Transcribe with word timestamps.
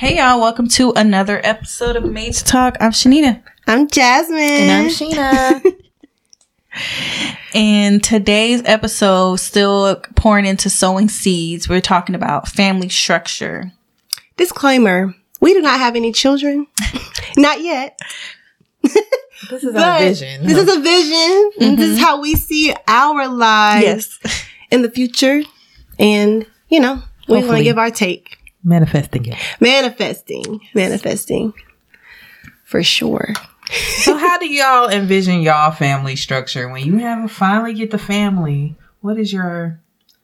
Hey 0.00 0.16
y'all, 0.16 0.40
welcome 0.40 0.66
to 0.68 0.94
another 0.96 1.42
episode 1.44 1.94
of 1.94 2.10
Made 2.10 2.32
to 2.32 2.42
Talk. 2.42 2.78
I'm 2.80 2.90
Shanita. 2.90 3.42
I'm 3.66 3.86
Jasmine. 3.86 4.38
And 4.38 4.70
I'm 4.70 4.88
Sheena. 4.88 5.76
And 7.54 8.02
today's 8.02 8.62
episode, 8.64 9.36
still 9.40 10.00
pouring 10.16 10.46
into 10.46 10.70
sowing 10.70 11.10
seeds, 11.10 11.68
we're 11.68 11.82
talking 11.82 12.14
about 12.14 12.48
family 12.48 12.88
structure. 12.88 13.72
Disclaimer 14.38 15.14
we 15.38 15.52
do 15.52 15.60
not 15.60 15.78
have 15.78 15.96
any 15.96 16.12
children. 16.12 16.66
not 17.36 17.60
yet. 17.60 18.00
this 18.82 19.64
is 19.64 19.64
our 19.74 19.98
But 19.98 19.98
vision. 19.98 20.46
This 20.46 20.56
is 20.56 20.76
a 20.78 20.80
vision. 20.80 21.50
and 21.60 21.78
This 21.78 21.90
is 21.90 21.96
mm-hmm. 21.96 22.04
how 22.06 22.22
we 22.22 22.36
see 22.36 22.74
our 22.88 23.28
lives 23.28 24.18
in 24.70 24.80
the 24.80 24.90
future. 24.90 25.42
And, 25.98 26.46
you 26.70 26.80
know, 26.80 27.02
we 27.28 27.44
want 27.44 27.58
to 27.58 27.64
give 27.64 27.76
our 27.76 27.90
take. 27.90 28.39
Manifesting 28.62 29.26
it. 29.26 29.36
Manifesting. 29.60 30.60
Manifesting. 30.74 31.52
For 32.64 32.82
sure. 32.82 33.34
So 33.98 34.16
how 34.16 34.38
do 34.38 34.46
y'all 34.46 34.88
envision 34.88 35.42
y'all 35.42 35.70
family 35.70 36.16
structure 36.16 36.68
when 36.68 36.84
you 36.84 36.98
have 36.98 37.30
finally 37.30 37.74
get 37.74 37.90
the 37.90 37.98
family? 37.98 38.76
What 39.00 39.18
is 39.18 39.32
your 39.32 39.80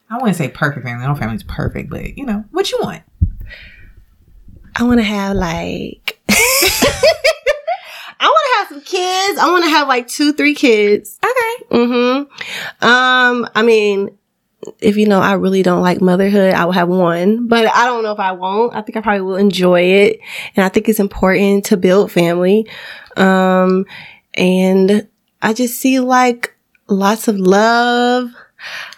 I 0.08 0.16
wouldn't 0.16 0.36
say 0.36 0.48
perfect 0.48 0.86
family. 0.86 1.06
No 1.06 1.14
family's 1.14 1.42
perfect, 1.42 1.90
but 1.90 2.16
you 2.16 2.24
know, 2.24 2.44
what 2.50 2.70
you 2.70 2.78
want? 2.80 3.02
I 4.74 4.84
want 4.84 5.00
to 5.00 5.04
have 5.04 5.36
like. 5.36 6.20
I 8.18 8.26
want 8.28 8.46
to 8.46 8.58
have 8.58 8.68
some 8.68 8.80
kids. 8.80 9.38
I 9.38 9.50
want 9.50 9.64
to 9.64 9.70
have 9.70 9.88
like 9.88 10.06
two, 10.08 10.32
three 10.32 10.54
kids. 10.54 11.18
Okay. 11.22 11.76
Mm-hmm. 11.76 12.84
Um, 12.86 13.48
I 13.54 13.62
mean, 13.62 14.16
if 14.80 14.96
you 14.96 15.06
know, 15.06 15.20
I 15.20 15.34
really 15.34 15.62
don't 15.62 15.82
like 15.82 16.00
motherhood, 16.00 16.54
I 16.54 16.64
will 16.64 16.72
have 16.72 16.88
one, 16.88 17.48
but 17.48 17.66
I 17.66 17.86
don't 17.86 18.02
know 18.02 18.12
if 18.12 18.20
I 18.20 18.32
won't. 18.32 18.74
I 18.74 18.82
think 18.82 18.96
I 18.96 19.00
probably 19.00 19.22
will 19.22 19.36
enjoy 19.36 19.80
it. 19.80 20.20
And 20.54 20.64
I 20.64 20.68
think 20.68 20.88
it's 20.88 21.00
important 21.00 21.66
to 21.66 21.76
build 21.76 22.12
family. 22.12 22.68
Um, 23.16 23.86
and 24.34 25.06
I 25.42 25.52
just 25.52 25.80
see 25.80 26.00
like 26.00 26.54
lots 26.88 27.28
of 27.28 27.38
love, 27.38 28.30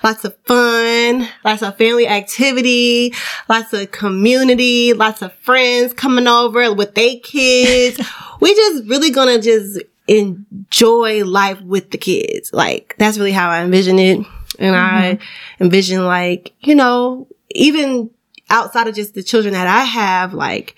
lots 0.03 0.25
of 0.25 0.37
fun, 0.45 1.29
lots 1.45 1.63
of 1.63 1.77
family 1.77 2.09
activity, 2.09 3.15
lots 3.49 3.73
of 3.73 3.91
community, 3.91 4.93
lots 4.93 5.23
of 5.23 5.33
friends 5.35 5.93
coming 5.93 6.27
over 6.27 6.73
with 6.73 6.95
their 6.95 7.17
kids. 7.23 8.01
we 8.41 8.55
just 8.55 8.85
really 8.89 9.11
gonna 9.11 9.41
just 9.41 9.81
enjoy 10.07 11.25
life 11.25 11.61
with 11.61 11.91
the 11.91 11.99
kids. 11.99 12.53
Like 12.53 12.95
that's 12.99 13.19
really 13.19 13.33
how 13.33 13.51
I 13.51 13.63
envision 13.63 13.99
it. 13.99 14.27
And 14.59 14.75
I 14.75 15.14
mm-hmm. 15.14 15.64
envision 15.64 16.05
like, 16.05 16.53
you 16.61 16.75
know, 16.75 17.28
even 17.51 18.11
outside 18.51 18.89
of 18.89 18.95
just 18.95 19.15
the 19.15 19.23
children 19.23 19.55
that 19.55 19.67
I 19.67 19.84
have, 19.84 20.34
like 20.34 20.75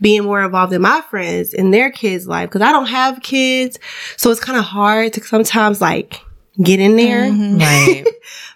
being 0.00 0.24
more 0.24 0.42
involved 0.44 0.72
in 0.72 0.82
my 0.82 1.00
friends 1.10 1.54
and 1.54 1.72
their 1.72 1.90
kids' 1.90 2.26
life. 2.26 2.50
Cause 2.50 2.62
I 2.62 2.72
don't 2.72 2.86
have 2.86 3.22
kids. 3.22 3.78
So 4.16 4.30
it's 4.30 4.40
kind 4.40 4.58
of 4.58 4.64
hard 4.64 5.12
to 5.14 5.20
sometimes 5.22 5.80
like 5.80 6.20
get 6.62 6.80
in 6.80 6.96
there. 6.96 7.24
Mm-hmm. 7.24 7.58
Right. 7.64 8.04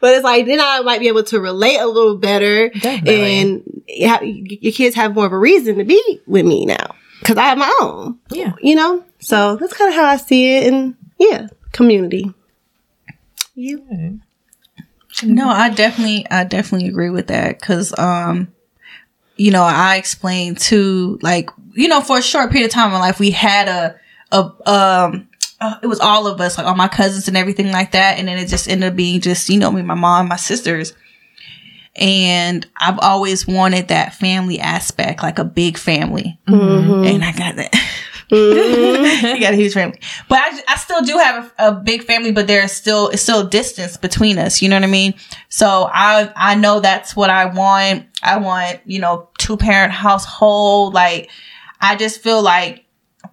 But 0.00 0.14
it's 0.14 0.24
like 0.24 0.46
then 0.46 0.60
I 0.60 0.80
might 0.80 1.00
be 1.00 1.08
able 1.08 1.24
to 1.24 1.40
relate 1.40 1.78
a 1.78 1.86
little 1.86 2.16
better, 2.16 2.68
Definitely. 2.68 3.40
and 3.40 3.82
ha- 4.00 4.20
your 4.22 4.72
kids 4.72 4.94
have 4.94 5.14
more 5.14 5.26
of 5.26 5.32
a 5.32 5.38
reason 5.38 5.78
to 5.78 5.84
be 5.84 6.20
with 6.26 6.46
me 6.46 6.64
now 6.66 6.94
because 7.20 7.36
I 7.36 7.44
have 7.44 7.58
my 7.58 7.74
own. 7.80 8.18
yeah. 8.30 8.52
You 8.60 8.76
know, 8.76 9.04
so 9.18 9.56
that's 9.56 9.72
kind 9.72 9.88
of 9.88 9.94
how 9.94 10.04
I 10.04 10.16
see 10.16 10.56
it, 10.56 10.72
and 10.72 10.94
yeah, 11.18 11.48
community. 11.72 12.32
You, 13.54 14.20
No, 15.22 15.48
I 15.48 15.70
definitely, 15.70 16.26
I 16.30 16.44
definitely 16.44 16.88
agree 16.88 17.10
with 17.10 17.28
that 17.28 17.58
because, 17.60 17.96
um, 17.98 18.52
you 19.36 19.50
know, 19.50 19.62
I 19.62 19.96
explained 19.96 20.58
to 20.60 21.18
like, 21.22 21.50
you 21.74 21.88
know, 21.88 22.00
for 22.00 22.18
a 22.18 22.22
short 22.22 22.50
period 22.50 22.66
of 22.66 22.72
time 22.72 22.92
in 22.92 22.98
life, 22.98 23.18
we 23.20 23.30
had 23.30 23.68
a, 23.68 24.00
a, 24.32 24.70
um, 24.70 25.28
uh, 25.60 25.76
it 25.82 25.86
was 25.86 26.00
all 26.00 26.26
of 26.26 26.40
us, 26.40 26.56
like 26.56 26.66
all 26.66 26.76
my 26.76 26.88
cousins 26.88 27.26
and 27.28 27.36
everything 27.36 27.72
like 27.72 27.92
that, 27.92 28.18
and 28.18 28.28
then 28.28 28.38
it 28.38 28.48
just 28.48 28.68
ended 28.68 28.90
up 28.90 28.96
being 28.96 29.20
just, 29.20 29.48
you 29.48 29.58
know, 29.58 29.70
me, 29.72 29.82
my 29.82 29.94
mom, 29.94 30.28
my 30.28 30.36
sisters, 30.36 30.92
and 31.96 32.64
I've 32.76 32.98
always 33.00 33.46
wanted 33.46 33.88
that 33.88 34.14
family 34.14 34.60
aspect, 34.60 35.22
like 35.22 35.40
a 35.40 35.44
big 35.44 35.76
family, 35.76 36.38
and 37.06 37.24
I 37.24 37.32
got 37.32 37.56
that. 37.56 37.74
you 38.30 39.40
got 39.40 39.54
a 39.54 39.56
huge 39.56 39.72
family, 39.72 39.98
but 40.28 40.38
I, 40.38 40.60
I 40.68 40.76
still 40.76 41.02
do 41.02 41.16
have 41.16 41.52
a, 41.58 41.68
a 41.68 41.72
big 41.72 42.02
family, 42.04 42.30
but 42.30 42.46
there's 42.46 42.72
still 42.72 43.08
it's 43.08 43.22
still 43.22 43.46
a 43.46 43.50
distance 43.50 43.96
between 43.96 44.38
us. 44.38 44.60
You 44.60 44.68
know 44.68 44.76
what 44.76 44.84
I 44.84 44.88
mean? 44.88 45.14
So 45.48 45.88
I 45.92 46.30
I 46.36 46.54
know 46.54 46.80
that's 46.80 47.16
what 47.16 47.30
I 47.30 47.46
want. 47.46 48.04
I 48.22 48.36
want 48.38 48.80
you 48.84 49.00
know 49.00 49.30
two 49.38 49.56
parent 49.56 49.92
household. 49.92 50.92
Like 50.92 51.30
I 51.80 51.96
just 51.96 52.20
feel 52.20 52.42
like 52.42 52.84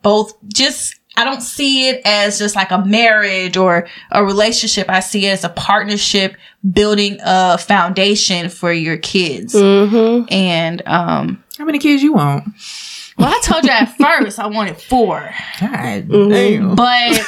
both 0.02 0.34
just 0.48 0.96
I 1.18 1.24
don't 1.24 1.42
see 1.42 1.90
it 1.90 2.02
as 2.06 2.40
just 2.40 2.56
like 2.56 2.72
a 2.72 2.84
marriage 2.86 3.58
or 3.58 3.88
a 4.12 4.24
relationship. 4.24 4.90
I 4.90 5.00
see 5.00 5.26
it 5.26 5.32
as 5.32 5.44
a 5.44 5.50
partnership 5.50 6.36
building 6.70 7.20
a 7.24 7.58
foundation 7.58 8.50
for 8.50 8.72
your 8.72 8.98
kids. 8.98 9.54
mm-hmm. 9.54 10.26
And 10.32 10.82
um 10.86 11.44
How 11.58 11.66
many 11.66 11.80
kids 11.80 12.04
you 12.04 12.14
want? 12.14 12.46
Well 13.18 13.30
I 13.30 13.40
told 13.44 13.64
you 13.64 13.70
at 13.72 13.96
first 13.98 14.40
I 14.40 14.48
wanted 14.48 14.78
four. 14.78 15.34
God 15.59 16.08
Mhm. 16.08 16.30
damn. 16.30 16.76
But 16.76 17.22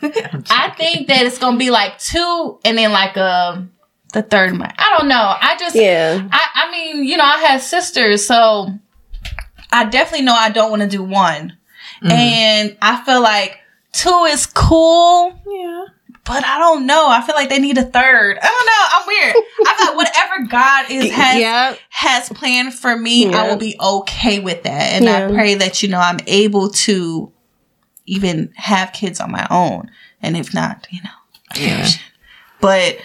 I 0.50 0.70
think 0.76 1.08
that 1.08 1.22
it's 1.26 1.38
gonna 1.38 1.56
be 1.58 1.70
like 1.70 1.98
two 1.98 2.58
and 2.64 2.78
then 2.78 2.92
like 2.92 3.16
um 3.16 3.72
the 4.12 4.22
third 4.22 4.52
one. 4.52 4.72
I 4.78 4.96
don't 4.98 5.08
know. 5.08 5.34
I 5.40 5.56
just 5.58 5.76
yeah, 5.76 6.26
I, 6.32 6.46
I 6.66 6.70
mean, 6.72 7.04
you 7.04 7.16
know, 7.16 7.24
I 7.24 7.38
have 7.48 7.60
sisters, 7.62 8.24
so 8.26 8.68
I 9.70 9.84
definitely 9.84 10.24
know 10.24 10.34
I 10.34 10.50
don't 10.50 10.70
want 10.70 10.82
to 10.82 10.88
do 10.88 11.02
one. 11.02 11.56
And 12.00 12.76
I 12.80 13.02
feel 13.04 13.20
like 13.20 13.58
two 13.92 14.24
is 14.28 14.46
cool, 14.46 15.34
yeah. 15.46 15.84
But 16.28 16.44
I 16.44 16.58
don't 16.58 16.86
know. 16.86 17.08
I 17.08 17.22
feel 17.22 17.34
like 17.34 17.48
they 17.48 17.58
need 17.58 17.78
a 17.78 17.82
third. 17.82 18.38
I 18.40 18.46
don't 18.46 18.66
know. 18.66 18.84
I'm 18.92 19.06
weird. 19.06 19.44
I 19.66 19.86
like 19.86 19.96
whatever 19.96 20.46
God 20.46 20.90
is 20.90 21.10
has 21.14 21.40
yeah, 21.40 21.74
has 21.88 22.28
planned 22.28 22.74
for 22.74 22.94
me, 22.96 23.32
I 23.32 23.48
will 23.48 23.56
be 23.56 23.74
okay 23.80 24.38
with 24.38 24.62
that. 24.64 24.92
And 24.92 25.08
I 25.08 25.26
pray 25.32 25.54
that, 25.54 25.82
you 25.82 25.88
know, 25.88 25.98
I'm 25.98 26.18
able 26.26 26.68
to 26.70 27.32
even 28.04 28.52
have 28.56 28.92
kids 28.92 29.20
on 29.20 29.30
my 29.32 29.46
own. 29.50 29.90
And 30.20 30.36
if 30.36 30.52
not, 30.52 30.86
you 30.90 31.00
know, 31.02 31.62
Yeah. 31.62 31.88
but 32.60 32.98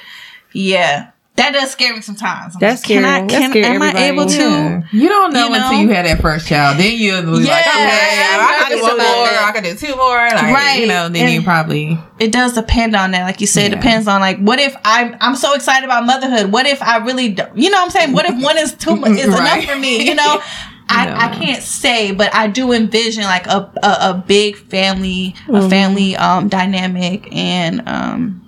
yeah, 0.52 1.12
that 1.36 1.52
does 1.54 1.72
scare 1.72 1.96
me 1.96 2.02
sometimes. 2.02 2.54
I'm 2.56 2.60
That's 2.60 2.82
like, 2.84 2.88
can 2.88 3.06
I. 3.06 3.22
That 3.22 3.30
can, 3.30 3.50
scare 3.50 3.66
am 3.66 3.82
I 3.82 3.88
everybody. 3.90 4.06
able 4.06 4.26
to? 4.28 4.38
Yeah. 4.40 4.82
You 4.92 5.10
don't 5.10 5.34
know 5.34 5.48
You 5.48 5.54
until 5.56 5.80
you 5.80 5.90
had 5.90 6.06
that 6.06 6.22
first 6.22 6.48
child. 6.48 6.78
Then 6.78 6.92
you'll 6.98 7.22
be 7.24 7.44
Yeah, 7.44 7.54
like, 7.54 7.68
okay, 7.68 8.28
I'm 8.30 8.40
I 8.40 8.66
can 8.70 8.78
do 8.78 8.82
one 8.84 8.92
more, 8.98 9.00
that. 9.00 9.46
I 9.48 9.52
can 9.52 9.64
do 9.64 9.74
two 9.76 9.96
more. 9.96 10.16
Like, 10.18 10.54
Right. 10.56 10.80
You 10.80 10.88
know, 10.88 11.10
then 11.10 11.24
And- 11.26 11.34
you 11.34 11.42
probably 11.42 11.98
It 12.20 12.32
does 12.32 12.54
depend 12.54 12.96
on 12.96 13.12
that. 13.12 13.24
Like 13.24 13.42
you 13.42 13.48
said, 13.48 13.66
it 13.66 13.76
Yeah. 13.76 13.82
depends 13.82 14.08
on 14.08 14.22
like, 14.22 14.38
what 14.40 14.60
if 14.60 14.76
I'm, 14.86 15.16
I'm 15.22 15.36
so 15.36 15.54
excited 15.56 15.86
about 15.86 16.06
motherhood? 16.06 16.52
What 16.52 16.68
if 16.68 16.82
I 16.84 16.98
really, 16.98 17.30
don't, 17.30 17.58
you 17.58 17.70
know 17.72 17.78
what 17.78 17.86
I'm 17.86 17.90
saying? 17.90 18.14
What 18.14 18.26
if 18.26 18.42
one 18.42 18.58
is 18.60 18.74
too 18.76 18.96
much, 18.96 19.12
is 19.14 19.28
Right. 19.30 19.58
enough 19.64 19.74
for 19.74 19.80
me? 19.80 20.08
You 20.08 20.14
know? 20.16 20.40
I, 20.90 21.06
No. 21.08 21.16
I 21.16 21.28
can't 21.44 21.64
say, 21.64 22.12
but 22.12 22.36
I 22.36 22.46
do 22.48 22.74
envision 22.74 23.24
like 23.24 23.48
a, 23.48 23.72
a, 23.82 24.10
a 24.12 24.24
big 24.28 24.58
family, 24.58 25.34
a 25.48 25.68
family 25.70 26.16
um, 26.18 26.50
dynamic, 26.50 27.28
and 27.34 27.82
um, 27.88 28.43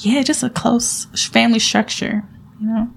yeah, 0.00 0.22
just 0.22 0.42
a 0.42 0.50
close 0.50 1.06
family 1.28 1.58
structure. 1.58 2.24
You 2.60 2.66
know, 2.66 2.90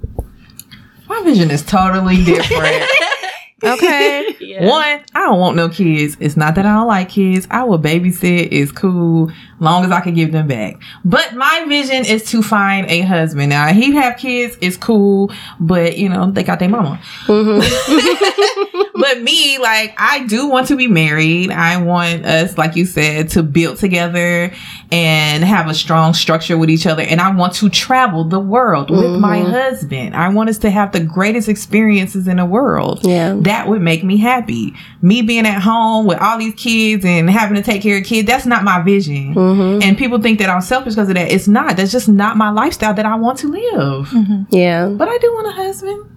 my 1.08 1.22
vision 1.24 1.52
is 1.52 1.62
totally 1.64 2.24
different. 2.24 2.84
okay. 3.64 4.59
One, 4.59 5.03
I 5.16 5.19
don't 5.19 5.40
want 5.40 5.56
no 5.56 5.69
kids. 5.69 6.18
It's 6.19 6.38
not 6.38 6.56
that 6.56 6.66
I 6.66 6.74
don't 6.74 6.88
like 6.88 7.09
kids. 7.09 7.48
I 7.50 7.63
will 7.63 7.80
babysit. 7.80 8.50
It's 8.51 8.72
cool. 8.72 9.31
Long 9.60 9.86
as 9.86 9.92
I 9.92 10.01
can 10.01 10.13
give 10.13 10.31
them 10.31 10.48
back. 10.48 10.81
But 11.04 11.33
my 11.33 11.66
vision 11.68 12.06
is 12.06 12.25
to 12.31 12.42
find 12.42 12.88
a 12.88 13.01
husband. 13.01 13.50
Now 13.50 13.68
he 13.74 13.94
have 13.94 14.18
kids. 14.18 14.57
It's 14.62 14.77
cool. 14.77 15.31
But 15.60 15.98
you 15.98 16.10
know, 16.10 16.31
they 16.31 16.44
got 16.44 16.60
their 16.60 16.69
mama. 16.69 17.01
Mm-hmm. 17.25 18.89
but 19.00 19.22
me, 19.22 19.57
like, 19.57 19.94
I 19.98 20.25
do 20.25 20.48
want 20.48 20.68
to 20.68 20.75
be 20.75 20.88
married. 20.88 21.51
I 21.51 21.81
want 21.81 22.25
us, 22.25 22.57
like 22.57 22.75
you 22.75 22.86
said, 22.86 23.30
to 23.30 23.44
build 23.44 23.77
together 23.77 24.54
and 24.94 25.44
have 25.44 25.68
a 25.68 25.74
strong 25.74 26.13
structure 26.13 26.56
with 26.56 26.69
each 26.69 26.86
other. 26.86 27.01
And 27.01 27.19
I 27.19 27.34
want 27.34 27.54
to 27.56 27.69
travel 27.69 28.25
the 28.25 28.40
world 28.40 28.92
with 28.92 29.19
my 29.19 29.40
mm-hmm. 29.40 29.50
husband. 29.50 30.16
I 30.16 30.30
want 30.30 30.50
us 30.50 30.60
to 30.60 30.69
have 30.69 30.92
the 30.92 31.00
greatest 31.00 31.50
experiences 31.50 32.28
in 32.28 32.38
the 32.38 32.45
world. 32.45 33.00
Yeah. 33.01 33.36
That 33.40 33.68
would 33.68 33.81
make 33.81 34.04
me 34.04 34.18
happy. 34.18 34.75
Me 35.01 35.24
being 35.24 35.48
at 35.48 35.63
home 35.63 36.06
with 36.06 36.19
all 36.19 36.38
these 36.38 36.54
kids 36.54 37.04
and 37.06 37.28
having 37.28 37.56
to 37.56 37.63
take 37.63 37.81
care 37.81 37.98
of 37.98 38.04
kids, 38.04 38.28
that's 38.28 38.45
not 38.45 38.63
my 38.63 38.84
vision. 38.84 39.34
Mm-hmm. 39.34 39.81
And 39.81 39.98
people 39.98 40.22
think 40.22 40.38
that 40.38 40.50
I'm 40.51 40.62
selfish 40.62 40.94
because 40.94 41.10
of 41.10 41.16
that. 41.16 41.31
It's 41.31 41.48
not. 41.48 41.75
That's 41.75 41.92
just 41.92 42.07
not 42.07 42.38
my 42.38 42.51
lifestyle 42.51 42.94
that 42.94 43.06
I 43.07 43.16
want 43.16 43.39
to 43.39 43.48
live. 43.48 44.10
Mm-hmm. 44.10 44.56
yeah, 44.56 44.89
But 44.89 45.07
I 45.07 45.18
do 45.18 45.34
want 45.34 45.48
a 45.48 45.51
husband. 45.54 46.10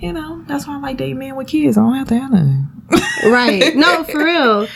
You 0.00 0.12
know, 0.12 0.44
that's 0.46 0.66
why 0.66 0.76
I 0.76 0.80
like 0.80 0.98
dating 0.98 1.18
men 1.18 1.34
with 1.34 1.48
kids. 1.48 1.78
I 1.78 1.80
don't 1.80 1.94
have 1.94 2.08
to 2.08 2.18
have 2.18 2.30
none. 2.30 2.77
Right. 3.26 3.74
No, 3.76 4.04
for 4.04 4.24
real. 4.24 4.66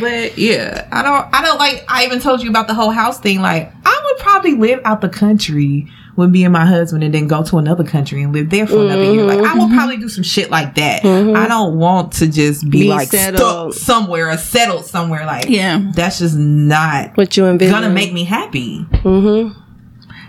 But 0.00 0.38
yeah, 0.38 0.88
I 0.92 1.02
don't. 1.02 1.34
I 1.34 1.42
don't 1.44 1.58
like. 1.58 1.84
I 1.88 2.04
even 2.06 2.20
told 2.20 2.42
you 2.42 2.48
about 2.50 2.66
the 2.66 2.74
whole 2.74 2.90
house 2.90 3.18
thing. 3.20 3.40
Like, 3.42 3.72
I 3.84 4.02
would 4.04 4.18
probably 4.22 4.54
live 4.54 4.80
out 4.84 5.00
the 5.00 5.08
country 5.08 5.82
with 5.84 5.92
with 6.14 6.30
me 6.30 6.44
and 6.44 6.52
my 6.52 6.66
husband 6.66 7.02
and 7.02 7.14
then 7.14 7.26
go 7.26 7.42
to 7.42 7.56
another 7.56 7.82
country 7.84 8.22
and 8.22 8.34
live 8.34 8.50
there 8.50 8.66
for 8.66 8.84
another 8.84 9.02
year. 9.14 9.24
Like 9.24 9.38
I 9.40 9.54
will 9.54 9.68
probably 9.70 9.96
do 9.96 10.10
some 10.10 10.22
shit 10.22 10.50
like 10.50 10.74
that. 10.74 11.02
I 11.06 11.48
don't 11.48 11.78
want 11.78 12.12
to 12.14 12.26
just 12.26 12.64
be, 12.68 12.82
Be 12.82 12.88
like 12.88 13.08
settled. 13.08 13.72
stuck 13.74 13.82
somewhere 13.82 14.28
or 14.30 14.36
settled 14.36 14.84
somewhere. 14.84 15.24
Like 15.24 15.48
Yeah. 15.48 15.90
that's 15.94 16.18
just 16.18 16.36
not 16.36 17.16
What 17.16 17.34
you 17.38 17.46
envision? 17.46 17.72
gonna 17.72 17.88
make 17.88 18.12
me 18.12 18.24
happy. 18.24 18.84
Mm-hmm. 18.92 19.58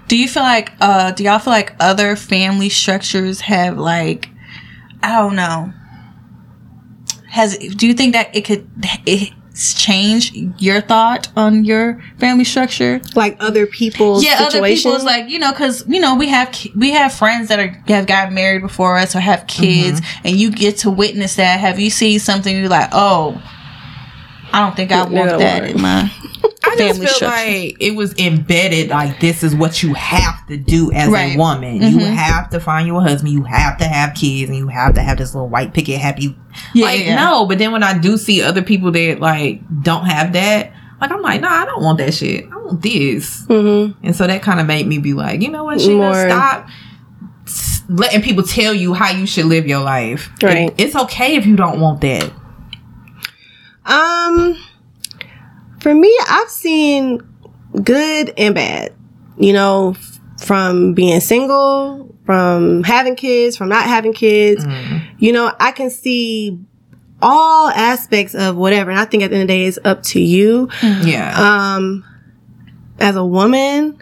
Do 0.07 0.17
you 0.17 0.29
feel 0.29 0.43
like 0.43 0.71
uh 0.79 1.11
do 1.11 1.25
y'all 1.25 1.39
feel 1.39 1.51
like 1.51 1.73
other 1.81 2.15
family 2.15 2.69
structures 2.69 3.41
have 3.41 3.77
like 3.77 4.29
I 5.01 5.17
don't 5.17 5.35
know. 5.35 5.73
Has 7.33 7.57
do 7.57 7.87
you 7.87 7.95
think 7.95 8.13
that 8.13 8.35
it 8.35 8.45
could 8.45 8.69
it's 9.05 9.73
change 9.73 10.31
your 10.57 10.81
thought 10.81 11.29
on 11.35 11.65
your 11.65 11.99
family 12.19 12.43
structure? 12.43 13.01
Like 13.15 13.37
other 13.39 13.65
people's 13.65 14.23
yeah, 14.23 14.37
other 14.39 14.61
people's 14.61 15.03
like 15.03 15.29
you 15.29 15.39
know 15.39 15.51
because 15.51 15.83
you 15.87 15.99
know 15.99 16.15
we 16.15 16.27
have 16.29 16.55
we 16.75 16.91
have 16.91 17.11
friends 17.11 17.49
that 17.49 17.59
are 17.59 17.69
have 17.87 18.05
gotten 18.05 18.35
married 18.35 18.61
before 18.61 18.97
us 18.97 19.15
or 19.15 19.19
have 19.19 19.47
kids, 19.47 19.99
mm-hmm. 19.99 20.27
and 20.27 20.35
you 20.35 20.51
get 20.51 20.77
to 20.79 20.91
witness 20.91 21.35
that. 21.37 21.59
Have 21.59 21.79
you 21.79 21.89
seen 21.89 22.19
something 22.19 22.55
you're 22.55 22.69
like, 22.69 22.89
oh, 22.91 23.41
I 24.53 24.59
don't 24.59 24.75
think 24.75 24.91
I 24.91 25.03
want 25.03 25.39
that 25.39 25.63
in 25.65 25.81
my 25.81 26.11
I 26.65 26.75
just 26.77 26.99
feel 26.99 27.09
structure. 27.09 27.25
like 27.35 27.77
it 27.79 27.95
was 27.95 28.17
embedded. 28.17 28.89
Like 28.89 29.19
this 29.19 29.43
is 29.43 29.53
what 29.53 29.83
you 29.83 29.93
have 29.95 30.45
to 30.47 30.57
do 30.57 30.91
as 30.91 31.09
Right. 31.09 31.31
Mm-hmm. 31.31 31.39
a 31.39 31.43
woman. 31.43 31.81
You 31.81 31.99
have 31.99 32.49
to 32.51 32.59
find 32.59 32.87
your 32.87 33.01
husband. 33.01 33.33
You 33.33 33.43
have 33.43 33.77
to 33.79 33.85
have 33.85 34.13
kids, 34.15 34.49
and 34.49 34.57
you 34.57 34.67
have 34.69 34.93
to 34.95 35.01
have 35.01 35.17
this 35.17 35.33
little 35.35 35.49
white 35.49 35.73
picket 35.73 35.99
happy. 35.99 36.35
Yeah, 36.73 36.85
like 36.85 37.01
yeah. 37.05 37.15
no, 37.15 37.45
but 37.45 37.57
then 37.57 37.71
when 37.73 37.83
I 37.83 37.97
do 37.97 38.17
see 38.17 38.41
other 38.41 38.61
people 38.61 38.91
that 38.91 39.19
like 39.19 39.61
don't 39.83 40.05
have 40.05 40.33
that, 40.33 40.71
like 41.01 41.11
I'm 41.11 41.21
like, 41.21 41.41
nah, 41.41 41.49
I 41.49 41.65
don't 41.65 41.83
want 41.83 41.97
that 41.97 42.13
shit. 42.13 42.45
I 42.45 42.55
want 42.57 42.81
this. 42.81 43.45
Mm-hmm. 43.47 44.05
And 44.05 44.15
so 44.15 44.25
that 44.27 44.41
kind 44.41 44.59
of 44.59 44.65
made 44.67 44.87
me 44.87 44.99
be 44.99 45.13
like, 45.13 45.41
you 45.41 45.49
know 45.49 45.65
what, 45.65 45.79
Sheena, 45.79 45.97
More- 45.97 46.29
stop 46.29 46.67
letting 47.89 48.21
people 48.21 48.43
tell 48.43 48.73
you 48.73 48.93
how 48.93 49.11
you 49.11 49.25
should 49.27 49.45
live 49.45 49.67
your 49.67 49.81
life. 49.81 50.29
Right. 50.41 50.69
It- 50.69 50.75
it's 50.77 50.95
okay 50.95 51.35
if 51.35 51.45
you 51.45 51.55
don't 51.55 51.79
want 51.81 52.01
that. 52.01 52.31
Um, 53.85 54.57
for 55.79 55.93
me, 55.93 56.15
I've 56.29 56.49
seen 56.49 57.19
good 57.83 58.33
and 58.37 58.55
bad. 58.55 58.93
You 59.37 59.53
know, 59.53 59.95
from 60.43 60.93
being 60.93 61.19
single, 61.19 62.15
from 62.25 62.83
having 62.83 63.15
kids, 63.15 63.57
from 63.57 63.69
not 63.69 63.85
having 63.85 64.13
kids. 64.13 64.65
You 65.17 65.31
know, 65.33 65.51
I 65.59 65.71
can 65.71 65.89
see 65.89 66.59
all 67.21 67.69
aspects 67.69 68.35
of 68.35 68.55
whatever. 68.55 68.91
And 68.91 68.99
I 68.99 69.05
think 69.05 69.23
at 69.23 69.29
the 69.29 69.37
end 69.37 69.43
of 69.43 69.47
the 69.47 69.53
day, 69.53 69.65
it's 69.65 69.79
up 69.83 70.03
to 70.03 70.19
you. 70.21 70.69
Yeah. 70.81 71.33
Um, 71.75 72.03
as 72.99 73.15
a 73.15 73.25
woman, 73.25 73.97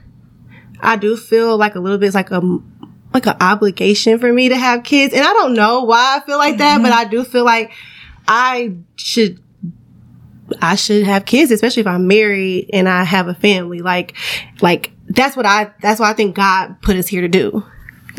I 0.82 0.98
do 0.98 1.16
feel 1.16 1.58
like 1.58 1.76
a 1.76 1.80
little 1.80 1.98
bit 1.98 2.08
it's 2.08 2.16
like 2.16 2.32
a 2.32 2.42
like 3.14 3.26
an 3.26 3.36
obligation 3.42 4.20
for 4.20 4.32
me 4.32 4.50
to 4.50 4.56
have 4.58 4.84
kids, 4.84 5.14
and 5.14 5.24
I 5.24 5.34
don't 5.34 5.54
know 5.54 5.84
why 5.84 6.18
I 6.18 6.26
feel 6.26 6.38
like 6.38 6.58
that, 6.58 6.82
but 6.82 6.92
I 6.92 7.06
do 7.06 7.24
feel 7.24 7.44
like 7.46 7.72
I 8.28 8.76
should. 8.96 9.42
I 10.62 10.76
should 10.76 11.04
have 11.04 11.26
kids, 11.26 11.52
especially 11.52 11.82
if 11.82 11.88
I'm 11.88 12.08
married 12.08 12.70
and 12.74 12.88
I 12.88 13.04
have 13.04 13.28
a 13.28 13.34
family. 13.34 13.80
Like, 13.80 14.16
like 14.62 14.92
that's 15.08 15.36
what 15.36 15.46
I. 15.46 15.72
That's 15.82 16.00
what 16.00 16.10
I 16.10 16.14
think 16.14 16.36
God 16.36 16.82
put 16.82 16.96
us 16.96 17.08
here 17.08 17.22
to 17.22 17.28
do. 17.28 17.64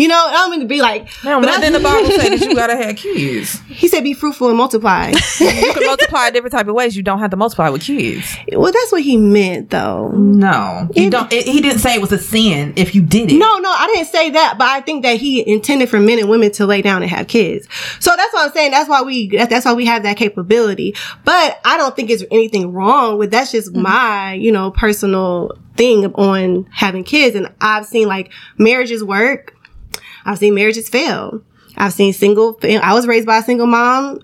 You 0.03 0.09
know, 0.09 0.17
I 0.17 0.33
don't 0.33 0.51
mean 0.51 0.59
to 0.59 0.67
be 0.67 0.83
like. 0.83 1.09
no, 1.23 1.41
but 1.41 1.61
then 1.61 1.73
the 1.73 1.79
Bible 1.79 2.11
says 2.11 2.41
that 2.41 2.49
you 2.49 2.57
gotta 2.57 2.77
have 2.85 2.97
kids. 2.97 3.61
He 3.69 3.87
said, 3.87 4.03
"Be 4.03 4.15
fruitful 4.15 4.49
and 4.49 4.59
multiply." 4.59 5.11
you 5.39 5.73
can 5.73 5.87
multiply 5.87 6.29
different 6.31 6.51
type 6.51 6.67
of 6.67 6.75
ways. 6.75 6.97
You 6.97 7.05
don't 7.05 7.21
have 7.21 7.31
to 7.31 7.37
multiply 7.37 7.69
with 7.69 7.83
kids. 7.83 8.37
well, 8.53 8.73
that's 8.73 8.91
what 8.91 9.03
he 9.03 9.17
meant, 9.17 9.71
though. 9.71 10.09
No, 10.09 10.89
you 10.97 11.09
don't. 11.09 11.33
It, 11.33 11.47
he 11.47 11.61
didn't 11.61 11.79
say 11.79 11.95
it 11.95 12.01
was 12.01 12.11
a 12.11 12.19
sin 12.19 12.73
if 12.75 12.97
you 12.97 13.03
did 13.03 13.31
it. 13.31 13.37
No, 13.37 13.59
no, 13.59 13.71
I 13.71 13.93
didn't 13.95 14.09
say 14.09 14.31
that, 14.31 14.59
but 14.59 14.67
I 14.67 14.81
think 14.81 15.05
that 15.05 15.19
he 15.19 15.49
intended 15.49 15.89
for 15.89 16.01
men 16.01 16.19
and 16.19 16.29
women 16.29 16.51
to 16.53 16.67
lay 16.67 16.83
down 16.83 17.03
and 17.03 17.11
have 17.13 17.29
kids. 17.29 17.69
So 18.01 18.11
that's 18.17 18.35
what 18.35 18.47
I'm 18.47 18.53
saying. 18.53 18.73
That's 18.73 18.89
why 18.89 19.03
we, 19.03 19.29
that's 19.29 19.65
why 19.65 19.75
we 19.75 19.87
have 19.87 20.03
that 20.03 20.17
capability. 20.17 20.97
But 21.25 21.61
I 21.65 21.77
don't 21.77 21.95
think 21.95 22.11
it's 22.11 22.25
anything 22.33 22.73
wrong 22.73 23.19
with, 23.19 23.31
that's 23.31 23.53
just 23.53 23.73
mm-hmm. 23.73 23.83
my, 23.83 24.33
you 24.33 24.51
know, 24.51 24.73
personal 24.73 25.53
thing 25.77 26.07
on 26.15 26.67
having 26.73 27.05
kids. 27.05 27.37
And 27.37 27.55
I've 27.61 27.87
seen 27.87 28.09
like 28.09 28.33
marriages 28.59 29.05
work. 29.05 29.55
I've 30.25 30.39
seen 30.39 30.55
marriages 30.55 30.89
fail. 30.89 31.43
I've 31.77 31.93
seen 31.93 32.13
single, 32.13 32.59
I 32.63 32.95
was 32.95 33.07
raised 33.07 33.27
by 33.27 33.39
a 33.39 33.43
single 33.43 33.67
mom. 33.67 34.21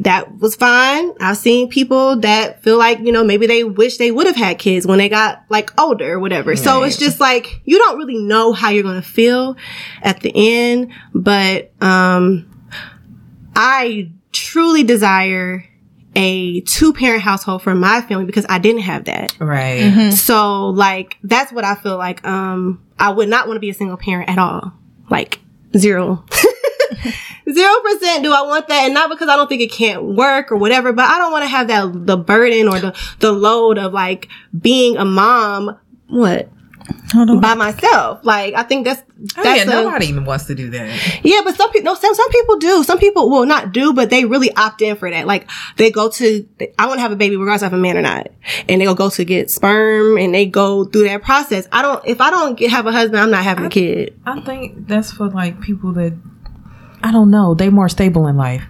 That 0.00 0.38
was 0.38 0.56
fine. 0.56 1.12
I've 1.20 1.36
seen 1.36 1.68
people 1.68 2.16
that 2.20 2.62
feel 2.62 2.78
like, 2.78 2.98
you 2.98 3.12
know, 3.12 3.22
maybe 3.22 3.46
they 3.46 3.62
wish 3.62 3.98
they 3.98 4.10
would 4.10 4.26
have 4.26 4.34
had 4.34 4.58
kids 4.58 4.86
when 4.86 4.98
they 4.98 5.08
got 5.08 5.44
like 5.50 5.78
older 5.80 6.14
or 6.14 6.18
whatever. 6.18 6.56
So 6.56 6.82
it's 6.82 6.96
just 6.96 7.20
like, 7.20 7.60
you 7.64 7.78
don't 7.78 7.96
really 7.98 8.18
know 8.18 8.52
how 8.52 8.70
you're 8.70 8.82
going 8.82 9.00
to 9.00 9.08
feel 9.08 9.56
at 10.02 10.20
the 10.20 10.32
end. 10.34 10.92
But, 11.14 11.72
um, 11.80 12.50
I 13.54 14.10
truly 14.32 14.82
desire 14.82 15.64
a 16.16 16.60
two 16.62 16.92
parent 16.92 17.22
household 17.22 17.62
for 17.62 17.74
my 17.74 18.00
family 18.00 18.24
because 18.24 18.46
I 18.48 18.58
didn't 18.58 18.82
have 18.82 19.04
that. 19.04 19.36
Right. 19.38 20.10
So 20.12 20.68
like 20.70 21.18
that's 21.22 21.52
what 21.52 21.64
I 21.64 21.74
feel 21.74 21.96
like. 21.96 22.24
Um, 22.26 22.84
I 22.98 23.10
would 23.10 23.28
not 23.28 23.46
want 23.46 23.56
to 23.56 23.60
be 23.60 23.70
a 23.70 23.74
single 23.74 23.96
parent 23.96 24.28
at 24.28 24.38
all. 24.38 24.72
Like 25.10 25.40
zero. 25.76 26.24
Zero 27.50 27.74
percent 27.82 28.24
do 28.24 28.32
I 28.32 28.40
want 28.42 28.68
that, 28.68 28.84
and 28.84 28.94
not 28.94 29.10
because 29.10 29.28
I 29.28 29.36
don't 29.36 29.48
think 29.48 29.60
it 29.60 29.70
can't 29.70 30.02
work 30.02 30.50
or 30.50 30.56
whatever, 30.56 30.92
but 30.94 31.04
I 31.04 31.18
don't 31.18 31.30
want 31.30 31.44
to 31.44 31.48
have 31.48 31.68
that 31.68 32.06
the 32.06 32.16
burden 32.16 32.68
or 32.68 32.80
the 32.80 32.98
the 33.18 33.32
load 33.32 33.76
of 33.76 33.92
like 33.92 34.28
being 34.58 34.96
a 34.96 35.04
mom. 35.04 35.78
What. 36.08 36.48
By 37.40 37.54
myself? 37.54 38.20
Like 38.24 38.54
I 38.54 38.62
think 38.62 38.84
that's 38.84 39.02
Oh, 39.38 39.42
that's 39.42 39.64
yeah, 39.64 39.80
a- 39.80 39.82
nobody 39.84 40.06
even 40.06 40.24
wants 40.26 40.44
to 40.46 40.54
do 40.54 40.68
that. 40.70 41.20
yeah, 41.24 41.40
but 41.44 41.56
some 41.56 41.70
people, 41.72 41.84
no, 41.84 41.94
some, 41.94 42.14
some 42.14 42.30
people 42.30 42.56
do. 42.58 42.82
Some 42.84 42.98
people 42.98 43.30
will 43.30 43.46
not 43.46 43.72
do, 43.72 43.94
but 43.94 44.10
they 44.10 44.24
really 44.26 44.54
opt 44.54 44.82
in 44.82 44.96
for 44.96 45.08
that. 45.10 45.26
Like 45.26 45.48
they 45.76 45.90
go 45.90 46.10
to, 46.10 46.46
I 46.78 46.86
want 46.86 46.98
to 46.98 47.00
have 47.02 47.12
a 47.12 47.16
baby 47.16 47.36
regardless 47.36 47.62
if 47.62 47.72
I'm 47.72 47.78
a 47.78 47.82
man 47.82 47.96
or 47.96 48.02
not. 48.02 48.28
And 48.68 48.80
they'll 48.80 48.94
go 48.94 49.08
to 49.10 49.24
get 49.24 49.50
sperm 49.50 50.18
and 50.18 50.34
they 50.34 50.44
go 50.44 50.84
through 50.84 51.04
that 51.04 51.22
process. 51.22 51.66
I 51.72 51.80
don't, 51.80 52.04
if 52.06 52.20
I 52.20 52.30
don't 52.30 52.58
get, 52.58 52.70
have 52.70 52.86
a 52.86 52.92
husband, 52.92 53.18
I'm 53.20 53.30
not 53.30 53.44
having 53.44 53.64
a 53.64 53.70
kid. 53.70 54.20
I 54.26 54.40
think 54.42 54.88
that's 54.88 55.10
for 55.12 55.30
like 55.30 55.60
people 55.62 55.92
that 55.94 56.12
I 57.02 57.10
don't 57.12 57.30
know. 57.30 57.54
They 57.54 57.70
more 57.70 57.88
stable 57.88 58.26
in 58.26 58.36
life. 58.36 58.64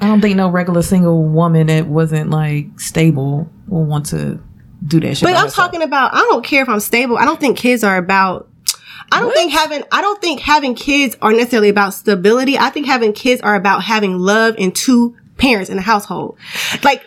I 0.00 0.06
don't 0.06 0.20
think 0.22 0.36
no 0.36 0.48
regular 0.48 0.82
single 0.82 1.24
woman 1.24 1.66
that 1.66 1.86
wasn't 1.88 2.30
like 2.30 2.78
stable 2.80 3.50
will 3.66 3.84
want 3.84 4.06
to 4.06 4.40
do 4.86 5.00
that 5.00 5.16
shit. 5.16 5.26
But 5.26 5.34
I'm 5.34 5.44
herself. 5.44 5.66
talking 5.66 5.82
about, 5.82 6.14
I 6.14 6.18
don't 6.18 6.44
care 6.44 6.62
if 6.62 6.68
I'm 6.68 6.80
stable. 6.80 7.16
I 7.18 7.24
don't 7.24 7.40
think 7.40 7.58
kids 7.58 7.82
are 7.84 7.96
about, 7.96 8.48
I 9.10 9.20
don't 9.20 9.32
think 9.32 9.52
having, 9.52 9.82
I 9.90 10.00
don't 10.00 10.20
think 10.20 10.40
having 10.40 10.74
kids 10.74 11.16
are 11.22 11.32
necessarily 11.32 11.68
about 11.68 11.94
stability. 11.94 12.58
I 12.58 12.70
think 12.70 12.86
having 12.86 13.12
kids 13.12 13.40
are 13.40 13.54
about 13.54 13.82
having 13.82 14.18
love 14.18 14.54
and 14.58 14.74
two 14.74 15.16
parents 15.38 15.70
in 15.70 15.76
the 15.76 15.82
household. 15.82 16.38
Like, 16.82 17.04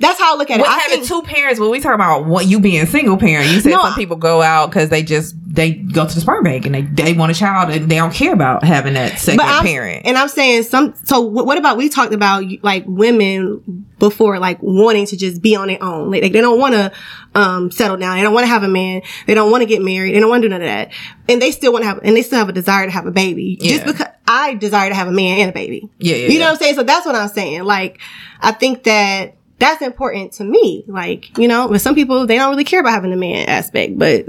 that's 0.00 0.18
how 0.18 0.34
I 0.34 0.38
look 0.38 0.50
at 0.50 0.60
it. 0.60 0.66
I 0.66 0.78
having 0.78 1.04
think, 1.04 1.08
two 1.08 1.22
parents, 1.22 1.60
when 1.60 1.70
we 1.70 1.78
talk 1.78 1.94
about 1.94 2.24
what 2.24 2.46
you 2.46 2.58
being 2.58 2.86
single 2.86 3.16
parent, 3.16 3.50
you 3.50 3.60
said 3.60 3.70
No, 3.70 3.82
some 3.82 3.94
people 3.94 4.16
go 4.16 4.40
out 4.40 4.70
because 4.70 4.88
they 4.88 5.02
just 5.02 5.36
they 5.46 5.72
go 5.72 6.06
to 6.06 6.14
the 6.14 6.20
sperm 6.20 6.42
bank 6.42 6.64
and 6.64 6.74
they 6.74 6.82
they 6.82 7.12
want 7.12 7.32
a 7.32 7.34
child 7.34 7.70
and 7.70 7.90
they 7.90 7.96
don't 7.96 8.12
care 8.12 8.32
about 8.32 8.64
having 8.64 8.94
that 8.94 9.18
second 9.18 9.40
parent. 9.40 10.06
And 10.06 10.16
I'm 10.16 10.28
saying 10.28 10.62
some. 10.64 10.94
So 11.04 11.20
what, 11.20 11.44
what 11.44 11.58
about 11.58 11.76
we 11.76 11.88
talked 11.88 12.14
about 12.14 12.44
like 12.62 12.84
women 12.86 13.86
before, 13.98 14.38
like 14.38 14.58
wanting 14.62 15.06
to 15.06 15.16
just 15.16 15.42
be 15.42 15.54
on 15.54 15.68
their 15.68 15.82
own. 15.82 16.10
Like, 16.10 16.22
they 16.22 16.40
don't 16.40 16.58
want 16.58 16.74
to 16.74 16.92
um 17.34 17.70
settle 17.70 17.96
down. 17.96 18.16
They 18.16 18.22
don't 18.22 18.32
want 18.32 18.44
to 18.44 18.48
have 18.48 18.62
a 18.62 18.68
man. 18.68 19.02
They 19.26 19.34
don't 19.34 19.50
want 19.50 19.62
to 19.62 19.66
get 19.66 19.82
married. 19.82 20.14
They 20.14 20.20
don't 20.20 20.30
want 20.30 20.42
to 20.42 20.48
do 20.48 20.50
none 20.50 20.62
of 20.62 20.68
that. 20.68 20.92
And 21.28 21.42
they 21.42 21.50
still 21.50 21.72
want 21.72 21.82
to 21.82 21.88
have. 21.88 22.00
And 22.02 22.16
they 22.16 22.22
still 22.22 22.38
have 22.38 22.48
a 22.48 22.52
desire 22.52 22.86
to 22.86 22.92
have 22.92 23.06
a 23.06 23.12
baby. 23.12 23.56
Just 23.60 23.84
because 23.84 24.06
I 24.26 24.54
desire 24.54 24.88
to 24.88 24.94
have 24.94 25.08
a 25.08 25.12
man 25.12 25.40
and 25.40 25.50
a 25.50 25.52
baby. 25.52 25.88
Yeah, 25.98 26.16
yeah, 26.16 26.28
You 26.28 26.28
know 26.28 26.34
yeah. 26.34 26.44
what 26.46 26.52
I'm 26.52 26.58
saying? 26.58 26.74
So 26.76 26.82
that's 26.84 27.04
what 27.04 27.14
I'm 27.14 27.28
saying. 27.28 27.64
Like, 27.64 28.00
I 28.40 28.52
think 28.52 28.84
that. 28.84 29.34
That's 29.60 29.80
important 29.82 30.32
to 30.32 30.44
me. 30.44 30.84
Like, 30.88 31.38
you 31.38 31.46
know, 31.46 31.68
but 31.68 31.80
some 31.80 31.94
people, 31.94 32.26
they 32.26 32.36
don't 32.36 32.50
really 32.50 32.64
care 32.64 32.80
about 32.80 32.92
having 32.92 33.12
a 33.12 33.16
man 33.16 33.48
aspect, 33.48 33.96
but 33.98 34.26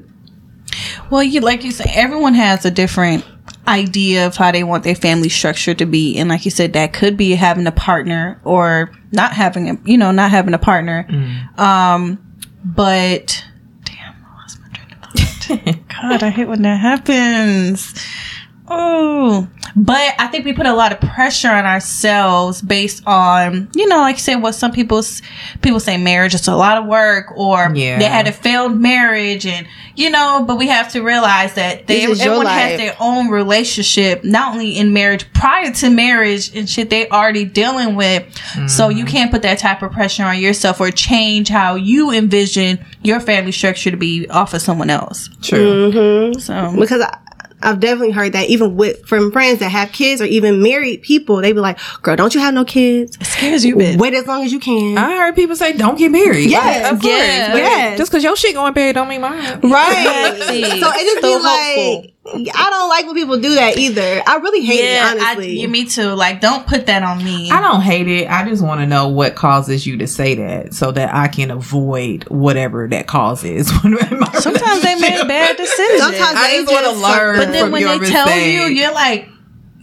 Well, 1.09 1.23
you 1.23 1.41
like 1.41 1.63
you 1.63 1.71
said, 1.71 1.87
everyone 1.89 2.33
has 2.35 2.65
a 2.65 2.71
different 2.71 3.25
idea 3.67 4.27
of 4.27 4.35
how 4.35 4.51
they 4.51 4.63
want 4.63 4.83
their 4.83 4.95
family 4.95 5.29
structure 5.29 5.73
to 5.73 5.85
be, 5.85 6.17
and 6.17 6.29
like 6.29 6.45
you 6.45 6.51
said, 6.51 6.73
that 6.73 6.93
could 6.93 7.17
be 7.17 7.31
having 7.31 7.65
a 7.67 7.71
partner 7.71 8.39
or 8.43 8.91
not 9.11 9.33
having 9.33 9.69
a, 9.69 9.77
you 9.85 9.97
know, 9.97 10.11
not 10.11 10.31
having 10.31 10.53
a 10.53 10.59
partner. 10.59 11.05
Um, 11.57 12.19
but 12.63 13.43
damn, 13.83 14.15
I 14.25 14.41
lost 14.41 14.59
my 14.61 14.67
train 14.69 14.91
of 14.91 15.09
thought. 15.09 15.87
God, 16.01 16.23
I 16.23 16.29
hate 16.29 16.47
when 16.47 16.61
that 16.63 16.79
happens. 16.79 17.93
Oh, 18.73 19.47
but 19.75 20.13
I 20.17 20.27
think 20.27 20.45
we 20.45 20.53
put 20.53 20.65
a 20.65 20.73
lot 20.73 20.91
of 20.91 20.99
pressure 21.01 21.49
on 21.49 21.65
ourselves 21.65 22.61
based 22.61 23.03
on, 23.05 23.69
you 23.75 23.87
know, 23.87 23.97
like 23.99 24.15
you 24.15 24.19
said, 24.21 24.35
what 24.35 24.53
some 24.53 24.71
people 24.71 25.01
people 25.61 25.79
say 25.79 25.97
marriage 25.97 26.33
is 26.33 26.47
a 26.47 26.55
lot 26.55 26.77
of 26.77 26.85
work, 26.85 27.27
or 27.35 27.71
Yeah. 27.73 27.99
they 27.99 28.05
had 28.05 28.27
a 28.27 28.31
failed 28.31 28.79
marriage, 28.79 29.45
and 29.45 29.67
you 29.95 30.09
know. 30.09 30.43
But 30.47 30.57
we 30.57 30.67
have 30.67 30.91
to 30.93 31.01
realize 31.01 31.53
that 31.55 31.87
they, 31.87 32.05
This 32.05 32.19
is 32.19 32.23
your 32.25 32.33
everyone 32.35 32.53
has 32.53 32.77
their 32.79 32.95
own 32.99 33.29
relationship, 33.29 34.23
not 34.23 34.53
only 34.53 34.77
in 34.77 34.93
marriage, 34.93 35.31
prior 35.33 35.71
to 35.71 35.89
marriage 35.89 36.55
and 36.55 36.69
shit 36.69 36.89
they 36.89 37.07
already 37.09 37.45
dealing 37.45 37.95
with. 37.95 38.23
So 38.67 38.89
you 38.89 39.05
can't 39.05 39.31
put 39.31 39.41
that 39.43 39.59
type 39.59 39.81
of 39.81 39.91
pressure 39.91 40.23
on 40.23 40.39
yourself 40.39 40.79
or 40.79 40.91
change 40.91 41.49
how 41.49 41.75
you 41.75 42.11
envision 42.11 42.83
your 43.03 43.19
family 43.19 43.51
structure 43.51 43.91
to 43.91 43.97
be 43.97 44.27
off 44.29 44.53
of 44.53 44.61
someone 44.61 44.89
else. 44.89 45.29
True. 45.41 45.91
Mm-hmm. 45.91 46.39
So 46.39 46.75
because 46.79 47.01
I, 47.01 47.17
I've 47.63 47.79
definitely 47.79 48.11
heard 48.11 48.33
that 48.33 48.49
even 48.49 48.75
with 48.75 49.05
from 49.05 49.31
friends 49.31 49.59
that 49.59 49.69
have 49.69 49.91
kids 49.91 50.21
or 50.21 50.25
even 50.25 50.61
married 50.61 51.01
people, 51.01 51.41
they 51.41 51.51
be 51.53 51.59
like, 51.59 51.77
"Girl, 52.01 52.15
don't 52.15 52.33
you 52.33 52.41
have 52.41 52.53
no 52.53 52.65
kids? 52.65 53.17
It 53.19 53.25
Scares 53.27 53.65
you, 53.65 53.75
bitch. 53.75 53.97
Wait 53.97 54.13
as 54.13 54.27
long 54.27 54.43
as 54.43 54.51
you 54.51 54.59
can." 54.59 54.97
I 54.97 55.17
heard 55.17 55.35
people 55.35 55.55
say, 55.55 55.73
"Don't 55.73 55.97
get 55.97 56.11
married." 56.11 56.49
Yes, 56.49 56.83
Like, 56.83 56.93
of 56.93 56.99
course. 57.01 57.05
yes, 57.13 57.49
But 57.51 57.57
yes. 57.57 57.97
Just 57.97 58.11
because 58.11 58.23
your 58.23 58.35
shit 58.35 58.53
going 58.55 58.73
bad 58.73 58.95
don't 58.95 59.07
mean 59.07 59.21
mine. 59.21 59.59
Right. 59.63 60.35
So 60.37 60.53
it 60.53 61.05
just 61.05 61.21
So 61.21 61.21
be 61.21 61.43
like, 61.43 62.13
I 62.23 62.69
don't 62.69 62.89
like 62.89 63.05
when 63.07 63.15
people 63.15 63.39
do 63.39 63.55
that 63.55 63.77
either. 63.77 64.21
I 64.27 64.35
really 64.35 64.63
hate 64.63 64.83
Yeah, 64.83 65.13
it, 65.15 65.19
I, 65.21 65.31
honestly. 65.31 65.59
you, 65.59 65.67
me 65.67 65.85
too. 65.85 66.09
Like, 66.13 66.39
don't 66.39 66.67
put 66.67 66.85
that 66.85 67.01
on 67.01 67.23
me. 67.23 67.49
I 67.49 67.59
don't 67.61 67.81
hate 67.81 68.07
it. 68.07 68.29
I 68.29 68.47
just 68.47 68.61
want 68.63 68.79
to 68.81 68.85
know 68.85 69.07
what 69.07 69.33
causes 69.35 69.87
you 69.87 69.97
to 69.97 70.07
say 70.07 70.35
that 70.35 70.75
so 70.75 70.91
that 70.91 71.13
I 71.15 71.27
can 71.29 71.49
avoid 71.49 72.25
whatever 72.29 72.87
that 72.89 73.07
causes. 73.07 73.67
Sometimes 73.81 74.81
they 74.83 74.95
make 74.99 75.27
bad 75.27 75.57
decisions. 75.57 75.99
Sometimes 76.01 76.37
I 76.37 76.47
they 76.51 76.63
just 76.63 76.71
want 76.71 76.85
to 76.95 77.01
learn. 77.01 77.37
but 77.39 77.51
then 77.51 77.63
from 77.65 77.71
when 77.71 77.81
your 77.81 77.97
they 77.97 78.09
tell 78.09 78.29
you, 78.39 78.61
you're 78.67 78.93
like, 78.93 79.27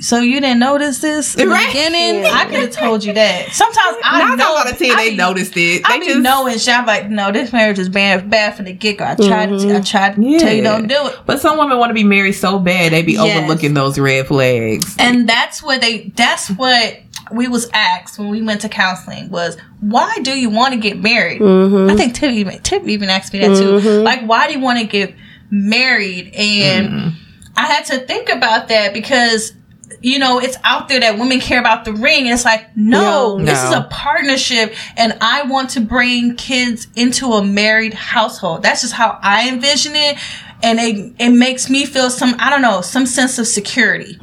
so 0.00 0.20
you 0.20 0.40
didn't 0.40 0.60
notice 0.60 1.00
this 1.00 1.34
in 1.34 1.48
Right. 1.48 1.60
the 1.66 1.72
beginning? 1.72 2.24
I 2.24 2.44
could 2.44 2.60
have 2.60 2.70
told 2.70 3.04
you 3.04 3.12
that. 3.14 3.48
Sometimes 3.52 3.96
I 4.04 4.18
Nine 4.20 4.36
know. 4.38 4.44
times 4.44 4.60
out 4.66 4.72
of 4.72 4.78
ten, 4.78 4.96
they 4.96 5.10
be- 5.10 5.16
noticed 5.16 5.56
it. 5.56 5.82
I 5.84 5.94
They 5.94 6.00
be 6.00 6.06
just 6.06 6.20
knowing 6.20 6.58
shit. 6.58 6.74
I'm 6.78 6.86
like, 6.86 7.10
no, 7.10 7.32
this 7.32 7.52
marriage 7.52 7.78
is 7.78 7.88
bad, 7.88 8.30
bad 8.30 8.54
from 8.56 8.66
the 8.66 8.72
get 8.72 8.98
go. 8.98 9.04
I 9.04 9.14
tried, 9.16 9.48
Mm-hmm. 9.48 9.68
to, 9.68 9.76
I 9.76 9.80
tried 9.80 10.14
to 10.16 10.38
tell 10.38 10.52
you 10.52 10.62
don't 10.62 10.86
do 10.86 10.94
it. 11.08 11.16
But 11.26 11.40
some 11.40 11.58
women 11.58 11.78
want 11.78 11.90
to 11.90 11.94
be 11.94 12.04
married 12.04 12.32
so 12.32 12.58
bad 12.58 12.92
they 12.92 13.02
be 13.02 13.12
Yes. 13.14 13.38
overlooking 13.38 13.74
those 13.74 13.98
red 13.98 14.26
flags. 14.26 14.94
And 14.98 15.28
that's 15.28 15.62
what 15.62 15.80
they. 15.80 16.12
That's 16.16 16.48
what 16.50 17.00
we 17.32 17.46
was 17.48 17.68
asked 17.74 18.18
when 18.18 18.28
we 18.30 18.40
went 18.40 18.60
to 18.62 18.68
counseling 18.70 19.28
was 19.30 19.58
why 19.80 20.16
do 20.22 20.30
you 20.38 20.48
want 20.48 20.72
to 20.74 20.80
get 20.80 20.98
married? 20.98 21.40
Mm-hmm. 21.42 21.90
I 21.90 21.96
think 21.96 22.14
Tip 22.14 22.30
even 22.32 22.58
Tip 22.62 22.86
even 22.88 23.10
asked 23.10 23.32
me 23.32 23.40
that 23.40 23.56
too. 23.56 23.78
Like, 24.02 24.22
why 24.22 24.46
do 24.46 24.54
you 24.54 24.60
want 24.60 24.78
to 24.78 24.86
get 24.86 25.14
married? 25.50 26.32
And 26.34 26.88
Mm-hmm. 26.88 27.08
I 27.56 27.66
had 27.66 27.84
to 27.86 27.98
think 28.06 28.28
about 28.28 28.68
that 28.68 28.92
because. 28.94 29.52
You 30.00 30.18
know, 30.18 30.38
it's 30.38 30.56
out 30.64 30.88
there 30.88 31.00
that 31.00 31.18
women 31.18 31.40
care 31.40 31.58
about 31.60 31.84
the 31.84 31.92
ring. 31.92 32.24
And 32.26 32.34
it's 32.34 32.44
like, 32.44 32.76
no, 32.76 33.36
No. 33.36 33.44
this 33.44 33.62
is 33.62 33.70
a 33.72 33.86
partnership, 33.90 34.74
and 34.96 35.16
I 35.20 35.42
want 35.44 35.70
to 35.70 35.80
bring 35.80 36.36
kids 36.36 36.86
into 36.94 37.32
a 37.32 37.44
married 37.44 37.94
household. 37.94 38.62
That's 38.62 38.82
just 38.82 38.94
how 38.94 39.18
I 39.22 39.48
envision 39.48 39.92
it, 39.96 40.16
and 40.62 40.78
it 40.78 41.14
it 41.18 41.30
makes 41.30 41.68
me 41.70 41.84
feel 41.86 42.10
some 42.10 42.34
I 42.38 42.50
don't 42.50 42.62
know 42.62 42.80
some 42.80 43.06
sense 43.06 43.38
of 43.38 43.46
security 43.46 44.18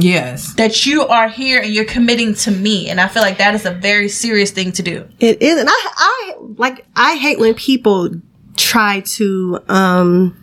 Yes. 0.00 0.54
that 0.54 0.86
you 0.86 1.02
are 1.06 1.28
here 1.28 1.60
and 1.60 1.72
you're 1.72 1.84
committing 1.84 2.34
to 2.34 2.50
me 2.52 2.88
and 2.88 3.00
i 3.00 3.08
feel 3.08 3.22
like 3.22 3.38
that 3.38 3.54
is 3.56 3.66
a 3.66 3.72
very 3.72 4.08
serious 4.08 4.52
thing 4.52 4.70
to 4.72 4.82
do 4.82 5.08
It 5.18 5.42
is, 5.42 5.58
and 5.58 5.68
I, 5.68 5.72
I 5.96 6.34
like, 6.56 6.86
I 6.94 7.16
hate 7.16 7.38
when 7.40 7.54
people 7.54 8.10
try 8.56 9.00
to, 9.16 9.58
um, 9.68 10.36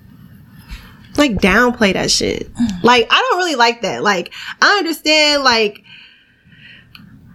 like 1.17 1.33
downplay 1.33 1.93
that 1.93 2.11
shit. 2.11 2.53
Mm. 2.53 2.83
Like, 2.83 3.07
I 3.09 3.27
don't 3.29 3.37
really 3.39 3.55
like 3.55 3.81
that. 3.81 4.03
Like, 4.03 4.33
I 4.61 4.77
understand, 4.77 5.43
like, 5.43 5.83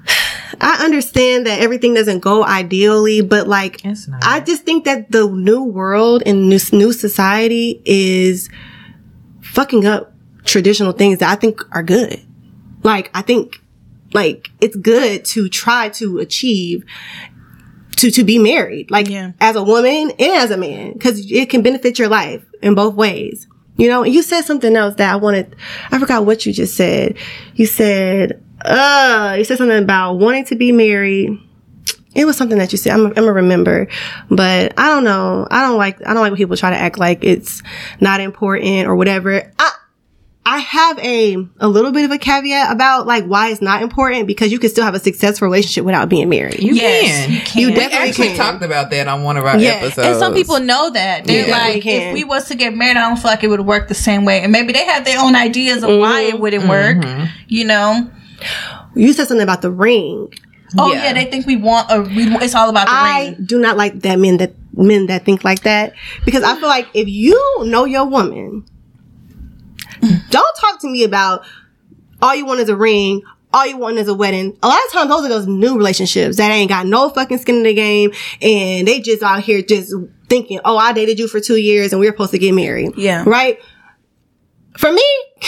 I 0.61 0.85
understand 0.85 1.47
that 1.47 1.61
everything 1.61 1.95
doesn't 1.95 2.21
go 2.21 2.45
ideally, 2.45 3.21
but 3.21 3.49
like, 3.49 3.81
I 4.23 4.41
just 4.41 4.65
think 4.65 4.85
that 4.85 5.11
the 5.11 5.29
new 5.29 5.63
world 5.65 6.23
and 6.25 6.51
this 6.51 6.73
new 6.73 6.93
society 6.93 7.83
is 7.85 8.49
fucking 9.43 9.87
up 9.87 10.13
traditional 10.45 10.93
things 10.93 11.19
that 11.19 11.31
I 11.31 11.35
think 11.37 11.61
are 11.73 11.83
good. 11.83 12.21
Like, 12.83 13.11
I 13.15 13.23
think, 13.23 13.61
like, 14.13 14.51
it's 14.61 14.77
good 14.77 15.25
to 15.27 15.49
try 15.49 15.89
to 15.91 16.19
achieve 16.19 16.85
to, 17.97 18.11
to 18.11 18.25
be 18.25 18.39
married, 18.39 18.91
like, 18.91 19.09
Yeah. 19.09 19.33
as 19.41 19.57
a 19.57 19.63
woman 19.63 20.11
and 20.19 20.21
as 20.21 20.51
a 20.51 20.57
man, 20.57 20.99
cause 20.99 21.31
it 21.31 21.49
can 21.49 21.63
benefit 21.63 21.99
your 21.99 22.09
life 22.09 22.43
in 22.61 22.75
both 22.75 22.95
ways. 22.95 23.47
You 23.77 23.89
know, 23.89 24.05
you 24.05 24.23
said 24.23 24.43
something 24.43 24.77
else 24.77 24.95
that 24.97 25.13
I 25.13 25.17
wanted, 25.17 25.57
I 25.91 25.99
forgot 25.99 26.25
what 26.25 26.47
you 26.47 26.53
just 26.53 26.77
said. 26.77 27.17
You 27.55 27.67
said, 27.67 28.43
uh, 28.65 29.35
you 29.37 29.45
said 29.45 29.59
something 29.59 29.83
about 29.83 30.15
wanting 30.15 30.45
to 30.47 30.55
be 30.57 30.73
married 30.73 31.39
it 32.15 32.25
was 32.25 32.37
something 32.37 32.59
that 32.59 32.73
you 32.73 32.79
said. 32.79 32.93
I'm, 32.93 33.07
I'm 33.07 33.13
gonna 33.15 33.33
remember, 33.33 33.89
but 34.31 34.73
I 34.79 34.89
don't 34.89 35.05
know. 35.05 35.47
I 35.51 35.63
don't 35.63 35.77
like. 35.77 36.01
I 36.07 36.15
don't 36.15 36.23
like 36.23 36.31
when 36.31 36.37
people 36.37 36.57
try 36.57 36.71
to 36.71 36.77
act 36.77 36.99
like 36.99 37.25
it's 37.25 37.63
not 38.01 38.21
important 38.21 38.87
or 38.87 38.95
whatever. 38.95 39.53
I 39.59 39.73
I 40.47 40.59
have 40.59 40.99
a 40.99 41.37
a 41.59 41.69
little 41.69 41.91
bit 41.91 42.05
of 42.05 42.11
a 42.11 42.19
caveat 42.19 42.71
about 42.71 43.07
like 43.07 43.25
why 43.25 43.49
it's 43.49 43.63
not 43.63 43.83
important 43.83 44.27
because 44.27 44.53
you 44.53 44.59
can 44.59 44.69
still 44.69 44.85
have 44.85 44.95
a 44.95 44.99
successful 44.99 45.47
relationship 45.49 45.85
without 45.85 46.09
being 46.11 46.29
married. 46.29 46.61
You 46.63 46.75
yes 46.75 47.25
can. 47.27 47.33
you 47.35 47.41
can 47.41 47.61
You 47.63 47.67
We 47.69 47.75
definitely 47.75 48.09
actually 48.11 48.29
can. 48.29 48.37
talked 48.37 48.63
about 48.63 48.91
that 48.91 49.09
on 49.09 49.23
one 49.23 49.37
of 49.39 49.47
our 49.47 49.59
Yeah. 49.59 49.71
episodes. 49.71 50.07
and 50.07 50.17
some 50.19 50.35
people 50.35 50.61
know 50.61 50.91
that 50.91 51.25
they're 51.25 51.49
Yeah. 51.49 51.57
like 51.57 51.87
if 51.87 52.13
we 52.13 52.25
was 52.25 52.47
to 52.49 52.55
get 52.57 52.75
married 52.77 52.99
i 52.99 53.09
don't 53.09 53.17
feel 53.19 53.31
like 53.31 53.43
it 53.43 53.49
would 53.49 53.63
work 53.65 53.89
the 53.89 53.95
same 53.95 54.25
way 54.27 54.41
and 54.43 54.53
maybe 54.53 54.73
they 54.75 54.85
have 54.85 55.05
their 55.07 55.19
own 55.19 55.35
ideas 55.35 55.83
of 55.83 55.89
why 55.99 56.25
Mm-hmm. 56.25 56.35
it 56.37 56.41
wouldn't 56.41 56.69
work 56.69 57.05
you 57.49 57.65
know 57.65 58.11
You 58.95 59.13
said 59.15 59.29
something 59.29 59.43
about 59.43 59.63
the 59.63 59.71
ring. 59.71 60.29
oh 60.79 60.93
Yeah. 60.93 61.05
yeah, 61.05 61.13
they 61.15 61.25
think 61.25 61.47
we 61.47 61.57
want 61.57 61.91
a 61.91 62.03
we, 62.03 62.25
it's 62.45 62.55
all 62.55 62.69
about 62.69 62.87
the 62.87 62.93
I 62.93 63.25
ring 63.39 63.47
do 63.47 63.59
not 63.59 63.77
like 63.79 64.01
that 64.01 64.19
men 64.19 64.37
that 64.39 64.53
men 64.77 65.07
that 65.07 65.25
think 65.25 65.43
like 65.43 65.63
that 65.63 65.95
because 66.27 66.43
I 66.43 66.55
feel 66.57 66.69
like 66.69 66.87
if 66.93 67.09
you 67.09 67.41
know 67.65 67.85
your 67.87 68.05
woman, 68.05 68.65
don't 70.31 70.57
talk 70.61 70.81
to 70.81 70.89
me 70.89 71.05
about 71.05 71.45
all 72.23 72.35
you 72.35 72.47
want 72.47 72.61
is 72.61 72.69
a 72.69 72.77
ring. 72.77 73.23
All 73.53 73.67
you 73.67 73.77
want 73.77 73.99
is 73.99 74.09
a 74.09 74.15
wedding. 74.15 74.59
A 74.63 74.69
lot 74.69 74.81
of 74.87 74.93
times, 74.93 75.09
those 75.09 75.25
are 75.25 75.29
those 75.29 75.47
new 75.47 75.77
relationships 75.77 76.39
that 76.39 76.51
ain't 76.51 76.69
got 76.69 76.87
no 76.87 77.09
fucking 77.09 77.39
skin 77.39 77.57
in 77.57 77.63
the 77.63 77.75
game, 77.75 78.11
and 78.43 78.89
they 78.89 79.01
just 79.01 79.23
out 79.23 79.43
here 79.45 79.63
just 79.63 79.95
thinking, 80.29 80.61
"Oh, 80.65 80.77
I 80.77 80.93
dated 80.93 81.21
you 81.21 81.29
for 81.29 81.39
two 81.39 81.57
years, 81.57 81.93
and 81.93 82.01
we 82.01 82.09
are 82.09 82.13
supposed 82.13 82.33
to 82.33 82.39
get 82.39 82.53
married." 82.53 82.97
Yeah. 82.97 83.23
right. 83.25 83.59
For 84.77 84.91
me, 84.93 85.05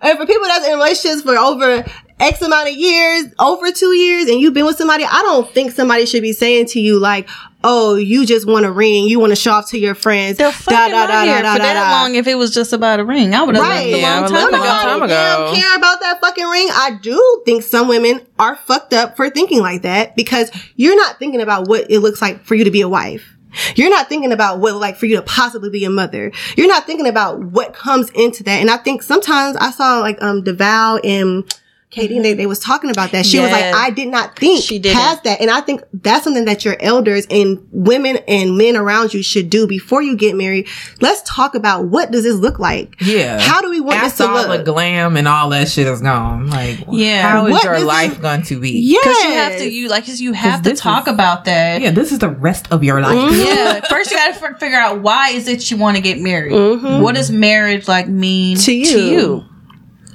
and 0.00 0.18
for 0.18 0.26
people 0.26 0.44
that's 0.44 0.68
in 0.68 0.74
relationships 0.74 1.22
for 1.22 1.36
over 1.36 1.84
X 2.20 2.42
amount 2.42 2.68
of 2.68 2.74
years, 2.74 3.26
over 3.38 3.70
two 3.70 3.94
years, 3.94 4.28
and 4.28 4.40
you've 4.40 4.54
been 4.54 4.66
with 4.66 4.76
somebody, 4.76 5.04
I 5.04 5.22
don't 5.22 5.52
think 5.54 5.70
somebody 5.72 6.04
should 6.06 6.22
be 6.22 6.32
saying 6.32 6.66
to 6.66 6.80
you 6.80 6.98
like, 6.98 7.28
"Oh, 7.62 7.94
you 7.94 8.26
just 8.26 8.46
want 8.46 8.66
a 8.66 8.72
ring, 8.72 9.04
you 9.04 9.20
want 9.20 9.30
to 9.30 9.36
show 9.36 9.52
off 9.52 9.70
to 9.70 9.78
your 9.78 9.94
friends." 9.94 10.38
the 10.38 10.50
fuck 10.50 10.72
am 10.74 10.94
I 11.10 11.24
here 11.26 11.36
for 11.38 11.58
that 11.58 11.90
long 12.02 12.14
if 12.16 12.26
it 12.26 12.34
was 12.34 12.52
just 12.52 12.72
about 12.72 12.98
a 13.00 13.04
ring 13.04 13.34
i 13.34 13.42
would 13.42 13.54
have 13.54 13.62
Right. 13.64 13.86
left 13.92 13.94
a 13.94 14.00
Yeah, 14.00 14.08
I 14.08 14.14
long 14.14 14.22
would've 14.24 14.38
time 14.40 14.48
ago 14.54 14.66
long 14.66 14.80
time 14.82 15.02
ago. 15.02 15.52
Damn, 15.54 15.54
care 15.62 15.76
about 15.76 16.00
that 16.00 16.20
fucking 16.20 16.46
ring. 16.46 16.68
I 16.70 16.98
do 17.00 17.42
think 17.44 17.62
some 17.62 17.86
women 17.88 18.20
are 18.38 18.56
fucked 18.56 18.92
up 18.92 19.16
for 19.16 19.30
thinking 19.30 19.60
like 19.60 19.82
that 19.82 20.16
because 20.16 20.50
you're 20.76 20.96
not 20.96 21.18
thinking 21.18 21.40
about 21.40 21.68
what 21.68 21.90
it 21.90 22.00
looks 22.00 22.20
like 22.20 22.44
for 22.44 22.54
you 22.56 22.64
to 22.64 22.70
be 22.70 22.80
a 22.80 22.88
wife. 22.88 23.34
You're 23.76 23.90
not 23.90 24.08
thinking 24.08 24.32
about 24.32 24.58
what 24.60 24.74
like 24.74 24.96
for 24.96 25.06
you 25.06 25.16
to 25.16 25.22
possibly 25.22 25.70
be 25.70 25.84
a 25.84 25.90
mother. 25.90 26.32
You're 26.56 26.68
not 26.68 26.84
thinking 26.86 27.06
about 27.06 27.40
what 27.42 27.72
comes 27.74 28.10
into 28.10 28.42
that. 28.44 28.60
And 28.60 28.70
I 28.70 28.76
think 28.76 29.02
sometimes 29.02 29.56
I 29.56 29.70
saw 29.70 30.00
like 30.00 30.20
um 30.22 30.42
DeVal 30.42 31.00
and 31.04 31.44
Katie 31.90 32.16
and 32.16 32.24
they, 32.24 32.34
they 32.34 32.44
was 32.46 32.58
talking 32.58 32.90
about 32.90 33.12
that. 33.12 33.24
She 33.24 33.40
was 33.40 33.50
like, 33.50 33.64
I 33.74 33.88
did 33.88 34.08
not 34.08 34.38
think 34.38 34.62
She 34.62 34.78
didn't. 34.78 34.96
past 34.98 35.24
that. 35.24 35.40
And 35.40 35.50
I 35.50 35.62
think 35.62 35.80
that's 35.94 36.22
something 36.22 36.44
that 36.44 36.62
your 36.62 36.76
elders 36.80 37.26
and 37.30 37.66
women 37.72 38.18
and 38.28 38.58
men 38.58 38.76
around 38.76 39.14
you 39.14 39.22
should 39.22 39.48
do 39.48 39.66
before 39.66 40.02
you 40.02 40.14
get 40.14 40.36
married. 40.36 40.68
Let's 41.00 41.22
talk 41.22 41.54
about 41.54 41.86
what 41.86 42.10
does 42.10 42.24
this 42.24 42.34
look 42.34 42.58
like? 42.58 43.00
Yeah. 43.00 43.38
How 43.40 43.62
do 43.62 43.70
we 43.70 43.80
want 43.80 44.02
this 44.02 44.12
After 44.20 44.24
to 44.24 44.28
all 44.28 44.48
look? 44.48 44.64
the 44.66 44.70
glam 44.72 45.16
and 45.16 45.26
all 45.26 45.48
that 45.48 45.68
shit 45.68 45.86
is 45.86 46.02
gone. 46.02 46.48
Like, 46.50 46.80
Yeah. 46.90 47.22
how 47.26 47.46
is 47.46 47.52
What 47.52 47.64
your 47.64 47.74
is 47.76 47.84
life 47.84 48.10
this- 48.10 48.18
going 48.18 48.42
to 48.42 48.60
be? 48.60 48.70
Yeah. 48.72 48.98
because 49.02 49.22
you 49.24 49.30
have 49.30 49.56
to 49.58 49.70
you 49.72 49.88
like 49.88 50.04
you 50.20 50.32
have 50.34 50.62
to 50.64 50.74
talk 50.74 51.08
is- 51.08 51.14
about 51.14 51.46
that 51.46 51.80
Yeah, 51.80 51.90
this 51.92 52.12
is 52.12 52.18
the 52.18 52.28
rest 52.28 52.66
of 52.70 52.84
your 52.84 53.00
life. 53.00 53.32
yeah 53.34 53.80
first 53.88 54.10
you 54.10 54.16
gotta 54.18 54.54
figure 54.58 54.76
out 54.76 55.00
why 55.00 55.30
is 55.30 55.48
it 55.48 55.70
you 55.70 55.78
want 55.78 55.96
to 55.96 56.02
get 56.02 56.18
married 56.20 56.52
Mm-hmm. 56.52 57.02
What 57.02 57.14
does 57.14 57.30
marriage 57.30 57.88
like 57.88 58.08
mean 58.08 58.58
To 58.58 58.72
you. 58.74 59.44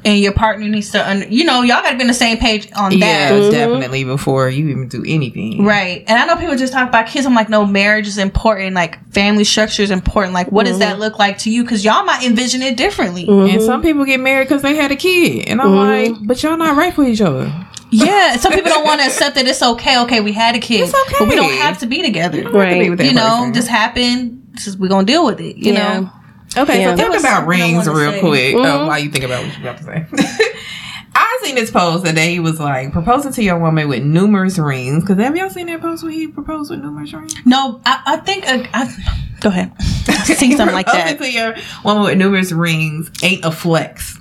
And 0.05 0.19
your 0.19 0.33
partner 0.33 0.67
needs 0.67 0.91
to 0.91 1.09
under 1.09 1.25
you 1.27 1.43
know 1.43 1.61
y'all 1.61 1.81
gotta 1.81 1.95
be 1.97 2.01
on 2.03 2.07
the 2.07 2.13
same 2.13 2.37
page 2.37 2.67
on 2.75 2.91
that 2.99 3.31
Yeah, 3.31 3.39
that 3.39 3.51
definitely 3.51 4.03
before 4.03 4.49
you 4.49 4.67
even 4.69 4.87
do 4.87 5.03
anything. 5.07 5.63
right 5.63 6.03
and 6.07 6.19
i 6.19 6.25
know 6.25 6.35
people 6.39 6.55
just 6.55 6.73
talk 6.73 6.87
about 6.89 7.07
kids 7.07 7.25
i'm 7.25 7.33
like 7.35 7.49
no 7.49 7.65
marriage 7.65 8.07
is 8.07 8.17
important 8.17 8.75
like 8.75 8.97
family 9.13 9.43
structure 9.43 9.81
is 9.83 9.91
important 9.91 10.33
like 10.33 10.51
what 10.51 10.65
does 10.65 10.73
Mm-hmm. 10.73 10.79
that 10.79 10.99
look 10.99 11.19
like 11.19 11.37
to 11.39 11.49
you 11.51 11.63
because 11.63 11.85
y'all 11.85 12.03
might 12.03 12.23
envision 12.25 12.61
it 12.61 12.75
differently 12.77 13.25
And 13.27 13.61
some 13.61 13.81
people 13.81 14.05
get 14.05 14.19
married 14.19 14.47
because 14.47 14.61
they 14.61 14.75
had 14.75 14.91
a 14.91 14.95
kid. 14.95 15.47
And 15.47 15.61
I'm 15.61 15.67
Mm-hmm. 15.69 16.13
like, 16.13 16.27
but 16.27 16.41
y'all 16.43 16.57
not 16.57 16.75
right 16.75 16.93
for 16.93 17.03
each 17.03 17.21
other. 17.21 17.51
yeah 17.91 18.35
some 18.37 18.51
people 18.51 18.71
don't 18.71 18.85
want 18.89 18.99
to 19.01 19.05
accept 19.07 19.35
that 19.35 19.47
it's 19.47 19.61
okay 19.61 19.99
okay 20.01 20.19
we 20.19 20.31
had 20.33 20.55
a 20.55 20.59
kid 20.59 20.81
It's 20.81 20.93
okay. 21.07 21.15
but 21.19 21.27
we 21.27 21.35
don't 21.35 21.53
have 21.53 21.77
to 21.79 21.85
be 21.85 22.01
together 22.01 22.37
You 22.37 22.43
to 22.43 22.49
be 22.51 22.89
with 22.89 23.01
you 23.01 23.13
know 23.13 23.37
person. 23.39 23.53
just 23.53 23.67
happen 23.67 24.41
this 24.53 24.67
is 24.67 24.77
we're 24.77 24.87
gonna 24.89 25.05
deal 25.05 25.25
with 25.25 25.39
it 25.39 25.57
you 25.57 25.73
Yeah. 25.73 25.99
know 25.99 26.09
Okay, 26.57 26.81
Yeah. 26.81 26.91
so 26.91 26.95
There 26.97 27.09
talk 27.09 27.19
about 27.19 27.47
rings 27.47 27.87
real 27.87 28.11
say. 28.11 28.19
quick. 28.19 28.55
Mm-hmm. 28.55 28.65
Um, 28.81 28.87
while 28.87 28.99
you 28.99 29.09
think 29.09 29.23
about 29.23 29.43
what 29.45 29.57
you're 29.59 29.69
about 29.69 29.77
to 29.79 29.83
say. 29.83 30.49
I 31.15 31.39
seen 31.43 31.55
this 31.55 31.69
post 31.69 32.05
that 32.05 32.17
he 32.17 32.39
was 32.39 32.59
like 32.59 32.91
proposing 32.91 33.31
to 33.33 33.43
your 33.43 33.59
woman 33.59 33.87
with 33.87 34.03
numerous 34.03 34.57
rings. 34.57 35.03
Because 35.03 35.17
have 35.23 35.35
y'all 35.35 35.49
seen 35.49 35.67
that 35.67 35.81
post 35.81 36.03
where 36.03 36.11
he 36.11 36.27
proposed 36.27 36.71
with 36.71 36.79
numerous 36.81 37.13
rings? 37.13 37.35
No, 37.45 37.81
I, 37.85 38.01
I 38.05 38.17
think 38.17 38.47
uh, 38.47 38.65
I, 38.73 39.35
go 39.39 39.49
ahead. 39.49 39.71
See 40.25 40.55
something 40.57 40.73
like 40.73 40.87
Proposing 40.87 41.17
that. 41.17 41.23
to 41.23 41.31
your 41.31 41.55
woman 41.85 42.03
with 42.03 42.17
numerous 42.17 42.51
rings 42.51 43.11
ain't 43.21 43.45
a 43.45 43.51
flex. 43.51 44.19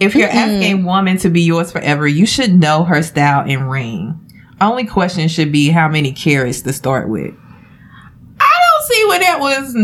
If 0.00 0.16
you're 0.16 0.28
asking 0.28 0.80
a 0.80 0.84
woman 0.84 1.18
to 1.18 1.28
be 1.28 1.42
yours 1.42 1.70
forever, 1.70 2.08
you 2.08 2.26
should 2.26 2.52
know 2.52 2.82
her 2.82 3.00
style 3.02 3.44
and 3.48 3.70
ring. 3.70 4.20
Only 4.60 4.84
question 4.86 5.28
should 5.28 5.52
be 5.52 5.68
how 5.68 5.88
many 5.88 6.12
carats 6.12 6.62
to 6.62 6.72
start 6.72 7.08
with. 7.08 7.32
I 8.40 8.56
don't 8.70 8.86
see 8.88 9.04
what 9.06 9.20
that 9.20 9.38
was. 9.40 9.76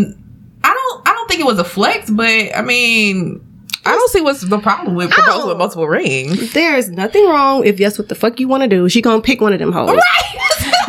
I 0.64 0.74
don't. 0.74 1.08
I 1.08 1.12
don't 1.12 1.19
think 1.30 1.40
it 1.40 1.46
was 1.46 1.58
a 1.58 1.64
flex, 1.64 2.10
but 2.10 2.56
I 2.56 2.62
mean, 2.62 3.40
I 3.86 3.92
don't 3.92 4.10
see 4.10 4.20
what's 4.20 4.42
the 4.42 4.58
problem 4.58 4.94
with 4.94 5.10
proposing 5.10 5.46
with 5.46 5.54
oh. 5.54 5.58
multiple 5.58 5.88
rings. 5.88 6.52
There's 6.52 6.90
nothing 6.90 7.24
wrong 7.26 7.64
if 7.64 7.78
that's 7.78 7.98
what 7.98 8.08
the 8.08 8.14
fuck 8.14 8.38
you 8.38 8.48
want 8.48 8.62
to 8.62 8.68
do. 8.68 8.88
She 8.88 9.00
gonna 9.00 9.22
pick 9.22 9.40
one 9.40 9.52
of 9.52 9.58
them 9.58 9.72
hoes. 9.72 9.88
Right. 9.88 10.36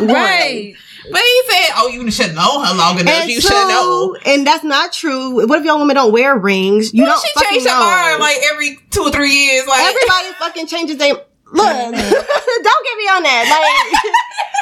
Right. 0.00 0.74
But 1.10 1.20
he 1.20 1.42
said, 1.48 1.72
"Oh, 1.76 1.88
you 1.88 2.10
should 2.10 2.34
know 2.34 2.64
her 2.64 2.74
long 2.74 2.98
enough. 2.98 3.14
And 3.14 3.30
you 3.30 3.40
two, 3.40 3.48
should 3.48 3.68
know." 3.68 4.16
and 4.24 4.46
that's 4.46 4.64
not 4.64 4.92
true. 4.92 5.46
What 5.46 5.58
if 5.58 5.64
y'all 5.64 5.78
women 5.78 5.94
don't 5.96 6.12
wear 6.12 6.36
rings? 6.36 6.92
You 6.94 7.04
Well, 7.04 7.12
don't 7.12 7.26
she 7.26 7.44
changed 7.50 7.68
her 7.68 7.74
know. 7.74 7.80
mind 7.80 8.20
like 8.20 8.38
every 8.52 8.78
two 8.90 9.02
or 9.02 9.10
three 9.10 9.32
years. 9.32 9.66
Like 9.66 9.80
Everybody 9.80 10.28
fucking 10.38 10.66
changes 10.66 10.96
their 10.96 11.14
look. 11.52 11.92
don't 11.92 12.84
get 12.84 12.96
me 12.98 13.06
on 13.08 13.22
that. 13.22 13.46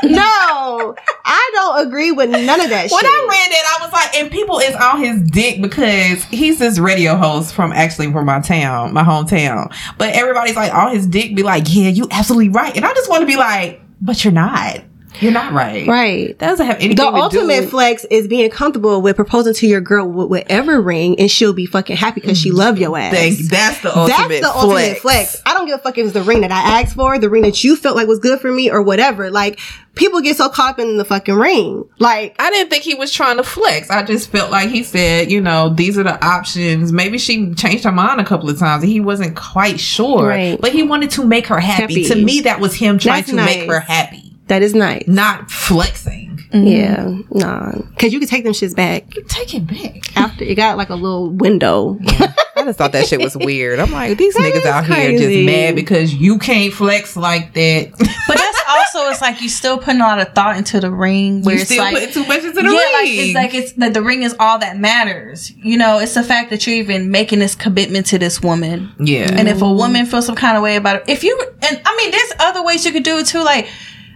Like, 0.03 0.13
no, 0.13 0.95
I 1.25 1.51
don't 1.55 1.87
agree 1.87 2.13
with 2.13 2.31
none 2.31 2.61
of 2.61 2.71
that 2.71 2.83
shit. 2.83 2.93
When 2.93 3.01
shit. 3.01 3.11
I 3.11 3.27
read 3.29 3.53
that, 3.53 3.79
I 3.79 3.85
was 3.85 3.93
like, 3.93 4.15
and 4.15 4.31
people 4.31 4.59
is 4.59 4.75
on 4.75 5.01
his 5.01 5.23
dick 5.31 5.63
because 5.63 6.25
he's 6.25 6.59
this 6.59 6.79
radio 6.79 7.17
host 7.17 7.55
from 7.55 7.73
actually 7.73 8.11
from 8.13 8.27
my 8.27 8.41
town, 8.41 8.93
my 8.93 9.03
hometown. 9.03 9.73
But 9.99 10.15
everybody's 10.15 10.57
like, 10.57 10.75
on 10.75 10.95
his 10.95 11.07
dick, 11.07 11.35
be 11.35 11.43
like, 11.43 11.65
yeah, 11.69 11.89
you 11.89 12.09
absolutely 12.11 12.51
right. 12.51 12.75
And 12.77 12.85
I 12.85 12.93
just 12.95 13.09
want 13.09 13.23
to 13.23 13.27
be 13.27 13.37
like, 13.37 13.81
but 14.01 14.25
you're 14.25 14.33
not. 14.33 14.83
You're 15.21 15.33
not 15.33 15.53
right. 15.53 15.87
right. 15.87 16.39
That 16.39 16.49
doesn't 16.49 16.67
have 16.67 16.77
anything 16.77 16.97
The 16.97 17.07
ultimate 17.07 17.69
flex 17.69 18.05
is 18.11 18.29
being 18.29 18.51
comfortable 18.51 19.03
with 19.03 19.17
proposing 19.17 19.55
to 19.55 19.67
your 19.67 19.81
girl 19.81 20.07
with 20.07 20.29
whatever 20.29 20.81
ring, 20.81 21.19
and 21.19 21.31
she'll 21.31 21.53
be 21.53 21.67
fucking 21.67 21.97
happy 21.97 22.21
because 22.21 22.39
she 22.39 22.53
love 22.53 22.79
your 22.79 22.97
ass. 22.97 23.13
Thank. 23.13 23.39
That's 23.51 23.81
the 23.83 23.97
ultimate 23.97 24.29
That's 24.29 24.41
the 24.41 24.53
ultimate 24.55 24.99
flex. 24.99 25.43
I 25.45 25.55
don't 25.55 25.67
give 25.67 25.79
a 25.79 25.83
fuck 25.83 25.99
if 25.99 26.05
it's 26.05 26.15
the 26.15 26.23
ring 26.23 26.43
that 26.43 26.53
I 26.53 26.81
asked 26.81 26.95
for, 26.95 27.19
the 27.19 27.29
ring 27.29 27.43
that 27.43 27.63
you 27.65 27.77
felt 27.77 27.97
like 27.97 28.07
was 28.07 28.19
good 28.19 28.41
for 28.41 28.51
me, 28.51 28.71
or 28.71 28.83
whatever. 28.83 29.31
Like 29.31 29.61
people 29.95 30.21
get 30.21 30.37
so 30.37 30.49
caught 30.49 30.75
up 30.75 30.79
in 30.79 30.97
the 30.97 31.05
fucking 31.05 31.35
ring. 31.35 31.89
Like 31.99 32.37
I 32.39 32.51
didn't 32.51 32.71
think 32.71 32.85
he 32.85 32.95
was 32.95 33.13
trying 33.13 33.37
to 33.37 33.43
flex. 33.43 33.91
I 33.91 34.03
just 34.03 34.31
felt 34.31 34.51
like 34.51 34.71
he 34.71 34.83
said, 34.83 35.31
you 35.31 35.41
know, 35.41 35.69
these 35.69 35.99
are 35.99 36.03
the 36.03 36.25
options. 36.25 36.93
Maybe 36.93 37.19
she 37.19 37.55
changed 37.55 37.85
her 37.85 37.93
mind 37.93 38.21
a 38.21 38.25
couple 38.25 38.49
of 38.49 38.59
times 38.59 38.83
and 38.83 38.91
he 38.91 39.01
wasn't 39.01 39.37
quite 39.37 39.81
sure. 39.81 40.29
Right. 40.29 40.61
But 40.61 40.73
he 40.73 40.83
wanted 40.83 41.11
to 41.13 41.27
make 41.27 41.47
her 41.49 41.61
happy. 41.61 42.05
Happy. 42.05 42.05
To 42.05 42.17
me, 42.17 42.41
that 42.43 42.61
was 42.61 42.75
him 42.75 42.99
trying 42.99 43.23
That's 43.23 43.31
to 43.31 43.37
make 43.37 43.69
her 43.69 43.81
happy, 43.81 44.20
that 44.51 44.63
is 44.63 44.75
nice. 44.75 45.07
not 45.07 45.49
flexing. 45.51 46.37
Mm-hmm. 46.51 46.67
Yeah, 46.67 47.19
nah, 47.31 47.73
because 47.91 48.13
you 48.13 48.19
can 48.19 48.29
take 48.29 48.43
them 48.43 48.53
shits 48.53 48.75
back 48.75 49.09
Take 49.29 49.55
it 49.55 49.69
back. 49.69 50.17
after 50.17 50.45
you 50.45 50.57
got 50.57 50.77
like 50.77 50.89
a 50.89 50.97
little 50.97 51.31
window. 51.31 51.97
I 52.57 52.65
just 52.65 52.77
thought 52.77 52.91
that 52.93 53.07
shit 53.07 53.21
was 53.21 53.37
weird. 53.37 53.79
I'm 53.79 53.93
like, 53.93 54.19
these 54.19 54.37
niggas 54.37 54.57
is 54.57 54.67
out 54.67 54.85
here 54.85 55.17
just 55.17 55.47
mad 55.47 55.77
because 55.77 56.13
you 56.13 56.39
can't 56.39 56.73
flex 56.73 57.17
like 57.17 57.55
that. 57.55 57.93
But 58.29 58.39
that's 58.39 58.61
also 58.69 59.09
it's 59.11 59.21
like 59.21 59.41
you 59.41 59.49
still 59.49 59.79
putting 59.79 60.01
a 60.01 60.05
lot 60.05 60.21
of 60.21 60.33
thought 60.35 60.57
into 60.57 60.79
the 60.79 60.91
ring 60.91 61.43
where 61.43 61.55
you 61.55 61.63
it's 61.63 61.71
still 61.71 61.83
like 61.83 61.95
putting 61.95 62.13
too 62.13 62.25
much 62.27 62.45
into 62.45 62.53
the 62.53 62.63
yeah, 62.63 62.69
ring. 62.69 62.93
like 62.93 63.09
it's 63.09 63.35
like 63.35 63.55
it's 63.55 63.73
that 63.73 63.95
the 63.95 64.03
ring 64.03 64.23
is 64.23 64.37
all 64.39 64.59
that 64.59 64.79
matters. 64.79 65.51
You 65.57 65.77
know, 65.77 65.99
it's 65.99 66.15
the 66.15 66.23
fact 66.23 66.51
that 66.51 66.67
you're 66.67 66.77
even 66.77 67.11
making 67.11 67.39
this 67.39 67.55
commitment 67.57 68.07
to 68.07 68.19
this 68.19 68.41
woman. 68.41 68.93
yeah. 69.01 69.29
And 69.33 69.49
if 69.49 69.63
a 69.63 69.73
woman 69.73 70.07
feels 70.07 70.27
some 70.27 70.37
kind 70.37 70.57
of 70.57 70.63
way 70.63 70.77
about 70.77 70.97
it, 70.97 71.05
if 71.09 71.25
you 71.25 71.41
and 71.63 71.81
I 71.85 71.97
mean, 71.97 72.11
there's 72.11 72.33
other 72.39 72.65
ways 72.65 72.85
you 72.85 72.93
could 72.93 73.05
do 73.05 73.19
it 73.19 73.27
too. 73.27 73.43
Like, 73.43 73.69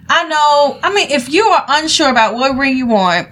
I 0.09 0.25
know. 0.29 0.79
I 0.83 0.95
mean, 0.95 1.11
if 1.11 1.29
you 1.33 1.45
are 1.47 1.65
unsure 1.69 2.11
about 2.11 2.35
what 2.35 2.57
ring 2.57 2.77
you 2.77 2.87
want, 2.87 3.29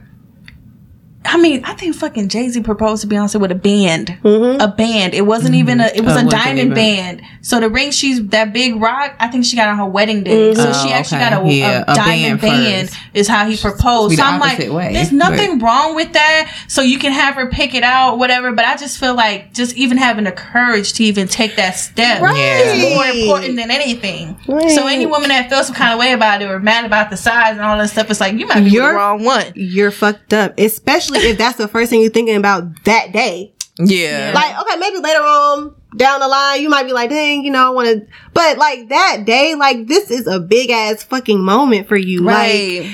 I 1.24 1.36
mean, 1.38 1.64
I 1.64 1.74
think 1.74 1.94
fucking 1.94 2.28
Jay 2.28 2.48
Z 2.48 2.60
proposed 2.62 3.02
to 3.02 3.08
Beyonce 3.08 3.40
with 3.40 3.52
a 3.52 3.54
band, 3.56 4.08
mm-hmm. 4.22 4.60
a 4.60 4.68
band. 4.68 5.14
It 5.14 5.22
wasn't 5.22 5.54
even 5.54 5.80
a. 5.80 5.86
It 5.94 6.04
was 6.04 6.16
Oh, 6.16 6.26
a 6.26 6.30
diamond 6.30 6.58
even- 6.58 6.74
band. 6.74 7.22
So 7.42 7.58
the 7.60 7.68
ring 7.68 7.90
she's 7.90 8.24
that 8.28 8.52
big 8.52 8.76
rock. 8.80 9.14
I 9.18 9.28
think 9.28 9.44
she 9.44 9.56
got 9.56 9.68
on 9.68 9.76
her 9.78 9.86
wedding 9.86 10.24
day. 10.24 10.52
Mm-hmm. 10.52 10.60
So 10.60 10.68
Oh, 10.70 10.84
she 10.86 10.92
actually 10.92 11.20
okay. 11.22 11.30
got 11.30 11.44
a, 11.44 11.52
Yeah, 11.52 11.84
a 11.86 11.92
a 11.92 11.94
diamond 11.94 12.40
band 12.40 12.88
band. 12.88 12.90
Is 13.14 13.28
how 13.28 13.46
he 13.48 13.56
proposed. 13.56 14.16
So 14.16 14.22
I'm 14.22 14.40
like, 14.40 14.58
way, 14.58 14.92
there's 14.92 15.12
nothing 15.12 15.58
wrong 15.58 15.94
with 15.94 16.12
that. 16.12 16.52
So 16.68 16.82
you 16.82 16.98
can 16.98 17.12
have 17.12 17.34
her 17.34 17.48
pick 17.50 17.74
it 17.74 17.82
out, 17.82 18.18
whatever. 18.18 18.52
But 18.52 18.64
I 18.64 18.76
just 18.76 18.98
feel 18.98 19.14
like 19.14 19.52
just 19.54 19.76
even 19.76 19.96
having 19.98 20.24
the 20.24 20.32
courage 20.32 20.92
to 20.94 21.04
even 21.04 21.28
take 21.28 21.56
that 21.56 21.72
step 21.72 22.20
Right. 22.22 22.36
is 22.36 22.94
more 22.94 23.04
important 23.06 23.56
than 23.56 23.70
anything. 23.70 24.36
Right. 24.48 24.70
So 24.70 24.86
any 24.86 25.06
woman 25.06 25.28
that 25.28 25.48
feels 25.50 25.66
some 25.66 25.74
kind 25.76 25.92
of 25.92 25.98
way 26.00 26.12
about 26.12 26.42
it 26.42 26.50
or 26.50 26.58
mad 26.58 26.84
about 26.84 27.10
the 27.10 27.16
size 27.16 27.52
and 27.52 27.60
all 27.60 27.76
that 27.78 27.90
stuff, 27.90 28.10
it's 28.10 28.20
like 28.20 28.34
you 28.34 28.46
might 28.46 28.64
be 28.64 28.70
You're- 28.70 28.88
the 28.88 28.94
wrong 28.94 29.22
one. 29.24 29.46
You're 29.54 29.90
fucked 29.90 30.32
up, 30.32 30.58
especially 30.58 31.11
if 31.14 31.38
that's 31.38 31.58
the 31.58 31.68
first 31.68 31.90
thing 31.90 32.00
you're 32.00 32.10
thinking 32.10 32.36
about 32.36 32.84
that 32.84 33.12
day. 33.12 33.54
yeah. 33.78 34.32
Like, 34.34 34.60
okay, 34.60 34.78
maybe 34.78 34.98
later 34.98 35.20
on 35.20 35.74
down 35.96 36.20
the 36.20 36.28
line, 36.28 36.62
you 36.62 36.68
might 36.68 36.84
be 36.84 36.92
like, 36.92 37.10
dang, 37.10 37.44
you 37.44 37.50
know, 37.50 37.66
I 37.66 37.70
want 37.70 37.88
to, 37.88 38.06
but 38.32 38.58
like 38.58 38.88
that 38.88 39.24
day, 39.24 39.54
like 39.54 39.86
this 39.86 40.10
is 40.10 40.26
a 40.26 40.40
big 40.40 40.70
ass 40.70 41.02
fucking 41.02 41.40
moment 41.40 41.88
for 41.88 41.96
you. 41.96 42.22
Like, 42.22 42.86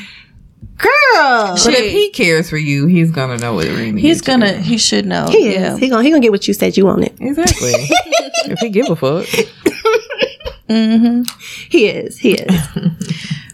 girl. 0.76 1.56
but 1.64 1.74
if 1.74 1.92
he 1.92 2.10
cares 2.10 2.48
for 2.50 2.56
you, 2.56 2.86
he's 2.86 3.10
gonna 3.10 3.38
know 3.38 3.54
what 3.54 3.66
it 3.66 3.76
means. 3.76 4.00
He's 4.00 4.20
gonna. 4.20 4.52
He 4.52 4.78
should 4.78 5.06
know. 5.06 5.28
He 5.28 5.48
is. 5.48 5.54
Yeah. 5.54 5.76
He 5.76 5.88
gonna, 5.88 6.02
he 6.02 6.10
gonna 6.10 6.20
get 6.20 6.32
what 6.32 6.46
you 6.48 6.54
said 6.54 6.76
you 6.76 6.86
wanted. 6.86 7.20
exactly. 7.20 7.72
if 7.72 8.58
he 8.60 8.70
give 8.70 8.88
a 8.90 8.96
fuck. 8.96 9.26
Mm-hmm. 10.68 11.22
He 11.70 11.88
is. 11.88 12.18
He 12.18 12.34
is. 12.34 12.68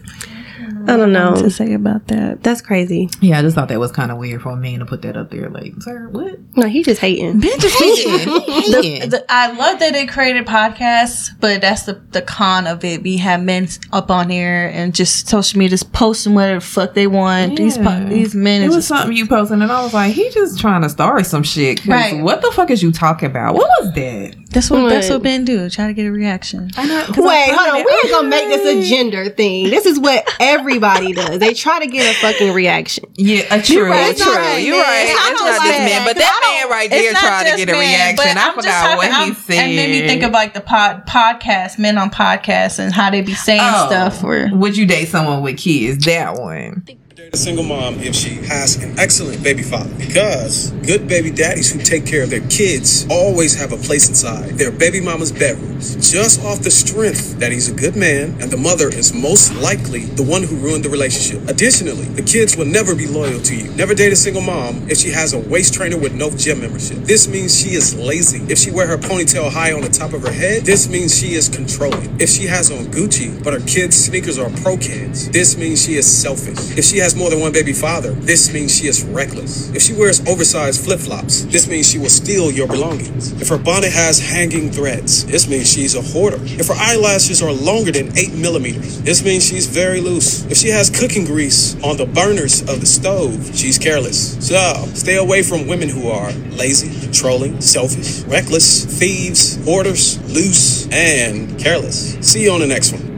I 0.87 0.97
don't 0.97 1.11
know. 1.11 1.35
to 1.35 1.49
say 1.49 1.73
about 1.73 2.07
that. 2.07 2.43
That's 2.43 2.61
crazy. 2.61 3.09
Yeah, 3.21 3.39
I 3.39 3.41
just 3.41 3.55
thought 3.55 3.69
that 3.69 3.79
was 3.79 3.91
kind 3.91 4.11
of 4.11 4.17
weird 4.17 4.41
for 4.41 4.51
a 4.51 4.55
man 4.55 4.79
to 4.79 4.85
put 4.85 5.01
that 5.03 5.17
up 5.17 5.31
there. 5.31 5.49
Like, 5.49 5.73
sir, 5.81 6.07
what? 6.09 6.39
No, 6.55 6.67
he 6.67 6.83
just 6.83 7.01
hating. 7.01 7.39
Ben 7.39 7.59
just 7.59 7.79
Yeah. 7.79 9.05
The, 9.05 9.25
I 9.29 9.51
love 9.51 9.79
that 9.79 9.93
they 9.93 10.05
created 10.05 10.45
podcasts, 10.45 11.29
but 11.39 11.61
that's 11.61 11.83
the 11.83 12.01
the 12.11 12.21
con 12.21 12.67
of 12.67 12.83
it. 12.83 13.03
We 13.03 13.17
have 13.17 13.43
men 13.43 13.67
up 13.91 14.11
on 14.11 14.29
here 14.29 14.71
and 14.73 14.93
just 14.93 15.27
social 15.27 15.59
media 15.59 15.71
just 15.77 15.91
posting 15.91 16.33
whatever 16.33 16.59
the 16.59 16.65
fuck 16.65 16.93
they 16.93 17.07
want. 17.07 17.57
These 17.57 17.77
po- 17.77 18.05
these 18.05 18.35
men 18.35 18.63
It 18.63 18.67
was 18.67 18.77
just 18.77 18.87
something 18.87 19.15
you 19.15 19.27
posted, 19.27 19.61
and 19.61 19.71
I 19.71 19.83
was 19.83 19.93
like, 19.93 20.13
he 20.13 20.29
just 20.29 20.59
trying 20.59 20.81
to 20.83 20.89
start 20.89 21.25
some 21.25 21.43
shit. 21.43 21.85
Right. 21.85 22.21
What 22.23 22.41
the 22.41 22.51
fuck 22.51 22.69
is 22.69 22.81
you 22.81 22.91
talking 22.91 23.29
about? 23.29 23.55
What 23.55 23.69
was 23.81 23.93
that? 23.93 24.35
That's 24.55 24.71
what 24.71 24.89
that's 24.89 25.09
what 25.11 25.21
men 25.21 25.45
do. 25.45 25.69
Try 25.69 25.85
to 25.87 25.93
get 25.93 26.07
a 26.07 26.11
reaction. 26.11 26.71
I 26.75 26.87
know. 26.87 27.05
'cause 27.05 27.17
Wait, 27.17 27.49
I 27.51 27.53
hold 27.53 27.69
on. 27.69 27.75
We 27.75 27.81
it- 27.91 28.05
ain't 28.05 28.11
gonna 28.11 28.27
make 28.29 28.47
this 28.47 28.65
a 28.87 28.89
gender 28.89 29.29
thing. 29.29 29.69
This 29.69 29.85
is 29.85 29.99
what 29.99 30.27
everybody 30.39 31.13
does. 31.13 31.37
They 31.39 31.53
try 31.53 31.79
to 31.79 31.87
get 31.87 32.09
a 32.15 32.19
fucking 32.19 32.53
reaction. 32.53 33.05
Yeah, 33.15 33.41
uh, 33.51 33.61
true, 33.61 33.85
right, 33.89 34.09
it's 34.11 34.23
true. 34.23 34.33
right, 34.33 34.57
You're 34.57 34.79
right. 34.81 35.05
I 35.07 35.29
It's 35.31 35.39
don't 35.39 35.47
not 35.47 35.57
like 35.59 35.67
this 35.69 35.77
man, 35.79 36.05
that, 36.05 36.15
that 36.15 36.61
man 36.63 36.71
right 36.71 36.89
there 36.89 37.13
not 37.13 37.19
tried 37.19 37.51
to 37.51 37.57
get 37.57 37.69
a 37.69 37.71
men, 37.73 37.79
reaction. 38.15 38.37
I 38.37 38.47
I'm 38.47 38.53
forgot 38.55 38.81
talking- 38.83 38.97
what 38.97 39.07
he 39.07 39.13
I'm- 39.13 39.35
said. 39.35 39.69
It 39.69 39.75
made 39.75 40.01
me 40.01 40.07
think 40.07 40.23
of 40.23 40.31
like 40.31 40.53
the 40.55 40.61
pod 40.61 41.05
podcast, 41.05 41.77
men 41.77 41.97
on 41.97 42.09
podcasts, 42.09 42.79
and 42.79 42.93
how 42.93 43.09
they 43.11 43.21
be 43.21 43.35
saying 43.35 43.59
Oh, 43.63 43.87
stuff. 43.87 44.23
Or 44.23 44.49
would 44.53 44.77
you 44.77 44.85
date 44.85 45.09
someone 45.09 45.41
with 45.43 45.57
kids? 45.57 46.05
That 46.05 46.35
one. 46.35 46.83
A 47.33 47.37
single 47.37 47.63
mom 47.63 47.99
if 47.99 48.13
she 48.13 48.35
has 48.45 48.75
an 48.83 48.99
excellent 48.99 49.41
baby 49.41 49.63
father. 49.63 49.93
Because 49.97 50.71
good 50.85 51.07
baby 51.07 51.31
daddies 51.31 51.71
who 51.71 51.79
take 51.79 52.05
care 52.05 52.23
of 52.23 52.29
their 52.29 52.45
kids 52.49 53.07
always 53.09 53.55
have 53.55 53.71
a 53.71 53.77
place 53.77 54.07
inside 54.09 54.57
their 54.57 54.71
baby 54.71 55.01
mama's 55.01 55.31
bedrooms, 55.31 55.95
just 56.11 56.43
off 56.43 56.59
the 56.59 56.69
strength 56.69 57.39
that 57.39 57.51
he's 57.51 57.69
a 57.69 57.73
good 57.73 57.95
man 57.95 58.35
and 58.41 58.51
the 58.51 58.57
mother 58.57 58.89
is 58.89 59.13
most 59.13 59.55
likely 59.55 60.01
the 60.01 60.23
one 60.23 60.43
who 60.43 60.55
ruined 60.57 60.85
the 60.85 60.89
relationship. 60.89 61.47
Additionally, 61.49 62.05
the 62.05 62.21
kids 62.21 62.55
will 62.55 62.65
never 62.65 62.93
be 62.93 63.07
loyal 63.07 63.41
to 63.41 63.55
you. 63.55 63.71
Never 63.75 63.95
date 63.95 64.13
a 64.13 64.15
single 64.15 64.41
mom 64.41 64.87
if 64.89 64.97
she 64.97 65.09
has 65.09 65.33
a 65.33 65.39
waist 65.39 65.73
trainer 65.73 65.97
with 65.97 66.13
no 66.13 66.29
gym 66.29 66.61
membership. 66.61 66.97
This 66.99 67.27
means 67.27 67.59
she 67.59 67.69
is 67.75 67.95
lazy. 67.95 68.45
If 68.51 68.59
she 68.59 68.71
wear 68.71 68.87
her 68.87 68.97
ponytail 68.97 69.51
high 69.51 69.73
on 69.73 69.81
the 69.81 69.89
top 69.89 70.13
of 70.13 70.21
her 70.21 70.31
head, 70.31 70.65
this 70.65 70.87
means 70.87 71.17
she 71.17 71.33
is 71.33 71.49
controlling. 71.49 72.19
If 72.19 72.29
she 72.29 72.43
has 72.45 72.71
on 72.71 72.85
Gucci, 72.91 73.43
but 73.43 73.53
her 73.53 73.65
kids' 73.65 73.95
sneakers 73.95 74.37
are 74.37 74.49
pro 74.61 74.77
kids, 74.77 75.29
this 75.29 75.57
means 75.57 75.83
she 75.83 75.95
is 75.95 76.05
selfish. 76.05 76.77
If 76.77 76.85
she 76.85 76.99
has 76.99 77.14
more 77.15 77.29
than 77.29 77.39
one 77.39 77.53
baby 77.53 77.73
father, 77.73 78.11
this 78.11 78.53
means 78.53 78.75
she 78.75 78.87
is 78.87 79.03
reckless. 79.03 79.69
If 79.73 79.81
she 79.81 79.93
wears 79.93 80.25
oversized 80.27 80.83
flip 80.83 80.99
flops, 80.99 81.43
this 81.45 81.67
means 81.67 81.89
she 81.89 81.97
will 81.97 82.09
steal 82.09 82.51
your 82.51 82.67
belongings. 82.67 83.31
If 83.41 83.47
her 83.49 83.57
bonnet 83.57 83.91
has 83.91 84.19
hanging 84.19 84.71
threads, 84.71 85.25
this 85.25 85.47
means 85.47 85.71
she's 85.71 85.95
a 85.95 86.01
hoarder. 86.01 86.37
If 86.41 86.67
her 86.67 86.75
eyelashes 86.77 87.41
are 87.41 87.51
longer 87.51 87.91
than 87.91 88.17
8 88.17 88.33
millimeters, 88.33 89.01
this 89.01 89.23
means 89.23 89.45
she's 89.45 89.67
very 89.67 90.01
loose. 90.01 90.45
If 90.45 90.57
she 90.57 90.69
has 90.69 90.89
cooking 90.89 91.25
grease 91.25 91.81
on 91.83 91.97
the 91.97 92.05
burners 92.05 92.61
of 92.61 92.79
the 92.79 92.85
stove, 92.85 93.51
she's 93.55 93.77
careless. 93.77 94.35
So, 94.45 94.85
stay 94.93 95.17
away 95.17 95.43
from 95.43 95.67
women 95.67 95.89
who 95.89 96.09
are 96.09 96.31
lazy, 96.51 96.99
controlling, 96.99 97.61
selfish, 97.61 98.21
reckless, 98.23 98.85
thieves, 98.85 99.63
hoarders, 99.65 100.19
loose, 100.33 100.87
and 100.91 101.57
careless. 101.59 102.15
See 102.21 102.43
you 102.43 102.51
on 102.51 102.59
the 102.59 102.67
next 102.67 102.91
one. 102.91 103.14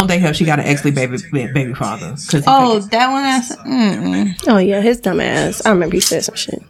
Don't 0.00 0.08
they 0.08 0.18
hope 0.18 0.34
she 0.34 0.44
got 0.44 0.58
an 0.58 0.64
ex 0.66 0.82
baby 0.82 1.16
baby 1.30 1.74
father? 1.74 2.10
'Cause 2.10 2.32
he 2.32 2.42
oh, 2.46 2.80
that 2.80 3.10
one. 3.10 3.22
That's, 3.22 3.54
mm-mm. 3.56 4.34
Oh 4.48 4.58
yeah, 4.58 4.80
his 4.80 5.00
dumb 5.00 5.20
ass. 5.20 5.64
I 5.64 5.70
remember 5.70 5.94
he 5.96 6.00
said 6.00 6.24
some 6.24 6.34
shit. 6.34 6.62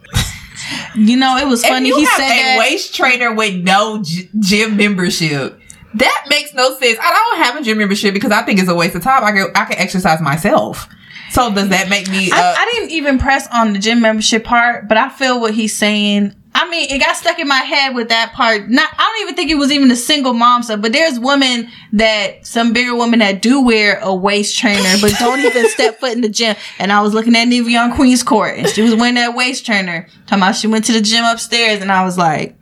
You 0.95 1.17
know, 1.17 1.37
it 1.37 1.47
was 1.47 1.63
If 1.63 1.69
funny. 1.69 1.87
you 1.89 1.95
He 1.97 2.03
have 2.05 2.13
said 2.17 2.25
a 2.29 2.29
that. 2.29 2.59
waist 2.59 2.93
trainer 2.95 3.33
with 3.33 3.55
no 3.63 4.01
g- 4.03 4.29
gym 4.39 4.77
membership. 4.77 5.57
That 5.95 6.25
makes 6.29 6.53
no 6.53 6.73
sense. 6.77 6.97
I 7.01 7.11
don't 7.11 7.43
have 7.43 7.55
a 7.57 7.63
gym 7.63 7.77
membership 7.77 8.13
because 8.13 8.31
I 8.31 8.43
think 8.43 8.59
it's 8.59 8.69
a 8.69 8.75
waste 8.75 8.95
of 8.95 9.01
time. 9.03 9.23
I 9.23 9.31
can 9.31 9.47
I 9.55 9.65
can 9.65 9.77
exercise 9.77 10.21
myself. 10.21 10.87
So 11.31 11.53
does 11.53 11.69
that 11.69 11.89
make 11.89 12.09
me? 12.09 12.29
Uh, 12.31 12.35
I, 12.35 12.55
I 12.59 12.71
didn't 12.73 12.91
even 12.91 13.17
press 13.19 13.47
on 13.53 13.73
the 13.73 13.79
gym 13.79 14.01
membership 14.01 14.43
part, 14.43 14.87
but 14.87 14.97
I 14.97 15.09
feel 15.09 15.39
what 15.41 15.53
he's 15.53 15.77
saying. 15.77 16.35
I, 16.53 16.69
mean, 16.69 16.89
it 16.89 16.99
got 16.99 17.15
stuck 17.15 17.39
in 17.39 17.47
my 17.47 17.55
head 17.55 17.95
with 17.95 18.09
that 18.09 18.33
part. 18.33 18.69
Not, 18.69 18.89
I 18.97 19.03
don't 19.03 19.21
even 19.23 19.35
think 19.35 19.51
it 19.51 19.55
was 19.55 19.71
even 19.71 19.89
a 19.91 19.95
single 19.95 20.33
mom 20.33 20.63
stuff, 20.63 20.81
but 20.81 20.91
there's 20.91 21.19
women 21.19 21.69
that 21.93 22.45
some 22.45 22.73
bigger 22.73 22.95
women 22.95 23.19
that 23.19 23.41
do 23.41 23.61
wear 23.61 23.99
a 23.99 24.13
waist 24.13 24.57
trainer, 24.57 24.95
but 25.01 25.13
don't 25.19 25.39
even 25.39 25.69
step 25.69 25.99
foot 25.99 26.13
in 26.13 26.21
the 26.21 26.29
gym. 26.29 26.55
And 26.79 26.91
I 26.91 27.01
was 27.01 27.13
looking 27.13 27.35
at 27.35 27.47
Nivea 27.47 27.83
on 27.83 27.95
Queens 27.95 28.23
Court, 28.23 28.57
and 28.57 28.67
she 28.67 28.81
was 28.81 28.95
wearing 28.95 29.15
that 29.15 29.35
waist 29.35 29.65
trainer. 29.65 30.07
Talking 30.27 30.43
about 30.43 30.55
she 30.55 30.67
went 30.67 30.85
to 30.85 30.93
the 30.93 31.01
gym 31.01 31.23
upstairs, 31.25 31.81
and 31.81 31.91
I 31.91 32.03
was 32.03 32.17
like, 32.17 32.57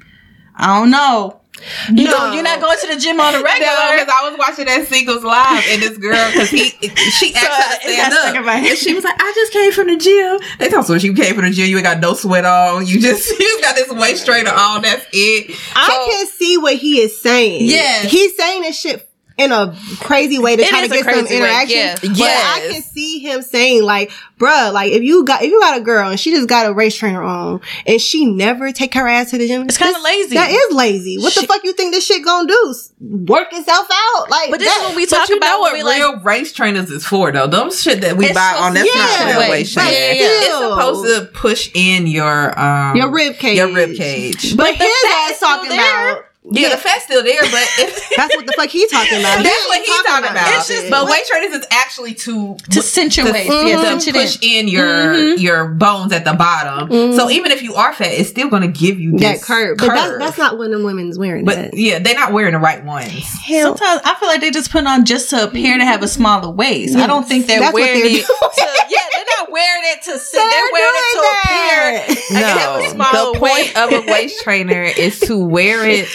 I 0.56 0.80
don't 0.80 0.91
know. 0.91 1.38
You 1.93 2.06
No. 2.06 2.32
you're 2.34 2.43
not 2.43 2.60
going 2.62 2.78
to 2.80 2.88
the 2.93 3.00
gym 3.00 3.19
on 3.19 3.36
a 3.36 3.41
regular. 3.43 3.72
No, 3.72 3.91
because 3.93 4.13
I 4.13 4.30
was 4.30 4.38
watching 4.38 4.65
that 4.65 4.88
singles 4.88 5.24
live 5.24 5.63
and 5.69 5.82
this 5.82 5.98
girl, 5.98 6.32
because 6.32 6.50
he, 6.50 6.69
she 6.69 7.32
to 7.34 7.39
it 7.39 7.82
stand 7.82 8.12
got 8.12 8.12
stuck 8.13 8.36
in 8.36 8.45
my 8.45 8.58
up, 8.60 8.63
and 8.65 8.78
she 8.78 8.93
was 8.93 9.04
like, 9.04 9.15
"I 9.19 9.32
just 9.36 9.52
came 9.54 9.72
from 9.72 9.88
the 9.88 9.98
gym." 9.98 10.39
They 10.60 10.69
told 10.69 10.88
her 10.88 11.00
she 11.00 11.13
came 11.13 11.36
from 11.36 11.45
the 11.45 11.52
gym. 11.52 11.67
You 11.69 11.78
ain't 11.78 11.86
got 11.86 12.00
no 12.00 12.13
sweat 12.13 12.45
on. 12.45 12.86
You 12.88 13.00
just 13.00 13.28
you 13.39 13.62
got 13.62 13.76
this 13.76 13.89
waist 13.91 14.26
trainer 14.26 14.52
on. 14.52 14.82
That's 14.84 15.06
it. 15.13 15.56
I 15.76 15.88
So- 15.88 16.12
can 16.12 16.28
see 16.28 16.58
what 16.58 16.76
he 16.76 17.02
is 17.02 17.19
saying. 17.22 17.65
Yeah. 17.69 18.02
He's 18.04 18.36
saying 18.38 18.62
this 18.62 18.80
shit 18.80 19.09
in 19.39 19.52
a 19.52 19.75
crazy 19.99 20.38
way 20.39 20.56
to 20.56 20.62
It 20.63 20.67
try 20.69 20.82
to 20.82 20.88
get 20.88 21.04
some 21.06 21.13
crazy 21.13 21.36
way, 21.36 21.38
interaction. 21.38 21.78
yeah. 21.78 21.95
But 22.02 22.17
Yes. 22.17 22.45
I 22.58 22.71
can 22.73 22.82
see 22.84 23.19
him 23.19 23.41
saying 23.41 23.84
like, 23.84 24.12
bruh, 24.39 24.71
like 24.73 24.91
if 24.91 25.02
you 25.04 25.23
got 25.25 25.41
if 25.43 25.49
you 25.52 25.60
got 25.60 25.78
a 25.78 25.82
girl 25.82 26.10
and 26.10 26.19
she 26.19 26.32
just 26.32 26.47
got 26.49 26.65
a 26.69 26.73
waist 26.73 26.99
trainer 26.99 27.23
on 27.23 27.62
and 27.88 27.99
she 28.02 28.25
never 28.25 28.71
take 28.71 28.93
her 28.93 29.08
ass 29.08 29.32
to 29.32 29.38
the 29.38 29.47
gym, 29.47 29.63
It's 29.63 29.78
kinda 29.78 29.93
this- 29.93 30.04
lazy. 30.04 30.36
That 30.36 30.52
is 30.52 30.75
lazy. 30.75 31.17
What 31.17 31.34
the 31.36 31.43
fuck 31.47 31.63
you 31.63 31.73
think 31.73 31.93
this 31.93 32.06
shit 32.06 32.23
gonna 32.23 32.47
do? 32.47 32.75
Work 33.02 33.54
itself 33.54 33.88
out? 33.91 34.30
Like 34.30 34.52
But 34.52 34.60
this 34.60 34.67
that, 34.69 34.82
is 34.82 34.88
what 34.88 34.95
we 34.95 35.06
But 35.06 35.15
talk 35.15 35.30
you 35.30 35.38
about. 35.38 35.47
know 35.47 35.60
what 35.60 35.73
we 35.73 35.84
like, 35.84 35.99
real 35.99 36.19
waist 36.23 36.56
trainers 36.56 36.89
is 36.91 37.06
for, 37.06 37.32
though. 37.32 37.47
Those 37.47 37.82
shit 37.82 38.02
that 38.02 38.17
we 38.17 38.28
buy 38.34 38.52
supposed 38.52 38.63
on 38.63 38.73
that's 38.73 38.91
to- 38.91 38.97
not 38.97 39.10
yeah, 39.19 39.39
real 39.41 39.49
waist 39.52 39.75
but 39.75 39.82
trainer. 39.82 39.97
yeah, 39.97 40.13
yeah. 40.13 40.30
It's 40.41 40.45
supposed 40.58 41.15
to 41.15 41.25
push 41.34 41.69
in 41.73 42.08
your 42.08 42.60
um 42.60 42.95
your 42.97 43.10
rib 43.10 43.38
cage. 43.38 43.58
Your 43.58 43.71
rib 43.73 43.95
cage. 43.95 44.56
But, 44.58 44.78
the 44.78 44.84
his 44.84 44.93
fat 45.04 45.23
ass 45.25 45.32
is 45.32 45.38
still 45.38 45.47
talking 45.49 45.69
there. 45.69 46.12
about 46.12 46.25
Yeah, 46.41 46.69
the 46.69 46.78
fat's 46.78 47.04
still 47.04 47.21
there, 47.21 47.41
but 47.41 47.52
if, 47.80 48.10
that's 48.15 48.36
what 48.36 48.45
the 48.47 48.54
fuck 48.54 48.69
he 48.69 48.88
talking 48.88 49.19
about. 49.19 49.43
That's 49.43 49.67
what 49.67 49.80
he's 49.86 50.04
talking 50.04 50.32
about. 50.32 50.58
It's 50.58 50.67
just- 50.69 50.89
but 50.89 51.06
waist 51.06 51.30
trainers 51.30 51.54
is 51.54 51.67
actually 51.69 52.13
to 52.15 52.56
to 52.71 52.82
cinch 52.82 53.17
your 53.17 53.28
to, 53.28 53.34
waist. 53.34 53.49
to 53.52 53.67
Yeah, 53.67 53.84
cinch 53.84 54.08
it 54.08 54.15
in. 54.15 54.21
push 54.21 54.38
in 54.41 54.67
your 54.69 54.86
mm-hmm. 54.88 55.41
your 55.41 55.67
bones 55.67 56.13
at 56.13 56.23
the 56.23 56.34
bottom. 56.34 56.89
Mm-hmm. 56.89 57.17
So 57.17 57.30
even 57.30 57.52
if 57.52 57.62
you 57.62 57.75
are 57.75 57.93
fat, 57.93 58.13
it's 58.13 58.30
still 58.30 58.49
going 58.49 58.62
to 58.62 58.67
give 58.69 58.99
you 59.02 59.12
that 59.17 59.34
this 59.34 59.45
curve. 59.45 59.78
But 59.78 59.88
that, 59.89 60.17
that's 60.17 60.38
not 60.38 60.58
when 60.58 60.71
the 60.71 60.84
women's 60.84 61.19
wearing 61.19 61.43
But 61.43 61.56
that. 61.56 61.73
yeah, 61.73 61.99
they're 61.99 62.15
not 62.15 62.32
wearing 62.32 62.54
the 62.54 62.60
right 62.60 62.84
ones. 62.86 63.12
Hell, 63.43 63.75
Sometimes 63.78 64.02
I 64.06 64.15
feel 64.15 64.30
like 64.30 64.39
they 64.39 64.49
just 64.52 64.71
put 64.71 64.86
on 64.88 65.04
just 65.06 65.30
to 65.32 65.43
appear 65.43 65.78
to 65.78 65.84
have 65.84 66.02
a 66.04 66.08
smaller 66.08 66.49
waist. 66.49 66.95
I 66.95 67.06
don't 67.06 67.28
think 67.28 67.47
they're 67.47 67.60
That's 67.60 67.73
what 67.73 67.82
wearing 67.82 67.99
they're 68.02 68.12
it. 68.21 68.25
To, 68.25 68.34
yeah, 68.58 68.65
they're 68.89 68.97
not 68.97 69.09
wearing 69.60 69.84
it 69.86 70.02
to 70.04 70.17
sit. 70.19 70.38
They're, 70.38 70.50
They're 70.50 70.72
wearing 70.72 70.95
it 70.95 71.10
to 71.10 71.19
doing 71.19 71.39
appear. 71.43 71.80
that. 71.91 72.06
I 72.10 72.41
can 72.41 72.58
have 72.58 72.80
a 72.80 72.89
smaller 72.89 73.34
the 73.34 73.39
point 73.39 73.78
of 73.78 73.91
a 74.10 74.12
waist 74.12 74.39
trainer 74.43 74.84
is 74.84 75.19
to 75.22 75.38
wear 75.38 75.88
it 75.88 76.08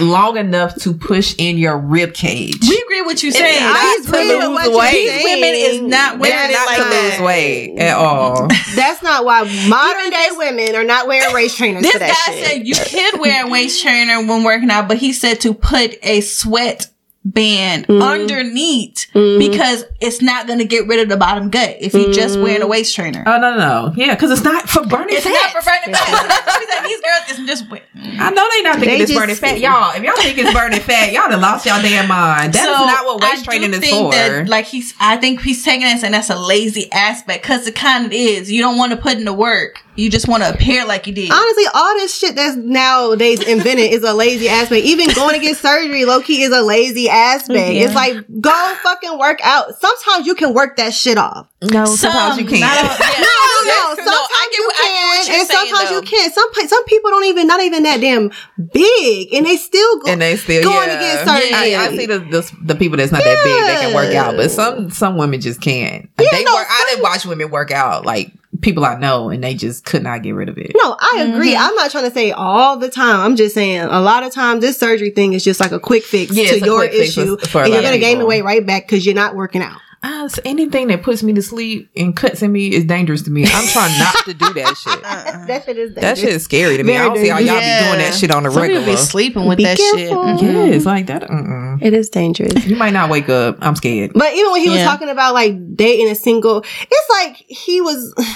long 0.00 0.36
enough 0.36 0.74
to 0.82 0.94
push 0.94 1.34
in 1.38 1.58
your 1.58 1.78
rib 1.78 2.14
cage. 2.14 2.56
We 2.68 2.82
agree 2.84 3.02
with 3.02 3.22
you 3.24 3.32
saying. 3.32 3.58
I 3.62 3.98
not 3.98 4.08
agree 4.08 4.28
to 4.28 4.34
with 4.36 4.46
lose 4.46 4.54
what 4.54 4.66
you're 4.70 4.78
weight. 4.78 5.16
These 5.16 5.24
women 5.24 5.54
is 5.54 5.80
not 5.82 6.10
They're 6.12 6.30
wearing 6.30 6.50
it 6.50 6.54
like 6.66 6.76
to 6.76 6.82
that. 6.84 7.16
lose 7.18 7.26
weight 7.26 7.78
at 7.78 7.96
all. 7.96 8.48
That's 8.74 9.02
not 9.02 9.24
why 9.24 9.42
modern 9.68 10.10
day 10.10 10.28
women 10.32 10.74
are 10.76 10.84
not 10.84 11.06
wearing 11.08 11.34
waist 11.34 11.56
trainers 11.58 11.82
This 11.82 11.92
for 11.92 11.98
guy 11.98 12.12
shit. 12.26 12.46
said 12.46 12.66
you 12.66 12.74
could 12.74 13.20
wear 13.20 13.46
a 13.46 13.50
waist 13.50 13.82
trainer 13.82 14.24
when 14.26 14.44
working 14.44 14.70
out, 14.70 14.88
but 14.88 14.98
he 14.98 15.12
said 15.12 15.40
to 15.42 15.54
put 15.54 15.96
a 16.02 16.20
sweat 16.20 16.88
band 17.24 17.86
Mm-hmm. 17.86 18.02
underneath 18.02 19.06
because 19.12 19.84
it's 20.00 20.20
not 20.22 20.46
going 20.46 20.58
to 20.58 20.64
get 20.64 20.86
rid 20.86 21.00
of 21.00 21.08
the 21.08 21.16
bottom 21.16 21.50
gut 21.50 21.76
if 21.80 21.94
you're 21.94 22.12
just 22.12 22.38
wearing 22.38 22.62
a 22.62 22.66
waist 22.66 22.94
trainer. 22.94 23.22
Oh 23.26 23.38
no, 23.38 23.56
no, 23.56 23.58
no. 23.58 23.92
Yeah, 23.96 24.14
because 24.14 24.30
it's 24.30 24.42
not 24.44 24.68
for 24.68 24.84
burning 24.86 25.16
it's 25.16 25.24
fat. 25.24 25.32
not 25.32 25.62
for 25.62 25.70
burning 25.70 25.94
fat. 25.94 26.50
He 26.60 26.66
said 26.70 26.84
these 26.84 27.00
girls 27.00 27.38
is 27.40 27.46
just. 27.46 27.70
we- 27.70 27.80
I 28.18 28.30
know 28.30 28.48
they 28.50 28.62
not 28.62 28.74
thinking 28.78 28.98
They 28.98 29.04
it's 29.04 29.14
burning 29.14 29.36
fat, 29.36 29.58
y'all. 29.60 29.94
If 29.96 30.02
y'all 30.02 30.14
think 30.16 30.38
it's 30.38 30.52
burning 30.52 30.80
fat, 30.80 31.12
y'all 31.12 31.28
done 31.28 31.40
lost 31.40 31.66
y'all 31.66 31.80
damn 31.82 32.08
mind. 32.08 32.52
That 32.54 32.68
is 32.68 32.76
So, 32.76 32.84
not 32.86 33.04
what 33.04 33.22
I 33.24 33.30
waist 33.30 33.44
do 33.44 33.50
training 33.50 33.72
is 33.74 33.78
think 33.80 34.06
for. 34.06 34.10
That, 34.12 34.48
like 34.48 34.66
he's, 34.66 34.94
I 35.00 35.16
think 35.16 35.40
he's 35.42 35.64
taking 35.64 35.86
it 35.86 36.02
and 36.04 36.14
that's 36.14 36.30
a 36.30 36.38
lazy 36.38 36.90
aspect 36.92 37.42
because 37.42 37.66
it 37.66 37.74
kind 37.74 38.06
of 38.06 38.12
is. 38.12 38.50
You 38.50 38.60
don't 38.62 38.76
want 38.76 38.92
to 38.92 38.96
put 38.96 39.14
in 39.14 39.24
the 39.24 39.32
work. 39.34 39.83
You 39.96 40.10
just 40.10 40.26
want 40.26 40.42
to 40.42 40.52
appear 40.52 40.84
like 40.84 41.06
you 41.06 41.14
did. 41.14 41.30
Honestly, 41.30 41.64
all 41.72 41.94
this 41.94 42.16
shit 42.16 42.34
that's 42.34 42.56
nowadays 42.56 43.40
invented 43.46 43.92
is 43.92 44.02
a 44.02 44.12
lazy 44.12 44.48
aspect. 44.48 44.84
Even 44.84 45.08
going 45.14 45.34
to 45.34 45.40
get 45.40 45.56
surgery, 45.56 46.04
low 46.04 46.20
key, 46.20 46.42
is 46.42 46.52
a 46.52 46.62
lazy 46.62 47.08
aspect. 47.08 47.72
Yeah. 47.72 47.84
It's 47.84 47.94
like 47.94 48.16
go 48.40 48.74
fucking 48.82 49.18
work 49.18 49.38
out. 49.44 49.78
Sometimes 49.78 50.26
you 50.26 50.34
can 50.34 50.52
work 50.52 50.76
that 50.78 50.94
shit 50.94 51.16
off. 51.16 51.48
no, 51.62 51.84
sometimes 51.86 52.40
you 52.40 52.46
can't. 52.46 52.60
not 52.60 52.98
yeah. 52.98 53.24
No, 53.64 53.70
no, 53.70 53.70
That's 53.70 53.94
true. 53.94 54.04
sometimes 54.04 54.28
I 54.34 54.48
get 54.50 54.58
you 54.58 54.64
what- 54.66 54.76
I 54.76 54.88
can, 54.88 55.06
what 55.06 55.30
and 55.30 55.48
saying, 55.48 55.68
sometimes 55.68 55.90
you 55.90 56.02
can't. 56.02 56.34
Some 56.34 56.68
some 56.68 56.84
people 56.84 57.10
don't 57.10 57.24
even 57.24 57.46
not 57.46 57.60
even 57.60 57.82
that 57.84 58.00
damn 58.00 58.30
big, 58.72 59.32
and 59.32 59.46
they 59.46 59.56
still 59.56 60.00
go. 60.00 60.10
and 60.10 60.20
they 60.20 60.36
still 60.36 60.64
going 60.64 60.88
yeah. 60.88 60.94
to 60.94 61.00
get 61.00 61.26
surgery. 61.26 61.54
I, 61.54 61.84
I 61.84 61.96
see 61.96 62.06
the, 62.06 62.18
the 62.18 62.56
the 62.62 62.74
people 62.74 62.98
that's 62.98 63.12
not 63.12 63.22
that 63.22 63.44
big 63.44 63.64
they 63.64 63.86
can 63.86 63.94
work 63.94 64.14
out, 64.14 64.36
but 64.36 64.50
some 64.50 64.90
some 64.90 65.16
women 65.16 65.40
just 65.40 65.60
can't. 65.60 66.10
they 66.16 66.24
no, 66.44 66.54
work. 66.54 66.66
I 66.68 66.86
didn't 66.90 67.02
watch 67.02 67.24
women 67.24 67.50
work 67.50 67.70
out 67.70 68.04
like 68.04 68.32
people 68.60 68.84
I 68.84 68.98
know, 68.98 69.30
and 69.30 69.42
they 69.42 69.54
just 69.54 69.84
could 69.84 70.02
not 70.02 70.22
get 70.22 70.32
rid 70.32 70.48
of 70.48 70.58
it. 70.58 70.72
No, 70.82 70.96
I 70.98 71.26
agree. 71.28 71.52
Mm-hmm. 71.54 71.62
I'm 71.62 71.74
not 71.74 71.90
trying 71.90 72.04
to 72.04 72.10
say 72.10 72.30
all 72.32 72.76
the 72.76 72.88
time. 72.90 73.20
I'm 73.20 73.36
just 73.36 73.54
saying 73.54 73.80
a 73.80 74.00
lot 74.00 74.22
of 74.22 74.32
times 74.32 74.60
this 74.60 74.78
surgery 74.78 75.10
thing 75.10 75.32
is 75.32 75.44
just 75.44 75.60
like 75.60 75.72
a 75.72 75.80
quick 75.80 76.02
fix 76.04 76.32
Yeah, 76.34 76.50
to 76.50 76.60
your 76.60 76.84
issue, 76.84 77.36
for- 77.38 77.46
for 77.48 77.62
and 77.62 77.72
you're 77.72 77.82
gonna 77.82 77.98
gain 77.98 78.18
the 78.18 78.26
weight 78.26 78.44
right 78.44 78.64
back 78.64 78.86
because 78.86 79.04
you're 79.04 79.14
not 79.14 79.34
working 79.34 79.62
out. 79.62 79.80
Uh, 80.06 80.28
so 80.28 80.42
anything 80.44 80.88
that 80.88 81.02
puts 81.02 81.22
me 81.22 81.32
to 81.32 81.40
sleep 81.40 81.88
and 81.96 82.14
cuts 82.14 82.42
in 82.42 82.52
me 82.52 82.70
is 82.74 82.84
dangerous 82.84 83.22
to 83.22 83.30
me. 83.30 83.46
I'm 83.46 83.66
trying 83.68 83.98
not 83.98 84.14
to 84.26 84.34
do 84.34 84.52
that 84.52 84.76
shit. 84.76 85.02
that 85.48 85.62
shit 85.64 85.78
is 85.78 85.94
That 85.94 86.18
shit 86.18 86.28
is 86.28 86.42
scary 86.44 86.76
to 86.76 86.84
me. 86.84 86.92
I 86.94 86.98
Very 86.98 87.08
don't 87.08 87.16
see 87.24 87.28
how 87.30 87.38
y'all 87.38 87.58
dangerous. 87.58 87.80
be 87.80 87.86
doing 87.86 87.98
that 87.98 88.14
shit 88.14 88.30
on 88.30 88.42
the 88.42 88.50
Some 88.50 88.62
regular. 88.62 88.84
be 88.84 88.96
sleeping 88.96 89.46
with 89.46 89.56
Be 89.56 89.64
that 89.64 89.78
careful. 89.78 90.38
shit. 90.38 90.42
Yeah, 90.52 90.64
it's 90.66 90.84
like 90.84 91.06
that. 91.06 91.22
Mm-mm. 91.22 91.80
It 91.82 91.94
is 91.94 92.10
dangerous. 92.10 92.66
You 92.66 92.76
might 92.76 92.92
not 92.92 93.08
wake 93.08 93.30
up. 93.30 93.56
I'm 93.62 93.74
scared. 93.76 94.12
But 94.14 94.34
even 94.34 94.52
when 94.52 94.60
he 94.60 94.68
was 94.68 94.82
talking 94.82 95.08
about 95.08 95.32
like 95.32 95.74
dating 95.74 96.10
a 96.10 96.14
single, 96.14 96.58
it's 96.82 97.10
like 97.10 97.36
he 97.48 97.80
was. 97.80 98.14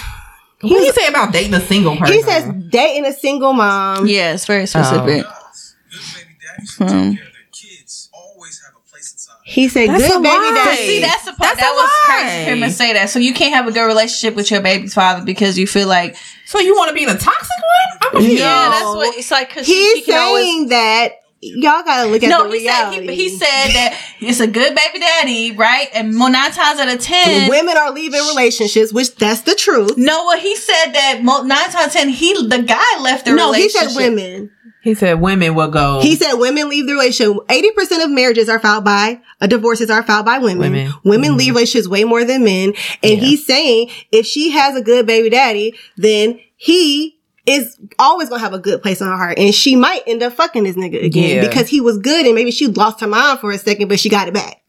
What 0.61 0.69
do 0.79 0.83
you 0.83 0.91
say 0.91 1.07
about 1.07 1.31
dating 1.31 1.53
a 1.53 1.61
single 1.61 1.95
person? 1.95 2.15
He 2.15 2.21
says 2.21 2.51
dating 2.69 3.05
a 3.05 3.13
single 3.13 3.53
mom. 3.53 4.07
Yeah, 4.07 4.33
it's 4.33 4.45
very 4.45 4.65
specific. 4.65 5.23
Good 5.23 5.23
baby 5.23 6.35
daddies 6.43 6.75
who 6.75 6.85
take 6.85 6.97
care 6.97 6.97
of 7.07 7.15
their 7.15 7.31
kids 7.53 8.09
always 8.13 8.61
have 8.65 8.73
a 8.75 8.89
place 8.89 9.13
inside. 9.13 9.35
He 9.49 9.67
said 9.67 9.89
That's 9.89 10.07
good 10.07 10.21
baby 10.21 10.35
lie. 10.37 10.51
daddy. 10.53 10.77
See, 10.87 11.01
that's 11.01 11.25
the 11.25 11.31
part 11.31 11.39
That's 11.39 11.59
that 11.59 11.71
a 11.71 11.75
was 11.75 11.89
lie. 11.89 12.05
crazy 12.05 12.45
for 12.45 12.51
him 12.51 12.61
to 12.61 12.71
say 12.71 12.93
that. 12.93 13.09
So 13.09 13.17
you 13.19 13.33
can't 13.33 13.53
have 13.53 13.67
a 13.67 13.71
good 13.71 13.85
relationship 13.87 14.35
with 14.35 14.51
your 14.51 14.61
baby's 14.61 14.93
father 14.93 15.25
because 15.25 15.57
you 15.57 15.65
feel 15.65 15.87
like, 15.87 16.15
So 16.45 16.59
you 16.59 16.75
want 16.75 16.89
to 16.89 16.93
be 16.95 17.03
in 17.03 17.09
a 17.09 17.17
toxic 17.17 17.49
one? 17.49 17.97
I'm 18.03 18.11
confused. 18.11 18.39
yeah, 18.39 18.69
that's 18.69 18.85
what 18.85 19.17
it's 19.17 19.31
like. 19.31 19.49
Because 19.49 19.65
He's 19.65 19.93
he 19.95 20.01
can 20.03 20.13
saying 20.13 20.55
always. 20.59 20.69
that 20.69 21.09
y'all 21.41 21.83
gotta 21.83 22.09
look 22.09 22.21
at 22.21 22.29
No, 22.29 22.43
the 22.47 22.57
he 22.59 22.65
said 22.67 22.89
reality. 22.91 23.07
he, 23.15 23.23
he 23.23 23.29
said 23.29 23.67
that 23.73 23.99
it's 24.19 24.39
a 24.39 24.47
good 24.47 24.75
baby 24.75 24.99
daddy, 24.99 25.51
right? 25.53 25.87
And 25.93 26.13
more 26.15 26.29
nine 26.29 26.51
times 26.51 26.79
out 26.79 26.87
of 26.93 26.99
ten, 26.99 27.49
women 27.49 27.75
are 27.77 27.91
leaving 27.91 28.19
relationships, 28.29 28.91
which 28.93 29.15
that's 29.15 29.41
the 29.41 29.55
truth. 29.55 29.97
no, 29.97 30.25
what 30.25 30.39
he 30.39 30.55
said 30.55 30.91
that 30.93 31.21
mo- 31.23 31.41
nine 31.43 31.57
times 31.69 31.75
out 31.75 31.87
of 31.87 31.93
ten, 31.93 32.09
he 32.09 32.33
the 32.47 32.61
guy 32.61 33.01
left 33.01 33.25
the 33.25 33.33
relationship. 33.33 33.81
No, 33.81 33.87
he 33.87 33.93
said 33.93 33.95
women. 33.95 34.51
He 34.81 34.93
said 34.93 35.15
women 35.19 35.55
will 35.55 35.69
go. 35.69 35.99
He 36.01 36.15
said 36.15 36.35
women 36.35 36.69
leave 36.69 36.87
the 36.87 36.93
relationship. 36.93 37.35
Eighty 37.49 37.71
percent 37.71 38.03
of 38.03 38.09
marriages 38.09 38.47
are 38.47 38.59
filed 38.59 38.85
by 38.85 39.19
uh, 39.41 39.47
divorces 39.47 39.89
are 39.89 40.03
filed 40.03 40.25
by 40.25 40.37
women. 40.37 40.59
Women. 40.59 40.93
Women 41.03 41.37
leave 41.37 41.53
relationships 41.53 41.87
way 41.87 42.03
more 42.05 42.23
than 42.23 42.43
men. 42.45 42.73
And 43.03 43.11
Yeah. 43.13 43.15
he's 43.17 43.45
saying 43.45 43.89
if 44.11 44.25
she 44.25 44.51
has 44.51 44.75
a 44.75 44.81
good 44.81 45.05
baby 45.05 45.29
daddy, 45.29 45.75
then 45.97 46.39
he 46.55 47.17
is 47.45 47.77
always 47.97 48.29
gonna 48.29 48.41
have 48.41 48.53
a 48.53 48.59
good 48.59 48.81
place 48.81 49.01
in 49.01 49.07
her 49.07 49.17
heart. 49.17 49.37
And 49.37 49.53
she 49.53 49.75
might 49.75 50.03
end 50.07 50.23
up 50.23 50.33
fucking 50.33 50.63
this 50.63 50.75
nigga 50.75 51.03
again 51.03 51.37
Yeah. 51.43 51.47
because 51.49 51.67
he 51.67 51.81
was 51.81 51.97
good 51.97 52.25
and 52.25 52.35
maybe 52.35 52.51
she 52.51 52.67
lost 52.67 53.01
her 53.01 53.07
mind 53.07 53.39
for 53.39 53.51
a 53.51 53.57
second, 53.57 53.87
but 53.89 53.99
she 53.99 54.07
got 54.07 54.27
it 54.27 54.33
back. 54.33 54.61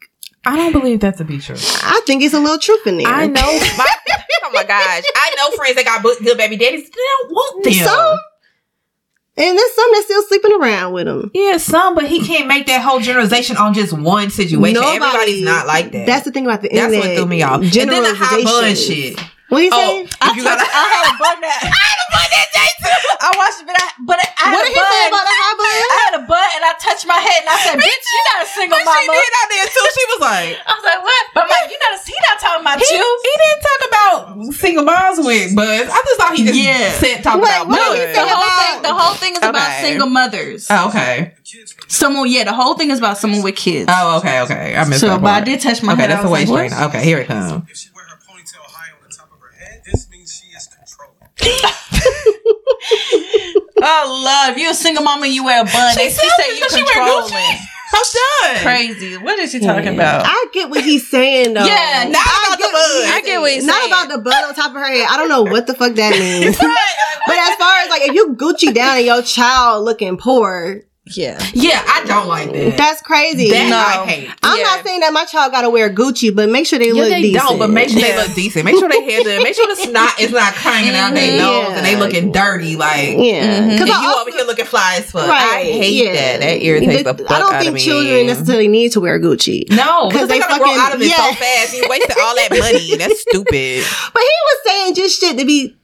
I 0.43 0.55
don't 0.57 0.71
believe 0.71 1.01
that 1.01 1.17
to 1.19 1.23
be 1.23 1.37
true. 1.37 1.55
I 1.83 2.01
think 2.07 2.23
it's 2.23 2.33
a 2.33 2.39
little 2.39 2.57
truth 2.57 2.87
in 2.87 2.97
there. 2.97 3.07
I 3.07 3.27
know. 3.27 3.59
My, 3.77 3.85
oh 4.43 4.51
my 4.51 4.63
gosh, 4.63 5.03
I 5.15 5.35
know 5.37 5.55
friends 5.55 5.75
that 5.75 5.85
got 5.85 6.01
good 6.03 6.37
baby 6.37 6.57
daddies. 6.57 6.89
They 6.89 6.95
don't 7.19 7.31
want 7.31 7.63
them. 7.63 7.73
Some. 7.73 8.17
And 9.37 9.57
there's 9.57 9.71
some 9.73 9.87
that's 9.93 10.05
still 10.05 10.23
sleeping 10.23 10.51
around 10.59 10.93
with 10.93 11.07
him. 11.07 11.31
Yeah, 11.33 11.55
some, 11.57 11.95
but 11.95 12.05
he 12.05 12.19
can't 12.19 12.47
make 12.47 12.67
that 12.67 12.81
whole 12.81 12.99
generalization 12.99 13.55
on 13.55 13.73
just 13.73 13.93
one 13.93 14.29
situation. 14.29 14.83
Everybody's 14.83 15.43
not 15.43 15.67
like 15.67 15.91
that. 15.93 16.05
That's 16.05 16.25
the 16.25 16.31
thing 16.31 16.45
about 16.45 16.61
the 16.61 16.69
That's 16.69 16.93
what 16.93 17.15
threw 17.15 17.25
me 17.25 17.41
off. 17.41 17.61
And 17.61 17.71
then 17.71 18.03
the 18.03 18.13
high 18.13 18.43
bun 18.43 18.75
Generalization. 18.75 19.15
shit. 19.15 19.19
What 19.51 19.59
you 19.67 19.69
Oh, 19.71 19.83
saying? 19.83 20.07
if 20.07 20.31
you 20.39 20.43
got 20.47 20.55
a, 20.55 20.63
I 20.63 20.85
had 20.95 21.05
a 21.11 21.15
bun 21.19 21.37
that. 21.43 21.59
I 21.67 21.75
had 21.75 21.99
a 21.99 22.07
bun 22.15 22.27
that 22.31 22.47
day 22.55 22.69
too. 22.79 22.99
I 23.19 23.29
watched 23.35 23.59
it, 23.59 23.67
but 23.67 23.75
I, 23.75 23.87
but 24.07 24.17
I 24.23 24.27
had 24.47 24.51
What 24.55 24.63
a 24.63 24.71
did 24.71 24.79
he 24.79 24.79
say 24.79 25.03
about 25.11 25.27
a 25.27 25.35
high 25.35 25.55
bun? 25.59 25.75
I 25.75 25.97
had 26.07 26.13
a 26.17 26.23
butt 26.23 26.49
and 26.55 26.63
I 26.63 26.71
touched 26.79 27.03
my 27.03 27.19
head 27.19 27.39
and 27.43 27.51
I 27.51 27.57
said, 27.67 27.75
"Bitch, 27.75 28.05
you're 28.15 28.27
not 28.31 28.39
a 28.41 28.47
single 28.47 28.79
But 28.79 28.87
mama." 28.87 29.03
she 29.03 29.11
did 29.11 29.33
out 29.43 29.49
there 29.51 29.67
too. 29.67 29.85
She 29.91 30.03
was 30.07 30.21
like, 30.23 30.51
I 30.71 30.71
was 30.71 30.85
like, 30.87 31.01
"What?" 31.03 31.23
But 31.35 31.41
I'm 31.43 31.51
like, 31.51 31.67
"You 31.67 31.77
not 31.83 31.93
a 31.93 31.99
he 32.01 32.15
not 32.31 32.37
talking 32.39 32.63
about 32.63 32.77
he, 32.79 32.87
you." 32.95 33.03
he 33.27 33.33
didn't 33.43 33.61
talk 33.67 33.81
about 33.91 34.15
single 34.55 34.85
moms 34.87 35.19
with 35.19 35.51
Buzz. 35.51 35.85
I 35.91 35.99
just 35.99 36.15
thought 36.17 36.33
he 36.33 36.41
just 36.47 36.55
Yeah. 36.55 36.87
said 36.95 37.19
talk 37.19 37.35
Wait, 37.43 37.51
about 37.51 37.67
what. 37.67 37.75
The 37.75 38.23
whole 38.23 38.39
about- 38.39 38.55
thing, 38.55 38.75
the 38.87 38.95
whole 38.95 39.15
thing 39.19 39.33
is 39.35 39.43
about 39.43 39.71
single 39.83 40.07
mothers. 40.09 40.61
Oh, 40.71 40.87
okay. 40.95 41.35
Someone, 41.91 42.31
yeah, 42.31 42.47
the 42.47 42.55
whole 42.55 42.79
thing 42.79 42.87
is 42.89 42.99
about 43.03 43.19
someone 43.19 43.43
with 43.43 43.59
kids. 43.59 43.91
Oh, 43.91 44.23
okay, 44.23 44.39
okay. 44.47 44.79
I 44.79 44.87
missed 44.87 45.03
So, 45.03 45.11
that 45.11 45.21
but 45.21 45.35
I 45.35 45.41
did 45.43 45.59
touch 45.59 45.83
my 45.83 45.91
okay, 45.93 46.07
head. 46.07 46.11
that's 46.15 46.23
I 46.23 46.27
a 46.27 46.31
was 46.31 46.47
waist 46.49 46.51
like. 46.51 46.71
Okay, 46.89 47.03
here 47.03 47.19
it 47.19 47.27
comes. 47.27 47.67
If 47.69 47.75
she 47.77 47.89
wear 47.93 48.05
her 48.05 48.15
ponytail 48.23 48.63
high 48.71 48.91
on 48.95 49.03
the 49.07 49.13
top 49.13 49.29
of 49.33 49.39
her 49.39 49.51
head, 49.51 49.81
this 49.85 50.09
means 50.09 50.31
she 50.33 50.47
is 50.55 50.67
controlling. 50.67 51.17
Oh, 53.83 54.21
love. 54.23 54.57
You 54.57 54.69
a 54.69 54.73
single 54.73 55.03
mama, 55.03 55.25
you 55.27 55.43
wear 55.43 55.61
a 55.61 55.65
bun. 55.65 55.93
She 55.95 56.09
She, 56.09 56.09
she 56.09 56.29
said 56.29 56.47
you 56.53 56.59
but 56.61 56.71
she 56.71 56.83
wear 56.83 56.93
controlling. 56.93 57.57
I'm 57.93 58.03
done. 58.53 58.63
Crazy. 58.63 59.17
What 59.17 59.37
is 59.39 59.51
she 59.51 59.59
talking 59.59 59.95
about? 59.95 60.23
I 60.25 60.45
get 60.53 60.69
what 60.69 60.81
he's 60.83 61.09
saying 61.09 61.53
though. 61.55 61.65
Yeah, 61.65 62.05
Not 62.09 62.15
I 62.25 62.45
about 62.47 62.57
the 62.57 62.63
get 62.63 62.73
what 62.73 63.03
bun. 63.03 63.11
I 63.13 63.21
get 63.25 63.41
what 63.41 63.51
he's 63.51 63.65
saying. 63.65 63.67
Not 63.67 63.75
saying. 63.81 63.91
about 63.91 64.09
the 64.09 64.17
bun 64.29 64.43
on 64.45 64.53
top 64.55 64.67
of 64.71 64.73
her 64.77 64.85
head. 64.87 65.07
I 65.09 65.17
don't 65.17 65.27
know 65.29 65.41
what 65.43 65.67
the 65.67 65.73
fuck 65.73 65.93
that 65.95 66.11
means. 66.19 66.57
but 66.57 67.37
as 67.37 67.55
far 67.57 67.79
as 67.79 67.89
like 67.89 68.03
if 68.03 68.13
you 68.13 68.35
Gucci 68.35 68.73
down 68.73 68.97
and 68.97 69.05
your 69.05 69.21
child 69.23 69.83
looking 69.83 70.15
poor, 70.17 70.81
yeah. 71.05 71.39
Yeah, 71.53 71.81
I 71.85 72.05
don't 72.05 72.27
like 72.27 72.51
that. 72.53 72.77
that's 72.77 73.01
crazy. 73.01 73.49
that 73.49 73.69
No. 73.69 73.77
I 73.77 74.05
hate. 74.05 74.29
I'm 74.43 74.57
yeah. 74.57 74.63
not 74.63 74.85
saying 74.85 74.99
that 74.99 75.11
my 75.11 75.25
child 75.25 75.51
got 75.51 75.61
to 75.63 75.69
wear 75.69 75.89
Gucci, 75.89 76.33
but 76.33 76.47
make 76.49 76.67
sure 76.67 76.77
they 76.77 76.87
Yeah, 76.89 76.93
look 76.93 77.09
they 77.09 77.21
decent. 77.23 77.43
don't, 77.49 77.59
but 77.59 77.69
make 77.71 77.89
sure 77.89 77.99
Yeah. 77.99 78.15
they 78.15 78.27
look 78.27 78.35
decent. 78.35 78.65
Make 78.65 78.77
sure 78.77 78.87
they 78.87 79.03
hair 79.03 79.23
done. 79.23 79.41
Make 79.43 79.55
sure 79.55 79.67
the 79.67 79.81
snot 79.81 80.19
is 80.19 80.31
not 80.31 80.53
hanging 80.53 80.95
out 80.95 81.13
their 81.15 81.31
Mhm. 81.31 81.37
nose 81.39 81.73
and 81.77 81.85
they 81.85 81.95
looking 81.95 82.31
dirty. 82.31 82.75
Like, 82.75 83.15
yeah, 83.17 83.33
and 83.33 83.71
because 83.71 83.89
you 83.89 84.15
over 84.21 84.31
here 84.31 84.45
looking 84.45 84.65
fly 84.65 84.97
as 84.99 85.09
fuck. 85.11 85.27
I 85.27 85.63
hate 85.63 86.13
that. 86.13 86.39
That 86.41 86.61
irritates 86.61 87.03
the 87.03 87.13
fuck 87.15 87.31
I 87.31 87.39
don't 87.39 87.53
out 87.53 87.59
think 87.59 87.69
of 87.69 87.73
me. 87.73 87.81
children 87.81 88.27
necessarily 88.27 88.67
need 88.67 88.91
to 88.93 89.01
wear 89.01 89.19
Gucci. 89.19 89.69
No, 89.71 90.07
because 90.09 90.27
they, 90.27 90.35
they 90.35 90.39
gotta 90.39 90.59
grow 90.59 90.67
fucking- 90.67 90.81
out 90.81 90.95
of 90.95 91.01
it 91.01 91.11
so 91.11 91.33
fast. 91.33 91.73
You 91.75 91.83
wasted 91.89 92.15
all 92.21 92.35
that 92.35 92.49
money. 92.51 92.95
That's 92.97 93.21
stupid. 93.21 93.85
But 94.13 94.21
he 94.21 94.37
was 94.45 94.57
saying 94.65 94.95
just 94.95 95.19
shit 95.19 95.37
to 95.39 95.45
be 95.45 95.75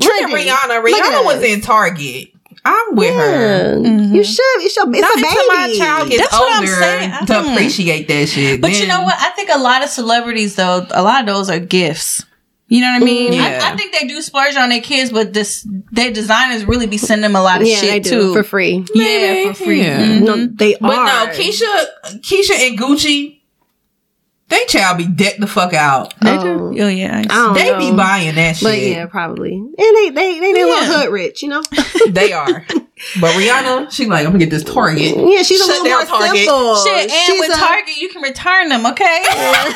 Look 0.00 0.10
at 0.12 0.30
trendy. 0.30 0.46
Rihanna. 0.46 0.82
Look 0.84 0.94
at 0.94 1.12
Rihanna 1.12 1.24
was 1.24 1.42
in 1.42 1.60
Target. 1.60 2.28
I'm 2.64 2.94
with 2.94 3.14
her. 3.14 3.80
Yeah. 3.80 3.88
Mhm. 3.90 4.14
You 4.14 4.24
should. 4.24 4.44
It's 4.58 4.76
your. 4.76 4.86
It's 4.90 5.00
Not 5.00 5.12
a 5.12 5.16
baby. 5.16 5.26
until 5.28 5.46
my 5.48 5.74
child 5.78 6.10
gets 6.10 6.22
That's 6.22 6.32
what 6.38 6.56
I'm 6.62 6.66
saying. 6.66 7.10
I 7.12 7.24
to 7.26 7.52
appreciate 7.52 8.08
that 8.08 8.28
shit. 8.28 8.60
But 8.60 8.78
you 8.78 8.86
know 8.86 9.02
what? 9.02 9.14
I 9.18 9.30
think 9.30 9.48
a 9.52 9.58
lot 9.58 9.82
of 9.82 9.88
celebrities, 9.88 10.56
though, 10.56 10.86
a 10.90 11.02
lot 11.02 11.20
of 11.20 11.26
those 11.26 11.48
are 11.50 11.58
gifts. 11.58 12.24
You 12.68 12.82
know 12.82 12.92
what 12.92 13.02
I 13.02 13.04
mean? 13.04 13.32
Yeah. 13.32 13.58
I, 13.64 13.72
I 13.72 13.76
think 13.76 13.92
they 13.98 14.06
do 14.06 14.22
splurge 14.22 14.54
on 14.54 14.68
their 14.68 14.80
kids, 14.80 15.10
but 15.10 15.32
this 15.32 15.66
their 15.90 16.12
designers 16.12 16.64
really 16.64 16.86
be 16.86 16.98
sending 16.98 17.22
them 17.22 17.34
a 17.34 17.42
lot 17.42 17.60
of 17.60 17.66
Yeah, 17.66 17.76
shit 17.76 17.90
they 17.90 17.98
do 18.00 18.10
too. 18.10 18.32
for 18.34 18.44
free. 18.44 18.84
yeah, 18.94 19.48
for 19.52 19.64
free. 19.64 19.82
yeah. 19.82 19.98
Mhm. 20.06 20.20
No, 20.22 20.46
they 20.46 20.76
But 20.80 20.90
are. 20.90 21.04
But 21.06 21.26
no, 21.26 21.32
Keyshia, 21.32 22.20
Keyshia 22.20 22.68
and 22.68 22.78
Gucci, 22.78 23.39
they 24.50 24.64
child 24.66 24.98
be 24.98 25.06
decked 25.06 25.40
the 25.40 25.46
fuck 25.46 25.72
out. 25.72 26.12
They 26.20 26.36
Oh. 26.36 26.42
do. 26.42 26.50
Um, 26.50 26.76
oh 26.80 26.88
yeah. 26.88 27.18
I 27.18 27.22
don't 27.22 27.54
They 27.54 27.70
know. 27.70 27.78
be 27.78 27.96
buying 27.96 28.34
that 28.34 28.56
shit. 28.56 28.66
But 28.68 28.78
yeah, 28.78 29.06
probably. 29.06 29.54
And 29.54 29.74
they 29.76 30.10
they 30.10 30.38
they, 30.40 30.52
they 30.52 30.58
Yeah. 30.60 30.64
little 30.66 30.98
hood 30.98 31.08
rich, 31.12 31.42
you 31.42 31.48
know. 31.48 31.62
They 32.08 32.32
are. 32.32 32.66
But 33.20 33.34
Rihanna, 33.34 33.90
she 33.92 34.06
like, 34.06 34.20
I'm 34.26 34.32
gonna 34.32 34.38
get 34.38 34.50
this 34.50 34.64
Target. 34.64 35.16
Yeah, 35.16 35.42
she's 35.42 35.60
a 35.60 35.66
little 35.66 35.84
down 35.84 36.06
more 36.06 36.18
Target. 36.20 36.44
simple. 36.44 36.76
Shit, 36.84 37.10
and 37.10 37.10
She's 37.10 37.40
with 37.40 37.56
a- 37.56 37.58
Target, 37.58 37.96
you 37.96 38.08
can 38.10 38.20
return 38.22 38.68
them, 38.68 38.84
okay? 38.86 39.22
That's 39.24 39.74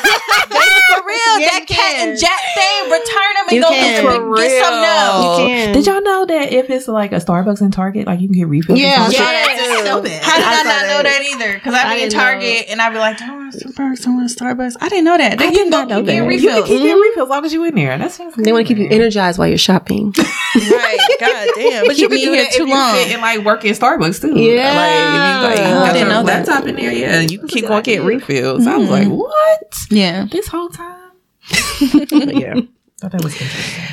for 0.93 1.05
real, 1.07 1.39
Yeah, 1.39 1.49
that 1.49 1.65
cat 1.67 1.77
can. 1.95 2.09
and 2.09 2.19
Jack 2.19 2.39
thing, 2.53 2.83
return 2.85 3.31
them 3.35 3.45
and 3.49 3.55
You 3.55 3.61
go 3.61 3.69
can. 3.69 4.03
get, 4.03 4.03
For 4.03 4.35
get 4.37 4.63
some 4.63 4.73
else. 4.83 5.39
You. 5.39 5.73
Did 5.73 5.85
y'all 5.87 6.01
know 6.01 6.25
that 6.25 6.53
if 6.53 6.69
it's 6.69 6.87
like 6.87 7.11
a 7.11 7.15
Starbucks 7.17 7.61
and 7.61 7.73
Target, 7.73 8.07
like 8.07 8.19
you 8.19 8.27
can 8.27 8.37
get 8.37 8.47
refills? 8.47 8.79
Yeah, 8.79 8.93
and 8.95 9.03
I 9.03 9.09
stuff? 9.09 9.15
saw 9.17 9.31
that 9.31 9.45
Yes. 9.57 9.79
too. 9.79 9.85
So 9.85 10.01
bad. 10.01 10.23
How 10.23 10.35
did 10.37 10.45
I 10.45 10.51
I, 10.51 10.57
saw 10.57 10.63
not 10.69 10.81
know 10.85 10.87
that. 10.87 11.03
that 11.03 11.21
either? 11.33 11.53
Because 11.55 11.73
I'd 11.73 11.85
I 11.87 11.95
be 11.95 12.03
in 12.03 12.09
didn't 12.09 12.13
know. 12.13 12.19
Target 12.23 12.65
and 12.69 12.81
I'd 12.81 12.93
be 12.93 12.99
like, 12.99 13.21
I 13.21 13.35
want 13.35 13.55
a 13.55 13.57
Starbucks? 13.57 14.07
I 14.07 14.09
want 14.11 14.31
a 14.31 14.35
Starbucks?" 14.35 14.75
I 14.81 14.89
didn't 14.89 15.05
know 15.05 15.17
that. 15.17 15.37
They 15.39 15.45
I 15.47 15.51
can 15.51 15.55
did 15.65 15.69
not 15.71 15.89
go 15.89 15.95
know 15.95 16.01
get 16.05 16.19
that. 16.21 16.27
refills. 16.27 16.43
You 16.43 16.49
can 16.51 16.63
keep 16.63 16.77
getting 16.77 16.95
Mhm. 16.97 17.01
refills 17.01 17.25
as 17.25 17.29
long 17.29 17.45
as 17.45 17.53
you 17.53 17.63
in 17.65 17.75
there. 17.75 17.97
That's 17.97 18.17
They 18.37 18.51
want 18.53 18.67
to 18.67 18.73
keep 18.73 18.77
you 18.77 18.87
energized 18.89 19.39
while 19.39 19.47
you're 19.47 19.57
shopping. 19.57 20.13
right? 20.55 20.97
God 21.19 21.47
damn! 21.55 21.85
But 21.87 21.97
you 21.97 22.07
can 22.07 22.17
be 22.17 22.21
here 22.25 22.45
too 22.51 22.65
long. 22.65 22.95
Sit 23.15 23.23
and 23.23 23.37
like 23.37 23.45
work 23.45 23.65
at 23.65 23.75
Starbucks 23.75 24.21
too. 24.21 24.39
Yeah. 24.39 24.75
like 24.75 25.55
if 25.55 25.59
you 25.59 25.65
like 25.65 25.75
Oh, 25.75 25.85
got 25.85 25.99
your 25.99 26.07
know 26.09 26.23
that. 26.23 26.47
laptop 26.47 26.67
in 26.67 26.75
there, 26.75 26.91
yeah, 26.91 27.21
you 27.21 27.39
can 27.39 27.47
keep 27.47 27.61
good 27.63 27.67
going 27.69 27.83
get 27.83 27.99
idea. 28.01 28.03
refills. 28.17 28.67
I 28.67 28.77
was 28.77 28.89
like, 28.89 29.07
Mhm. 29.07 29.17
what? 29.17 29.85
Yeah, 29.89 30.25
This 30.31 30.47
whole 30.47 30.69
time? 30.69 31.11
yeah, 31.81 32.55
thought 32.99 33.11
that 33.11 33.23
was 33.23 33.33
interesting. 33.39 33.83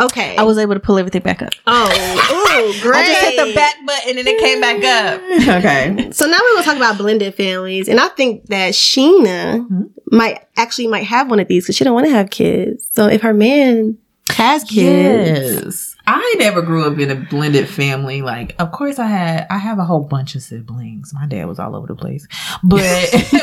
Okay. 0.00 0.36
I 0.36 0.42
was 0.42 0.58
able 0.58 0.74
to 0.74 0.80
pull 0.80 0.98
everything 0.98 1.22
back 1.22 1.42
up. 1.42 1.52
Oh, 1.66 1.84
ooh, 1.86 2.82
great. 2.82 2.96
I 3.04 3.06
just 3.06 3.20
hit 3.20 3.46
the 3.46 3.54
back 3.54 3.74
button 3.86 4.18
and 4.18 4.26
it 4.26 4.40
came 4.40 4.60
back 4.60 4.82
up. 4.82 5.20
okay, 5.58 6.10
So 6.12 6.26
now 6.26 6.38
we're 6.42 6.54
gonna 6.54 6.64
talk 6.64 6.76
about 6.76 6.98
blended 6.98 7.34
families, 7.34 7.88
and 7.88 8.00
I 8.00 8.08
think 8.08 8.46
that 8.46 8.72
Sheena 8.72 9.64
Mhm. 9.68 9.90
might 10.10 10.40
actually 10.56 10.88
might 10.88 11.04
have 11.04 11.30
one 11.30 11.38
of 11.40 11.46
these 11.46 11.64
because 11.64 11.76
she 11.76 11.84
don't 11.84 11.94
want 11.94 12.06
to 12.06 12.12
have 12.12 12.30
kids. 12.30 12.88
So 12.90 13.06
if 13.06 13.20
her 13.20 13.34
man 13.34 13.98
has 14.34 14.64
kids, 14.64 15.62
Yes. 15.64 15.96
I 16.06 16.34
never 16.38 16.62
grew 16.62 16.84
up 16.84 16.98
in 16.98 17.10
a 17.10 17.14
blended 17.14 17.68
family. 17.68 18.22
Like, 18.22 18.56
of 18.58 18.72
course, 18.72 18.98
I 18.98 19.06
had, 19.06 19.46
I 19.50 19.58
have 19.58 19.78
a 19.78 19.84
whole 19.84 20.00
bunch 20.00 20.34
of 20.34 20.42
siblings. 20.42 21.14
My 21.14 21.26
dad 21.26 21.44
was 21.46 21.60
all 21.60 21.76
over 21.76 21.86
the 21.86 21.94
place, 21.94 22.26
but 22.64 22.82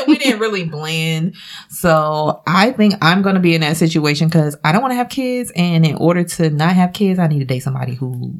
we 0.06 0.18
didn't 0.18 0.40
really 0.40 0.64
blend. 0.64 1.36
So 1.70 2.42
I 2.46 2.72
think 2.72 2.94
I'm 3.00 3.22
going 3.22 3.34
to 3.36 3.40
be 3.40 3.54
in 3.54 3.62
that 3.62 3.78
situation 3.78 4.28
because 4.28 4.56
I 4.62 4.72
don't 4.72 4.82
want 4.82 4.92
to 4.92 4.96
have 4.96 5.08
kids. 5.08 5.50
And 5.56 5.86
in 5.86 5.96
order 5.96 6.22
to 6.22 6.50
not 6.50 6.74
have 6.74 6.92
kids, 6.92 7.18
I 7.18 7.28
need 7.28 7.38
to 7.38 7.44
date 7.46 7.60
somebody 7.60 7.94
who 7.94 8.34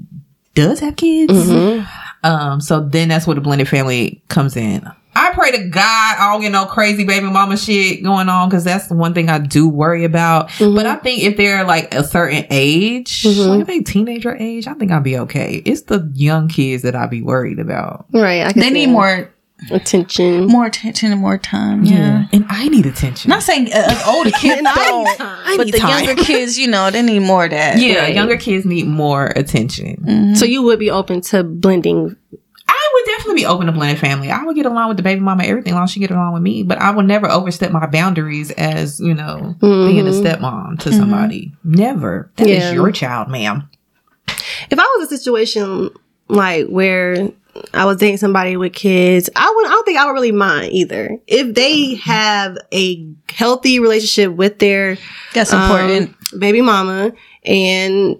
does 0.55 0.81
have 0.81 0.97
kids. 0.97 1.33
Mhm. 1.33 1.87
Um, 2.23 2.61
so 2.61 2.81
then 2.81 3.09
that's 3.09 3.27
where 3.27 3.35
the 3.37 3.41
blended 3.41 3.69
family 3.69 4.23
comes 4.29 4.55
in. 4.57 4.87
I 5.21 5.33
pray 5.35 5.51
to 5.53 5.69
God 5.69 6.17
I 6.19 6.33
don't 6.33 6.41
get 6.41 6.53
no 6.53 6.65
crazy 6.67 7.05
baby 7.05 7.27
mama 7.27 7.57
shit 7.57 8.03
going 8.03 8.29
on 8.29 8.49
because 8.49 8.65
that's 8.65 8.87
the 8.89 8.95
one 8.95 9.13
thing 9.15 9.29
I 9.29 9.39
do 9.39 9.69
worry 9.69 10.05
about. 10.05 10.49
Mhm. 10.51 10.75
But 10.75 10.87
I 10.87 10.97
think 10.97 11.23
if 11.23 11.37
they're 11.37 11.65
like 11.65 11.95
a 11.95 12.03
certain 12.05 12.45
age, 12.51 13.23
Mhm. 13.25 13.49
like 13.49 13.61
if 13.61 13.67
they 13.67 13.81
teenager 13.81 14.37
age, 14.39 14.67
I 14.67 14.75
think 14.75 14.91
I'll 14.93 15.01
be 15.01 15.19
okay. 15.19 15.63
It's 15.65 15.83
the 15.83 16.11
young 16.15 16.49
kids 16.49 16.83
that 16.85 16.95
I'd 16.97 17.11
be 17.11 17.23
worried 17.23 17.59
about. 17.59 18.07
right, 18.13 18.47
I 18.47 18.53
They 18.53 18.71
need 18.71 18.87
that. 18.89 18.93
more, 18.93 19.31
attention. 19.71 20.47
more 20.47 20.67
attention 20.67 21.13
and 21.13 21.21
more 21.21 21.37
time. 21.39 21.85
Yeah. 21.85 22.25
And 22.33 22.47
I 22.49 22.69
need 22.69 22.87
attention. 22.87 23.29
Not 23.29 23.43
saying 23.43 23.73
uh, 23.73 23.95
older 24.07 24.31
kids 24.41 24.63
don't, 24.63 25.05
need 25.05 25.17
time. 25.19 25.39
I 25.47 25.55
but 25.57 25.67
the 25.71 25.79
time. 25.79 26.05
younger 26.05 26.23
kids, 26.25 26.59
you 26.59 26.67
know, 26.69 26.91
they 26.91 27.03
need 27.03 27.21
more 27.21 27.45
of 27.45 27.51
that. 27.51 27.79
yeah, 27.79 27.99
Right. 28.05 28.15
younger 28.15 28.37
kids 28.37 28.65
need 28.65 28.87
more 28.87 29.27
attention. 29.37 29.97
Mhm. 30.07 30.37
So 30.37 30.45
you 30.47 30.63
would 30.63 30.79
be 30.79 30.91
open 30.91 31.21
to 31.23 31.43
blending. 31.45 32.17
I 32.73 32.91
would 32.95 33.05
definitely 33.17 33.43
be 33.43 33.47
open 33.47 33.67
to 33.67 33.73
blended 33.73 33.99
family. 33.99 34.31
I 34.31 34.45
would 34.45 34.55
get 34.57 34.67
along 34.67 34.89
with 34.89 34.97
the 34.97 35.03
baby 35.03 35.21
mama, 35.21 35.45
everything, 35.45 35.73
as 35.73 35.75
long 35.75 35.85
as 35.85 35.91
she 35.91 36.01
get 36.01 36.11
along 36.11 36.33
with 36.35 36.43
me. 36.43 36.63
But 36.63 36.79
I 36.79 36.91
would 36.91 37.07
never 37.07 37.29
overstep 37.29 37.73
my 37.73 37.87
boundaries 37.87 38.51
as 38.53 39.01
you 39.01 39.15
know 39.15 39.57
being 39.61 40.07
a 40.07 40.11
Mhm. 40.11 40.23
stepmom 40.25 40.79
to 40.81 40.93
somebody. 40.93 41.53
Never. 41.65 42.31
That 42.37 42.47
is 42.49 42.65
Yeah. 42.65 42.73
your 42.73 42.93
child, 42.93 43.29
ma'am. 43.29 43.69
If 44.71 44.79
I 44.79 44.97
was 44.99 45.11
a 45.11 45.17
situation 45.17 45.91
like 46.29 46.67
where 46.69 47.31
I 47.75 47.85
was 47.85 47.97
dating 47.97 48.19
somebody 48.19 48.57
with 48.57 48.73
kids, 48.73 49.29
I 49.35 49.53
would. 49.55 49.67
I 49.67 49.71
don't 49.71 49.85
think 49.85 49.99
I 49.99 50.05
would 50.07 50.13
really 50.13 50.31
mind 50.33 50.73
either 50.73 51.19
if 51.27 51.55
they 51.55 51.97
have 51.97 52.57
a 52.73 53.05
healthy 53.33 53.81
relationship 53.81 54.33
with 54.37 54.59
their 54.61 54.97
That's 55.35 55.53
um, 55.53 55.61
important. 55.63 56.15
baby 56.39 56.61
mama, 56.63 57.13
and 57.45 58.17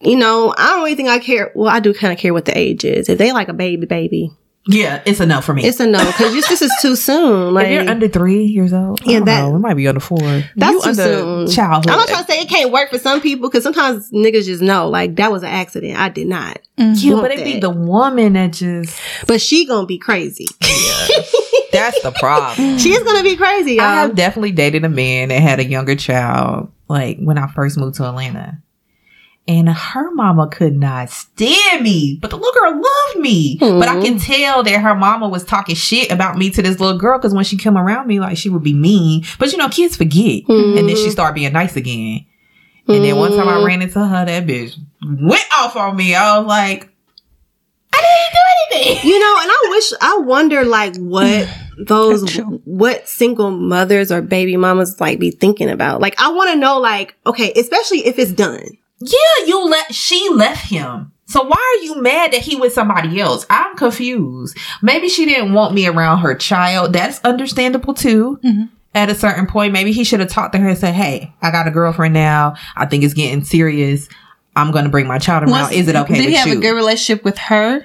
you 0.00 0.16
know, 0.16 0.54
I 0.56 0.68
don't 0.70 0.78
really 0.84 0.94
think 0.94 1.08
I 1.08 1.18
care. 1.18 1.52
Well, 1.54 1.68
I 1.68 1.80
do 1.80 1.92
kind 1.94 2.12
of 2.12 2.18
care 2.18 2.32
what 2.32 2.44
the 2.46 2.56
age 2.56 2.84
is. 2.84 3.08
If 3.08 3.18
they 3.18 3.32
like 3.32 3.48
a 3.48 3.52
baby, 3.52 3.86
baby, 3.86 4.30
Yeah, 4.66 5.02
it's 5.04 5.20
a 5.20 5.26
no 5.26 5.40
for 5.42 5.52
me. 5.52 5.62
it's 5.64 5.78
a 5.80 5.86
no 5.86 5.98
because 6.04 6.32
this 6.32 6.62
is 6.62 6.72
too 6.80 6.96
soon. 7.08 7.52
Like 7.52 7.66
if 7.66 7.72
you're 7.82 7.90
under 7.90 8.08
three 8.08 8.44
years 8.44 8.72
old, 8.72 9.00
Yeah, 9.04 9.12
yeah, 9.12 9.18
that 9.20 9.24
that- 9.26 9.54
it 9.54 9.58
might 9.58 9.74
be 9.74 9.86
under 9.88 10.00
four. 10.00 10.18
That's 10.56 10.72
you 10.72 10.80
too 10.82 10.88
under 10.88 11.02
soon. 11.04 11.48
childhood. 11.50 11.90
I'm 11.92 11.98
not 11.98 12.08
trying 12.08 12.24
to 12.24 12.32
say 12.32 12.38
it 12.40 12.48
can't 12.48 12.72
work 12.72 12.90
for 12.90 12.98
some 12.98 13.20
people 13.20 13.50
because 13.50 13.62
sometimes 13.62 14.10
niggas 14.10 14.44
just 14.46 14.62
know 14.62 14.88
like 14.88 15.16
that 15.16 15.30
was 15.30 15.42
an 15.42 15.50
accident. 15.50 15.98
I 15.98 16.08
did 16.08 16.28
not, 16.28 16.58
mm-hmm. 16.78 16.94
yeah, 16.96 17.14
but 17.20 17.30
it 17.32 17.44
be 17.44 17.60
the 17.60 17.70
woman 17.70 18.32
that 18.34 18.52
just 18.54 18.98
but 19.26 19.40
she 19.42 19.66
gonna 19.66 19.86
be 19.86 19.98
crazy. 19.98 20.46
that's 21.72 22.00
the 22.02 22.12
problem. 22.18 22.78
She 22.78 22.90
is 22.92 23.02
gonna 23.02 23.22
be 23.22 23.36
crazy, 23.36 23.74
y'all. 23.74 23.84
I 23.84 23.94
have 24.02 24.14
definitely 24.14 24.52
dated 24.52 24.84
a 24.84 24.88
man 24.88 25.28
that 25.28 25.42
had 25.42 25.58
a 25.60 25.64
younger 25.64 25.96
child, 25.96 26.70
like 26.88 27.18
when 27.18 27.36
I 27.38 27.48
first 27.48 27.76
moved 27.76 27.96
to 27.96 28.04
Atlanta. 28.08 28.60
And 29.46 29.68
her 29.68 30.10
mama 30.10 30.48
could 30.48 30.74
not 30.74 31.10
stand 31.10 31.82
me, 31.82 32.18
but 32.22 32.30
the 32.30 32.38
little 32.38 32.52
girl 32.54 32.72
loved 32.72 33.20
me. 33.20 33.58
But 33.60 33.88
I 33.88 34.00
can 34.00 34.14
hmm. 34.14 34.18
tell 34.18 34.62
that 34.62 34.80
her 34.80 34.94
mama 34.94 35.28
was 35.28 35.44
talking 35.44 35.74
shit 35.74 36.10
about 36.10 36.38
me 36.38 36.48
to 36.50 36.62
this 36.62 36.80
little 36.80 36.98
girl 36.98 37.18
because 37.18 37.34
when 37.34 37.44
she 37.44 37.58
come 37.58 37.76
around 37.76 38.06
me, 38.06 38.20
like 38.20 38.38
she 38.38 38.48
would 38.48 38.62
be 38.62 38.72
mean. 38.72 39.24
But 39.38 39.52
you 39.52 39.58
know, 39.58 39.68
kids 39.68 39.96
forget, 39.96 40.48
and 40.48 40.88
then 40.88 40.96
she 40.96 41.04
hmm. 41.04 41.10
started 41.10 41.34
being 41.34 41.52
nice 41.52 41.76
again. 41.76 42.24
And 42.88 43.04
then 43.04 43.16
one 43.16 43.32
time 43.32 43.48
I 43.48 43.58
hmm. 43.58 43.66
ran 43.66 43.82
into 43.82 43.98
her, 43.98 44.24
that 44.24 44.46
bitch 44.46 44.78
went 45.02 45.44
off 45.58 45.76
on 45.76 45.96
me. 45.96 46.14
I 46.14 46.38
was 46.38 46.46
like, 46.46 46.88
I 47.92 48.00
didn't 48.00 48.32
do 48.32 48.38
anything. 48.38 49.08
You 49.10 49.18
know, 49.18 49.38
and 49.40 49.50
I 49.50 49.66
wish 49.70 49.92
I 50.00 50.18
wonder 50.18 50.64
like 50.64 50.96
what 50.96 51.48
those 51.86 52.38
what 52.64 53.06
single 53.06 53.50
mothers 53.50 54.10
or 54.10 54.22
baby 54.22 54.56
mamas 54.56 55.00
like 55.00 55.18
be 55.18 55.30
thinking 55.30 55.68
about. 55.68 56.00
Like 56.00 56.20
I 56.20 56.32
want 56.32 56.50
to 56.52 56.58
know 56.58 56.80
like 56.80 57.14
okay, 57.26 57.52
especially 57.56 58.06
if 58.06 58.18
it's 58.18 58.32
done. 58.32 58.78
Yeah, 59.04 59.46
you 59.46 59.68
let 59.68 59.94
she 59.94 60.28
left 60.30 60.68
him. 60.70 61.12
So 61.26 61.42
why 61.42 61.56
are 61.80 61.84
you 61.84 62.00
mad 62.02 62.32
that 62.32 62.42
he 62.42 62.56
with 62.56 62.72
somebody 62.72 63.20
else? 63.20 63.46
I'm 63.50 63.76
confused. 63.76 64.56
Maybe 64.82 65.08
she 65.08 65.24
didn't 65.24 65.52
want 65.54 65.74
me 65.74 65.86
around 65.86 66.18
her 66.18 66.34
child. 66.34 66.92
That's 66.92 67.18
understandable 67.24 67.94
too. 67.94 68.38
Mhm. 68.44 68.68
At 68.94 69.10
a 69.10 69.14
certain 69.14 69.46
point, 69.46 69.72
maybe 69.72 69.90
he 69.92 70.04
should 70.04 70.20
have 70.20 70.28
talked 70.28 70.52
to 70.52 70.58
her 70.58 70.68
and 70.68 70.78
said, 70.78 70.94
"Hey, 70.94 71.32
I 71.42 71.50
got 71.50 71.66
a 71.66 71.70
girlfriend 71.70 72.14
now. 72.14 72.54
I 72.76 72.86
think 72.86 73.02
it's 73.04 73.14
getting 73.14 73.42
serious. 73.42 74.08
I'm 74.54 74.70
going 74.70 74.84
to 74.84 74.90
bring 74.90 75.08
my 75.08 75.18
child 75.18 75.42
around. 75.44 75.50
Was- 75.50 75.72
Is 75.72 75.88
it 75.88 75.96
okay 75.96 76.14
Did 76.14 76.28
he 76.28 76.34
have 76.34 76.46
you?" 76.46 76.58
a 76.58 76.60
good 76.60 76.74
relationship 76.74 77.24
with 77.24 77.36
her? 77.38 77.84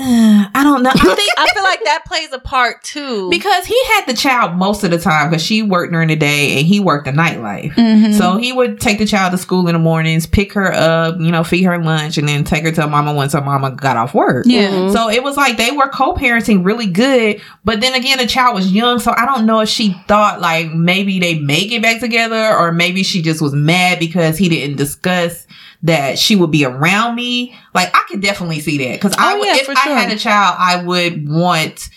Uh, 0.00 0.48
I 0.54 0.62
don't 0.64 0.82
know. 0.82 0.90
I 0.90 1.14
think 1.14 1.32
I 1.38 1.46
feel 1.54 1.62
like 1.62 1.84
that 1.84 2.04
plays 2.06 2.32
a 2.32 2.38
part 2.38 2.82
too. 2.82 3.28
because 3.30 3.66
he 3.66 3.78
had 3.88 4.06
the 4.06 4.14
child 4.14 4.56
most 4.56 4.82
of 4.84 4.90
the 4.90 4.98
time 4.98 5.30
because 5.30 5.44
she 5.44 5.62
worked 5.62 5.92
during 5.92 6.08
the 6.08 6.16
day 6.16 6.58
and 6.58 6.66
he 6.66 6.80
worked 6.80 7.04
the 7.06 7.12
nightlife. 7.12 7.74
Mhm. 7.74 8.14
So 8.16 8.36
he 8.36 8.52
would 8.52 8.80
take 8.80 8.98
the 8.98 9.06
child 9.06 9.32
to 9.32 9.38
school 9.38 9.66
in 9.68 9.74
the 9.74 9.78
mornings, 9.78 10.26
pick 10.26 10.52
her 10.54 10.72
up, 10.72 11.16
you 11.20 11.30
know, 11.30 11.44
feed 11.44 11.64
her 11.64 11.78
lunch, 11.82 12.18
and 12.18 12.28
then 12.28 12.44
take 12.44 12.64
her 12.64 12.72
to 12.72 12.86
mama 12.86 13.12
once 13.14 13.32
her 13.34 13.40
mama 13.40 13.70
got 13.72 13.96
off 13.96 14.14
work. 14.14 14.46
yeah. 14.48 14.90
So 14.90 15.08
it 15.10 15.22
was 15.22 15.36
like 15.36 15.56
they 15.56 15.70
were 15.70 15.88
co-parenting 15.88 16.64
really 16.64 16.86
good, 16.86 17.40
but 17.64 17.80
then 17.80 17.94
again, 17.94 18.18
the 18.18 18.26
child 18.26 18.54
was 18.54 18.72
young, 18.72 18.98
so 18.98 19.12
I 19.16 19.24
don't 19.26 19.46
know 19.46 19.60
if 19.60 19.68
she 19.68 19.94
thought 20.08 20.40
like 20.40 20.72
maybe 20.72 21.18
they 21.20 21.38
may 21.38 21.66
get 21.66 21.82
back 21.82 22.00
together, 22.00 22.56
or 22.56 22.72
maybe 22.72 23.02
she 23.02 23.22
just 23.22 23.40
was 23.42 23.52
mad 23.52 23.98
because 23.98 24.38
he 24.38 24.48
didn't 24.48 24.76
discuss 24.76 25.46
that 25.82 26.18
she 26.18 26.36
would 26.36 26.50
be 26.50 26.64
around 26.64 27.14
me. 27.14 27.54
Like 27.74 27.88
I 27.94 28.04
could 28.08 28.20
definitely 28.20 28.60
see 28.60 28.78
that 28.78 28.94
because 29.00 29.14
I 29.18 29.34
Oh, 29.34 29.38
would, 29.38 29.46
yeah, 29.46 29.56
if 29.56 29.66
for 29.66 29.72
I 29.72 29.82
sure. 29.82 29.96
had 29.96 30.12
a 30.12 30.18
child, 30.18 30.56
I 30.58 30.82
would 30.84 31.28
want 31.28 31.88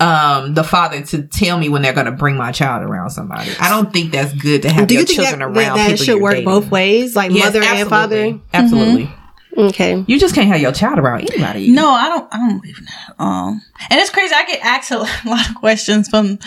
um 0.00 0.54
the 0.54 0.62
father 0.62 1.02
to 1.02 1.22
tell 1.24 1.58
me 1.58 1.68
when 1.68 1.82
they're 1.82 1.92
going 1.92 2.06
to 2.06 2.12
bring 2.12 2.36
my 2.36 2.52
child 2.52 2.82
around 2.84 3.10
somebody. 3.10 3.50
I 3.60 3.68
don't 3.68 3.92
think 3.92 4.12
that's 4.12 4.32
good 4.32 4.62
to 4.62 4.70
have 4.70 4.86
Do 4.88 4.94
your 4.94 5.00
you 5.00 5.06
think 5.06 5.20
children 5.20 5.40
that, 5.40 5.46
around 5.58 5.76
that 5.78 5.84
people 5.90 5.96
should 5.96 6.06
you're 6.08 6.20
work 6.22 6.32
dating. 6.34 6.44
both 6.44 6.70
ways, 6.70 7.16
like 7.16 7.32
Yes, 7.32 7.46
mother 7.46 7.62
and 7.64 7.88
father? 7.88 8.38
absolutely. 8.54 9.04
Absolutely. 9.04 9.14
Okay. 9.56 10.04
You 10.06 10.20
just 10.20 10.36
can't 10.36 10.46
have 10.46 10.60
your 10.60 10.70
child 10.70 11.00
around 11.00 11.22
anybody. 11.28 11.72
No, 11.72 11.90
I 11.90 12.08
don't. 12.10 12.28
I 12.32 12.36
don't 12.38 12.60
believe 12.60 12.76
that. 12.86 13.14
Um, 13.20 13.60
and 13.90 13.98
it's 14.00 14.10
crazy. 14.10 14.32
I 14.32 14.44
get 14.46 14.60
asked 14.64 14.92
a 14.92 14.98
lot 15.28 15.48
of 15.48 15.56
questions 15.56 16.08
from, 16.08 16.38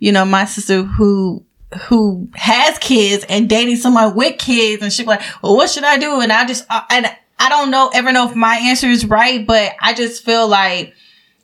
you 0.00 0.12
know, 0.12 0.26
my 0.26 0.44
sister 0.44 0.82
who 0.82 1.42
who 1.82 2.28
has 2.34 2.78
kids 2.78 3.24
and 3.28 3.48
dating 3.48 3.76
someone 3.76 4.14
with 4.14 4.38
kids, 4.38 4.82
and 4.82 4.92
she's 4.92 5.06
like, 5.06 5.22
"Well, 5.42 5.56
what 5.56 5.70
should 5.70 5.84
I 5.84 5.98
do?" 5.98 6.20
And 6.20 6.32
I 6.32 6.46
just 6.46 6.64
uh, 6.70 6.82
and 6.90 7.06
I 7.38 7.48
don't 7.48 7.70
know 7.70 7.90
ever 7.92 8.12
know 8.12 8.28
if 8.28 8.34
my 8.34 8.56
answer 8.56 8.86
is 8.86 9.06
right, 9.06 9.46
but 9.46 9.72
I 9.80 9.94
just 9.94 10.24
feel 10.24 10.48
like 10.48 10.94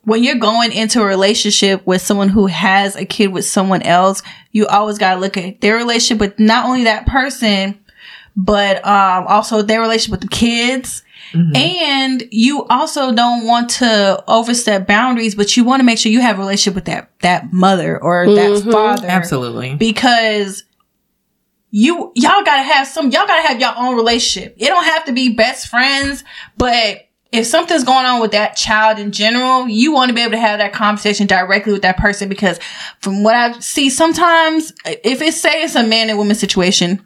when 0.03 0.23
you're 0.23 0.35
going 0.35 0.71
into 0.71 1.01
a 1.01 1.05
relationship 1.05 1.85
with 1.85 2.01
someone 2.01 2.29
who 2.29 2.45
has 2.45 2.95
a 2.95 3.05
kid 3.05 3.27
with 3.27 3.45
someone 3.45 3.81
else, 3.81 4.21
you 4.51 4.67
always 4.67 4.97
got 4.97 5.15
to 5.15 5.19
look 5.19 5.35
at 5.35 5.61
their 5.61 5.75
relationship 5.77 6.19
with 6.19 6.39
not 6.39 6.65
only 6.65 6.83
that 6.83 7.07
person, 7.07 7.79
but 8.35 8.85
um, 8.85 9.25
also 9.27 9.61
their 9.61 9.81
relationship 9.81 10.11
with 10.11 10.21
the 10.21 10.35
kids. 10.35 11.03
Mm-hmm. 11.35 11.55
And 11.55 12.23
you 12.31 12.63
also 12.65 13.13
don't 13.13 13.45
want 13.45 13.69
to 13.71 14.23
overstep 14.27 14.87
boundaries, 14.87 15.35
but 15.35 15.57
you 15.57 15.63
want 15.63 15.81
to 15.81 15.83
make 15.83 15.97
sure 15.97 16.11
you 16.11 16.21
have 16.21 16.37
a 16.37 16.39
relationship 16.39 16.75
with 16.75 16.85
that 16.85 17.11
that 17.19 17.51
mother 17.51 18.01
or 18.01 18.25
that 18.25 18.51
mm-hmm. 18.51 18.71
father. 18.71 19.07
Absolutely. 19.07 19.75
Because 19.75 20.63
you 21.71 22.13
y'all 22.15 22.43
gotta 22.45 22.63
have 22.63 22.87
some 22.87 23.11
y'all 23.11 23.27
gotta 23.27 23.45
have 23.47 23.59
your 23.59 23.73
own 23.75 23.95
relationship. 23.95 24.55
It 24.57 24.67
don't 24.67 24.85
have 24.85 25.05
to 25.05 25.11
be 25.11 25.33
best 25.33 25.67
friends, 25.67 26.23
but 26.57 27.01
if 27.33 27.45
something's 27.45 27.83
going 27.83 28.05
on 28.05 28.21
with 28.21 28.31
that 28.31 28.55
child 28.55 28.97
in 28.97 29.11
general, 29.11 29.67
you 29.67 29.91
want 29.91 30.07
to 30.07 30.15
be 30.15 30.21
able 30.21 30.31
to 30.31 30.39
have 30.39 30.59
that 30.59 30.71
conversation 30.71 31.27
directly 31.27 31.73
with 31.73 31.81
that 31.81 31.97
person 31.97 32.29
because 32.29 32.59
from 33.01 33.23
what 33.23 33.35
I 33.35 33.59
see 33.59 33.89
sometimes 33.89 34.71
if 34.85 35.21
it's 35.21 35.41
say 35.41 35.63
it's 35.63 35.75
a 35.75 35.83
man 35.83 36.09
and 36.09 36.17
woman 36.17 36.35
situation 36.35 37.05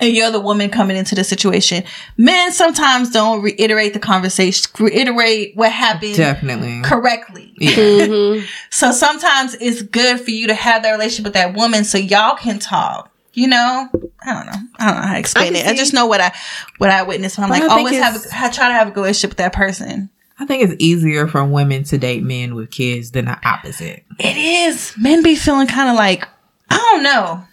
and 0.00 0.14
you're 0.14 0.30
the 0.30 0.40
woman 0.40 0.70
coming 0.70 0.96
into 0.96 1.14
the 1.14 1.24
situation, 1.24 1.84
men 2.16 2.52
sometimes 2.52 3.10
don't 3.10 3.42
reiterate 3.42 3.92
the 3.92 3.98
conversation, 4.00 4.70
reiterate 4.78 5.56
what 5.56 5.70
happened 5.72 6.16
Definitely. 6.16 6.82
correctly. 6.82 7.54
Mm-hmm. 7.60 8.44
So 8.70 8.90
sometimes 8.92 9.54
it's 9.60 9.82
good 9.82 10.20
for 10.20 10.30
you 10.30 10.48
to 10.48 10.54
have 10.54 10.82
that 10.82 10.90
relationship 10.92 11.24
with 11.24 11.34
that 11.34 11.54
woman 11.54 11.84
so 11.84 11.98
y'all 11.98 12.36
can 12.36 12.58
talk. 12.58 13.10
You 13.32 13.48
know, 13.48 13.88
I 14.24 14.32
don't 14.32 14.46
know. 14.46 14.68
I 14.78 14.86
don't 14.86 15.00
know 15.00 15.06
how 15.08 15.12
to 15.14 15.18
explain 15.18 15.56
I 15.56 15.58
it. 15.58 15.62
can 15.64 15.74
I 15.74 15.76
just 15.76 15.92
know 15.94 16.06
what 16.06 16.20
I 16.20 16.32
what 16.78 16.90
I 16.90 17.02
witnessed. 17.02 17.38
I'm 17.38 17.48
But 17.48 17.60
like 17.60 17.70
I 17.70 17.78
always 17.78 17.98
have 17.98 18.14
it's- 18.16 18.32
a, 18.32 18.44
I 18.44 18.48
try 18.50 18.68
to 18.68 18.74
have 18.74 18.88
a 18.88 18.90
good 18.92 19.00
relationship 19.00 19.30
with 19.30 19.38
that 19.38 19.52
person. 19.52 20.08
I 20.38 20.46
think 20.46 20.62
it's 20.64 20.74
easier 20.82 21.26
for 21.28 21.44
women 21.44 21.84
to 21.84 21.98
date 21.98 22.22
men 22.24 22.54
with 22.54 22.70
kids 22.70 23.12
than 23.12 23.24
the 23.26 23.38
opposite. 23.48 24.04
It 24.18 24.36
is. 24.36 24.92
Men 24.98 25.22
be 25.22 25.34
feeling 25.36 25.66
kind 25.68 25.88
of 25.90 25.96
like 25.96 26.26
I 26.70 26.76
don't 26.76 27.02
know. 27.02 27.44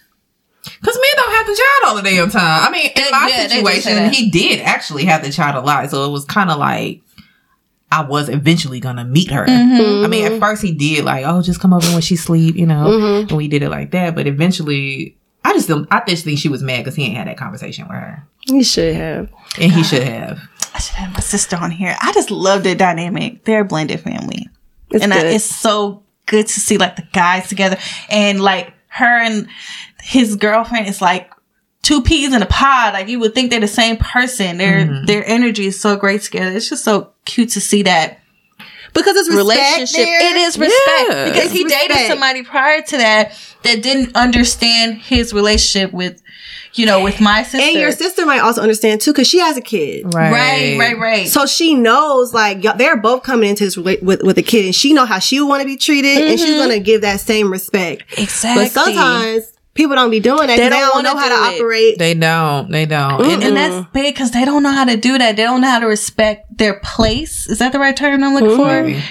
Because 0.64 0.94
men 0.96 1.10
don't 1.16 1.32
have 1.34 1.46
the 1.46 1.54
child 1.56 1.90
all 1.90 1.96
the 1.96 2.02
damn 2.08 2.30
time. 2.30 2.68
I 2.68 2.70
mean, 2.70 2.90
in 2.94 3.10
my 3.10 3.28
yeah, 3.28 3.48
they 3.48 3.60
do 3.60 3.66
say 3.66 3.80
situation, 3.80 4.12
he 4.12 4.30
did 4.30 4.60
actually 4.60 5.04
have 5.06 5.22
the 5.24 5.30
child 5.32 5.56
a 5.56 5.66
lot. 5.66 5.90
So 5.90 6.04
it 6.04 6.10
was 6.10 6.24
kind 6.24 6.50
of 6.50 6.58
like 6.58 7.00
I 7.90 8.02
was 8.04 8.28
eventually 8.28 8.78
going 8.80 8.96
to 8.96 9.04
meet 9.04 9.30
her. 9.32 9.44
Mm-hmm. 9.44 10.04
I 10.04 10.08
mean, 10.08 10.24
at 10.32 10.38
first 10.40 10.62
he 10.62 10.72
did 10.72 11.04
like, 11.04 11.24
oh, 11.26 11.42
just 11.42 11.60
come 11.60 11.74
over 11.74 11.86
when 11.92 12.00
she 12.00 12.16
sleep, 12.16 12.54
you 12.56 12.66
know, 12.66 12.86
Mhm. 12.86 13.28
and 13.28 13.36
we 13.36 13.48
did 13.48 13.62
it 13.62 13.70
like 13.70 13.90
that. 13.90 14.14
But 14.14 14.26
eventually, 14.26 15.16
I 15.44 15.52
just 15.52 15.68
don't, 15.68 15.86
I 15.90 16.02
just 16.06 16.24
think 16.24 16.38
she 16.38 16.48
was 16.48 16.62
mad 16.62 16.78
because 16.78 16.94
he 16.94 17.04
ain't 17.04 17.16
had 17.16 17.26
that 17.26 17.36
conversation 17.36 17.86
with 17.88 17.96
her. 17.96 18.26
He 18.46 18.62
should 18.62 18.94
have. 18.94 19.28
And 19.60 19.72
he 19.72 19.82
should 19.82 20.04
have. 20.04 20.38
I 20.74 20.78
should 20.78 20.94
have 20.94 21.12
my 21.12 21.20
sister 21.20 21.56
on 21.56 21.70
here. 21.70 21.96
I 22.00 22.12
just 22.12 22.30
love 22.30 22.62
their 22.62 22.74
dynamic. 22.76 23.44
They're 23.44 23.60
a 23.60 23.64
blended 23.64 24.00
family. 24.00 24.48
It's 24.90 25.02
and 25.04 25.12
I, 25.12 25.26
it's 25.26 25.44
so 25.44 26.02
good 26.26 26.46
to 26.46 26.60
see 26.60 26.78
like 26.78 26.96
the 26.96 27.02
guys 27.12 27.48
together 27.48 27.76
and 28.08 28.40
like 28.40 28.72
her 28.92 29.18
and 29.20 29.48
his 30.02 30.36
girlfriend 30.36 30.86
is 30.86 31.00
like 31.00 31.30
two 31.82 32.02
peas 32.02 32.32
in 32.34 32.42
a 32.42 32.46
pod. 32.46 32.92
Like 32.94 33.08
you 33.08 33.18
would 33.20 33.34
think 33.34 33.50
they're 33.50 33.60
the 33.60 33.68
same 33.68 33.96
person. 33.96 34.58
Their 34.58 34.84
Mm-hmm. 34.86 35.06
their 35.06 35.24
energy 35.26 35.66
is 35.66 35.80
so 35.80 35.96
great 35.96 36.22
together. 36.22 36.50
It's 36.56 36.68
just 36.68 36.84
so 36.84 37.10
cute 37.24 37.50
to 37.50 37.60
see 37.60 37.82
that 37.84 38.18
because 38.94 39.16
it's 39.16 39.30
relationship. 39.34 39.96
there. 40.04 40.30
It 40.32 40.36
is 40.36 40.58
respect 40.58 41.08
Yeah. 41.08 41.24
because 41.24 41.44
It's 41.46 41.52
he 41.52 41.64
dated 41.64 42.06
somebody 42.08 42.42
prior 42.42 42.82
to 42.82 42.96
that 42.98 43.32
that 43.64 43.82
didn't 43.82 44.14
understand 44.14 44.98
his 44.98 45.32
relationship 45.32 45.92
with, 45.92 46.20
you 46.74 46.86
know, 46.86 47.02
with 47.02 47.20
my 47.20 47.42
sister. 47.42 47.58
And 47.58 47.74
your 47.78 47.92
sister 47.92 48.24
might 48.26 48.40
also 48.40 48.62
understand 48.62 49.00
too, 49.00 49.12
because 49.12 49.28
she 49.28 49.38
has 49.38 49.56
a 49.56 49.60
kid. 49.60 50.12
right, 50.14 50.78
right, 50.78 50.98
right. 50.98 51.28
So 51.28 51.46
she 51.46 51.74
knows, 51.74 52.32
like, 52.32 52.62
y- 52.64 52.74
they're 52.76 52.96
both 52.96 53.22
coming 53.22 53.50
into 53.50 53.64
this 53.64 53.76
rela- 53.76 54.02
with 54.02 54.22
with 54.22 54.38
a 54.38 54.42
kid, 54.42 54.64
and 54.64 54.74
she 54.74 54.92
know 54.92 55.04
how 55.04 55.18
she 55.18 55.40
would 55.40 55.48
want 55.48 55.60
to 55.62 55.66
be 55.66 55.76
treated, 55.76 56.16
and 56.28 56.38
she's 56.38 56.50
mm-hmm. 56.50 56.58
gonna 56.58 56.80
give 56.80 57.02
that 57.02 57.20
same 57.20 57.50
respect. 57.50 58.04
exactly. 58.18 58.64
But 58.64 58.72
sometimes 58.72 59.52
people 59.74 59.96
don't 59.96 60.10
be 60.10 60.20
doing 60.20 60.46
that. 60.46 60.48
'cause 60.48 60.56
They 60.58 60.64
They 60.64 60.68
don't 60.70 60.80
don't, 60.80 61.04
wanna 61.04 61.14
know 61.14 61.20
how 61.20 61.28
to 61.28 61.54
it. 61.54 61.60
operate. 61.60 61.98
They 61.98 62.14
don't. 62.14 62.70
They 62.70 62.86
don't. 62.86 63.22
And, 63.22 63.32
and 63.32 63.42
and 63.44 63.56
that's 63.56 63.86
big 63.92 64.14
because 64.14 64.30
they 64.30 64.44
don't 64.44 64.62
know 64.62 64.72
how 64.72 64.84
to 64.84 64.96
do 64.96 65.18
that. 65.18 65.36
They 65.36 65.42
don't 65.44 65.60
know 65.60 65.70
how 65.70 65.78
to 65.80 65.86
respect 65.86 66.56
their 66.58 66.80
place. 66.80 67.46
Is 67.48 67.58
that 67.58 67.72
the 67.72 67.78
right 67.78 67.96
term 67.96 68.22
I'm 68.24 68.34
looking 68.34 68.48
mm-hmm. 68.50 68.86
Maybe. 68.86 69.00
for? 69.00 69.06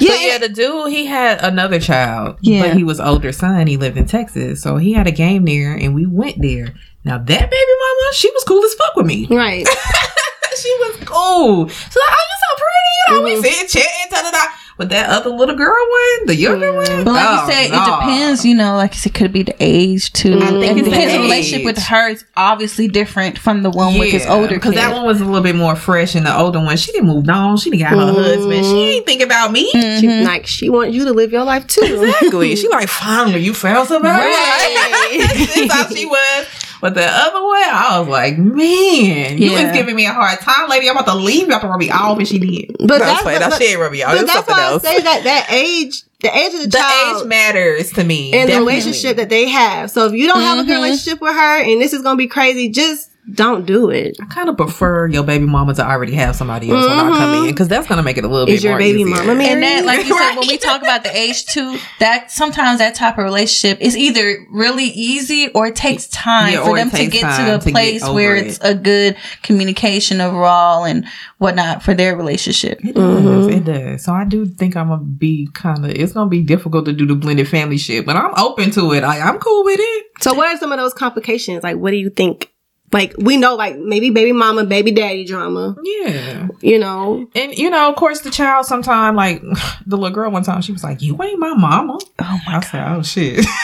Yeah, 0.00 0.14
yeah, 0.26 0.38
the 0.38 0.48
dude 0.48 0.90
he 0.92 1.06
had 1.06 1.42
another 1.44 1.78
child, 1.80 2.36
Yeah. 2.40 2.62
but 2.62 2.76
he 2.76 2.84
was 2.84 2.98
older 3.00 3.32
son. 3.32 3.66
He 3.66 3.76
lived 3.76 3.96
in 3.96 4.06
Texas, 4.06 4.62
so 4.62 4.76
he 4.76 4.92
had 4.92 5.06
a 5.06 5.12
game 5.12 5.44
there, 5.44 5.74
and 5.74 5.94
we 5.94 6.06
went 6.06 6.40
there. 6.40 6.74
Now 7.04 7.18
that 7.18 7.26
baby 7.50 7.56
mama, 7.80 8.12
she 8.14 8.30
was 8.30 8.44
cool 8.44 8.64
as 8.64 8.74
fuck 8.74 8.96
with 8.96 9.06
me. 9.06 9.26
right. 9.30 9.66
she 10.56 10.68
was 10.80 10.96
cool. 11.04 11.68
She's 11.68 11.96
like, 11.96 12.08
"Oh, 12.10 12.26
you 12.28 12.36
so 12.40 12.62
pretty," 12.62 12.92
you 13.08 13.14
know. 13.14 13.22
We 13.22 13.42
sitting 13.42 13.68
chatting, 13.68 14.10
da 14.10 14.22
da 14.22 14.30
da. 14.30 14.44
But 14.82 14.88
that 14.88 15.10
other 15.10 15.30
little 15.30 15.54
girl 15.54 15.68
one, 15.68 16.26
the 16.26 16.34
younger 16.34 16.72
one, 16.72 17.04
But 17.04 17.12
like 17.12 17.24
oh, 17.24 17.46
you 17.46 17.52
said, 17.52 17.70
nah. 17.70 17.84
it 17.84 18.00
depends. 18.00 18.44
You 18.44 18.56
know, 18.56 18.74
like 18.74 18.94
you 18.94 18.98
said, 18.98 19.14
could 19.14 19.32
be 19.32 19.44
the 19.44 19.54
age 19.60 20.12
too. 20.12 20.38
Mm, 20.38 20.42
I 20.42 20.48
think 20.48 20.78
and 20.78 20.86
the 20.88 20.90
his 20.90 21.18
relationship 21.20 21.64
with 21.64 21.78
her 21.78 22.08
is 22.08 22.24
obviously 22.36 22.88
different 22.88 23.38
from 23.38 23.62
the 23.62 23.70
one 23.70 23.96
with 23.96 24.10
his 24.10 24.26
older 24.26 24.56
because 24.56 24.74
that 24.74 24.92
one 24.92 25.06
was 25.06 25.20
a 25.20 25.24
little 25.24 25.40
bit 25.40 25.54
more 25.54 25.76
fresh, 25.76 26.16
and 26.16 26.26
the 26.26 26.36
older 26.36 26.58
one, 26.58 26.76
she 26.76 26.90
didn't 26.90 27.06
moved 27.06 27.30
on. 27.30 27.58
She 27.58 27.70
didn't 27.70 27.82
got 27.82 27.90
her 27.90 27.96
mm-hmm. 27.96 28.22
husband. 28.22 28.64
She 28.66 28.96
ain't 28.96 29.06
think 29.06 29.22
about 29.22 29.52
me. 29.52 29.72
Mm-hmm. 29.72 30.00
She, 30.00 30.24
like 30.24 30.46
she 30.48 30.68
wants 30.68 30.96
you 30.96 31.04
to 31.04 31.12
live 31.12 31.30
your 31.30 31.44
life 31.44 31.64
too. 31.68 31.82
Exactly. 31.84 32.56
she 32.56 32.66
like, 32.66 32.88
finally, 32.88 33.38
you 33.38 33.54
found 33.54 33.86
somebody. 33.86 34.18
Right. 34.18 35.48
That's 35.54 35.72
how 35.72 35.94
she 35.94 36.06
was. 36.06 36.46
But 36.82 36.94
the 36.94 37.06
other 37.06 37.38
way, 37.40 37.62
I 37.70 38.00
was 38.00 38.08
like, 38.08 38.36
man, 38.38 39.38
you 39.38 39.52
Yeah. 39.52 39.68
was 39.68 39.72
giving 39.76 39.94
me 39.94 40.04
a 40.06 40.12
hard 40.12 40.40
time, 40.40 40.68
lady. 40.68 40.90
I'm 40.90 40.96
about 40.96 41.06
to 41.12 41.14
leave. 41.16 41.46
You 41.46 41.52
have 41.52 41.62
to 41.62 41.68
rub 41.68 41.78
me 41.78 41.90
off, 41.90 42.18
and 42.18 42.26
she 42.26 42.40
did. 42.40 42.76
But 42.80 42.80
No, 42.80 42.98
that's- 42.98 43.12
it's 43.24 43.44
fine. 43.46 43.60
she 43.60 43.66
ain't 43.72 43.80
rub 43.80 43.92
me 43.92 44.02
off. 44.02 44.12
But 44.16 44.20
that's 44.26 44.32
something 44.32 44.54
why 44.56 44.62
else. 44.64 44.84
I 44.84 44.96
say 44.96 45.02
that 45.02 45.22
that 45.24 45.46
age, 45.52 46.02
the 46.22 46.36
age 46.36 46.54
of 46.54 46.60
the, 46.62 46.66
the 46.66 46.78
child, 46.78 47.22
age 47.22 47.28
matters 47.28 47.92
to 47.92 48.02
me. 48.02 48.32
and 48.32 48.50
the 48.50 48.56
relationship 48.56 49.16
that 49.16 49.28
they 49.30 49.48
have. 49.48 49.92
So 49.92 50.06
if 50.06 50.12
you 50.12 50.26
don't 50.26 50.40
have 50.40 50.58
a 50.58 50.64
good 50.64 50.72
Mhm. 50.76 50.82
relationship 50.82 51.20
with 51.20 51.34
her, 51.34 51.58
and 51.62 51.80
this 51.80 51.92
is 51.92 52.02
gonna 52.02 52.16
be 52.16 52.26
crazy, 52.26 52.68
just 52.68 53.08
don't 53.34 53.66
do 53.66 53.88
it. 53.90 54.16
I 54.20 54.26
kind 54.26 54.48
of 54.48 54.56
prefer 54.56 55.06
your 55.06 55.22
baby 55.22 55.46
mama 55.46 55.74
to 55.74 55.86
already 55.88 56.12
have 56.14 56.34
somebody 56.34 56.68
else 56.70 56.84
when 56.84 56.98
I 56.98 57.08
come 57.16 57.44
in 57.44 57.50
because 57.50 57.68
that's 57.68 57.86
gonna 57.86 58.02
make 58.02 58.18
it 58.18 58.24
a 58.24 58.28
little 58.28 58.46
Mm-hmm. 58.46 58.54
Is 58.54 58.62
bit 58.62 58.68
your 58.68 58.72
more 58.72 58.78
baby 58.80 59.00
easier. 59.02 59.14
mama 59.14 59.34
married? 59.36 59.52
and 59.52 59.62
that, 59.62 59.84
like 59.84 60.04
you 60.06 60.18
said, 60.18 60.34
when 60.36 60.48
we 60.48 60.58
talk 60.58 60.82
about 60.82 61.04
the 61.04 61.16
age 61.16 61.46
too, 61.46 61.78
that 62.00 62.30
sometimes 62.32 62.78
that 62.80 62.94
type 62.96 63.18
of 63.18 63.24
relationship 63.24 63.80
is 63.80 63.96
either 63.96 64.44
really 64.50 64.86
easy 64.86 65.48
or 65.54 65.68
it 65.68 65.76
takes 65.76 66.08
time 66.08 66.54
Yeah, 66.54 66.64
for 66.64 66.76
them 66.76 66.90
to 66.90 67.06
get 67.06 67.20
time 67.20 67.60
to 67.60 67.64
to 67.64 67.68
a 67.68 67.72
place 67.72 68.02
over 68.02 68.12
where 68.14 68.34
it. 68.36 68.46
it's 68.48 68.58
a 68.60 68.74
good 68.74 69.16
communication 69.42 70.20
overall 70.20 70.84
and 70.84 71.06
whatnot 71.38 71.82
for 71.82 71.94
their 71.94 72.16
relationship. 72.16 72.84
It 72.84 72.94
does. 72.94 73.22
Mm-hmm. 73.24 73.50
It 73.50 73.64
does. 73.64 74.04
So 74.04 74.12
I 74.12 74.24
do 74.24 74.46
think 74.46 74.76
I'm 74.76 74.88
gonna 74.88 75.02
be 75.04 75.48
kind 75.54 75.84
of. 75.84 75.90
It's 75.92 76.12
gonna 76.12 76.28
be 76.30 76.42
difficult 76.42 76.86
to 76.86 76.92
do 76.92 77.06
the 77.06 77.14
blended 77.14 77.48
family 77.48 77.78
shit, 77.78 78.04
but 78.04 78.16
I'm 78.16 78.34
open 78.36 78.70
to 78.72 78.92
it. 78.94 79.04
I, 79.04 79.20
I'm 79.20 79.38
cool 79.38 79.64
with 79.64 79.78
it. 79.80 80.06
So 80.20 80.34
what 80.34 80.52
are 80.52 80.58
some 80.58 80.72
of 80.72 80.78
those 80.78 80.94
complications? 80.94 81.62
Like, 81.62 81.76
what 81.76 81.90
do 81.92 81.96
you 81.96 82.10
think? 82.10 82.51
Like, 82.92 83.14
we 83.18 83.36
know, 83.36 83.54
like 83.54 83.78
maybe 83.78 84.10
baby 84.10 84.32
mama, 84.32 84.64
baby 84.64 84.90
daddy 84.90 85.24
drama. 85.24 85.76
Yeah. 85.82 86.48
You 86.60 86.78
know, 86.78 87.26
And 87.34 87.56
you 87.56 87.70
know, 87.70 87.88
of 87.88 87.96
course, 87.96 88.20
the 88.20 88.30
child 88.30 88.66
sometime 88.66 89.16
like 89.16 89.40
the 89.86 89.96
little 89.96 90.14
girl 90.14 90.30
one 90.30 90.42
time 90.42 90.60
she 90.62 90.72
was 90.72 90.84
like, 90.84 91.00
"You 91.02 91.20
ain't 91.22 91.38
my 91.38 91.54
mama." 91.54 91.98
Oh 92.18 92.40
my 92.46 92.56
I 92.56 92.60
said, 92.60 92.84
"Oh 92.88 93.02
shit." 93.02 93.44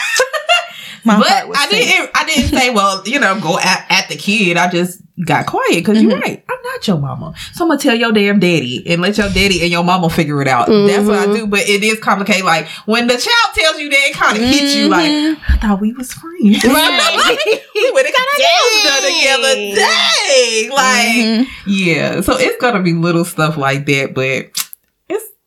My 1.09 1.19
but 1.47 1.57
I 1.57 1.67
didn't. 1.69 2.09
I 2.15 2.25
didn't 2.25 2.49
say, 2.57 2.69
well, 2.69 3.01
you 3.07 3.19
know, 3.19 3.39
go 3.39 3.57
at, 3.59 3.85
at 3.89 4.09
the 4.09 4.15
kid. 4.15 4.57
I 4.57 4.69
just 4.69 5.01
got 5.25 5.45
quiet 5.47 5.67
because 5.71 5.97
Mm-hmm. 5.97 6.09
you're 6.11 6.19
right. 6.19 6.43
I'm 6.49 6.57
not 6.63 6.87
your 6.87 6.97
mama, 6.97 7.33
so 7.53 7.65
I'm 7.65 7.69
gonna 7.69 7.79
tell 7.79 7.95
your 7.95 8.11
damn 8.13 8.39
daddy 8.39 8.83
and 8.87 9.01
let 9.01 9.17
your 9.17 9.27
daddy 9.29 9.61
and 9.61 9.69
your 9.71 9.83
mama 9.83 10.09
figure 10.09 10.41
it 10.41 10.47
out. 10.47 10.67
That's 10.67 11.05
what 11.07 11.19
Mm-hmm. 11.19 11.31
I 11.31 11.35
do. 11.35 11.47
But 11.47 11.59
it 11.61 11.83
is 11.83 11.99
complicated. 11.99 12.45
Like 12.45 12.67
when 12.85 13.07
the 13.07 13.17
child 13.17 13.55
tells 13.55 13.79
you 13.79 13.89
that, 13.89 13.97
it 14.09 14.13
kind 14.15 14.37
of 14.37 14.43
hits 14.43 14.75
you. 14.75 14.87
Like 14.87 15.09
I 15.49 15.57
thought 15.61 15.81
we 15.81 15.93
was 15.93 16.13
friends. 16.13 16.63
Right. 16.63 17.37
we 17.75 17.91
would 17.91 18.05
have 18.05 18.13
got 18.13 18.27
our 18.27 18.39
nails 18.39 18.83
done 18.83 19.03
together. 19.11 19.75
Dang. 19.75 20.69
Like 20.71 21.09
Mm-hmm. 21.09 21.69
yeah. 21.69 22.21
So 22.21 22.37
it's 22.37 22.61
gonna 22.61 22.81
be 22.83 22.93
little 22.93 23.25
stuff 23.25 23.57
like 23.57 23.85
that, 23.87 24.13
but 24.13 24.58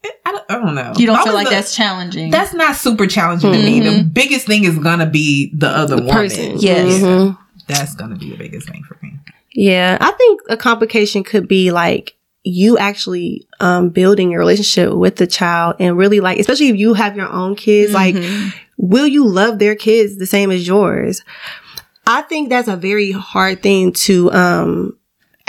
I, 0.05 0.33
don't, 0.33 0.45
I 0.51 0.55
don't 0.59 0.75
know. 0.75 0.93
You 0.97 1.07
don't 1.07 1.17
Long 1.17 1.25
feel 1.25 1.35
like 1.35 1.49
the- 1.49 1.55
that's 1.55 1.75
challenging. 1.75 2.31
that's 2.31 2.53
not 2.55 2.75
super 2.77 3.07
challenging 3.07 3.53
to 3.53 3.59
me. 3.59 3.81
The 3.81 3.91
Mm-hmm. 3.91 4.09
biggest 4.09 4.47
thing 4.47 4.65
is 4.65 4.79
gonna 4.79 5.07
be 5.07 5.53
the 5.55 5.69
other 5.69 5.97
woman. 5.97 6.13
person. 6.13 6.55
Yes. 6.59 7.01
Mhm. 7.03 7.39
That's 7.69 7.95
gonna 7.95 8.17
be 8.17 8.31
the 8.31 8.37
biggest 8.37 8.69
thing 8.69 8.83
for 8.85 8.99
me. 9.03 9.15
Yeah, 9.55 9.99
I 10.01 10.11
think 10.13 10.41
a 10.49 10.57
complication 10.57 11.23
could 11.25 11.47
be 11.47 11.71
like 11.71 12.15
you 12.45 12.77
actually 12.79 13.47
um 13.61 13.91
building 13.91 14.31
your 14.33 14.41
relationship 14.41 14.93
with 14.93 15.15
the 15.17 15.27
child 15.29 15.77
and 15.79 15.97
really 15.97 16.19
like 16.21 16.39
especially 16.41 16.69
if 16.69 16.77
you 16.77 16.95
have 16.95 17.17
your 17.17 17.29
own 17.31 17.55
kids 17.55 17.93
like 17.93 18.17
will 18.79 19.07
you 19.07 19.25
love 19.29 19.61
their 19.61 19.77
kids 19.77 20.17
the 20.19 20.27
same 20.27 20.51
as 20.51 20.67
yours? 20.67 21.23
I 22.05 22.23
think 22.23 22.49
that's 22.49 22.67
a 22.67 22.77
very 22.77 23.13
hard 23.13 23.63
thing 23.63 23.93
to 23.93 24.33
um 24.33 24.97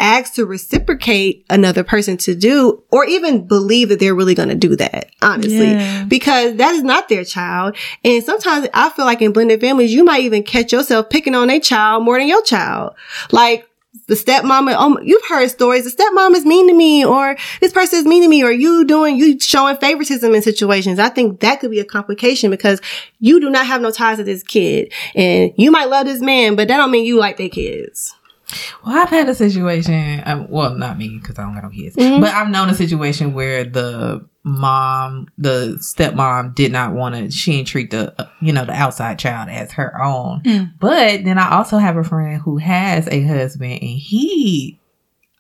ask 0.04 0.34
to 0.34 0.46
reciprocate 0.46 1.46
another 1.50 1.84
person 1.84 2.18
to 2.18 2.36
do 2.36 2.84
or 2.92 3.06
even 3.06 3.48
believe 3.48 3.90
that 3.90 4.00
they're 4.00 4.14
really 4.14 4.36
going 4.36 4.50
to 4.50 4.56
do 4.56 4.76
that 4.76 5.08
honestly 5.22 5.72
Yeah. 5.72 6.04
because 6.04 6.58
that 6.58 6.76
is 6.76 6.84
not 6.84 7.08
their 7.10 7.24
child 7.24 7.76
and 8.04 8.24
sometimes 8.24 8.68
i 8.74 8.90
feel 8.90 9.06
like 9.06 9.22
in 9.22 9.32
blended 9.32 9.62
families 9.62 9.94
you 9.94 10.04
might 10.04 10.22
even 10.24 10.44
catch 10.44 10.74
yourself 10.74 11.10
picking 11.10 11.34
on 11.34 11.50
a 11.50 11.60
child 11.60 12.04
more 12.04 12.20
than 12.20 12.28
your 12.28 12.44
child 12.44 12.94
like 13.32 13.68
the 14.08 14.16
stepmom, 14.16 14.74
um, 14.74 14.98
you've 15.04 15.24
heard 15.30 15.50
stories. 15.50 15.86
The 15.86 16.04
stepmom 16.04 16.36
is 16.36 16.46
mean 16.46 16.68
to 16.68 16.74
me, 16.74 17.06
or 17.06 17.38
this 17.62 17.72
person 17.72 18.00
is 18.00 18.06
mean 18.06 18.24
to 18.24 18.28
me, 18.28 18.44
or 18.44 18.52
you 18.52 18.84
doing, 18.86 19.18
you 19.18 19.40
showing 19.40 19.78
favoritism 19.78 20.34
in 20.34 20.42
situations. 20.42 21.00
I 21.00 21.10
think 21.10 21.40
that 21.40 21.60
could 21.62 21.72
be 21.72 21.80
a 21.80 21.86
complication 21.86 22.50
because 22.50 22.82
you 23.20 23.40
do 23.40 23.50
not 23.50 23.66
have 23.68 23.82
no 23.82 23.92
ties 23.92 24.18
to 24.18 24.24
this 24.24 24.44
kid, 24.44 24.92
and 25.16 25.54
you 25.58 25.72
might 25.72 25.86
love 25.90 26.06
this 26.06 26.22
man, 26.22 26.56
but 26.56 26.68
that 26.68 26.78
don't 26.78 26.92
mean 26.92 27.06
you 27.06 27.18
like 27.18 27.38
their 27.38 27.50
kids. 27.50 28.14
Well, 28.86 28.98
I've 29.02 29.10
had 29.10 29.28
a 29.30 29.36
situation. 29.36 30.22
Um, 30.26 30.48
well, 30.50 30.76
not 30.76 30.98
me 30.98 31.18
because 31.20 31.38
I 31.40 31.44
don't 31.44 31.54
got 31.54 31.64
no 31.64 31.70
kids, 31.70 31.96
Mm-hmm. 31.96 32.22
but 32.22 32.34
I've 32.34 32.50
known 32.50 32.70
a 32.70 32.74
situation 32.74 33.34
where 33.34 33.64
the 33.64 34.28
mom, 34.44 35.28
the 35.38 35.78
stepmom, 35.80 36.56
did 36.56 36.72
not 36.72 36.94
want 36.94 37.16
to. 37.16 37.32
She 37.32 37.54
didn't 37.54 37.68
treat 37.68 37.92
the 37.92 38.14
uh, 38.22 38.28
you 38.42 38.52
know 38.54 38.66
the 38.66 38.74
outside 38.74 39.20
child 39.20 39.50
as 39.50 39.72
her 39.74 40.02
own. 40.02 40.42
But 40.80 41.24
then 41.24 41.38
I 41.38 41.52
also 41.56 41.78
have 41.78 41.98
a 41.98 42.04
friend 42.04 42.42
who 42.42 42.58
has 42.58 43.08
a 43.08 43.22
husband, 43.24 43.72
and 43.82 43.82
he 44.00 44.80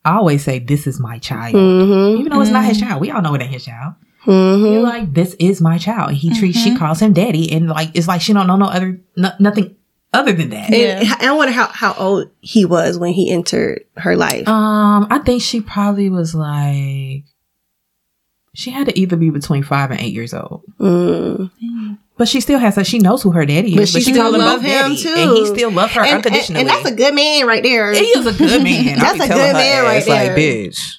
always 0.05 0.43
say, 0.43 0.59
"This 0.59 0.88
is 0.88 0.99
my 0.99 1.20
child," 1.20 1.55
Mm-hmm. 1.55 2.20
even 2.20 2.32
though 2.32 2.41
it's 2.41 2.51
not 2.51 2.66
his 2.66 2.80
child. 2.80 3.01
We 3.01 3.11
all 3.11 3.22
know 3.22 3.34
it 3.36 3.41
ain't 3.41 3.51
his 3.51 3.66
child. 3.66 3.95
Mm-hmm. 4.26 4.66
You're 4.74 4.82
like, 4.84 5.14
this 5.14 5.34
is 5.38 5.59
my 5.59 5.78
child. 5.78 6.07
And 6.11 6.18
He 6.18 6.34
treats, 6.39 6.57
she 6.57 6.78
calls 6.78 7.01
him 7.01 7.11
daddy, 7.11 7.51
and 7.51 7.68
like, 7.68 7.89
it's 7.93 8.07
like 8.07 8.22
she 8.22 8.32
don't 8.32 8.47
know 8.47 8.55
no 8.55 8.68
other, 8.68 9.01
no, 9.18 9.32
nothing 9.38 9.76
other 10.14 10.34
than 10.34 10.51
that. 10.51 10.72
And 10.72 11.07
I 11.22 11.32
wonder 11.34 11.51
how, 11.53 11.68
how 11.68 11.93
old 11.93 12.30
he 12.41 12.66
was 12.66 12.97
when 12.97 13.14
he 13.14 13.32
entered 13.32 13.86
her 13.97 14.16
life. 14.16 14.47
Um, 14.47 15.07
I 15.09 15.20
think 15.20 15.41
she 15.41 15.61
probably 15.61 16.09
was 16.09 16.36
like, 16.36 17.24
she 18.55 18.70
had 18.70 18.88
to 18.88 18.99
either 18.99 19.16
be 19.16 19.32
between 19.32 19.64
five 19.64 19.91
and 19.91 19.99
eight 19.99 20.14
years 20.14 20.34
old. 20.34 20.64
Mm. 20.80 21.49
But 22.16 22.28
she 22.28 22.41
still 22.41 22.59
has, 22.59 22.78
a, 22.78 22.84
she 22.84 22.99
knows 22.99 23.24
who 23.24 23.32
her 23.32 23.45
daddy 23.45 23.76
is. 23.76 23.91
But 23.91 24.03
she 24.03 24.14
still 24.14 24.30
call 24.30 24.38
love 24.38 24.61
both 24.61 24.70
him 24.70 24.91
daddy, 24.91 24.97
too, 25.01 25.16
and 25.18 25.32
he 25.32 25.45
still 25.47 25.72
love 25.72 25.91
her 25.93 26.01
and, 26.01 26.09
and, 26.09 26.16
unconditionally. 26.18 26.61
and 26.61 26.70
that's 26.70 26.88
a 26.88 26.95
good 26.95 27.16
man 27.16 27.47
right 27.47 27.64
there. 27.64 27.91
he 27.91 28.05
is 28.05 28.28
a 28.28 28.34
good 28.34 28.64
man. 28.64 28.99
That's 28.99 29.16
a 29.16 29.28
good 29.28 29.53
man 29.53 29.84
right 29.84 29.97
ass, 29.97 30.07
like, 30.07 30.36
there. 30.36 30.38
bitch. 30.38 30.97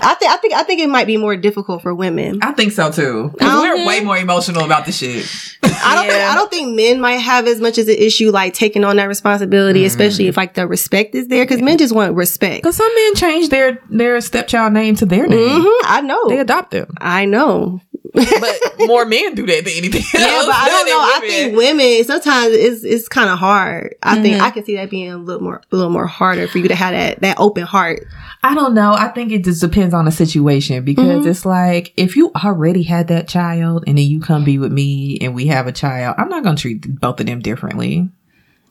I 0.00 0.14
think 0.14 0.30
I 0.30 0.36
think 0.36 0.54
I 0.54 0.62
think 0.62 0.80
it 0.80 0.88
might 0.88 1.06
be 1.06 1.16
more 1.16 1.36
difficult 1.36 1.82
for 1.82 1.94
women. 1.94 2.38
I 2.42 2.52
think 2.52 2.72
so 2.72 2.90
too. 2.92 3.32
we're 3.40 3.86
way 3.86 4.00
more 4.00 4.16
emotional 4.16 4.64
about 4.64 4.86
the 4.86 4.92
shit. 4.92 5.26
I 5.62 5.94
don't 5.94 6.06
think 6.06 6.22
I 6.24 6.34
don't 6.34 6.50
think 6.50 6.76
men 6.76 7.00
might 7.00 7.14
have 7.18 7.46
as 7.46 7.60
much 7.60 7.78
as 7.78 7.88
an 7.88 7.96
issue 7.96 8.30
like 8.30 8.54
taking 8.54 8.84
on 8.84 8.96
that 8.96 9.08
responsibility, 9.08 9.82
Mm. 9.82 9.86
especially 9.86 10.28
if 10.28 10.36
like 10.36 10.54
the 10.54 10.66
respect 10.66 11.14
is 11.14 11.28
there, 11.28 11.44
because 11.44 11.60
men 11.62 11.78
just 11.78 11.94
want 11.94 12.14
respect. 12.14 12.62
Because 12.62 12.76
some 12.76 12.94
men 12.94 13.14
change 13.14 13.48
their 13.48 13.80
their 13.90 14.20
stepchild 14.20 14.72
name 14.72 14.94
to 14.96 15.06
their 15.06 15.26
name. 15.26 15.62
hmm 15.62 15.84
I 15.86 16.00
know, 16.02 16.28
They 16.28 16.38
adopt 16.38 16.70
them. 16.70 16.94
I 17.00 17.24
know. 17.24 17.80
But 18.12 18.60
more 18.80 19.04
men 19.06 19.34
do 19.34 19.46
that 19.46 19.64
than 19.64 19.72
anything 19.74 20.02
else. 20.02 20.12
Yeah, 20.14 20.42
but 20.46 20.54
I 20.54 20.68
don't 20.68 20.86
than 20.86 20.94
know. 20.94 21.00
I 21.00 21.20
think 21.20 21.56
women 21.56 22.04
sometimes 22.04 22.52
it's 22.54 22.84
it's 22.84 23.08
kind 23.08 23.30
of 23.30 23.38
hard. 23.38 23.94
I 24.02 24.20
think 24.20 24.34
Mm-hmm. 24.36 24.44
I 24.44 24.50
can 24.50 24.64
see 24.64 24.76
that 24.76 24.90
being 24.90 25.10
a 25.10 25.16
little 25.16 25.42
more 25.42 25.62
a 25.72 25.76
little 25.76 25.90
more 25.90 26.06
harder 26.06 26.46
for 26.48 26.58
you 26.58 26.68
to 26.68 26.74
have 26.74 26.92
that 26.92 27.20
that 27.20 27.38
open 27.40 27.64
heart. 27.64 28.06
I 28.42 28.54
don't 28.54 28.74
know. 28.74 28.92
I 28.92 29.08
think 29.08 29.32
it 29.32 29.42
just 29.44 29.60
depends 29.62 29.94
on 29.94 30.04
the 30.04 30.12
situation 30.12 30.84
because 30.84 31.04
Mm-hmm. 31.04 31.28
it's 31.28 31.46
like 31.46 31.92
if 31.96 32.16
you 32.16 32.30
already 32.34 32.82
had 32.82 33.08
that 33.08 33.26
child 33.28 33.84
and 33.86 33.96
then 33.96 34.04
you 34.06 34.20
come 34.20 34.44
be 34.44 34.58
with 34.58 34.72
me 34.72 35.18
and 35.20 35.34
we 35.34 35.46
have 35.46 35.66
a 35.66 35.72
child, 35.72 36.16
I'm 36.18 36.28
not 36.28 36.44
gonna 36.44 36.56
treat 36.56 37.00
both 37.00 37.20
of 37.20 37.26
them 37.26 37.40
differently. 37.40 38.10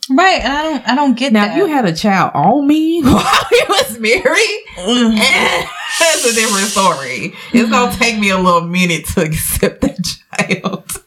Right, 0.09 0.41
and 0.41 0.53
I 0.53 0.63
don't 0.63 0.87
I 0.89 0.95
don't 0.95 1.17
get 1.17 1.33
Now, 1.33 1.45
that. 1.45 1.51
if 1.51 1.57
you 1.57 1.65
had 1.67 1.85
a 1.85 1.93
child 1.93 2.31
on 2.33 2.67
me 2.67 3.01
while 3.03 3.45
we 3.51 3.63
was 3.69 3.99
married, 3.99 4.63
mm-hmm. 4.75 5.15
that's 5.99 6.25
a 6.25 6.33
different 6.33 6.67
story. 6.67 7.33
It's 7.53 7.69
gonna 7.69 7.91
mm-hmm. 7.91 7.99
take 7.99 8.19
me 8.19 8.29
a 8.29 8.37
little 8.37 8.67
minute 8.67 9.05
to 9.07 9.21
accept 9.25 9.81
that 9.81 10.03
child. 10.03 11.03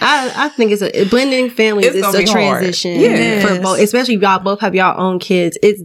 I, 0.00 0.32
I 0.44 0.48
think 0.50 0.70
it's 0.70 0.82
a 0.82 1.04
blending 1.06 1.50
families 1.50 1.86
It's 1.86 1.96
is 1.96 2.02
gonna 2.02 2.18
a 2.18 2.24
transition 2.24 3.00
Yes. 3.00 3.44
for 3.44 3.60
both, 3.60 3.80
especially 3.80 4.14
if 4.14 4.22
y'all 4.22 4.38
both 4.38 4.60
have 4.60 4.74
y'all 4.74 5.00
own 5.00 5.18
kids. 5.18 5.58
It's 5.62 5.82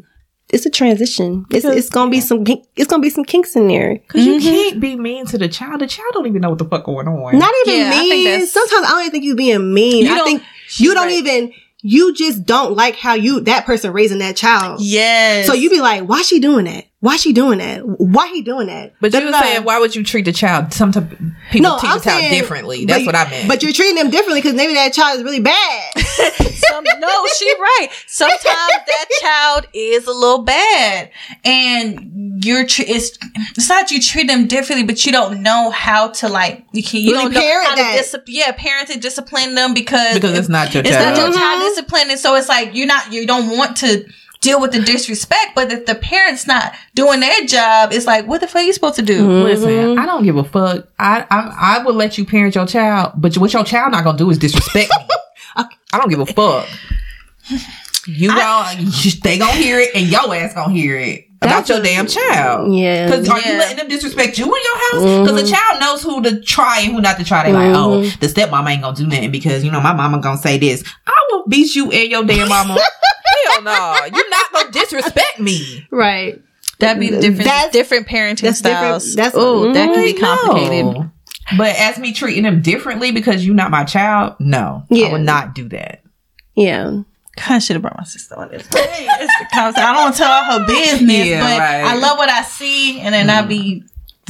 it's 0.50 0.68
a 0.68 0.70
transition. 0.70 1.48
It's 1.50 1.66
it's 1.66 1.90
gonna 1.90 2.12
be 2.12 2.22
some 2.22 2.44
it's 2.76 2.88
gonna 2.88 3.02
be 3.02 3.10
some 3.10 3.26
kinks 3.26 3.56
in 3.56 3.68
there. 3.68 3.96
Because 3.96 4.24
you 4.24 4.34
mm-hmm. 4.34 4.48
can't 4.48 4.80
be 4.80 4.96
mean 4.96 5.26
to 5.28 5.38
the 5.40 5.48
child. 5.48 5.82
The 5.82 5.88
child 5.88 6.12
don't 6.14 6.28
even 6.28 6.42
know 6.42 6.52
what 6.52 6.60
the 6.60 6.66
fuck 6.66 6.84
going 6.84 7.08
on. 7.08 7.40
Not 7.40 7.54
even 7.66 7.80
Yeah, 7.80 7.90
I 7.90 7.92
think 7.92 8.10
mean. 8.12 8.24
that's- 8.26 8.52
Sometimes 8.52 8.86
I 8.86 8.90
don't 8.90 9.00
even 9.02 9.12
think 9.12 9.24
you 9.24 9.36
being 9.36 9.74
mean. 9.74 10.06
You 10.06 10.14
I 10.14 10.24
think 10.24 10.44
you 10.78 10.94
don't 10.94 11.08
right. 11.08 11.14
even. 11.14 11.54
You 11.86 12.14
just 12.14 12.46
don't 12.46 12.76
like 12.76 12.96
how 12.96 13.14
you 13.14 13.42
that 13.42 13.66
person 13.66 13.92
raising 13.92 14.20
that 14.20 14.36
child. 14.38 14.80
yes. 14.82 15.46
So 15.46 15.54
you 15.54 15.70
be 15.70 15.82
like, 15.82 16.04
why 16.04 16.22
she 16.22 16.40
doing 16.40 16.66
that? 16.66 16.86
Why 17.04 17.18
she 17.18 17.34
doing 17.34 17.58
that? 17.60 17.82
Why 17.86 18.30
he 18.30 18.42
doing 18.42 18.68
that? 18.68 18.94
But 19.02 19.12
you 19.14 19.26
were 19.26 19.34
saying, 19.34 19.66
why 19.66 19.78
would 19.78 19.94
you 19.94 20.06
treat 20.06 20.24
the 20.24 20.32
child? 20.32 20.72
Some 20.74 20.94
type- 20.94 21.10
people 21.52 21.70
No, 21.72 21.78
treat 21.78 21.90
I'm 21.92 21.98
the 21.98 22.04
child 22.06 22.22
saying- 22.22 22.32
differently. 22.40 22.86
That's 22.86 23.02
you- 23.02 23.06
what 23.08 23.16
I 23.16 23.30
meant. 23.30 23.50
But 23.50 23.62
you're 23.62 23.74
treating 23.74 23.96
them 23.96 24.10
differently 24.10 24.40
because 24.40 24.54
maybe 24.56 24.74
that 24.76 24.94
child 24.94 25.18
is 25.18 25.24
really 25.26 25.42
bad. 25.42 25.92
Some, 25.98 26.86
no, 27.00 27.26
she 27.38 27.54
right. 27.60 27.90
Sometimes 28.08 28.42
that 28.88 29.06
child 29.20 29.68
is 29.74 30.08
a 30.08 30.14
little 30.14 30.44
bad, 30.44 31.10
and 31.44 32.42
you're 32.44 32.66
tr- 32.66 32.84
it's 32.88 33.18
it's 33.58 33.68
not 33.68 33.92
you 33.92 34.00
treat 34.02 34.28
them 34.28 34.48
differently, 34.48 34.86
but 34.86 35.06
you 35.06 35.12
don't 35.12 35.42
know 35.44 35.72
how 35.72 36.10
to 36.10 36.30
like 36.30 36.64
you 36.72 36.84
can 36.84 37.02
you 37.02 37.12
Really 37.12 37.24
don't 37.26 37.34
know 37.34 37.64
how 37.64 37.76
that. 37.76 37.92
to 37.94 37.98
discipline. 37.98 38.36
Yeah, 38.36 38.52
parent 38.54 38.90
and 38.92 39.02
discipline 39.02 39.56
them 39.56 39.74
because 39.74 40.14
because 40.16 40.38
it's 40.38 40.50
not 40.50 40.74
your 40.74 40.82
it's 40.82 40.92
child. 40.92 41.18
not 41.18 41.26
your 41.26 41.34
child 41.34 41.62
disciplining. 41.62 42.18
So 42.18 42.36
it's 42.36 42.48
like 42.50 42.74
you're 42.74 42.88
not 42.88 43.12
you 43.12 43.28
don't 43.28 43.58
want 43.58 43.76
to 43.78 44.06
deal 44.44 44.62
with 44.62 44.72
the 44.72 44.80
disrespect, 44.80 45.56
but 45.56 45.72
if 45.72 45.86
the 45.86 45.96
parent's 45.96 46.46
not 46.46 46.74
doing 46.94 47.22
their 47.22 47.46
job, 47.46 47.92
it's 47.92 48.06
like 48.06 48.28
what 48.28 48.42
the 48.42 48.48
fuck 48.48 48.62
are 48.62 48.66
you 48.66 48.74
supposed 48.74 48.96
to 48.96 49.02
do? 49.02 49.22
Mm-hmm. 49.22 49.44
Listen, 49.44 49.98
I 49.98 50.06
don't 50.06 50.24
give 50.24 50.36
a 50.36 50.44
fuck. 50.44 50.88
I, 51.00 51.26
I 51.30 51.78
I 51.80 51.84
would 51.84 51.96
let 51.96 52.18
you 52.18 52.26
parent 52.26 52.56
your 52.56 52.68
child, 52.68 53.14
but 53.16 53.36
what 53.38 53.54
your 53.54 53.64
child 53.64 53.92
not 53.92 54.04
gonna 54.04 54.18
do 54.18 54.30
is 54.30 54.38
disrespect 54.38 54.92
me. 54.92 55.08
I 55.94 55.98
don't 55.98 56.10
give 56.10 56.20
a 56.20 56.26
fuck. 56.26 56.68
You 58.06 58.32
all, 58.32 58.66
they 59.24 59.38
gonna 59.38 59.54
hear 59.54 59.80
it, 59.80 59.92
and 59.96 60.08
your 60.08 60.36
ass 60.36 60.54
gonna 60.54 60.74
hear 60.74 60.98
it 60.98 61.28
about 61.44 61.68
That's 61.68 61.70
your 61.70 61.80
a- 61.80 61.84
damn 61.84 62.08
child. 62.08 62.74
Yeah. 62.74 63.06
Because 63.06 63.30
are 63.30 63.40
you 63.40 63.58
letting 63.58 63.78
them 63.78 63.88
disrespect 63.88 64.38
you 64.38 64.46
in 64.46 64.52
your 64.52 64.78
house? 64.78 65.22
Because 65.22 65.36
the 65.36 65.44
mm-hmm. 65.44 65.54
child 65.54 65.82
knows 65.82 66.04
who 66.04 66.22
to 66.24 66.42
try 66.42 66.82
and 66.82 66.94
who 66.94 67.02
not 67.02 67.18
to 67.18 67.24
try. 67.24 67.44
They 67.44 67.54
like, 67.54 67.76
oh, 67.76 68.02
mm-hmm. 68.02 68.20
the 68.20 68.28
stepmama 68.28 68.72
ain't 68.72 68.82
gonna 68.82 68.96
do 68.96 69.08
nothing 69.08 69.32
because 69.32 69.64
you 69.64 69.72
know 69.72 69.82
my 69.82 69.94
mama 69.94 70.20
gonna 70.20 70.38
say 70.38 70.58
this. 70.58 70.84
I 71.06 71.28
will 71.32 71.48
beat 71.48 71.76
you 71.76 71.92
and 71.92 72.12
your 72.12 72.24
damn 72.24 72.50
mama. 72.50 72.80
Hell 73.50 73.64
no, 73.64 73.96
you're 74.14 74.30
not 74.30 74.52
gonna 74.54 74.72
disrespect 74.72 75.40
me. 75.40 75.88
right. 75.92 76.42
That'd 76.80 77.00
be 77.00 77.10
different 77.10 77.38
That's- 77.46 77.72
different 77.72 78.08
parenting 78.08 78.42
that's 78.42 78.62
different- 78.62 79.02
styles. 79.02 79.16
that's- 79.16 79.36
oh, 79.38 79.72
that 79.74 79.94
can 79.94 80.04
be 80.04 80.14
complicated. 80.14 80.86
no. 80.86 81.12
But 81.58 81.76
as 81.78 82.00
me 82.00 82.14
treating 82.14 82.44
them 82.44 82.62
differently 82.62 83.12
because 83.12 83.46
you're 83.46 83.56
not 83.56 83.70
my 83.72 83.84
child, 83.84 84.36
no, 84.40 84.84
Yeah. 84.90 85.08
I 85.08 85.12
would 85.12 85.22
not 85.22 85.56
do 85.56 85.70
that. 85.70 86.02
Yeah. 86.56 87.02
I 87.50 87.60
should 87.60 87.76
have 87.76 87.82
brought 87.82 87.98
my 87.98 88.04
sister 88.04 88.36
on 88.38 88.50
this. 88.50 88.68
I 88.72 89.72
don't 89.76 89.96
want 89.96 90.14
to 90.16 90.18
tell 90.22 90.32
all 90.32 90.60
her 90.60 90.68
business, 90.68 91.28
Yeah, 91.28 91.42
but 91.42 91.60
right. 91.60 91.84
I 91.84 91.96
love 91.96 92.18
what 92.18 92.30
I 92.30 92.44
see, 92.44 93.00
and 93.00 93.14
then 93.14 93.30
I 93.30 93.42
be. 93.42 93.84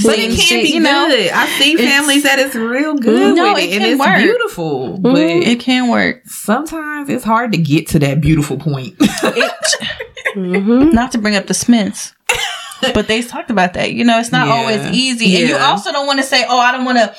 But 0.04 0.18
it 0.18 0.30
can 0.32 0.40
shit, 0.40 0.64
be 0.64 0.70
you 0.70 0.80
know? 0.80 1.08
good. 1.08 1.32
I 1.32 1.46
see 1.60 1.76
families 1.76 2.24
that 2.24 2.40
it's 2.40 2.56
real 2.56 2.96
good 2.96 3.36
No, 3.36 3.56
it 3.56 3.66
it, 3.66 3.74
and 3.76 3.84
it's 3.84 4.00
work. 4.00 4.18
beautiful. 4.18 4.98
But 4.98 5.18
It 5.20 5.60
can 5.60 5.88
work. 5.92 6.24
sometimes 6.26 7.10
it's 7.10 7.24
hard 7.24 7.52
to 7.52 7.60
get 7.60 7.90
to 7.90 8.00
that 8.00 8.20
beautiful 8.22 8.58
point. 8.58 8.96
Mm-hmm. 10.36 10.90
Not 10.92 11.12
to 11.12 11.20
bring 11.20 11.36
up 11.36 11.46
the 11.46 11.54
Smiths, 11.54 12.14
but 12.94 13.08
they 13.08 13.22
talked 13.22 13.52
about 13.52 13.74
that. 13.76 13.94
You 13.94 14.04
know, 14.04 14.20
it's 14.20 14.32
not 14.32 14.48
Yeah. 14.48 14.54
always 14.54 14.86
easy, 14.88 15.40
and 15.40 15.50
you 15.50 15.56
also 15.58 15.92
don't 15.92 16.08
want 16.08 16.18
to 16.20 16.26
say, 16.26 16.44
"Oh, 16.50 16.58
I 16.58 16.72
don't 16.72 16.86
want 16.86 16.98
to." 16.98 17.14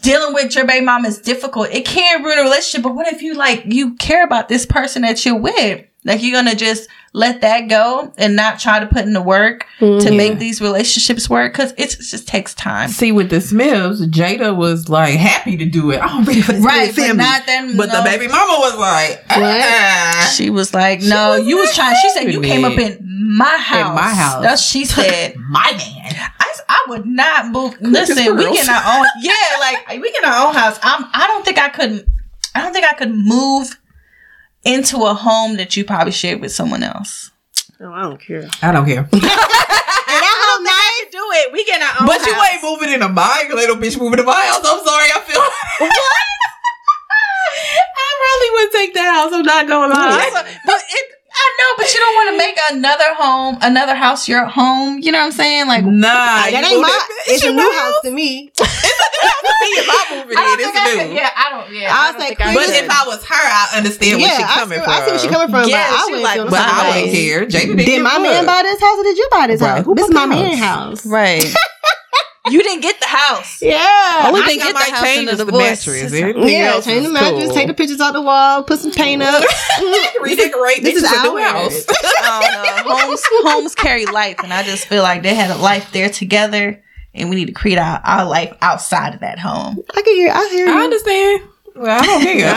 Dealing 0.00 0.34
with 0.34 0.54
your 0.54 0.66
baby 0.66 0.84
mom 0.84 1.04
is 1.04 1.18
difficult. 1.18 1.68
It 1.70 1.84
can 1.84 2.22
ruin 2.22 2.38
a 2.38 2.42
relationship, 2.42 2.82
but 2.82 2.94
what 2.94 3.12
if 3.12 3.22
you 3.22 3.34
like 3.34 3.64
you 3.66 3.94
care 3.96 4.24
about 4.24 4.48
this 4.48 4.66
person 4.66 5.02
that 5.02 5.24
you're 5.24 5.38
with? 5.38 5.84
Like 6.04 6.22
you're 6.22 6.32
gonna 6.40 6.54
just 6.54 6.88
let 7.12 7.40
that 7.40 7.68
go 7.68 8.12
and 8.16 8.36
not 8.36 8.60
try 8.60 8.78
to 8.78 8.86
put 8.86 9.02
in 9.02 9.12
the 9.12 9.20
work 9.22 9.66
to 9.80 10.10
make 10.10 10.38
these 10.38 10.60
relationships 10.60 11.28
work 11.28 11.52
because 11.52 11.72
it 11.76 11.90
just 12.00 12.28
takes 12.28 12.54
time. 12.54 12.88
See, 12.90 13.10
with 13.12 13.30
the 13.30 13.40
Smiths, 13.40 14.00
Jada 14.06 14.56
was 14.56 14.88
like 14.88 15.14
happy 15.16 15.56
to 15.56 15.66
do 15.66 15.90
it. 15.90 15.98
I'm 15.98 16.24
ready 16.24 16.40
for 16.40 16.52
this 16.52 16.64
Right, 16.64 16.88
but 16.88 16.94
family. 16.94 17.16
not 17.24 17.46
them, 17.46 17.76
But 17.76 17.88
no. 17.88 17.98
the 17.98 18.04
baby 18.04 18.28
mama 18.28 18.56
was 18.60 18.76
like, 18.78 19.24
ah. 19.30 20.32
She 20.36 20.50
was 20.50 20.72
like, 20.72 21.02
"No, 21.02 21.38
was 21.38 21.46
you 21.48 21.56
was 21.58 21.74
trying." 21.74 21.96
She 22.00 22.10
said, 22.10 22.32
"You 22.32 22.40
came 22.42 22.64
up 22.64 22.78
in 22.78 22.98
my 23.36 23.56
house." 23.58 23.88
In 23.88 23.94
my 23.94 24.14
house. 24.14 24.42
That's 24.42 24.62
she 24.62 24.84
said. 24.84 25.36
my 25.36 25.72
man. 25.72 26.30
I, 26.40 26.54
I 26.68 26.84
would 26.88 27.06
not 27.06 27.48
move. 27.48 27.76
Listen, 27.80 28.36
we 28.36 28.44
get 28.52 28.68
our 28.68 28.98
own. 29.00 29.06
Yeah, 29.20 29.32
like 29.60 30.00
we 30.00 30.12
get 30.12 30.24
our 30.24 30.46
own 30.48 30.54
house. 30.54 30.78
I'm. 30.82 31.04
I 31.12 31.26
don't 31.26 31.44
think 31.44 31.58
I 31.58 31.68
couldn't. 31.70 32.06
I 32.54 32.62
don't 32.62 32.72
think 32.72 32.86
I 32.86 32.94
could 32.94 33.10
move 33.14 33.76
into 34.68 34.98
a 35.04 35.14
home 35.14 35.56
that 35.56 35.76
you 35.76 35.84
probably 35.84 36.12
shared 36.12 36.40
with 36.40 36.52
someone 36.52 36.82
else. 36.82 37.30
Oh, 37.80 37.92
I 37.92 38.02
don't 38.02 38.20
care. 38.20 38.48
I 38.62 38.72
don't 38.72 38.86
care. 38.86 39.08
And 40.08 40.16
that 40.24 40.38
whole 40.40 40.64
night, 40.64 41.04
Do 41.12 41.20
it. 41.44 41.52
We 41.52 41.66
get 41.66 41.82
our 41.84 42.00
own. 42.00 42.06
But 42.08 42.24
you 42.24 42.32
ain't 42.32 42.62
moving 42.64 42.94
into 42.94 43.08
my 43.12 43.44
little 43.52 43.76
bitch 43.76 43.98
moving 44.00 44.16
to 44.16 44.22
my 44.24 44.32
house. 44.48 44.64
I'm 44.64 44.80
sorry. 44.80 45.04
I 45.12 45.20
feel 45.20 45.36
what? 45.84 45.92
I 47.92 48.10
probably 48.24 48.50
would 48.56 48.72
take 48.72 48.94
that 48.94 49.12
house. 49.12 49.32
I'm 49.34 49.44
not 49.44 49.68
gonna 49.68 49.92
lie. 49.92 50.30
but 50.64 50.80
it. 50.88 51.06
I 51.38 51.46
know, 51.58 51.70
but 51.78 51.94
you 51.94 52.00
don't 52.00 52.14
want 52.14 52.28
to 52.32 52.36
make 52.38 52.58
another 52.72 53.14
home, 53.14 53.58
another 53.62 53.94
house 53.94 54.28
your 54.28 54.44
home. 54.46 54.98
You 55.00 55.12
know 55.12 55.18
what 55.18 55.26
I'm 55.26 55.32
saying? 55.32 55.66
Like, 55.68 55.84
Nah, 55.84 56.08
that 56.50 56.64
ain't 56.64 56.80
my. 56.82 56.88
that- 56.88 57.08
It's 57.28 57.42
a 57.42 57.46
your 57.46 57.54
new 57.54 57.70
house 57.78 58.00
to 58.02 58.10
me. 58.10 58.50
It's 58.60 58.64
a 58.64 59.24
new 59.24 59.28
house 59.28 59.42
to 59.42 59.64
me 59.66 59.70
if 59.82 59.88
I'm 59.90 60.18
moving 60.18 60.38
I 60.38 60.42
don't 60.42 60.52
in. 60.52 60.58
think 60.58 60.74
It's 60.76 60.78
I 60.78 60.94
new. 60.94 61.02
could. 61.08 61.12
Yeah, 61.16 61.30
I 61.34 61.50
don't. 61.50 61.66
Yeah, 61.74 61.88
I 61.90 61.98
I, 61.98 62.06
was 62.06 62.12
don't 62.12 62.20
like, 62.20 62.38
think 62.38 62.40
I 62.40 62.54
But 62.54 62.68
if 62.70 62.90
I 62.90 63.06
was 63.06 63.24
her, 63.26 63.34
I 63.34 63.64
understand 63.78 64.20
where 64.20 64.28
yeah, 64.30 64.36
she 64.38 64.42
I 64.44 64.54
coming 64.58 64.78
see, 64.78 64.84
from. 64.84 64.92
I 64.94 64.98
see 65.04 65.10
where 65.10 65.18
she 65.18 65.28
coming 65.28 65.48
from. 65.50 65.68
Yeah, 65.68 65.86
but 65.90 65.94
I 65.94 65.98
she 65.98 66.10
wouldn't 66.12 66.22
like, 66.24 66.38
but 66.38 66.50
But 66.50 66.60
I 66.60 66.78
way. 66.78 66.88
wouldn't 67.02 67.12
care. 67.18 67.40
Jada 67.46 67.50
didn't 67.66 67.76
Did 67.78 67.86
give 67.86 68.02
my 68.02 68.16
a 68.16 68.20
man 68.20 68.46
buy 68.46 68.62
this 68.62 68.80
house 68.80 68.98
or 68.98 69.02
did 69.04 69.18
you 69.18 69.28
buy 69.30 69.46
this 69.48 69.60
house? 69.60 69.86
This 69.94 70.06
is 70.08 70.14
my 70.14 70.22
the 70.26 70.34
man 70.34 70.56
house? 70.58 71.02
house. 71.02 71.06
right, 71.06 71.42
you 72.50 72.62
didn't 72.62 72.80
get 72.82 72.98
the 73.00 73.06
house. 73.06 73.60
Yeah. 73.62 74.24
Only 74.28 74.42
thing 74.42 74.58
get 74.58 74.68
I 74.68 74.72
the 74.72 74.74
might 74.74 74.90
house 74.92 75.02
change 75.04 75.18
in 75.20 75.26
the 75.26 75.32
is 75.32 75.38
the 75.38 75.44
divorce. 75.44 75.62
mattress. 75.86 76.12
Everything 76.12 76.48
yeah, 76.48 76.80
change 76.80 77.06
the 77.06 77.12
mattress, 77.12 77.44
cool. 77.46 77.54
take 77.54 77.66
the 77.68 77.74
pictures 77.74 78.00
out 78.00 78.12
the 78.12 78.22
wall, 78.22 78.62
put 78.62 78.78
some 78.78 78.92
paint 78.92 79.22
up. 79.22 79.42
redecorate. 80.20 80.82
This 80.82 80.94
This, 80.94 81.04
is 81.04 81.10
is 81.12 81.18
a 81.18 81.22
new 81.22 81.38
house. 81.38 81.84
I 82.22 82.74
don't 82.76 82.86
know. 82.86 82.96
Homes, 82.96 83.22
homes 83.30 83.74
carry 83.74 84.06
life, 84.06 84.38
and 84.42 84.52
I 84.52 84.62
just 84.62 84.86
feel 84.86 85.02
like 85.02 85.22
they 85.22 85.34
had 85.34 85.50
a 85.50 85.56
life 85.56 85.92
there 85.92 86.08
together, 86.08 86.82
and 87.14 87.28
we 87.30 87.36
need 87.36 87.46
to 87.46 87.52
create 87.52 87.78
our, 87.78 88.00
our 88.04 88.24
life 88.24 88.56
outside 88.62 89.14
of 89.14 89.20
that 89.20 89.38
home. 89.38 89.82
I 89.94 90.02
can 90.02 90.14
hear. 90.14 90.30
I 90.32 90.48
hear 90.50 90.66
you. 90.66 90.72
I 90.78 90.84
understand. 90.84 91.42
Well, 91.76 92.00
I 92.02 92.06
don't 92.06 92.22
care. 92.22 92.54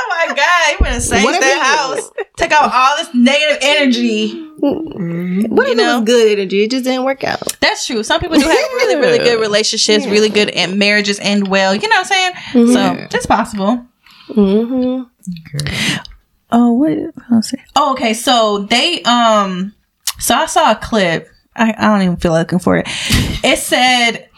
Oh 0.12 0.26
my 0.28 0.34
god, 0.34 0.70
you 0.72 0.76
want 0.80 0.94
to 0.94 1.00
save 1.00 1.22
that 1.24 1.94
you- 1.96 2.00
house? 2.00 2.10
Take 2.36 2.52
out 2.52 2.70
all 2.72 2.96
this 2.96 3.14
negative 3.14 3.58
energy. 3.62 4.32
what 4.58 5.64
if 5.66 5.70
you 5.70 5.74
know? 5.74 5.96
it 5.96 6.00
was 6.00 6.04
good 6.06 6.38
energy? 6.38 6.62
It 6.62 6.70
just 6.70 6.84
didn't 6.84 7.04
work 7.04 7.22
out. 7.24 7.40
That's 7.60 7.86
true. 7.86 8.02
Some 8.02 8.20
people 8.20 8.36
do 8.38 8.46
have 8.46 8.54
really, 8.72 8.96
really 8.96 9.18
good 9.18 9.40
relationships, 9.40 10.06
really 10.06 10.28
good 10.30 10.50
and 10.50 10.78
marriages 10.78 11.18
end 11.20 11.48
well. 11.48 11.74
You 11.74 11.82
know 11.88 11.96
what 11.96 12.12
I'm 12.12 12.32
saying? 12.52 12.66
So 12.74 13.16
it's 13.16 13.26
possible. 13.26 13.84
Mm-hmm. 14.28 15.98
Oh, 16.52 16.72
what? 16.72 16.98
Let's 17.30 17.50
see. 17.50 17.58
Oh, 17.76 17.92
okay. 17.92 18.14
So 18.14 18.66
they 18.70 19.02
um, 19.02 19.74
so 20.18 20.34
I 20.34 20.46
saw 20.46 20.72
a 20.72 20.76
clip. 20.76 21.28
I, 21.54 21.74
I 21.76 21.88
don't 21.88 22.02
even 22.02 22.16
feel 22.16 22.32
like 22.32 22.46
looking 22.52 22.58
for 22.58 22.76
it. 22.76 22.86
It 23.44 23.58
said, 23.58 24.28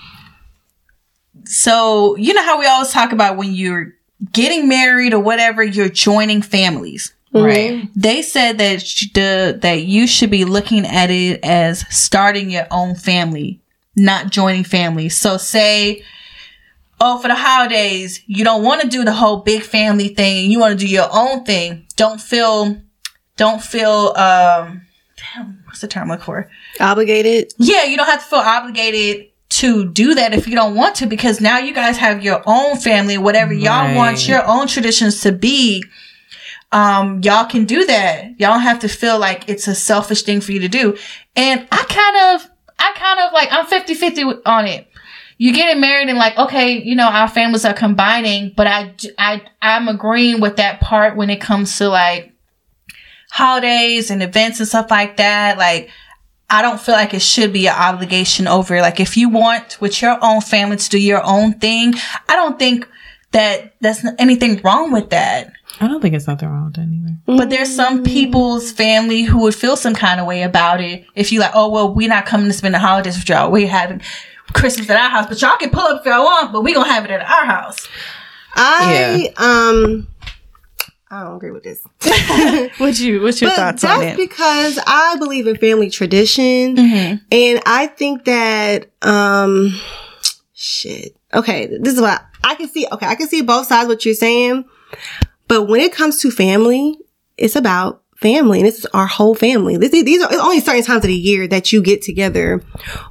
so 1.45 2.17
you 2.17 2.35
know 2.35 2.43
how 2.43 2.59
we 2.59 2.67
always 2.67 2.91
talk 2.91 3.13
about 3.13 3.37
when 3.37 3.53
you're 3.53 3.95
getting 4.31 4.69
married 4.69 5.15
or 5.15 5.21
whatever, 5.21 5.63
you're 5.63 5.89
joining 5.89 6.43
families. 6.43 7.13
right. 7.33 7.89
They 7.97 8.23
said 8.23 8.59
that 8.59 8.83
sh- 8.83 9.11
the 9.15 9.59
that 9.63 9.83
you 9.85 10.07
should 10.07 10.31
be 10.31 10.45
looking 10.45 10.87
at 10.87 11.11
it 11.11 11.41
as 11.43 11.85
starting 11.89 12.51
your 12.51 12.67
own 12.71 12.95
family, 12.95 13.61
not 13.97 14.31
joining 14.31 14.65
families. 14.65 15.19
So 15.19 15.39
say, 15.39 16.05
oh, 17.01 17.19
for 17.19 17.29
the 17.29 17.35
holidays, 17.35 18.23
you 18.27 18.45
don't 18.45 18.63
want 18.63 18.83
to 18.83 18.89
do 18.89 19.05
the 19.05 19.13
whole 19.13 19.39
big 19.39 19.63
family 19.63 20.09
thing. 20.09 20.51
You 20.51 20.61
want 20.61 20.79
to 20.79 20.87
do 20.87 20.91
your 20.91 21.09
own 21.13 21.45
thing. 21.45 21.87
Don't 21.97 22.21
feel, 22.21 22.77
don't 23.37 23.63
feel, 23.63 24.13
um, 24.17 24.83
damn, 25.17 25.63
what's 25.65 25.81
the 25.81 25.89
term 25.89 26.05
I'm 26.05 26.09
looking 26.11 26.25
for? 26.25 26.51
Obligated. 26.79 27.53
Yeah, 27.59 27.85
you 27.85 27.97
don't 27.97 28.07
have 28.07 28.23
to 28.23 28.27
feel 28.29 28.39
obligated 28.39 29.32
to 29.53 29.85
do 29.85 30.15
that 30.15 30.33
if 30.33 30.49
you 30.49 30.55
don't 30.55 30.75
want 30.75 30.95
to, 30.97 31.07
because 31.07 31.39
now 31.39 31.59
you 31.59 31.75
guys 31.75 31.99
have 31.99 32.25
your 32.25 32.43
own 32.47 32.79
family, 32.79 33.19
whatever 33.19 33.53
y'all 33.53 33.95
want 33.95 34.27
your 34.27 34.43
own 34.47 34.67
traditions 34.67 35.21
to 35.21 35.33
be. 35.33 35.85
Um, 36.71 37.21
y'all 37.23 37.45
can 37.45 37.67
do 37.67 37.85
that. 37.85 38.41
Y'all 38.41 38.55
don't 38.55 38.63
have 38.63 38.79
to 38.79 38.89
feel 38.89 39.19
like 39.19 39.47
it's 39.51 39.69
a 39.69 39.75
selfish 39.75 40.23
thing 40.23 40.41
for 40.41 40.53
you 40.53 40.61
to 40.61 40.69
do. 40.69 40.97
And 41.37 41.69
I 41.71 41.85
kind 41.85 42.35
of, 42.35 42.51
I 42.79 42.93
kind 42.97 43.21
of 43.21 43.33
like, 43.35 43.49
I'm 43.53 43.67
50 43.67 43.93
50 43.93 44.23
on 44.47 44.67
it. 44.67 44.89
You 45.37 45.53
getting 45.53 45.83
married 45.83 46.09
and 46.09 46.17
like, 46.17 46.39
okay, 46.39 46.83
you 46.83 46.97
know, 46.97 47.09
our 47.09 47.29
families 47.29 47.67
are 47.67 47.75
combining, 47.75 48.55
but 48.57 48.67
I, 48.67 48.95
I, 49.19 49.43
I'm 49.61 49.87
agreeing 49.89 50.41
with 50.41 50.57
that 50.57 50.81
part 50.81 51.15
when 51.15 51.29
it 51.29 51.43
comes 51.43 51.77
to 51.77 51.91
like 51.91 52.33
holidays 53.31 54.11
and 54.11 54.23
events 54.23 54.61
and 54.61 54.69
stuff 54.69 54.91
like 54.91 55.19
that. 55.19 55.59
Like, 55.59 55.91
I 56.53 56.61
don't 56.61 56.79
feel 56.79 56.95
like 56.95 57.15
it 57.15 57.23
should 57.23 57.51
be 57.51 57.67
an 57.67 57.75
obligation 57.75 58.47
over. 58.47 58.81
Like 58.83 59.01
if 59.01 59.17
you 59.17 59.31
want 59.31 59.81
with 59.81 60.03
your 60.03 60.19
own 60.23 60.43
family 60.43 60.77
to 60.77 60.89
do 60.91 61.01
your 61.01 61.23
own 61.25 61.55
thing, 61.55 61.95
I 62.29 62.37
don't 62.37 62.59
think 62.59 62.87
that 63.31 63.75
there's 63.81 64.05
anything 64.19 64.61
wrong 64.63 64.93
with 64.93 65.09
that. 65.11 65.51
I 65.81 65.89
don't 65.89 66.03
think 66.03 66.15
it's 66.15 66.27
nothing 66.27 66.51
wrong 66.51 66.67
with 66.67 66.75
that 66.75 66.89
either. 66.89 67.39
But 67.39 67.49
there's 67.49 67.75
some 67.75 68.05
people's 68.05 68.71
family 68.71 69.23
who 69.23 69.41
would 69.41 69.55
feel 69.55 69.79
some 69.79 69.95
kind 69.95 70.21
of 70.21 70.27
way 70.27 70.43
about 70.43 70.83
it 70.83 71.07
if 71.15 71.33
you 71.33 71.41
like, 71.41 71.53
oh 71.55 71.71
well, 71.71 71.95
we're 71.95 72.11
not 72.11 72.27
coming 72.27 72.49
to 72.49 72.53
spend 72.53 72.75
the 72.75 72.79
holidays 72.79 73.17
with 73.17 73.31
y'all. 73.31 73.51
We're 73.51 73.67
having 73.67 74.03
Christmas 74.53 74.91
at 74.91 75.01
our 75.01 75.09
house, 75.09 75.27
but 75.29 75.41
y'all 75.41 75.57
can 75.57 75.71
pull 75.71 75.81
up 75.81 76.01
if 76.01 76.07
y'all 76.07 76.23
want, 76.23 76.53
but 76.53 76.63
we're 76.63 76.75
gonna 76.75 76.93
have 76.93 77.07
it 77.07 77.11
at 77.11 77.23
our 77.23 77.47
house. 77.47 77.89
I 78.55 79.33
um. 79.39 80.07
I 81.13 81.25
don't 81.25 81.37
agree 81.37 81.51
with 81.51 81.63
this. 81.63 81.83
What's 82.79 82.99
you? 83.07 83.21
What's 83.21 83.43
your 83.43 83.51
thoughts 83.51 83.85
on 83.85 84.01
it? 84.03 84.05
That's 84.07 84.17
because 84.17 84.79
I 84.87 85.17
believe 85.19 85.47
in 85.47 85.57
family 85.59 85.91
tradition, 85.91 86.75
Mm-hmm. 86.77 87.17
and 87.31 87.63
I 87.67 87.87
think 87.89 88.25
that 88.25 88.91
um, 89.03 89.79
shit. 90.55 91.15
Okay, 91.35 91.67
this 91.67 91.95
is 91.95 92.01
what 92.01 92.25
I 92.43 92.55
can 92.55 92.67
see. 92.69 92.87
Okay, 92.91 93.07
I 93.07 93.15
can 93.15 93.29
see 93.29 93.43
both 93.43 93.67
sides 93.67 93.89
what 93.89 94.07
you're 94.07 94.15
saying, 94.15 94.65
but 95.49 95.65
when 95.65 95.83
it 95.83 95.93
comes 95.93 96.19
to 96.23 96.31
family, 96.31 96.99
it's 97.37 97.57
about 97.57 98.03
family, 98.17 98.61
and 98.61 98.67
this 98.67 98.79
is 98.79 98.87
our 98.95 99.07
whole 99.07 99.35
family. 99.35 99.77
This, 99.77 99.91
these 99.91 100.23
are 100.23 100.33
only 100.41 100.61
certain 100.61 100.83
times 100.83 101.05
of 101.05 101.09
the 101.09 101.15
year 101.15 101.47
that 101.47 101.73
you 101.73 101.83
get 101.83 102.01
together 102.01 102.63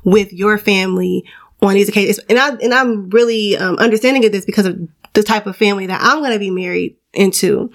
with 0.03 0.33
your 0.33 0.57
family 0.57 1.23
on 1.61 1.75
these 1.75 1.87
occasions, 1.89 2.19
and 2.29 2.39
I 2.39 2.49
and 2.55 2.73
I'm 2.73 3.11
really 3.11 3.57
um, 3.57 3.75
understanding 3.77 4.25
of 4.25 4.31
this 4.31 4.45
because 4.45 4.65
of 4.65 4.79
the 5.13 5.23
type 5.23 5.45
of 5.47 5.57
family 5.57 5.87
that 5.87 6.01
I'm 6.01 6.19
going 6.19 6.33
to 6.33 6.39
be 6.39 6.51
married 6.51 6.95
into, 7.13 7.69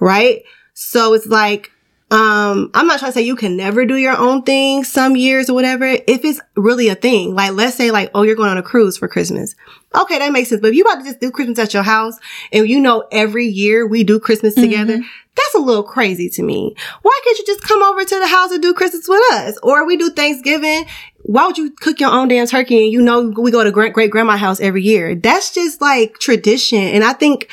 right? 0.00 0.42
So 0.74 1.14
it's 1.14 1.26
like, 1.26 1.70
um, 2.12 2.72
I'm 2.74 2.88
not 2.88 2.98
trying 2.98 3.12
to 3.12 3.18
say 3.18 3.22
you 3.22 3.36
can 3.36 3.56
never 3.56 3.86
do 3.86 3.96
your 3.96 4.16
own 4.16 4.42
thing 4.42 4.82
some 4.82 5.14
years 5.14 5.48
or 5.48 5.54
whatever. 5.54 5.84
If 5.86 6.24
it's 6.24 6.40
really 6.56 6.88
a 6.88 6.96
thing, 6.96 7.36
like 7.36 7.52
let's 7.52 7.76
say 7.76 7.92
like, 7.92 8.10
oh, 8.14 8.22
you're 8.22 8.34
going 8.34 8.50
on 8.50 8.58
a 8.58 8.64
cruise 8.64 8.98
for 8.98 9.06
Christmas. 9.06 9.54
Okay, 9.94 10.18
that 10.18 10.32
makes 10.32 10.48
sense. 10.48 10.60
But 10.60 10.70
if 10.70 10.74
you 10.74 10.82
about 10.82 10.98
to 10.98 11.04
just 11.04 11.20
do 11.20 11.30
Christmas 11.30 11.60
at 11.60 11.72
your 11.72 11.84
house 11.84 12.16
and 12.52 12.68
you 12.68 12.80
know 12.80 13.04
every 13.12 13.46
year 13.46 13.86
we 13.86 14.02
do 14.02 14.18
Christmas 14.18 14.54
together, 14.56 14.98
that's 15.36 15.54
a 15.54 15.58
little 15.58 15.84
crazy 15.84 16.28
to 16.30 16.42
me. 16.42 16.74
Why 17.02 17.20
can't 17.22 17.38
you 17.38 17.46
just 17.46 17.62
come 17.62 17.82
over 17.82 18.04
to 18.04 18.18
the 18.18 18.26
house 18.26 18.50
and 18.50 18.60
do 18.60 18.74
Christmas 18.74 19.06
with 19.08 19.22
us? 19.32 19.56
Or 19.62 19.86
we 19.86 19.96
do 19.96 20.10
Thanksgiving. 20.10 20.86
Why 21.22 21.46
would 21.46 21.58
you 21.58 21.70
cook 21.70 22.00
your 22.00 22.10
own 22.10 22.28
damn 22.28 22.46
turkey 22.46 22.84
and 22.84 22.92
you 22.92 23.00
know 23.00 23.28
we 23.36 23.50
go 23.50 23.62
to 23.62 23.70
great 23.70 23.92
great 23.92 24.10
grandma's 24.10 24.40
house 24.40 24.60
every 24.60 24.82
year? 24.82 25.14
That's 25.14 25.52
just 25.52 25.80
like 25.80 26.18
tradition. 26.18 26.78
And 26.78 27.04
I 27.04 27.12
think 27.12 27.50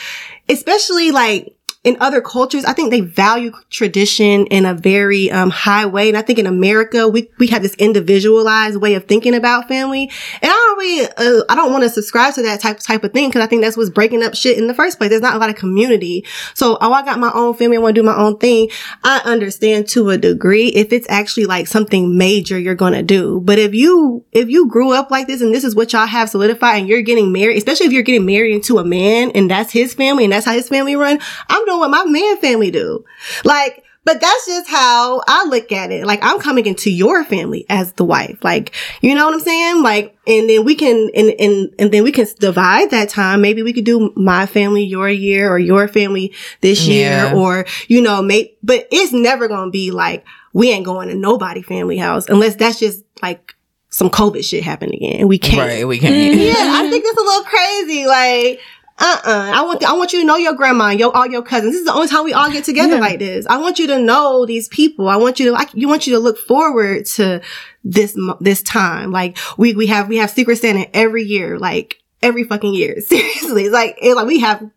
especially 0.49 1.11
like 1.11 1.56
in 1.88 1.95
other 2.01 2.19
cultures, 2.19 2.65
I 2.65 2.73
think 2.73 2.91
they 2.91 2.99
value 2.99 3.53
tradition 3.69 4.45
in 4.47 4.65
a 4.65 4.73
very 4.73 5.31
um, 5.31 5.49
high 5.49 5.85
way. 5.85 6.09
And 6.09 6.17
I 6.17 6.21
think 6.21 6.38
in 6.38 6.45
America, 6.45 7.07
we, 7.07 7.29
we 7.38 7.47
have 7.47 7.61
this 7.61 7.75
individualized 7.75 8.75
way 8.75 8.95
of 8.95 9.05
thinking 9.05 9.33
about 9.33 9.69
family. 9.69 10.11
And 10.41 10.51
I 10.51 10.53
don't 10.53 10.77
really, 10.77 11.05
uh, 11.05 11.43
I 11.47 11.55
don't 11.55 11.71
want 11.71 11.85
to 11.85 11.89
subscribe 11.89 12.33
to 12.33 12.41
that 12.41 12.59
type, 12.59 12.79
type 12.79 13.05
of 13.05 13.13
thing 13.13 13.29
because 13.29 13.41
I 13.41 13.47
think 13.47 13.61
that's 13.61 13.77
what's 13.77 13.89
breaking 13.89 14.21
up 14.21 14.35
shit 14.35 14.57
in 14.57 14.67
the 14.67 14.73
first 14.73 14.97
place. 14.97 15.11
There's 15.11 15.21
not 15.21 15.35
a 15.35 15.38
lot 15.38 15.49
of 15.49 15.55
community. 15.55 16.25
So, 16.55 16.77
oh, 16.81 16.91
I 16.91 17.05
got 17.05 17.19
my 17.19 17.31
own 17.33 17.53
family. 17.53 17.77
I 17.77 17.79
want 17.79 17.95
to 17.95 18.01
do 18.01 18.05
my 18.05 18.17
own 18.17 18.38
thing. 18.38 18.69
I 19.05 19.21
understand 19.23 19.88
to 19.89 20.09
a 20.09 20.17
degree 20.17 20.67
if 20.67 20.91
it's 20.91 21.07
actually 21.09 21.45
like 21.45 21.67
something 21.67 22.17
major 22.17 22.59
you're 22.59 22.75
going 22.75 22.93
to 22.93 23.03
do. 23.03 23.39
But 23.45 23.59
if 23.59 23.73
you, 23.73 24.25
if 24.33 24.49
you 24.49 24.67
grew 24.67 24.91
up 24.91 25.09
like 25.09 25.27
this 25.27 25.39
and 25.39 25.53
this 25.53 25.63
is 25.63 25.73
what 25.73 25.93
y'all 25.93 26.05
have 26.05 26.29
solidified 26.29 26.79
and 26.79 26.89
you're 26.89 27.01
getting 27.01 27.31
married, 27.31 27.57
especially 27.57 27.85
if 27.85 27.93
you're 27.93 28.03
getting 28.03 28.25
married 28.25 28.55
into 28.55 28.77
a 28.77 28.83
man 28.83 29.31
and 29.31 29.49
that's 29.49 29.71
his 29.71 29.93
family 29.93 30.25
and 30.25 30.33
that's 30.33 30.45
how 30.45 30.51
his 30.51 30.67
family 30.67 30.97
run, 30.97 31.21
I'm 31.47 31.65
doing 31.78 31.91
what 31.91 32.05
my 32.05 32.09
man 32.09 32.38
family 32.38 32.71
do. 32.71 33.05
Like, 33.43 33.84
but 34.03 34.21
that's 34.21 34.45
just 34.45 34.69
how 34.69 35.21
I 35.28 35.45
look 35.47 35.71
at 35.73 35.91
it. 35.91 36.05
Like 36.05 36.19
I'm 36.23 36.39
coming 36.39 36.65
into 36.65 36.89
your 36.89 37.25
family 37.25 37.65
as 37.69 37.91
the 37.93 38.05
wife. 38.05 38.41
Like, 38.41 38.73
you 39.01 39.13
know 39.13 39.25
what 39.25 39.34
I'm 39.34 39.41
saying? 39.41 39.84
Like, 39.84 40.17
and 40.25 40.49
then 40.49 40.63
we 40.63 40.75
can, 40.75 41.09
and, 41.13 41.30
and, 41.38 41.75
and 41.78 41.91
then 41.91 42.03
we 42.05 42.13
can 42.13 42.25
divide 42.39 42.91
that 42.91 43.09
time. 43.09 43.41
Maybe 43.41 43.63
we 43.63 43.73
could 43.73 43.84
do 43.84 44.13
my 44.15 44.45
family 44.45 44.86
your 44.86 45.09
year 45.09 45.51
or 45.51 45.59
your 45.59 45.89
family 45.89 46.34
this 46.61 46.88
Yeah. 46.88 46.93
year 47.32 47.36
or, 47.36 47.65
you 47.89 48.01
know, 48.01 48.21
make, 48.21 48.57
but 48.63 48.88
it's 48.91 49.11
never 49.11 49.49
going 49.49 49.67
to 49.67 49.71
be 49.71 49.91
like, 49.91 50.23
we 50.53 50.71
ain't 50.71 50.86
going 50.86 51.09
to 51.09 51.15
nobody 51.15 51.61
family 51.61 51.97
house 51.97 52.30
unless 52.30 52.55
that's 52.55 52.80
just 52.80 53.03
like 53.21 53.55
some 53.89 54.09
COVID 54.09 54.43
shit 54.43 54.63
happened 54.63 54.93
again 54.93 55.28
we 55.28 55.38
can't. 55.38 55.59
Right, 55.59 55.88
we 55.88 55.99
can't. 55.99 56.34
Yeah, 56.34 56.53
I 56.55 56.89
think 56.89 57.03
that's 57.03 57.17
a 57.17 57.21
little 57.21 57.43
crazy. 57.43 58.05
Like, 58.07 58.59
uh, 58.99 59.21
uh 59.23 59.51
I 59.53 59.61
want, 59.63 59.83
I 59.83 59.93
want 59.93 60.13
you 60.13 60.19
to 60.21 60.25
know 60.25 60.37
your 60.37 60.53
grandma, 60.53 60.89
and 60.89 60.99
your 60.99 61.15
all 61.15 61.27
your 61.27 61.43
cousins. 61.43 61.73
This 61.73 61.81
is 61.81 61.85
the 61.85 61.93
only 61.93 62.07
time 62.07 62.23
we 62.23 62.33
all 62.33 62.51
get 62.51 62.63
together 62.63 62.99
like 62.99 63.19
this. 63.19 63.45
I 63.47 63.57
want 63.57 63.79
you 63.79 63.87
to 63.87 63.99
know 63.99 64.45
these 64.45 64.67
people. 64.67 65.07
I 65.07 65.17
want 65.17 65.39
you 65.39 65.51
to, 65.51 65.55
I, 65.55 65.65
you 65.73 65.87
want 65.87 66.07
you 66.07 66.13
to 66.13 66.19
look 66.19 66.37
forward 66.37 67.05
to 67.05 67.41
this 67.83 68.17
this 68.39 68.61
time. 68.63 69.11
Like, 69.11 69.37
we 69.57 69.73
we 69.73 69.87
have 69.87 70.07
we 70.07 70.17
have 70.17 70.29
Secret 70.29 70.57
Santa 70.57 70.95
every 70.95 71.23
year, 71.23 71.59
like 71.59 72.01
every 72.21 72.43
fucking 72.43 72.73
year. 72.73 72.99
Seriously, 73.01 73.63
it's 73.65 73.73
like 73.73 73.97
it's 74.01 74.15
like 74.15 74.27
we 74.27 74.39
have 74.39 74.69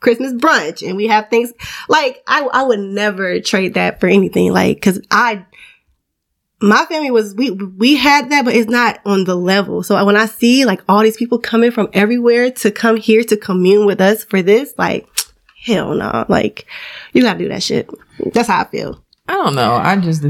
Christmas 0.00 0.32
brunch 0.32 0.86
and 0.86 0.96
we 0.96 1.06
have 1.06 1.28
things 1.30 1.52
like 1.88 2.22
I 2.26 2.42
I 2.52 2.64
would 2.64 2.80
never 2.80 3.40
trade 3.40 3.74
that 3.74 4.00
for 4.00 4.08
anything. 4.08 4.52
Like, 4.52 4.76
because 4.76 5.00
I 5.10 5.46
my 6.60 6.84
family 6.86 7.10
was 7.10 7.34
we 7.34 7.50
we 7.50 7.96
had 7.96 8.30
that, 8.30 8.44
but 8.44 8.54
it's 8.54 8.70
not 8.70 9.00
on 9.04 9.24
the 9.24 9.36
level. 9.36 9.82
So 9.82 10.04
when 10.04 10.16
I 10.16 10.26
see 10.26 10.64
like 10.64 10.82
all 10.88 11.02
these 11.02 11.16
people 11.16 11.38
coming 11.38 11.70
from 11.70 11.88
everywhere 11.92 12.50
to 12.50 12.70
come 12.70 12.96
here 12.96 13.22
to 13.24 13.36
commune 13.36 13.86
with 13.86 14.00
us 14.00 14.24
for 14.24 14.42
this, 14.42 14.74
like 14.76 15.08
hell 15.64 15.94
no, 15.94 16.24
like 16.28 16.66
you 17.12 17.22
gotta 17.22 17.38
do 17.38 17.48
that 17.48 17.62
shit. 17.62 17.88
That's 18.32 18.48
how 18.48 18.62
I 18.62 18.64
feel. 18.64 19.02
I 19.28 19.34
don't 19.34 19.54
know. 19.54 19.74
I 19.74 19.96
just, 19.96 20.24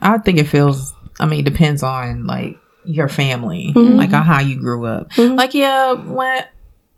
I 0.00 0.18
think 0.18 0.38
it 0.38 0.44
feels. 0.44 0.94
I 1.18 1.26
mean, 1.26 1.40
it 1.40 1.50
depends 1.50 1.82
on 1.82 2.26
like 2.26 2.56
your 2.84 3.08
family, 3.08 3.72
mm-hmm. 3.74 3.96
like 3.96 4.12
on 4.12 4.22
how 4.22 4.40
you 4.40 4.60
grew 4.60 4.86
up. 4.86 5.10
Mm-hmm. 5.10 5.34
Like, 5.34 5.54
yeah, 5.54 5.92
when 5.92 6.44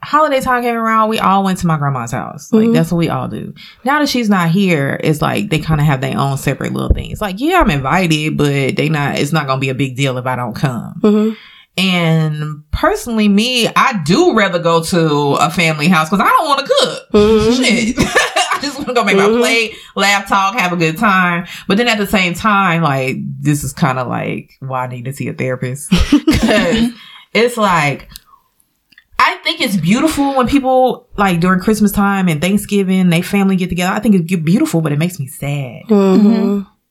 holiday 0.03 0.41
time 0.41 0.63
came 0.63 0.77
around, 0.77 1.09
we 1.09 1.19
all 1.19 1.45
went 1.45 1.59
to 1.59 1.67
my 1.67 1.77
grandma's 1.77 2.13
house. 2.13 2.53
Like, 2.53 2.65
mm-hmm. 2.65 2.73
that's 2.73 2.91
what 2.91 2.99
we 2.99 3.09
all 3.09 3.29
do. 3.29 3.55
Now 3.85 3.99
that 4.01 4.09
she's 4.09 4.29
not 4.29 4.51
here, 4.51 4.99
it's 5.03 5.21
like 5.21 5.51
they 5.51 5.59
kind 5.59 5.81
of 5.81 5.87
have 5.87 6.01
their 6.01 6.19
own 6.19 6.39
separate 6.39 6.73
little 6.73 6.95
things. 6.95 7.21
Like, 7.21 7.41
yeah, 7.41 7.61
I'm 7.61 7.71
invited, 7.71 8.37
but 8.37 8.77
they 8.77 8.89
not. 8.89 9.19
It's 9.19 9.33
not 9.33 9.47
gonna 9.47 9.61
be 9.61 9.69
a 9.69 9.75
big 9.75 9.97
deal 9.97 10.19
if 10.19 10.27
I 10.27 10.37
don't 10.37 10.55
come. 10.55 11.01
Mm-hmm. 11.03 11.35
And 11.77 12.65
personally, 12.73 13.29
me, 13.29 13.69
I 13.69 14.03
do 14.05 14.35
rather 14.35 14.59
go 14.59 14.83
to 14.83 15.37
a 15.41 15.51
family 15.51 15.89
house 15.89 16.11
because 16.11 16.25
I 16.25 16.29
don't 16.29 16.49
want 16.49 16.61
to 16.61 16.67
cook. 16.67 17.11
Mm-hmm. 17.13 17.63
Shit. 17.63 17.97
I 18.53 18.59
just 18.61 18.77
want 18.77 18.89
to 18.89 18.95
go 18.95 19.05
make 19.05 19.17
my 19.17 19.27
plate, 19.29 19.75
laugh, 19.95 20.29
talk, 20.29 20.55
have 20.59 20.73
a 20.73 20.77
good 20.77 20.99
time. 20.99 21.47
But 21.69 21.79
then 21.79 21.89
at 21.89 21.97
the 21.97 22.07
same 22.07 22.35
time, 22.35 22.83
like, 22.83 23.17
this 23.41 23.65
is 23.65 23.73
kind 23.73 23.99
of 23.99 24.09
like 24.09 24.53
why 24.61 24.85
I 24.85 24.87
need 24.89 25.07
to 25.07 25.13
see 25.13 25.29
a 25.29 25.33
therapist. 25.33 25.91
Because 26.11 26.91
it's 27.33 27.57
like, 27.57 28.09
I 29.23 29.37
think 29.45 29.61
it's 29.61 29.77
beautiful 29.77 30.35
when 30.35 30.49
people, 30.49 31.07
like, 31.18 31.41
during 31.41 31.61
Christmas 31.61 31.93
time 31.93 32.27
and 32.27 32.41
Thanksgiving, 32.41 33.11
they 33.11 33.21
family 33.21 33.55
get 33.55 33.68
together. 33.68 33.93
I 33.95 34.01
think 34.01 34.14
it's 34.14 34.35
beautiful, 34.43 34.81
but 34.81 34.93
it 34.93 34.99
makes 34.99 35.21
me 35.21 35.27
sad. 35.27 35.83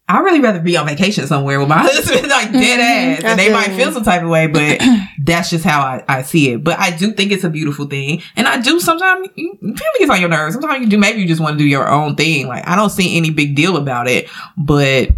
I'd 0.08 0.20
really 0.20 0.40
rather 0.40 0.60
be 0.60 0.78
on 0.78 0.88
vacation 0.88 1.26
somewhere 1.28 1.60
with 1.60 1.70
my 1.70 1.78
husband, 1.84 2.28
like 2.30 2.52
dead 2.52 2.80
ass. 2.80 3.24
And 3.24 3.40
they 3.40 3.52
might 3.52 3.70
feel 3.76 3.92
some 3.92 4.04
type 4.04 4.22
of 4.24 4.30
way, 4.30 4.46
but 4.46 4.80
that's 5.24 5.50
just 5.50 5.64
how 5.64 5.82
I, 5.82 6.04
I 6.08 6.22
see 6.22 6.52
it. 6.52 6.64
But 6.64 6.78
I 6.80 6.96
do 6.96 7.14
think 7.14 7.32
it's 7.32 7.44
a 7.44 7.50
beautiful 7.50 7.86
thing. 7.88 8.22
And 8.36 8.48
I 8.48 8.60
do 8.62 8.80
sometimes, 8.80 9.28
family 9.36 9.76
gets 10.00 10.12
on 10.12 10.20
your 10.20 10.30
nerves. 10.30 10.54
Sometimes 10.54 10.84
you 10.84 10.88
do, 10.90 10.98
maybe 11.00 11.22
you 11.22 11.28
just 11.28 11.42
want 11.42 11.58
to 11.58 11.64
do 11.64 11.68
your 11.68 11.88
own 11.90 12.16
thing. 12.16 12.48
Like, 12.48 12.68
I 12.68 12.76
don't 12.76 12.90
see 12.92 13.18
any 13.18 13.32
big 13.32 13.56
deal 13.56 13.76
about 13.78 14.08
it, 14.08 14.30
but 14.58 15.10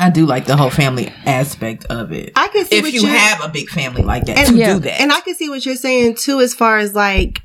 I 0.00 0.10
do 0.10 0.26
like 0.26 0.46
the 0.46 0.56
whole 0.56 0.70
family 0.70 1.12
aspect 1.26 1.84
of 1.86 2.10
it. 2.12 2.32
I 2.36 2.48
can 2.48 2.64
see 2.64 2.76
if 2.78 2.92
you 2.94 3.06
have 3.06 3.44
a 3.44 3.48
big 3.48 3.68
family 3.68 4.02
like 4.02 4.24
that 4.26 4.38
And- 4.38 4.48
to 4.48 4.54
Yeah. 4.56 4.74
do 4.74 4.80
that. 4.80 5.00
And 5.00 5.12
I 5.12 5.20
can 5.20 5.34
see 5.34 5.48
what 5.48 5.64
you're 5.66 5.76
saying 5.76 6.14
too, 6.16 6.40
as 6.40 6.54
far 6.54 6.78
as 6.78 6.94
like, 6.94 7.40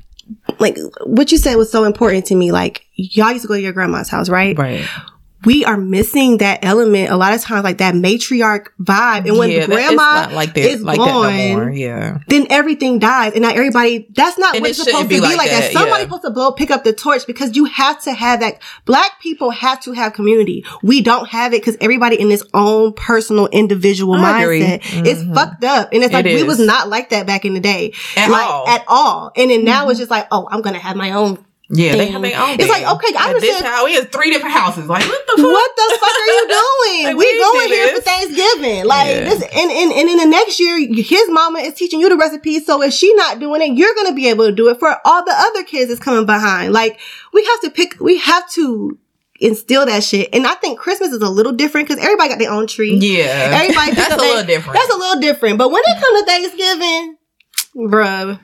like 0.58 0.76
what 1.04 1.30
you 1.30 1.38
said 1.38 1.56
was 1.56 1.70
so 1.70 1.84
important 1.84 2.24
to 2.26 2.34
me. 2.34 2.50
Like 2.52 2.84
y'all 2.94 3.30
used 3.30 3.42
to 3.42 3.48
go 3.48 3.54
to 3.54 3.60
your 3.60 3.72
grandma's 3.72 4.08
house, 4.08 4.28
right? 4.28 4.56
right. 4.58 4.84
We 5.46 5.64
are 5.64 5.76
missing 5.76 6.38
that 6.38 6.64
element 6.64 7.10
a 7.10 7.16
lot 7.16 7.32
of 7.32 7.40
times, 7.40 7.64
like 7.64 7.78
that 7.78 7.94
matriarch 7.94 8.66
vibe. 8.80 9.28
And 9.28 9.38
when 9.38 9.50
yeah, 9.50 9.66
grandma 9.66 10.26
not 10.26 10.32
like 10.32 10.54
that, 10.54 10.64
is 10.64 10.82
like 10.82 10.98
gone, 10.98 11.22
that 11.32 11.56
no. 11.56 11.72
Yeah. 11.72 12.18
then 12.28 12.46
everything 12.50 12.98
dies. 12.98 13.32
And 13.32 13.42
now 13.42 13.50
everybody, 13.50 14.08
that's 14.14 14.36
not 14.38 14.56
And 14.56 14.62
what 14.62 14.70
it's 14.70 14.82
supposed 14.82 15.04
to 15.04 15.08
be 15.08 15.20
like 15.20 15.36
like, 15.38 15.50
that. 15.50 15.60
that, 15.60 15.72
Somebody's 15.72 15.98
yeah. 15.98 16.04
supposed 16.04 16.24
to 16.24 16.30
blow, 16.30 16.52
pick 16.52 16.70
up 16.70 16.84
the 16.84 16.92
torch 16.92 17.26
because 17.26 17.56
you 17.56 17.64
have 17.66 18.02
to 18.02 18.12
have 18.12 18.40
that. 18.40 18.60
Black 18.84 19.20
people 19.20 19.50
have 19.50 19.80
to 19.82 19.92
have 19.92 20.12
community. 20.12 20.64
We 20.82 21.00
don't 21.00 21.28
have 21.28 21.54
it 21.54 21.62
because 21.62 21.76
everybody 21.80 22.20
in 22.20 22.28
this 22.28 22.44
own 22.52 22.92
personal 22.92 23.46
individual 23.48 24.14
I 24.14 24.44
mindset. 24.44 25.06
It's 25.06 25.22
mm-hmm. 25.22 25.34
fucked 25.34 25.64
up. 25.64 25.92
And 25.92 26.02
it's 26.02 26.12
like, 26.12 26.26
It 26.26 26.34
we 26.34 26.42
was 26.42 26.58
not 26.58 26.88
like 26.88 27.10
that 27.10 27.26
back 27.26 27.44
in 27.44 27.54
the 27.54 27.60
day. 27.60 27.92
At 28.16 28.30
like, 28.30 28.48
all. 28.48 28.68
At 28.68 28.84
all. 28.88 29.32
And 29.36 29.50
then 29.50 29.64
now 29.64 29.82
mm-hmm. 29.82 29.90
it's 29.90 30.00
just 30.00 30.10
like, 30.10 30.26
oh, 30.32 30.48
I'm 30.50 30.62
going 30.62 30.74
to 30.74 30.80
have 30.80 30.96
my 30.96 31.12
own. 31.12 31.38
Yeah, 31.68 31.96
they 31.96 32.06
have 32.06 32.22
their 32.22 32.40
own. 32.40 32.60
It's 32.60 32.68
like, 32.68 32.86
okay, 32.86 33.12
I 33.18 33.32
this 33.32 33.42
understand- 33.42 33.66
house, 33.66 33.84
we 33.84 33.94
have 33.94 34.12
three 34.12 34.30
different 34.30 34.54
houses. 34.54 34.86
Like, 34.86 35.02
what 35.04 35.26
the 35.26 35.42
fuck? 35.42 35.50
What 35.50 35.70
the 35.76 35.98
fuck 35.98 36.10
are 36.10 36.26
you 36.26 36.46
doing? 36.48 37.04
Like, 37.06 37.16
we 37.16 37.24
we 37.32 37.38
going 37.40 37.68
here 37.68 37.88
for. 37.96 38.00
Thanksgiving. 38.02 38.84
Like 38.86 39.08
Yeah. 39.08 39.20
this, 39.28 39.42
and, 39.42 39.70
and 39.70 39.92
and 39.92 40.08
in 40.08 40.16
the 40.18 40.26
next 40.26 40.60
year, 40.60 40.78
his 40.78 41.28
mama 41.28 41.58
is 41.60 41.74
teaching 41.74 42.00
you 42.00 42.08
the 42.08 42.16
recipe. 42.16 42.60
So 42.60 42.82
if 42.82 42.92
she 42.92 43.12
not 43.14 43.40
doing 43.40 43.62
it, 43.62 43.76
you're 43.76 43.94
gonna 43.96 44.14
be 44.14 44.28
able 44.28 44.46
to 44.46 44.52
do 44.52 44.68
it 44.68 44.78
for 44.78 44.96
all 45.04 45.24
the 45.24 45.34
other 45.34 45.64
kids 45.64 45.88
that's 45.88 46.00
coming 46.00 46.24
behind. 46.24 46.72
Like 46.72 47.00
we 47.32 47.44
have 47.44 47.60
to 47.62 47.70
pick. 47.70 47.96
We 48.00 48.18
have 48.18 48.48
to 48.52 48.96
instill 49.40 49.86
that 49.86 50.02
shit. 50.04 50.30
And 50.32 50.46
I 50.46 50.54
think 50.54 50.78
Christmas 50.78 51.10
is 51.10 51.20
a 51.20 51.28
little 51.28 51.52
different 51.52 51.88
because 51.88 52.02
everybody 52.02 52.28
got 52.30 52.38
their 52.38 52.50
own 52.52 52.66
tree. 52.68 52.94
Yeah, 52.96 53.60
Everybody 53.60 53.92
that's 53.92 54.14
a 54.14 54.16
little 54.16 54.44
different. 54.44 54.78
That's 54.78 54.94
a 54.94 54.98
little 54.98 55.20
different. 55.20 55.58
But 55.58 55.70
when 55.70 55.82
it 55.84 56.00
comes 56.00 56.20
to 56.20 56.26
Thanksgiving, 56.26 57.16
bruh, 57.76 58.40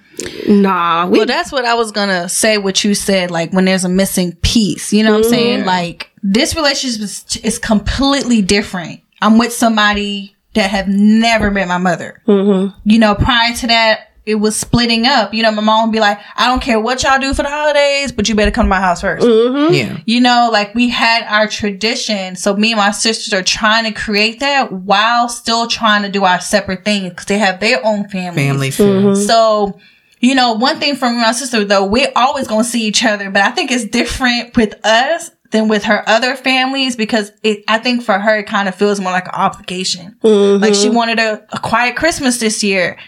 nah. 0.48 1.06
We 1.06 1.18
well, 1.18 1.26
that's 1.26 1.50
what 1.50 1.64
I 1.64 1.74
was 1.74 1.90
gonna 1.92 2.28
say. 2.28 2.58
What 2.58 2.84
you 2.84 2.94
said, 2.94 3.30
like 3.30 3.52
when 3.52 3.64
there's 3.64 3.84
a 3.84 3.88
missing 3.88 4.32
piece, 4.42 4.92
you 4.92 5.02
know 5.02 5.10
what 5.12 5.18
I'm 5.18 5.22
mm-hmm. 5.22 5.30
saying? 5.30 5.64
Like 5.64 6.10
this 6.22 6.54
relationship 6.54 7.00
is, 7.00 7.40
is 7.42 7.58
completely 7.58 8.42
different. 8.42 9.00
I'm 9.20 9.38
with 9.38 9.52
somebody 9.52 10.36
that 10.54 10.70
have 10.70 10.88
never 10.88 11.50
met 11.50 11.68
my 11.68 11.78
mother. 11.78 12.22
Mm-hmm. 12.26 12.78
You 12.84 12.98
know, 12.98 13.14
prior 13.14 13.54
to 13.54 13.66
that, 13.68 14.11
it 14.24 14.36
was 14.36 14.56
splitting 14.56 15.06
up. 15.06 15.34
You 15.34 15.42
know, 15.42 15.50
my 15.50 15.62
mom 15.62 15.88
would 15.88 15.92
be 15.92 16.00
like, 16.00 16.18
"I 16.36 16.46
don't 16.46 16.62
care 16.62 16.78
what 16.78 17.02
y'all 17.02 17.18
do 17.18 17.34
for 17.34 17.42
the 17.42 17.48
holidays, 17.48 18.12
but 18.12 18.28
you 18.28 18.34
better 18.34 18.50
come 18.50 18.66
to 18.66 18.70
my 18.70 18.80
house 18.80 19.02
1st 19.02 19.20
mm-hmm. 19.20 19.74
yeah. 19.74 19.98
you 20.06 20.20
know, 20.20 20.48
like 20.52 20.74
we 20.74 20.88
had 20.88 21.24
our 21.24 21.48
tradition. 21.48 22.36
So 22.36 22.54
me 22.54 22.72
and 22.72 22.78
my 22.78 22.92
sisters 22.92 23.34
are 23.34 23.42
trying 23.42 23.84
to 23.84 23.98
create 23.98 24.40
that 24.40 24.72
while 24.72 25.28
still 25.28 25.66
trying 25.66 26.02
to 26.02 26.08
do 26.08 26.24
our 26.24 26.40
separate 26.40 26.84
things 26.84 27.10
because 27.10 27.26
they 27.26 27.38
have 27.38 27.60
their 27.60 27.84
own 27.84 28.08
families. 28.08 28.46
Family 28.46 28.68
mm-hmm. 28.68 29.14
feel. 29.14 29.16
So, 29.16 29.80
you 30.20 30.34
know, 30.36 30.52
one 30.52 30.78
thing 30.78 30.94
from 30.94 31.20
my 31.20 31.32
sister 31.32 31.64
though, 31.64 31.84
we're 31.84 32.12
always 32.14 32.46
going 32.46 32.64
to 32.64 32.68
see 32.68 32.86
each 32.86 33.04
other, 33.04 33.30
but 33.30 33.42
I 33.42 33.50
think 33.50 33.72
it's 33.72 33.84
different 33.84 34.56
with 34.56 34.74
us 34.84 35.32
than 35.50 35.68
with 35.68 35.84
her 35.84 36.08
other 36.08 36.34
families 36.34 36.96
because 36.96 37.30
it, 37.42 37.62
I 37.68 37.78
think 37.78 38.02
for 38.02 38.18
her, 38.18 38.38
it 38.38 38.46
kind 38.46 38.68
of 38.68 38.74
feels 38.74 39.00
more 39.00 39.12
like 39.12 39.26
an 39.26 39.34
obligation. 39.34 40.16
Like 40.22 40.74
she 40.74 40.86
mm-hmm. 40.86 40.96
wanted 40.96 41.18
a, 41.18 41.44
a 41.52 41.58
quiet 41.58 41.96
Christmas 41.96 42.38
this 42.38 42.62
year 42.64 42.98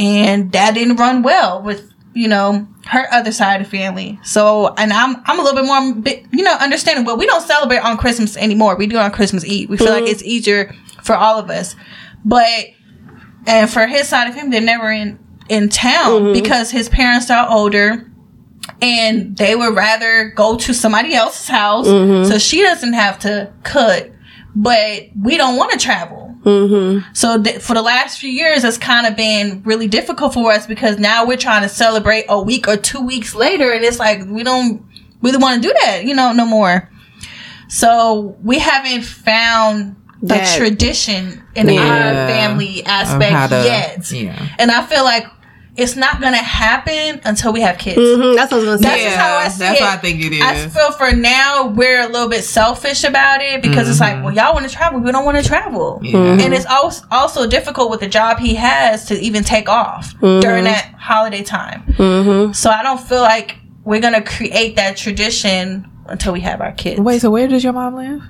and 0.00 0.50
that 0.52 0.72
didn't 0.72 0.96
run 0.96 1.22
well 1.22 1.62
with, 1.62 1.92
you 2.14 2.26
know, 2.26 2.66
her 2.86 3.06
other 3.12 3.30
side 3.30 3.60
of 3.60 3.70
the 3.70 3.78
family. 3.78 4.18
So, 4.24 4.74
and 4.78 4.92
I'm, 4.94 5.16
I'm 5.26 5.38
a 5.38 5.42
little 5.42 5.60
bit 5.60 5.66
more, 5.66 6.24
you 6.32 6.42
know, 6.42 6.54
understanding. 6.54 7.04
Well, 7.04 7.18
we 7.18 7.26
don't 7.26 7.42
celebrate 7.42 7.80
on 7.80 7.98
Christmas 7.98 8.34
anymore. 8.38 8.76
We 8.76 8.86
do 8.86 8.96
on 8.96 9.12
Christmas 9.12 9.44
Eve. 9.44 9.68
We 9.68 9.76
feel 9.76 9.90
like 9.90 10.04
mm-hmm. 10.04 10.12
it's 10.12 10.22
easier 10.22 10.74
for 11.02 11.14
all 11.14 11.38
of 11.38 11.50
us. 11.50 11.76
But 12.24 12.48
and 13.46 13.70
for 13.70 13.86
his 13.86 14.08
side 14.08 14.28
of 14.28 14.34
him, 14.34 14.50
they're 14.50 14.62
never 14.62 14.90
in 14.90 15.18
in 15.50 15.68
town 15.68 16.22
mm-hmm. 16.22 16.32
because 16.32 16.70
his 16.70 16.88
parents 16.88 17.30
are 17.30 17.50
older 17.50 18.10
and 18.80 19.36
they 19.36 19.54
would 19.54 19.74
rather 19.74 20.30
go 20.30 20.56
to 20.56 20.72
somebody 20.72 21.12
else's 21.12 21.48
house 21.48 21.86
mm-hmm. 21.86 22.30
so 22.30 22.38
she 22.38 22.62
doesn't 22.62 22.94
have 22.94 23.18
to 23.18 23.52
cook. 23.64 24.10
But 24.56 25.10
we 25.20 25.36
don't 25.36 25.56
want 25.56 25.72
to 25.72 25.78
travel. 25.78 26.29
Mm-hmm. 26.44 27.12
So 27.12 27.42
th- 27.42 27.60
for 27.60 27.74
the 27.74 27.82
last 27.82 28.18
few 28.18 28.30
years, 28.30 28.64
it's 28.64 28.78
kind 28.78 29.06
of 29.06 29.16
been 29.16 29.62
really 29.64 29.86
difficult 29.88 30.32
for 30.34 30.50
us 30.52 30.66
because 30.66 30.98
now 30.98 31.26
we're 31.26 31.36
trying 31.36 31.62
to 31.62 31.68
celebrate 31.68 32.24
a 32.28 32.40
week 32.40 32.66
or 32.68 32.76
two 32.76 33.00
weeks 33.04 33.34
later, 33.34 33.72
and 33.72 33.84
it's 33.84 33.98
like 33.98 34.24
we 34.26 34.42
don't 34.42 34.82
really 35.22 35.36
want 35.38 35.62
to 35.62 35.68
do 35.68 35.74
that, 35.82 36.04
you 36.04 36.14
know, 36.14 36.32
no 36.32 36.46
more. 36.46 36.88
So 37.68 38.36
we 38.42 38.58
haven't 38.58 39.02
found 39.04 39.96
the 40.22 40.28
That- 40.34 40.56
tradition 40.58 41.42
in 41.54 41.68
Yeah. 41.68 41.80
our 41.82 42.28
family 42.28 42.84
aspect 42.84 43.50
to- 43.50 43.62
yet. 43.64 44.10
yeah. 44.10 44.48
And 44.58 44.70
I 44.70 44.82
feel 44.84 45.04
like 45.04 45.26
it's 45.80 45.96
not 45.96 46.20
gonna 46.20 46.36
happen 46.36 47.20
until 47.24 47.52
we 47.52 47.60
have 47.62 47.78
kids. 47.78 47.98
Mhm, 47.98 48.36
that's 48.36 48.52
what 48.52 48.58
I 48.58 48.70
was 48.70 48.80
gonna 48.80 48.82
say. 48.82 48.88
That's 48.88 49.02
just 49.02 49.16
how 49.16 49.36
I 49.36 49.48
see 49.48 49.58
that's 49.60 49.80
it. 49.80 49.82
what 49.82 49.92
I 49.92 49.96
think 49.96 50.24
it 50.24 50.32
is. 50.32 50.42
I 50.42 50.68
feel 50.68 50.92
for 50.92 51.12
now 51.12 51.66
we're 51.66 52.02
a 52.02 52.08
little 52.08 52.28
bit 52.28 52.44
selfish 52.44 53.04
about 53.04 53.40
it 53.42 53.62
because 53.62 53.88
it's 53.88 54.00
like, 54.00 54.14
mm-hmm. 54.14 54.24
well, 54.24 54.34
y'all 54.34 54.54
want 54.54 54.68
to 54.68 54.74
travel, 54.74 55.00
we 55.00 55.10
don't 55.12 55.24
want 55.24 55.36
to 55.38 55.44
travel, 55.44 56.00
Yeah. 56.02 56.12
Mm-hmm. 56.12 56.40
and 56.40 56.54
it's 56.54 56.66
also 56.66 57.04
also 57.10 57.46
difficult 57.46 57.90
with 57.90 58.00
the 58.00 58.08
job 58.08 58.38
he 58.38 58.54
has 58.54 59.06
to 59.06 59.18
even 59.18 59.42
take 59.44 59.68
off 59.68 60.14
mm-hmm. 60.16 60.40
during 60.40 60.64
that 60.64 60.94
holiday 60.98 61.42
time. 61.42 61.82
So 62.54 62.70
I 62.70 62.82
don't 62.82 63.00
feel 63.00 63.22
like 63.22 63.56
we're 63.84 64.00
gonna 64.00 64.22
create 64.22 64.76
that 64.76 64.96
tradition 64.96 65.86
until 66.06 66.32
we 66.32 66.40
have 66.40 66.60
our 66.60 66.72
kids. 66.72 67.00
Wait, 67.00 67.20
so 67.20 67.30
where 67.30 67.48
does 67.48 67.64
your 67.64 67.72
mom 67.72 67.94
live? 67.94 68.22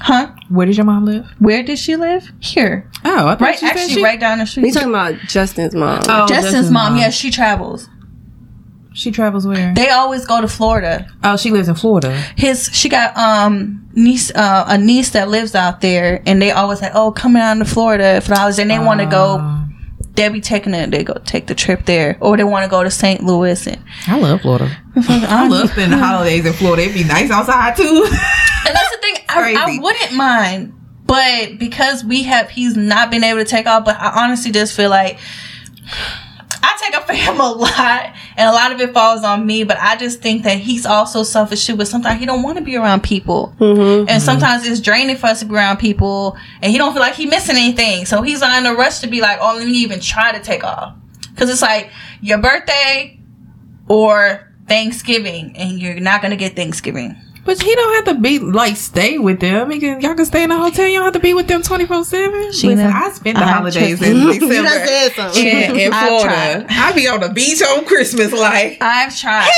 Huh? 0.00 0.32
Where 0.48 0.66
does 0.66 0.76
your 0.76 0.86
mom 0.86 1.04
live? 1.04 1.26
Where 1.38 1.62
did 1.62 1.78
she 1.78 1.96
live? 1.96 2.30
Here, 2.40 2.90
Oh, 3.04 3.26
I 3.28 3.36
right? 3.36 3.52
you 3.52 3.58
said 3.68 3.76
Actually, 3.76 3.94
she, 3.94 4.02
right 4.02 4.18
down 4.20 4.38
the 4.38 4.46
street. 4.46 4.66
You 4.66 4.72
talking 4.72 4.88
about 4.88 5.14
Justin's 5.28 5.74
mom? 5.74 6.00
Oh, 6.08 6.26
Justin's 6.26 6.70
mom, 6.70 6.96
yeah, 6.96 7.10
she 7.10 7.30
travels. 7.30 7.88
She 8.92 9.12
travels 9.12 9.46
where? 9.46 9.72
They 9.74 9.88
always 9.90 10.26
go 10.26 10.40
to 10.40 10.48
Florida. 10.48 11.08
Oh, 11.22 11.36
she 11.36 11.50
lives 11.52 11.68
in 11.68 11.76
Florida. 11.76 12.12
His 12.36 12.68
she 12.72 12.88
got 12.88 13.16
um 13.16 13.88
niece 13.94 14.32
uh, 14.34 14.64
a 14.66 14.76
niece 14.78 15.10
that 15.10 15.28
lives 15.28 15.54
out 15.54 15.80
there, 15.80 16.20
and 16.26 16.42
they 16.42 16.50
always 16.50 16.82
like, 16.82 16.92
oh, 16.94 17.12
coming 17.12 17.40
down 17.40 17.60
to 17.60 17.64
Florida 17.64 18.20
for 18.20 18.30
the 18.30 18.36
holidays, 18.36 18.58
and 18.58 18.68
they 18.70 18.78
want 18.80 19.00
to 19.00 19.06
go. 19.06 19.38
They'll 20.20 20.30
be 20.30 20.42
taking 20.42 20.74
it. 20.74 20.90
They 20.90 21.02
go 21.02 21.14
take 21.24 21.46
the 21.46 21.54
trip 21.54 21.86
there, 21.86 22.18
or 22.20 22.36
they 22.36 22.44
want 22.44 22.64
to 22.64 22.70
go 22.70 22.84
to 22.84 22.90
St. 22.90 23.24
Louis. 23.24 23.66
And 23.66 23.82
I 24.06 24.18
love 24.18 24.42
Florida. 24.42 24.70
I 24.96 25.48
love 25.48 25.70
spending 25.70 25.98
the 25.98 26.04
holidays 26.04 26.44
in 26.44 26.52
Florida. 26.52 26.82
It'd 26.82 26.92
be 26.94 27.04
nice 27.04 27.30
outside 27.30 27.74
too. 27.74 28.06
And 28.66 28.76
that's 28.76 28.90
the 28.90 28.98
thing. 29.00 29.16
I, 29.30 29.54
I 29.56 29.78
wouldn't 29.80 30.12
mind, 30.12 30.74
but 31.06 31.58
because 31.58 32.04
we 32.04 32.24
have, 32.24 32.50
he's 32.50 32.76
not 32.76 33.10
been 33.10 33.24
able 33.24 33.38
to 33.38 33.46
take 33.46 33.66
off. 33.66 33.86
But 33.86 33.96
I 33.98 34.22
honestly 34.22 34.52
just 34.52 34.76
feel 34.76 34.90
like 34.90 35.18
I 36.62 36.76
take 36.80 36.94
up 36.94 37.06
for 37.06 37.14
him 37.14 37.40
a 37.40 37.50
lot, 37.50 38.14
and 38.36 38.48
a 38.48 38.52
lot 38.52 38.72
of 38.72 38.80
it 38.80 38.92
falls 38.92 39.24
on 39.24 39.46
me. 39.46 39.64
But 39.64 39.78
I 39.80 39.96
just 39.96 40.20
think 40.20 40.42
that 40.44 40.58
he's 40.58 40.84
also 40.84 41.22
selfish 41.22 41.66
too. 41.66 41.76
But 41.76 41.88
sometimes 41.88 42.20
he 42.20 42.26
don't 42.26 42.42
want 42.42 42.58
to 42.58 42.64
be 42.64 42.76
around 42.76 43.02
people, 43.02 43.54
mm-hmm. 43.58 43.80
and 43.80 44.08
mm-hmm. 44.08 44.18
sometimes 44.18 44.66
it's 44.66 44.80
draining 44.80 45.16
for 45.16 45.28
us 45.28 45.40
to 45.40 45.46
be 45.46 45.54
around 45.54 45.78
people, 45.78 46.36
and 46.62 46.70
he 46.70 46.78
don't 46.78 46.92
feel 46.92 47.02
like 47.02 47.14
he 47.14 47.26
missing 47.26 47.56
anything. 47.56 48.04
So 48.04 48.22
he's 48.22 48.40
not 48.40 48.58
in 48.58 48.66
a 48.66 48.74
rush 48.74 48.98
to 49.00 49.06
be 49.06 49.20
like, 49.20 49.38
oh, 49.40 49.56
let 49.56 49.66
me 49.66 49.72
even 49.78 50.00
try 50.00 50.32
to 50.32 50.40
take 50.40 50.64
off, 50.64 50.94
because 51.30 51.48
it's 51.50 51.62
like 51.62 51.90
your 52.20 52.38
birthday 52.38 53.18
or 53.88 54.52
Thanksgiving, 54.68 55.56
and 55.56 55.80
you're 55.80 56.00
not 56.00 56.22
gonna 56.22 56.36
get 56.36 56.56
Thanksgiving. 56.56 57.16
But 57.44 57.60
he 57.62 57.74
don't 57.74 57.94
have 58.06 58.14
to 58.16 58.20
be 58.20 58.38
like 58.38 58.76
stay 58.76 59.18
with 59.18 59.40
them. 59.40 59.70
He 59.70 59.80
can, 59.80 60.00
y'all 60.00 60.14
can 60.14 60.26
stay 60.26 60.42
in 60.44 60.50
a 60.50 60.58
hotel. 60.58 60.86
You 60.86 60.96
don't 60.98 61.04
have 61.04 61.14
to 61.14 61.20
be 61.20 61.34
with 61.34 61.48
them 61.48 61.62
twenty 61.62 61.86
four 61.86 62.04
seven. 62.04 62.40
Listen, 62.46 62.78
I 62.78 63.10
spent 63.10 63.38
the 63.38 63.44
I 63.44 63.48
holidays 63.48 64.00
in. 64.02 64.26
December. 64.26 64.44
You 64.54 64.68
said 64.68 65.08
something. 65.12 65.46
in, 65.46 65.76
in 65.76 65.92
Florida. 65.92 66.66
I 66.68 66.92
be 66.94 67.08
on 67.08 67.20
the 67.20 67.30
beach 67.30 67.62
on 67.62 67.84
Christmas, 67.86 68.32
like 68.32 68.78
I've 68.80 69.16
tried. 69.16 69.50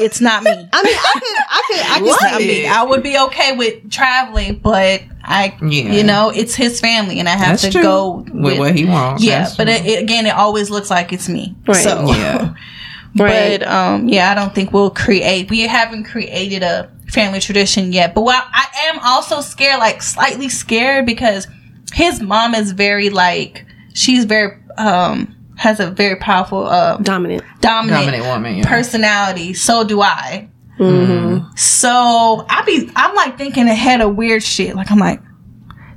It's 0.00 0.20
not 0.20 0.42
me. 0.42 0.50
I 0.50 0.54
mean, 0.54 0.68
I 0.72 1.12
could, 1.14 1.22
I 1.50 1.62
could, 1.68 1.80
I 1.80 1.98
could? 2.00 2.32
I 2.34 2.38
mean, 2.38 2.70
I 2.70 2.82
would 2.82 3.02
be 3.02 3.18
okay 3.18 3.56
with 3.56 3.90
traveling, 3.90 4.56
but 4.56 5.02
I, 5.24 5.56
Yeah. 5.60 5.92
you 5.92 6.02
know, 6.02 6.30
it's 6.34 6.54
his 6.54 6.80
family, 6.80 7.18
and 7.20 7.28
I 7.28 7.32
have 7.32 7.60
that's 7.60 7.62
to 7.64 7.70
true. 7.70 7.82
go 7.82 8.26
with, 8.32 8.58
what 8.58 8.74
he 8.74 8.84
wants. 8.86 9.22
Yeah, 9.22 9.40
That's 9.42 9.56
but 9.56 9.68
it, 9.68 9.84
it, 9.86 10.02
again, 10.02 10.26
it 10.26 10.34
always 10.34 10.70
looks 10.70 10.90
like 10.90 11.12
it's 11.12 11.28
me. 11.28 11.54
Right. 11.66 11.76
So, 11.76 12.06
yeah, 12.06 12.54
Right. 13.14 13.60
but 13.60 13.68
um, 13.68 14.08
yeah, 14.08 14.30
I 14.30 14.34
don't 14.34 14.54
think 14.54 14.72
we'll 14.72 14.90
create. 14.90 15.50
We 15.50 15.60
haven't 15.62 16.04
created 16.04 16.62
a 16.62 16.90
family 17.08 17.40
tradition 17.40 17.92
yet. 17.92 18.14
But 18.14 18.22
while 18.22 18.42
I 18.52 18.66
am 18.84 18.98
also 19.00 19.40
scared, 19.40 19.78
like 19.80 20.02
slightly 20.02 20.48
scared, 20.48 21.04
because 21.06 21.46
his 21.92 22.22
mom 22.22 22.54
is 22.54 22.72
very 22.72 23.10
like 23.10 23.66
she's 23.94 24.24
very 24.24 24.58
um 24.78 25.36
has 25.56 25.78
a 25.78 25.90
very 25.90 26.16
powerful 26.16 26.66
uh 26.66 26.96
dominant. 26.98 27.42
dominant, 27.60 28.06
dominant 28.06 28.24
woman. 28.24 28.56
Yeah. 28.56 28.68
personality. 28.68 29.52
So 29.54 29.84
do 29.84 30.00
I. 30.00 30.48
Mm-hmm. 30.78 31.54
So 31.56 32.46
I 32.48 32.62
be 32.64 32.90
I'm 32.96 33.14
like 33.14 33.36
thinking 33.36 33.68
ahead 33.68 34.00
of 34.00 34.16
weird 34.16 34.42
shit. 34.42 34.74
Like 34.74 34.90
I'm 34.90 34.98
like, 34.98 35.20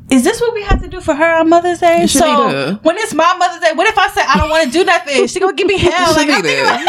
is 0.10 0.24
this 0.24 0.40
what 0.42 0.54
we 0.54 0.62
have 0.64 0.82
to 0.84 0.88
do 0.88 1.02
for 1.02 1.16
her 1.16 1.36
on 1.36 1.50
Mother's 1.50 1.80
Day? 1.80 2.02
You 2.02 2.08
So 2.08 2.78
when 2.84 2.98
it's 2.98 3.14
my 3.14 3.36
Mother's 3.38 3.62
Day, 3.62 3.72
what 3.74 3.88
if 3.88 3.98
I 3.98 4.10
say 4.10 4.22
I 4.22 4.38
don't 4.38 4.50
want 4.50 4.66
to 4.66 4.72
do 4.72 4.84
nothing? 4.84 5.28
She 5.28 5.40
gonna 5.40 5.54
give 5.54 5.68
me 5.68 5.78
hell. 5.80 6.14
Like 6.14 6.30
I'm 6.30 6.44
thinking 6.44 6.66
like, 6.66 6.86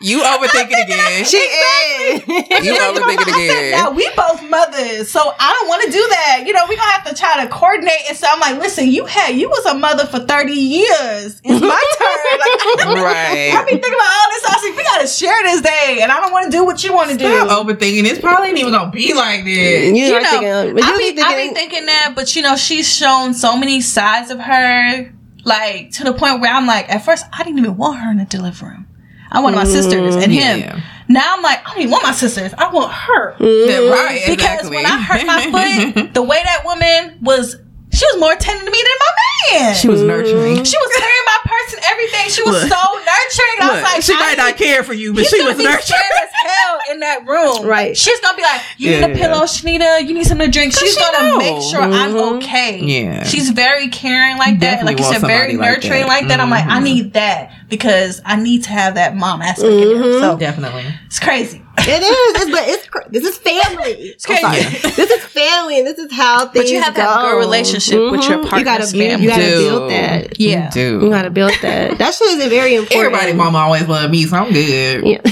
you 0.00 0.22
overthinking 0.22 0.84
again. 0.84 1.24
She 1.24 1.36
is. 1.36 2.26
You 2.64 2.74
overthinking 2.74 3.28
again. 3.28 3.70
now 3.72 3.90
we 3.90 4.08
both 4.16 4.42
mothers, 4.48 5.10
so 5.10 5.20
I 5.38 5.52
don't 5.58 5.68
want 5.68 5.82
to 5.84 5.90
do 5.90 6.06
that. 6.08 6.44
You 6.46 6.52
know, 6.52 6.64
we 6.68 6.76
gonna 6.76 6.90
have 6.90 7.04
to 7.04 7.14
try 7.14 7.44
to 7.44 7.50
coordinate. 7.50 8.08
And 8.08 8.16
so 8.16 8.26
I'm 8.30 8.40
like, 8.40 8.58
listen, 8.58 8.88
you 8.88 9.04
had 9.06 9.36
you 9.36 9.48
was 9.48 9.66
a 9.66 9.74
mother 9.74 10.06
for 10.06 10.18
30 10.20 10.52
years. 10.52 11.40
It's 11.44 11.60
my 11.60 11.82
turn. 11.98 12.86
Like, 12.88 13.04
Right. 13.04 13.52
I 13.54 13.64
be 13.64 13.72
thinking 13.72 13.92
about 13.92 14.14
all 14.16 14.30
this. 14.30 14.44
I 14.46 14.58
said, 14.62 14.76
we 14.76 14.82
gotta 14.84 15.06
share 15.06 15.42
this 15.44 15.60
day, 15.62 15.98
and 16.02 16.10
I 16.10 16.20
don't 16.20 16.32
want 16.32 16.46
to 16.46 16.50
do 16.50 16.64
what 16.64 16.82
you 16.82 16.92
want 16.94 17.10
to 17.10 17.16
do. 17.16 17.24
Overthinking. 17.26 18.04
It's 18.04 18.20
probably 18.20 18.48
ain't 18.50 18.58
even 18.58 18.72
gonna 18.72 18.90
be 18.90 19.12
like 19.14 19.44
this. 19.44 19.86
You, 19.86 19.94
you 20.04 20.12
know, 20.20 20.20
thinking, 20.20 20.84
I 20.84 20.98
be 20.98 21.12
be, 21.12 21.22
I 21.22 21.28
be 21.28 21.34
thinking, 21.36 21.54
thinking 21.54 21.86
that, 21.86 22.12
but 22.14 22.34
you 22.34 22.42
know, 22.42 22.56
she's 22.56 22.90
shown 22.90 23.34
so 23.34 23.56
many 23.56 23.80
sides 23.80 24.30
of 24.30 24.40
her, 24.40 25.12
like 25.44 25.90
to 25.92 26.04
the 26.04 26.12
point 26.12 26.40
where 26.40 26.52
I'm 26.52 26.66
like, 26.66 26.88
at 26.88 27.04
first, 27.04 27.26
I 27.32 27.42
didn't 27.44 27.58
even 27.58 27.76
want 27.76 28.00
her 28.00 28.10
in 28.10 28.16
the 28.18 28.24
delivery 28.24 28.70
room. 28.70 28.86
I 29.30 29.40
wanted 29.40 29.56
my 29.56 29.64
sisters 29.64 30.16
mm, 30.16 30.22
and 30.22 30.32
him. 30.32 30.60
Yeah. 30.60 30.80
Now 31.08 31.34
I'm 31.36 31.42
like, 31.42 31.66
I 31.66 31.70
don't 31.70 31.80
even 31.80 31.90
want 31.90 32.04
my 32.04 32.12
sisters. 32.12 32.54
I 32.56 32.70
want 32.70 32.92
her. 32.92 33.36
Yeah, 33.40 33.90
right. 33.90 34.22
Because 34.26 34.66
exactly. 34.66 34.76
when 34.76 34.86
I 34.86 35.00
hurt 35.00 35.26
my 35.26 35.42
foot, 35.50 36.14
the 36.14 36.22
way 36.22 36.40
that 36.42 36.62
woman 36.64 37.18
was, 37.20 37.56
she 37.92 38.06
was 38.06 38.20
more 38.20 38.34
tender 38.36 38.64
to 38.64 38.70
me 38.70 38.78
than 38.78 38.98
my 38.98 39.10
man. 39.58 39.74
she 39.74 39.88
was 39.88 40.02
nurturing. 40.02 40.62
She 40.62 40.78
was 40.78 40.92
carrying 40.96 41.26
my 41.26 41.38
purse 41.44 41.74
and 41.74 41.79
everything. 41.90 42.28
She 42.30 42.42
was 42.42 42.62
Look. 42.62 42.72
so 42.72 42.76
nurturing. 42.94 43.56
And 43.60 43.70
I 43.70 43.74
was 43.74 43.82
like, 43.82 44.02
she 44.02 44.14
might 44.14 44.36
not 44.36 44.56
care 44.56 44.82
for 44.84 44.92
you, 44.94 45.12
but 45.14 45.26
she 45.26 45.42
was 45.42 45.56
nurturing. 45.58 46.00
as 46.22 46.30
hell 46.46 46.78
in 46.90 47.00
that 47.00 47.26
room. 47.26 47.66
Right. 47.66 47.96
She's 47.96 48.18
gonna 48.20 48.36
be 48.36 48.42
like, 48.42 48.60
"You 48.78 48.90
need 48.90 49.02
a 49.10 49.14
pillow, 49.14 49.42
Shanita. 49.44 50.06
You 50.06 50.14
need 50.14 50.24
something 50.26 50.46
to 50.46 50.52
drink." 50.52 50.72
She's 50.72 50.94
she 50.94 51.00
gonna 51.00 51.28
know. 51.28 51.38
make 51.38 51.62
sure 51.62 51.80
I'm 51.82 52.16
okay. 52.36 52.78
Yeah. 52.80 53.24
She's 53.24 53.50
very 53.50 53.88
caring 53.88 54.38
like 54.38 54.58
that. 54.60 54.76
Definitely 54.80 54.94
Like 54.94 54.98
you 55.14 55.18
said, 55.20 55.26
very 55.26 55.56
like 55.56 55.68
nurturing 55.82 56.02
that. 56.02 56.08
like 56.08 56.28
that. 56.28 56.40
I'm 56.40 56.50
like, 56.50 56.64
I 56.66 56.78
Mhm. 56.80 56.82
need 56.84 57.12
that 57.14 57.52
because 57.68 58.20
I 58.24 58.36
need 58.36 58.64
to 58.64 58.70
have 58.70 58.94
that 58.94 59.16
mom 59.16 59.42
aspect 59.42 59.70
there. 59.70 60.02
So 60.20 60.36
Definitely. 60.38 60.84
it's 61.06 61.18
crazy. 61.18 61.62
It 61.78 62.02
is. 62.02 62.42
It's, 62.42 62.50
but 62.50 62.68
it's 62.68 62.88
cr- 62.88 63.08
this 63.10 63.24
is 63.24 63.38
family. 63.38 63.92
It's 64.14 64.26
crazy. 64.26 64.78
this 64.96 65.10
is 65.10 65.24
family, 65.26 65.78
and 65.78 65.86
this 65.86 65.98
is 65.98 66.12
how 66.12 66.46
things 66.48 66.70
you 66.70 66.80
have 66.80 66.94
to 66.94 67.00
go. 67.00 67.06
have 67.06 67.20
a 67.24 67.30
good 67.30 67.38
relationship 67.38 68.10
with 68.12 68.28
your 68.28 68.38
Mhm. 68.38 68.44
You 68.44 68.48
partner's 68.50 68.92
gotta, 68.92 68.92
build, 68.98 69.20
you 69.20 69.28
gotta 69.28 69.42
build 69.42 69.90
that. 69.90 70.40
Yeah. 70.40 70.64
You 70.66 70.70
do. 70.72 71.00
You 71.04 71.10
gotta 71.10 71.30
build 71.30 71.52
that. 71.62 71.98
That 71.98 72.14
shit 72.14 72.38
is 72.38 72.46
very 72.48 72.74
important. 72.74 73.14
Everybody, 73.14 73.32
mama 73.34 73.58
always 73.58 73.86
loved 73.88 74.10
me, 74.12 74.24
so 74.26 74.36
I'm 74.36 74.52
good. 74.52 75.06
Yeah. 75.06 75.20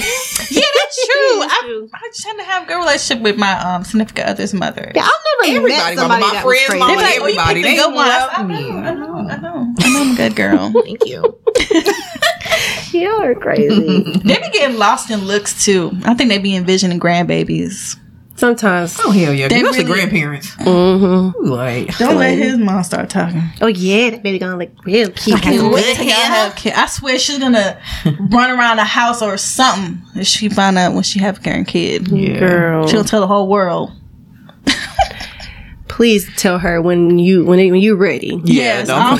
Yeah, 0.51 0.61
that's 0.73 1.05
true. 1.05 1.41
I, 1.43 1.59
true. 1.61 1.89
I 1.93 2.09
tend 2.11 2.39
to 2.39 2.45
have 2.45 2.63
a 2.63 2.65
good 2.65 2.77
relationship 2.79 3.21
with 3.23 3.37
my 3.37 3.51
um 3.59 3.83
significant 3.83 4.27
other's 4.29 4.51
mother. 4.53 4.91
Yeah, 4.95 5.03
I've 5.03 5.11
never 5.45 5.57
Everybody, 5.57 5.73
met 5.73 5.97
somebody 5.99 6.21
mama, 6.21 6.25
my 6.25 6.33
that 6.33 6.45
was 6.45 6.57
friends, 6.57 6.69
crazy. 6.69 6.79
mama, 6.79 6.93
They're 6.95 7.03
like, 7.05 7.13
you 7.15 7.21
everybody, 7.21 7.53
picked 7.53 7.67
they 7.67 7.75
good 7.75 7.93
one. 7.93 8.07
I 8.07 8.19
love 8.19 8.31
said, 8.31 8.39
I 8.39 8.43
me. 8.43 8.69
know, 8.71 8.77
I 8.79 8.93
know, 8.95 9.15
I 9.29 9.37
know. 9.37 9.75
I 9.79 9.89
know 9.93 10.01
I'm 10.01 10.11
a 10.13 10.15
good 10.17 10.35
girl. 10.35 10.71
Thank 10.83 11.05
you. 11.05 11.37
You're 12.91 13.35
crazy. 13.35 14.03
they 14.25 14.39
be 14.39 14.49
getting 14.51 14.77
lost 14.77 15.09
in 15.11 15.21
looks 15.25 15.63
too. 15.65 15.91
I 16.03 16.13
think 16.13 16.29
they 16.29 16.37
be 16.39 16.55
envisioning 16.55 16.99
grandbabies. 16.99 17.97
Sometimes. 18.35 18.97
Oh 19.03 19.11
hell 19.11 19.33
yeah, 19.33 19.49
They 19.49 19.57
especially 19.57 19.83
really- 19.83 19.93
grandparents. 19.95 20.55
Mm-hmm. 20.55 21.43
Like 21.45 21.97
Don't 21.97 22.15
let 22.17 22.37
his 22.37 22.57
mom 22.57 22.83
start 22.83 23.09
talking. 23.09 23.43
Oh 23.59 23.67
yeah, 23.67 24.11
that 24.11 24.23
baby 24.23 24.39
gonna 24.39 24.55
look 24.57 24.69
real 24.85 25.09
cute. 25.11 25.35
I 25.37 25.41
can't 25.41 25.73
wait 25.73 25.85
the 25.87 25.93
till 25.95 26.05
y'all 26.05 26.13
have 26.15 26.55
kids. 26.55 26.77
I 26.77 26.85
swear 26.85 27.19
she's 27.19 27.37
gonna 27.37 27.77
run 28.31 28.57
around 28.57 28.77
the 28.77 28.85
house 28.85 29.21
or 29.21 29.37
something 29.37 30.01
if 30.15 30.25
she 30.25 30.47
find 30.47 30.77
out 30.77 30.93
when 30.93 31.03
she 31.03 31.19
have 31.19 31.39
a 31.39 31.41
current 31.41 31.67
kid. 31.67 32.07
yeah. 32.07 32.39
Girl, 32.39 32.87
She'll 32.87 33.03
tell 33.03 33.19
the 33.19 33.27
whole 33.27 33.49
world. 33.49 33.91
please 35.89 36.29
tell 36.37 36.59
her 36.59 36.81
when 36.81 37.19
you 37.19 37.43
when, 37.43 37.57
when 37.71 37.81
you're 37.81 37.97
ready. 37.97 38.39
Yeah, 38.45 38.83
don't 38.85 39.19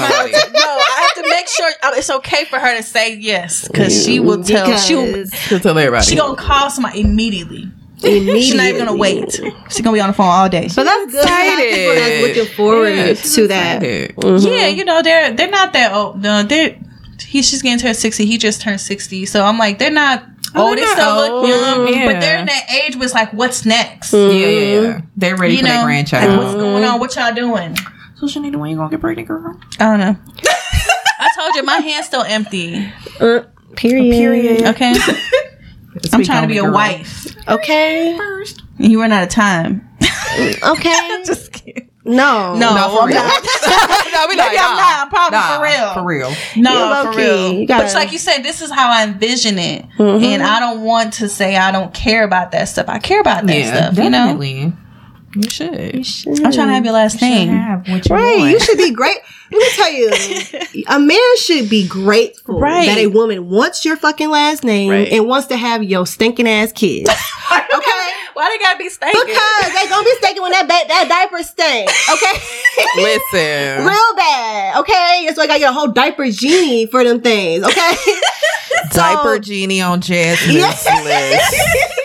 sure 1.60 1.72
it's 1.98 2.10
okay 2.10 2.46
for 2.46 2.58
her 2.60 2.78
to 2.78 2.84
say 2.84 3.16
yes 3.16 3.68
because 3.68 4.04
she 4.06 4.20
will 4.20 4.44
tell. 4.44 4.78
She'll 4.78 5.06
Because 5.06 5.32
To 5.50 5.60
tell 5.60 5.78
everybody. 5.78 6.06
she 6.06 6.16
gonna 6.16 6.36
call 6.36 6.70
somebody 6.70 7.02
immediately. 7.02 7.70
immediately. 8.04 8.42
She's 8.42 8.56
not 8.56 8.66
even 8.68 8.86
gonna 8.86 8.98
wait. 8.98 9.32
She's 9.70 9.82
gonna 9.82 9.96
be 9.96 10.02
on 10.02 10.10
the 10.10 10.14
phone 10.14 10.28
all 10.28 10.48
day. 10.50 10.70
But 10.76 10.84
that's 10.86 11.12
good. 11.12 11.24
Excited. 11.24 11.74
People 11.74 11.96
that's 11.96 12.28
looking 12.38 12.56
forward 12.56 12.90
Yeah, 12.90 13.14
to 13.14 13.48
that. 13.48 13.84
excited. 13.84 14.16
Mhm. 14.16 14.46
Yeah, 14.60 14.68
you 14.68 14.86
know 14.86 15.02
they're 15.02 15.34
they're 15.34 15.50
not 15.50 15.74
that 15.74 15.92
old. 15.94 16.22
No, 16.22 16.44
they're 16.44 16.76
he's 17.22 17.52
just 17.52 17.62
getting 17.64 17.80
to 17.80 17.94
sixty. 17.94 18.26
He 18.26 18.38
just 18.38 18.62
turned 18.62 18.80
sixty, 18.82 19.26
so 19.26 19.44
I'm 19.44 19.58
like 19.58 19.78
they're 19.80 19.92
not 19.92 20.24
Oh, 20.56 20.70
old. 20.70 20.78
They 20.78 20.82
they're 20.82 20.92
still 20.94 21.06
not 21.06 21.18
look 21.22 21.32
old. 21.32 21.48
young, 21.50 21.88
Yeah. 21.94 22.06
but 22.12 22.22
they're 22.22 22.40
in 22.40 22.46
that 22.48 22.64
age 22.72 22.96
where 22.96 23.06
it's 23.06 23.14
like, 23.14 23.32
what's 23.34 23.66
next? 23.68 24.12
Yeah, 24.14 24.30
yeah, 24.30 24.82
yeah. 24.82 25.02
They're 25.16 25.36
ready 25.36 25.54
You 25.54 25.60
for 25.60 25.66
their 25.68 25.78
know, 25.78 25.84
grandchild. 25.84 26.30
like, 26.32 26.40
what's 26.40 26.56
going 26.56 26.84
on? 26.86 27.00
What 27.00 27.16
y'all 27.16 27.36
doing? 27.36 27.78
So 28.20 28.26
Shanita, 28.26 28.56
when 28.56 28.72
you 28.72 28.78
gonna 28.78 28.90
get 28.90 29.00
pregnant, 29.00 29.28
girl? 29.28 29.56
I 29.80 29.84
don't 29.86 30.00
know. 30.00 30.16
I 31.40 31.44
told 31.44 31.56
you 31.56 31.64
my 31.64 31.78
hand's 31.78 32.08
still 32.08 32.24
empty. 32.24 32.92
Uh, 33.20 33.42
period. 33.76 34.64
Okay, 34.68 34.94
I'm 36.14 36.24
trying 36.24 36.42
to 36.44 36.48
be 36.48 36.58
a 36.58 36.70
wife, 36.70 37.36
Okay. 37.48 38.16
first. 38.18 38.62
and 38.78 38.92
you 38.92 39.00
run 39.02 39.12
out 39.12 39.24
of 39.24 39.30
time. 39.30 39.88
Okay. 40.64 41.24
Just 41.26 41.52
kidding. 41.52 41.90
no. 42.06 42.54
No, 42.56 42.76
No, 42.76 42.90
for 42.96 43.02
I'm 43.02 43.08
real. 43.08 43.16
not. 43.18 43.44
no, 44.14 44.26
we 44.30 44.36
Maybe 44.36 44.58
I'm 44.58 44.78
not. 44.78 45.00
I'm 45.02 45.10
probably 45.10 45.40
for 45.40 45.64
real. 45.64 45.94
For 45.94 46.04
real. 46.06 46.34
No, 46.56 46.72
You're 46.72 46.96
for 47.04 47.10
low-key. 47.10 47.18
real. 47.18 47.54
You 47.54 47.68
gotta- 47.68 47.80
but 47.82 47.86
it's 47.88 47.96
like 47.96 48.12
you 48.12 48.20
said, 48.20 48.44
this 48.44 48.62
is 48.62 48.72
how 48.72 48.90
I 48.90 49.04
envision 49.04 49.58
it, 49.58 49.86
Mhm. 49.98 50.24
and 50.24 50.44
I 50.44 50.60
don't 50.60 50.82
want 50.82 51.14
to 51.14 51.28
say 51.28 51.58
I 51.58 51.72
don't 51.72 51.94
care 51.94 52.24
about 52.24 52.52
that 52.52 52.66
stuff. 52.70 52.86
I 52.90 53.00
care 53.00 53.20
about 53.20 53.48
that 53.48 53.58
Yeah, 53.58 53.92
stuff. 53.92 54.04
You 54.04 54.10
know, 54.12 54.38
definitely. 55.34 55.98
You 55.98 56.04
should. 56.04 56.28
I'm 56.46 56.52
trying 56.52 56.68
to 56.68 56.74
have 56.74 56.84
your 56.86 56.94
last 56.94 57.22
name. 57.22 57.50
Have 57.50 57.88
what 57.88 58.08
you 58.10 58.16
Right, 58.16 58.38
want. 58.40 58.52
you 58.52 58.60
should 58.60 58.78
be 58.78 58.92
great. 58.92 59.18
Let 59.52 59.58
me 59.58 59.70
tell 59.76 59.92
you, 59.92 60.84
a 60.88 61.00
man 61.00 61.38
should 61.40 61.70
be 61.70 61.88
grateful 61.88 62.60
Right. 62.60 62.86
that 62.86 62.98
a 63.00 63.08
woman 63.08 63.50
wants 63.50 63.84
your 63.84 63.98
fucking 63.98 64.30
last 64.30 64.64
name 64.64 64.90
Right. 64.92 65.08
and 65.12 65.28
wants 65.28 65.48
to 65.48 65.58
have 65.58 65.84
your 65.84 66.06
stinking 66.06 66.48
ass 66.48 66.72
kids. 66.72 67.10
Okay, 67.52 67.66
Why 67.82 68.14
Why 68.34 68.50
they 68.50 68.64
gotta 68.64 68.78
be 68.78 68.90
stinking? 68.90 69.22
Because 69.26 69.74
they 69.74 69.88
gonna 69.90 70.04
be 70.04 70.12
stinking 70.18 70.42
when 70.42 70.52
that 70.52 70.68
ba- 70.68 70.88
that 70.88 71.08
diaper 71.10 71.42
stink. 71.44 71.90
Okay. 72.10 72.36
Listen. 73.02 73.86
Real 73.86 74.16
bad. 74.16 74.78
Okay. 74.80 75.26
It's 75.28 75.38
like 75.38 75.50
I 75.50 75.58
get 75.60 75.70
a 75.70 75.74
whole 75.74 75.88
diaper 75.88 76.30
genie 76.30 76.86
for 76.88 77.04
them 77.04 77.22
things. 77.22 77.64
Okay. 77.64 77.92
Diaper 78.92 79.36
So- 79.36 79.40
genie 79.40 79.82
on 79.82 80.02
Jasmine's 80.02 80.54
Yes. 80.56 80.86
list. 80.86 81.99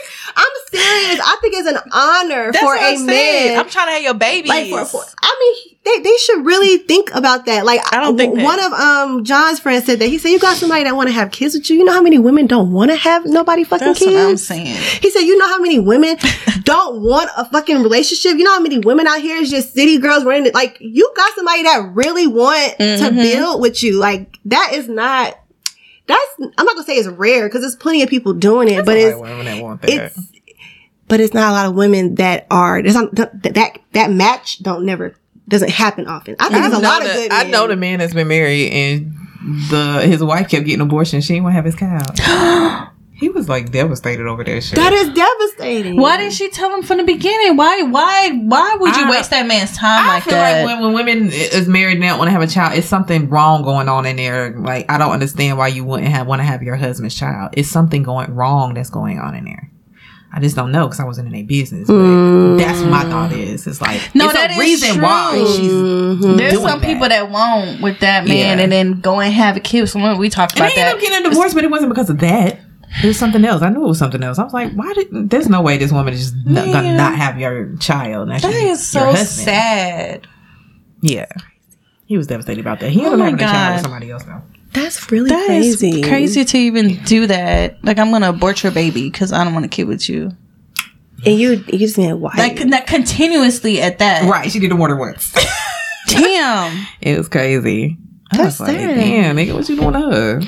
I'm 0.77 1.03
serious. 1.05 1.21
I 1.25 1.37
think 1.41 1.55
it's 1.55 1.69
an 1.69 1.79
honor 1.93 2.53
That's 2.53 2.59
for 2.59 2.65
what 2.67 2.81
a 2.83 2.87
I'm 2.87 2.97
saying. 3.07 3.49
man. 3.55 3.59
I'm 3.61 3.69
trying 3.71 3.87
to 3.89 3.93
have 3.93 4.03
your 4.03 4.15
babies. 4.15 4.49
like 4.49 4.69
for, 4.71 4.85
for 4.85 5.03
I 5.23 5.37
mean, 5.41 5.77
they, 5.85 6.03
they 6.03 6.17
should 6.19 6.45
really 6.45 6.79
think 6.79 7.15
about 7.15 7.47
that. 7.47 7.65
Like 7.65 7.81
I 7.93 8.01
don't 8.01 8.17
think 8.17 8.35
that. 8.37 8.45
one 8.45 8.61
of 8.61 8.73
um 8.73 9.25
John's 9.25 9.61
friends 9.61 9.85
said 9.87 9.99
that 9.99 10.07
he 10.09 10.19
said 10.19 10.31
you 10.31 10.39
got 10.39 10.57
somebody 10.57 10.85
that 10.85 10.97
want 10.97 11.09
to 11.09 11.13
have 11.13 11.31
kids 11.31 11.55
with 11.55 11.69
you. 11.71 11.77
You 11.77 11.85
know 11.85 11.93
how 11.93 12.03
many 12.03 12.19
women 12.19 12.47
don't 12.47 12.73
want 12.73 12.91
to 12.91 12.97
have 12.97 13.27
nobody 13.27 13.65
fucking 13.65 13.87
That's 13.87 13.99
kids. 13.99 14.13
what 14.15 14.21
I'm 14.31 14.37
saying. 14.37 14.77
He 15.03 15.11
said, 15.11 15.21
you 15.21 15.37
know 15.39 15.47
how 15.49 15.59
many 15.61 15.79
women 15.79 16.17
don't 16.63 17.03
want 17.03 17.31
a 17.37 17.45
fucking 17.49 17.83
relationship? 17.83 18.39
You 18.39 18.45
know 18.45 18.55
how 18.55 18.61
many 18.61 18.79
women 18.79 19.07
out 19.07 19.21
here 19.21 19.37
is 19.37 19.51
just 19.51 19.75
city 19.75 19.99
girls 19.99 20.25
running 20.25 20.47
it? 20.47 20.55
Like, 20.55 20.79
you 20.81 21.13
got 21.17 21.35
somebody 21.35 21.63
that 21.65 21.91
really 21.95 22.27
want 22.27 22.77
to 22.79 22.85
Mm-hmm. 22.85 23.17
build 23.17 23.61
with 23.61 23.83
you. 23.83 23.99
Like, 23.99 24.39
that 24.47 24.71
is 24.73 24.89
not, 24.89 25.39
that's, 26.07 26.21
I'm 26.39 26.65
not 26.65 26.75
gonna 26.75 26.85
say 26.85 26.95
it's 26.97 27.09
rare 27.09 27.49
because 27.49 27.61
there's 27.63 27.77
plenty 27.77 28.03
of 28.03 28.09
people 28.09 28.33
doing 28.33 28.69
it, 28.69 28.85
but 28.87 28.97
it's, 28.97 29.19
women 29.19 29.45
that 29.47 29.63
want 29.63 29.83
that. 29.83 29.91
it's, 29.91 30.19
but 31.15 31.21
it's 31.21 31.33
not 31.33 31.51
a 31.51 31.53
lot 31.53 31.67
of 31.67 31.77
women 31.77 32.17
that 32.17 32.45
are, 32.51 32.83
there's 32.83 32.97
not, 32.97 33.15
that, 33.15 33.41
that, 33.55 33.79
that 33.93 34.11
match 34.11 34.61
don't 34.65 34.85
never, 34.85 35.15
doesn't 35.47 35.71
happen 35.71 36.09
often. 36.09 36.35
I 36.41 36.49
think 36.49 36.57
I 36.65 36.69
there's 36.69 36.79
a 36.81 36.83
know 36.83 36.89
lot 36.89 37.03
of 37.03 37.07
the- 37.07 37.15
good 37.15 37.33
I 37.33 37.45
know 37.45 37.69
the 37.69 37.77
man 37.77 38.01
that's 38.01 38.15
been 38.15 38.27
married 38.27 38.73
and 38.73 39.15
the 39.71 40.01
his 40.05 40.25
wife 40.25 40.49
kept 40.49 40.67
getting 40.67 40.81
abortion. 40.81 41.21
She 41.21 41.35
didn't 41.35 41.45
want 41.45 41.53
to 41.53 41.57
have 41.63 41.65
his 41.67 41.77
child. 41.77 42.89
he 43.13 43.29
was 43.29 43.49
like 43.49 43.71
devastated 43.71 44.27
over 44.27 44.43
that 44.43 44.61
shit. 44.65 44.75
That 44.75 44.93
is 44.93 45.09
devastating. 45.15 46.01
Why 46.01 46.17
didn't 46.17 46.33
she 46.33 46.51
tell 46.51 46.75
him 46.75 46.83
from 46.83 46.97
the 46.99 47.05
beginning? 47.05 47.57
Why? 47.57 47.83
Why? 47.83 48.31
Why 48.33 48.75
would 48.81 48.97
you 48.97 49.05
I- 49.05 49.11
waste 49.11 49.31
that 49.31 49.47
man's 49.47 49.77
time 49.77 50.05
I 50.05 50.15
like 50.15 50.25
feel 50.25 50.33
that? 50.35 50.65
like 50.65 50.75
when, 50.81 50.83
when 50.83 50.95
women 50.95 51.31
is 51.31 51.69
married 51.69 51.95
and 51.95 52.03
they 52.03 52.09
don't 52.09 52.19
want 52.19 52.27
to 52.27 52.33
have 52.33 52.43
a 52.43 52.49
child, 52.49 52.77
it's 52.77 52.89
something 52.89 53.29
wrong 53.29 53.63
going 53.63 53.89
on 53.89 54.05
in 54.05 54.17
there. 54.17 54.51
Like 54.59 54.91
I 54.91 54.99
don't 54.99 55.13
understand 55.13 55.59
why 55.59 55.69
you 55.69 55.85
wouldn't 55.85 56.09
have 56.09 56.27
want 56.27 56.41
to 56.41 56.45
have 56.45 56.65
your 56.65 56.75
husband's 56.75 57.15
child. 57.15 57.51
It's 57.53 57.69
something 57.71 58.03
going 58.03 58.35
wrong 58.35 58.75
that's 58.75 58.91
going 58.91 59.21
on 59.21 59.37
in 59.37 59.45
there. 59.45 59.71
I 60.37 60.41
just 60.41 60.57
don't 60.57 60.73
know 60.73 60.87
because 60.89 60.99
I 60.99 61.05
wasn't 61.05 61.29
in 61.29 61.33
their 61.33 61.45
business. 61.45 61.87
But 61.87 62.57
that's 62.57 62.81
what 62.81 62.91
my 62.91 63.05
thought 63.05 63.31
is. 63.33 63.67
It's 63.69 63.81
like 63.81 64.01
No, 64.15 64.25
it's 64.25 64.35
that 64.35 64.51
a 64.51 64.55
is 64.55 64.59
reason 64.59 65.01
why 65.01 65.31
true. 65.37 65.47
she's 65.47 65.73
Mm-hmm. 65.73 66.37
There's 66.37 66.53
doing 66.55 66.67
some 66.69 66.81
that. 66.81 66.87
people 66.87 67.09
that 67.09 67.31
won't 67.31 67.81
with 67.81 68.01
that 68.01 68.27
man 68.27 68.59
Yeah. 68.59 68.65
and 68.65 68.73
then 68.73 69.01
go 69.01 69.21
and 69.21 69.33
have 69.33 69.57
a 69.57 69.61
kid 69.61 69.83
with 69.83 69.91
someone. 69.91 70.19
We 70.19 70.29
talked 70.31 70.53
And 70.53 70.61
about 70.63 70.75
they 70.75 70.81
ended 70.81 70.93
that. 70.93 70.97
up 70.97 71.01
getting 71.13 71.27
a 71.27 71.31
divorce, 71.31 71.55
but 71.55 71.63
it 71.63 71.71
wasn't 71.71 71.91
because 71.91 72.11
of 72.11 72.19
that. 72.19 72.59
It 73.03 73.07
was 73.07 73.19
something 73.19 73.45
else. 73.45 73.63
I 73.63 73.69
knew 73.71 73.85
it 73.85 73.89
was 73.89 73.99
something 73.99 74.23
else. 74.23 74.39
I 74.39 74.45
was 74.45 74.53
like, 74.53 74.73
why 74.75 74.93
did? 74.95 75.31
There's 75.31 75.49
no 75.49 75.63
way 75.63 75.79
this 75.79 75.93
woman 75.93 76.15
is 76.15 76.33
just 76.33 76.35
n- 76.47 76.55
gonna 76.73 76.97
not 76.97 77.15
have 77.17 77.39
your 77.39 77.77
child. 77.77 78.29
and 78.29 78.41
That 78.41 78.53
she's 78.53 78.71
is 78.81 78.87
so 78.87 79.01
husband. 79.07 79.27
sad. 79.29 80.27
Yeah, 81.01 81.27
he 82.07 82.17
was 82.17 82.27
devastated 82.27 82.61
about 82.61 82.81
that. 82.81 82.91
He 82.91 83.01
ended 83.05 83.13
Oh 83.13 83.15
up 83.15 83.19
my 83.21 83.25
having 83.27 83.41
a 83.41 83.43
child 83.43 83.55
God. 83.55 83.73
with 83.75 83.83
somebody 83.83 84.11
else 84.11 84.23
though. 84.25 84.43
That's 84.75 85.11
really 85.11 85.31
That 85.31 85.49
is 85.51 85.79
crazy. 85.79 86.03
crazy 86.03 86.45
to 86.45 86.59
even 86.59 87.03
do 87.05 87.27
that. 87.29 87.83
Like 87.85 87.99
I'm 87.99 88.11
gonna 88.11 88.29
abort 88.31 88.63
your 88.63 88.73
baby 88.73 89.09
because 89.11 89.33
I 89.33 89.43
don't 89.45 89.55
want 89.55 89.65
a 89.65 89.69
kid 89.69 89.85
with 89.85 90.09
you. 90.09 90.33
And 91.25 91.39
you, 91.39 91.65
you 91.69 91.79
just 91.79 91.97
mean 91.97 92.21
why? 92.21 92.33
Like 92.37 92.65
not 92.67 92.87
continuously 92.87 93.81
at 93.81 93.99
that. 94.01 94.29
Right, 94.29 94.51
she 94.51 94.59
did 94.59 94.71
the 94.71 94.77
water 94.77 94.97
once. 94.97 95.33
Damn. 96.09 96.87
it 97.01 97.17
was 97.17 97.29
crazy. 97.29 97.97
I 98.33 98.37
That's 98.37 98.59
was 98.59 98.69
like, 98.69 98.77
sad. 98.79 98.95
damn, 98.97 99.37
nigga, 99.37 99.55
what 99.55 99.69
you 99.69 99.77
doing 99.77 99.93
to 99.93 100.01
her? 100.01 100.41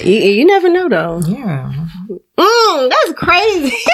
You, 0.00 0.12
you 0.12 0.44
never 0.44 0.68
know 0.68 0.88
though. 0.88 1.20
Yeah, 1.26 1.72
Mm, 2.38 2.90
that's 2.90 3.12
crazy. 3.18 3.76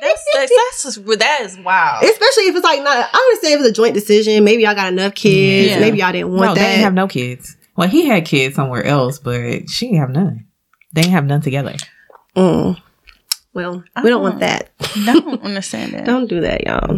That's 0.00 0.24
that's, 0.34 0.52
that's 0.54 0.82
just, 0.96 1.18
that 1.18 1.40
is 1.42 1.58
wow. 1.58 1.98
Especially 2.02 2.44
if 2.44 2.54
it's 2.56 2.64
like 2.64 2.82
not. 2.82 3.08
I 3.12 3.16
understand 3.18 3.54
if 3.54 3.60
it's 3.60 3.68
a 3.70 3.72
joint 3.72 3.94
decision. 3.94 4.44
Maybe 4.44 4.62
y'all 4.64 4.74
got 4.74 4.92
enough 4.92 5.14
kids. 5.14 5.70
Yeah. 5.70 5.80
Maybe 5.80 5.98
y'all 5.98 6.12
didn't 6.12 6.30
want 6.30 6.42
no, 6.42 6.54
they 6.54 6.60
didn't 6.60 6.80
have 6.82 6.92
no 6.94 7.08
kids. 7.08 7.56
Well, 7.76 7.88
he 7.88 8.06
had 8.06 8.24
kids 8.24 8.54
somewhere 8.54 8.84
else, 8.84 9.18
but 9.18 9.68
she 9.68 9.86
didn't 9.86 10.00
have 10.00 10.10
none. 10.10 10.46
They 10.92 11.02
didn't 11.02 11.14
have 11.14 11.26
none 11.26 11.40
together. 11.40 11.74
Mm. 12.36 12.80
Well, 13.52 13.84
we 14.02 14.10
don't 14.10 14.22
want 14.22 14.40
that. 14.40 14.70
don't 15.06 15.42
understand 15.42 15.92
that. 15.92 16.04
Don't 16.04 16.28
do 16.28 16.40
that, 16.40 16.66
y'all. 16.66 16.90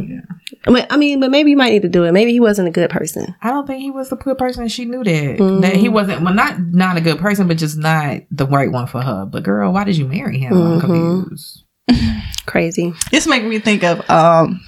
I 0.66 0.70
mean, 0.70 0.86
I 0.90 0.96
mean, 0.96 1.20
but 1.20 1.30
maybe 1.30 1.50
you 1.50 1.56
might 1.56 1.70
need 1.70 1.82
to 1.82 1.88
do 1.88 2.04
it. 2.04 2.12
Maybe 2.12 2.32
he 2.32 2.40
wasn't 2.40 2.68
a 2.68 2.70
good 2.70 2.90
person. 2.90 3.34
I 3.42 3.50
don't 3.50 3.66
think 3.66 3.82
he 3.82 3.90
was 3.90 4.08
the 4.08 4.16
good 4.16 4.38
person. 4.38 4.66
She 4.68 4.84
knew 4.84 5.04
that 5.04 5.60
that 5.62 5.76
he 5.76 5.88
wasn't. 5.88 6.22
Well, 6.22 6.34
not 6.34 6.58
not 6.58 6.96
a 6.96 7.00
good 7.00 7.18
person, 7.18 7.46
but 7.46 7.58
just 7.58 7.76
not 7.76 8.22
the 8.30 8.46
right 8.46 8.70
one 8.70 8.86
for 8.86 9.02
her. 9.02 9.26
But 9.26 9.42
girl, 9.42 9.72
why 9.72 9.84
did 9.84 9.96
you 9.96 10.08
marry 10.08 10.38
him? 10.38 10.54
I'm 10.54 10.80
confused. 10.80 11.62
Crazy. 12.46 12.94
This 13.10 13.26
making 13.26 13.48
me 13.48 13.58
think 13.58 13.84
of 13.84 14.08
um 14.10 14.60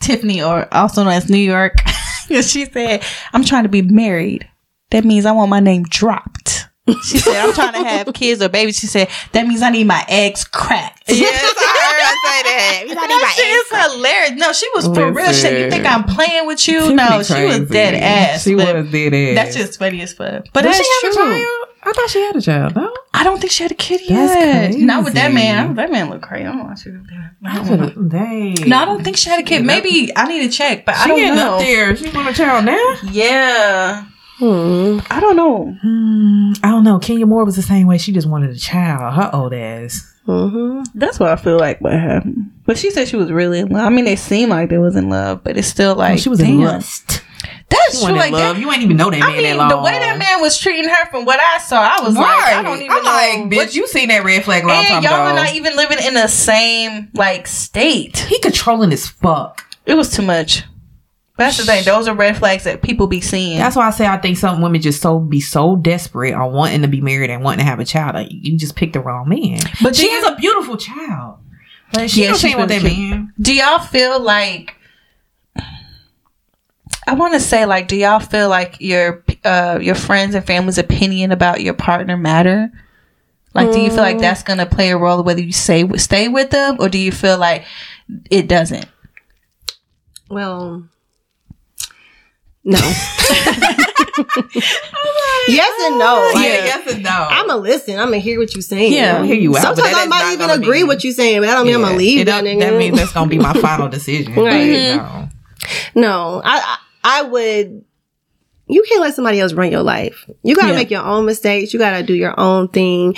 Tiffany, 0.00 0.42
or 0.42 0.72
also 0.74 1.04
known 1.04 1.12
as 1.12 1.30
New 1.30 1.38
York. 1.38 1.78
she 2.28 2.66
said, 2.66 3.04
"I'm 3.32 3.44
trying 3.44 3.62
to 3.62 3.68
be 3.68 3.82
married. 3.82 4.49
That 4.90 5.04
means 5.04 5.26
I 5.26 5.32
want 5.32 5.50
my 5.50 5.60
name 5.60 5.84
dropped." 5.84 6.66
She 7.04 7.18
said, 7.18 7.36
"I'm 7.44 7.52
trying 7.52 7.74
to 7.74 7.88
have 7.88 8.12
kids 8.14 8.42
or 8.42 8.48
babies." 8.48 8.78
She 8.78 8.86
said, 8.88 9.08
"That 9.32 9.46
means 9.46 9.62
I 9.62 9.70
need 9.70 9.86
my 9.86 10.04
eggs 10.08 10.42
cracked." 10.44 11.04
Yes, 11.08 11.54
I 11.56 11.60
heard 11.86 12.02
her 12.02 12.16
say 12.24 12.42
that. 12.42 13.06
That 13.20 13.34
shit 13.36 13.46
is 13.46 13.94
hilarious. 13.94 14.32
No, 14.40 14.52
she 14.52 14.66
was 14.74 14.86
for 14.86 15.12
real. 15.12 15.26
She 15.28 15.34
said, 15.34 15.60
"You 15.62 15.70
think 15.70 15.86
I'm 15.86 16.04
playing 16.04 16.46
with 16.46 16.66
you?" 16.66 16.94
no, 16.94 17.22
she 17.22 17.44
was 17.44 17.68
dead 17.68 17.94
ass. 17.94 18.42
She 18.44 18.54
was 18.56 18.64
dead 18.90 19.14
ass. 19.14 19.36
That's 19.36 19.56
just 19.56 19.78
funny 19.78 20.00
as 20.02 20.12
fuck. 20.14 20.46
But 20.52 20.62
Did 20.62 20.72
that's 20.72 20.78
she 20.78 21.06
have 21.06 21.14
true. 21.14 21.22
a 21.30 21.34
child? 21.34 21.66
I 21.82 21.92
thought 21.92 22.10
she 22.10 22.20
had 22.20 22.36
a 22.36 22.40
child. 22.42 22.76
No. 22.76 22.92
I 23.14 23.24
don't 23.24 23.40
think 23.40 23.52
she 23.52 23.62
had 23.62 23.72
a 23.72 23.74
kid 23.76 24.00
That's 24.08 24.74
yet. 24.76 24.80
Not 24.84 25.04
with 25.04 25.14
that 25.14 25.32
man. 25.32 25.74
That 25.76 25.90
man 25.90 26.10
look 26.10 26.22
crazy. 26.22 26.44
I 26.44 26.48
don't 26.48 26.58
know 26.58 26.64
why 26.64 26.74
she 26.74 26.90
did 26.90 27.06
that. 27.06 27.30
I 27.44 27.76
don't. 27.76 28.08
Dang. 28.08 28.68
No, 28.68 28.76
I 28.78 28.84
don't 28.84 29.02
think 29.04 29.16
she 29.16 29.30
had 29.30 29.40
a 29.40 29.42
kid. 29.44 29.64
Maybe 29.64 30.10
I 30.16 30.26
need 30.28 30.42
to 30.50 30.56
check, 30.56 30.84
but 30.84 30.94
I 30.96 31.02
She 31.04 31.08
don't 31.08 31.18
getting 31.18 31.36
know. 31.36 31.54
up 31.54 31.60
there. 31.60 31.96
She 31.96 32.10
want 32.10 32.28
a 32.28 32.32
child 32.34 32.64
now. 32.64 32.96
Yeah, 33.10 34.04
Hmm. 34.40 34.98
I 35.10 35.20
don't 35.20 35.36
know. 35.36 35.76
Hmm, 35.82 36.52
I 36.64 36.70
don't 36.70 36.82
know. 36.84 36.98
Kenya 36.98 37.26
Moore 37.26 37.44
was 37.44 37.56
the 37.56 37.62
same 37.62 37.86
way. 37.86 37.98
She 37.98 38.10
just 38.12 38.26
wanted 38.26 38.50
a 38.50 38.56
child. 38.58 39.12
Her 39.14 39.30
old 39.34 39.52
ass. 39.52 40.10
hmm 40.24 40.82
That's 40.94 41.20
what 41.20 41.28
I 41.30 41.36
feel 41.36 41.58
like 41.58 41.80
what 41.82 41.92
happened. 41.92 42.50
But 42.64 42.78
she 42.78 42.90
said 42.90 43.06
she 43.06 43.16
was 43.16 43.30
really 43.30 43.58
in 43.58 43.68
love. 43.68 43.84
I 43.84 43.90
mean, 43.90 44.06
they 44.06 44.16
seem 44.16 44.48
like 44.48 44.70
they 44.70 44.78
was 44.78 44.96
in 44.96 45.10
love, 45.10 45.44
but 45.44 45.56
it's 45.58 45.68
still 45.68 45.94
like 45.94 46.18
she 46.18 46.28
was 46.30 46.38
damn. 46.38 46.48
in 46.50 46.60
lust. 46.62 47.22
That's 47.68 48.00
She 48.00 48.06
true. 48.06 48.14
wasn't 48.14 48.16
Like 48.16 48.32
love. 48.32 48.56
that. 48.56 48.60
You 48.60 48.72
ain't 48.72 48.82
even 48.82 48.96
know 48.96 49.10
that 49.10 49.20
man 49.20 49.28
I 49.30 49.32
mean, 49.32 49.42
that 49.44 49.56
long. 49.56 49.68
the 49.68 49.78
way 49.78 49.92
that 49.98 50.18
man 50.18 50.40
was 50.40 50.58
treating 50.58 50.88
her, 50.88 51.06
from 51.10 51.24
what 51.24 51.38
I 51.38 51.58
saw, 51.58 51.80
I 51.80 52.02
was 52.02 52.16
like, 52.16 52.26
I 52.26 52.62
don't 52.62 52.78
even 52.78 52.90
I'm 52.90 53.04
know. 53.04 53.10
like, 53.10 53.56
what- 53.58 53.68
bitch, 53.68 53.74
you 53.76 53.86
seen 53.86 54.08
that 54.08 54.24
red 54.24 54.42
flag 54.44 54.64
long 54.64 54.78
and 54.78 54.88
time 54.88 55.02
y'all 55.04 55.22
were 55.24 55.30
ago. 55.32 55.36
not 55.44 55.54
even 55.54 55.76
living 55.76 55.98
in 56.04 56.14
the 56.14 56.26
same 56.26 57.10
like 57.14 57.46
state. 57.46 58.16
he 58.18 58.38
controlling 58.40 58.92
as 58.92 59.06
fuck. 59.06 59.64
It 59.86 59.94
was 59.94 60.10
too 60.10 60.22
much. 60.22 60.64
That's 61.40 61.56
the 61.56 61.64
thing. 61.64 61.84
Those 61.84 62.06
are 62.06 62.14
red 62.14 62.36
flags 62.36 62.64
that 62.64 62.82
people 62.82 63.06
be 63.06 63.22
seeing. 63.22 63.56
That's 63.56 63.74
why 63.74 63.86
I 63.88 63.90
say 63.92 64.06
I 64.06 64.18
think 64.18 64.36
some 64.36 64.60
women 64.60 64.80
just 64.82 65.00
so 65.00 65.18
be 65.18 65.40
so 65.40 65.74
desperate 65.76 66.34
on 66.34 66.52
wanting 66.52 66.82
to 66.82 66.88
be 66.88 67.00
married 67.00 67.30
and 67.30 67.42
wanting 67.42 67.60
to 67.60 67.64
have 67.64 67.80
a 67.80 67.84
child. 67.86 68.14
Like, 68.14 68.28
you 68.30 68.58
just 68.58 68.76
picked 68.76 68.92
the 68.92 69.00
wrong 69.00 69.26
man. 69.26 69.58
But 69.82 69.96
she 69.96 70.10
has 70.10 70.24
a 70.26 70.36
beautiful 70.36 70.76
child. 70.76 71.38
But 71.94 72.10
she 72.10 72.20
Yeah, 72.22 72.28
don't 72.28 72.38
she's 72.38 72.50
she 72.50 72.56
want 72.56 72.68
that 72.68 72.82
man. 72.82 73.32
do 73.40 73.54
y'all 73.54 73.78
feel 73.78 74.20
like 74.20 74.74
I 77.06 77.14
want 77.14 77.32
to 77.34 77.40
say 77.40 77.64
like 77.66 77.88
do 77.88 77.96
y'all 77.96 78.20
feel 78.20 78.48
like 78.50 78.76
your 78.80 79.24
uh 79.42 79.78
your 79.80 79.94
friends 79.94 80.34
and 80.34 80.46
family's 80.46 80.78
opinion 80.78 81.32
about 81.32 81.62
your 81.62 81.74
partner 81.74 82.16
matter? 82.16 82.70
Like 83.54 83.72
do 83.72 83.80
you 83.80 83.88
feel 83.88 83.98
like 83.98 84.18
that's 84.18 84.42
going 84.44 84.58
to 84.60 84.66
play 84.66 84.90
a 84.90 84.96
role 84.98 85.22
whether 85.24 85.40
you 85.40 85.52
say 85.52 85.88
stay 85.96 86.28
with 86.28 86.50
them 86.50 86.76
or 86.78 86.88
do 86.88 86.98
you 86.98 87.10
feel 87.10 87.38
like 87.38 87.64
it 88.30 88.46
doesn't? 88.46 88.86
Well, 90.28 90.84
no. 92.64 92.78
yes 95.48 95.72
and 95.86 95.98
no. 95.98 96.30
Like, 96.34 96.44
yes 96.44 96.92
and 96.92 97.02
no. 97.02 97.10
I'm 97.10 97.46
gonna 97.46 97.60
listen. 97.60 97.98
I'm 97.98 98.06
gonna 98.06 98.18
hear 98.18 98.38
what 98.38 98.54
you're 98.54 98.62
saying. 98.62 98.92
Yeah. 98.92 99.20
I 99.20 99.26
hear 99.26 99.34
you 99.36 99.56
out, 99.56 99.62
Sometimes 99.62 99.90
that 99.90 100.04
I 100.04 100.06
might 100.06 100.32
even 100.32 100.50
agree 100.50 100.80
be- 100.82 100.84
what 100.84 101.02
you're 101.04 101.12
saying, 101.12 101.40
but 101.40 101.48
I 101.48 101.54
don't 101.54 101.66
mean 101.66 101.74
I'm 101.76 101.82
gonna 101.82 101.96
leave 101.96 102.20
It 102.20 102.24
that 102.26 102.44
nigga. 102.44 102.60
That 102.60 102.74
means 102.76 102.96
that's 102.98 103.12
gonna 103.12 103.30
be 103.30 103.38
my 103.38 103.52
final 103.60 103.88
decision. 103.88 104.34
Right. 104.34 104.96
No. 104.96 105.28
No, 105.94 106.42
I, 106.44 106.58
I 107.02 107.20
I 107.20 107.22
would. 107.22 107.84
You 108.66 108.84
can't 108.88 109.00
let 109.00 109.14
somebody 109.14 109.40
else 109.40 109.52
run 109.52 109.70
your 109.72 109.82
life. 109.82 110.28
You 110.42 110.54
gotta 110.54 110.68
Yeah. 110.68 110.74
make 110.76 110.90
your 110.90 111.02
own 111.02 111.26
mistakes. 111.26 111.72
You 111.72 111.78
gotta 111.78 112.02
do 112.02 112.14
your 112.14 112.38
own 112.38 112.68
thing. 112.68 113.16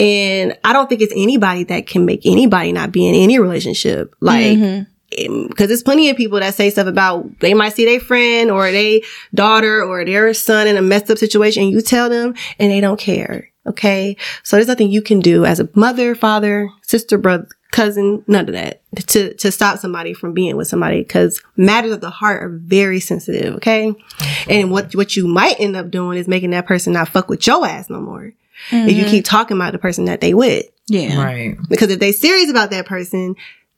And 0.00 0.58
I 0.64 0.72
don't 0.72 0.88
think 0.88 1.00
it's 1.00 1.12
anybody 1.16 1.64
that 1.64 1.86
can 1.86 2.04
make 2.04 2.26
anybody 2.26 2.72
not 2.72 2.90
be 2.92 3.06
in 3.08 3.14
any 3.14 3.38
relationship. 3.38 4.14
Like, 4.20 4.58
mm-hmm. 4.58 4.82
Because 5.48 5.68
there's 5.68 5.82
plenty 5.82 6.10
of 6.10 6.16
people 6.16 6.40
that 6.40 6.54
say 6.54 6.70
stuff 6.70 6.86
about 6.86 7.40
they 7.40 7.54
might 7.54 7.74
see 7.74 7.84
their 7.84 8.00
friend 8.00 8.50
or 8.50 8.70
their 8.70 9.00
daughter 9.34 9.82
or 9.82 10.04
their 10.04 10.32
son 10.34 10.66
in 10.66 10.76
a 10.76 10.82
messed 10.82 11.10
up 11.10 11.18
situation. 11.18 11.68
You 11.68 11.80
tell 11.80 12.08
them 12.08 12.34
and 12.58 12.70
they 12.70 12.80
don't 12.80 12.98
care. 12.98 13.50
Okay. 13.66 14.16
So 14.42 14.56
there's 14.56 14.68
nothing 14.68 14.90
you 14.90 15.02
can 15.02 15.20
do 15.20 15.44
as 15.44 15.60
a 15.60 15.68
mother, 15.74 16.14
father, 16.14 16.68
sister, 16.82 17.16
brother, 17.16 17.46
cousin, 17.70 18.24
none 18.26 18.48
of 18.48 18.54
that 18.54 18.82
to, 19.08 19.34
to 19.34 19.50
stop 19.50 19.78
somebody 19.78 20.14
from 20.14 20.34
being 20.34 20.56
with 20.56 20.68
somebody 20.68 21.00
because 21.00 21.40
matters 21.56 21.92
of 21.92 22.00
the 22.00 22.10
heart 22.10 22.42
are 22.42 22.48
very 22.48 23.00
sensitive. 23.00 23.54
Okay. 23.56 23.94
And 24.48 24.70
what, 24.70 24.94
what 24.94 25.16
you 25.16 25.26
might 25.26 25.60
end 25.60 25.76
up 25.76 25.90
doing 25.90 26.18
is 26.18 26.28
making 26.28 26.50
that 26.50 26.66
person 26.66 26.92
not 26.92 27.08
fuck 27.08 27.28
with 27.28 27.46
your 27.46 27.66
ass 27.66 27.88
no 27.88 28.00
more. 28.00 28.32
If 28.70 28.92
you 28.92 29.02
mm-hmm. 29.02 29.10
keep 29.10 29.24
talking 29.24 29.56
about 29.56 29.72
the 29.72 29.78
person 29.78 30.04
that 30.04 30.20
they 30.20 30.34
with. 30.34 30.66
Yeah. 30.86 31.22
Right. 31.22 31.56
Because 31.68 31.90
if 31.90 31.98
they 31.98 32.12
serious 32.12 32.50
about 32.50 32.70
that 32.70 32.86
person, 32.86 33.34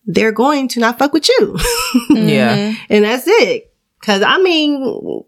they're 0.07 0.32
going 0.32 0.68
to 0.68 0.80
not 0.80 0.98
fuck 0.98 1.12
with 1.12 1.28
you. 1.28 1.57
Yeah. 2.11 2.74
and 2.90 3.05
that's 3.05 3.24
it. 3.26 3.72
Cause 4.02 4.22
I 4.22 4.38
mean, 4.38 5.24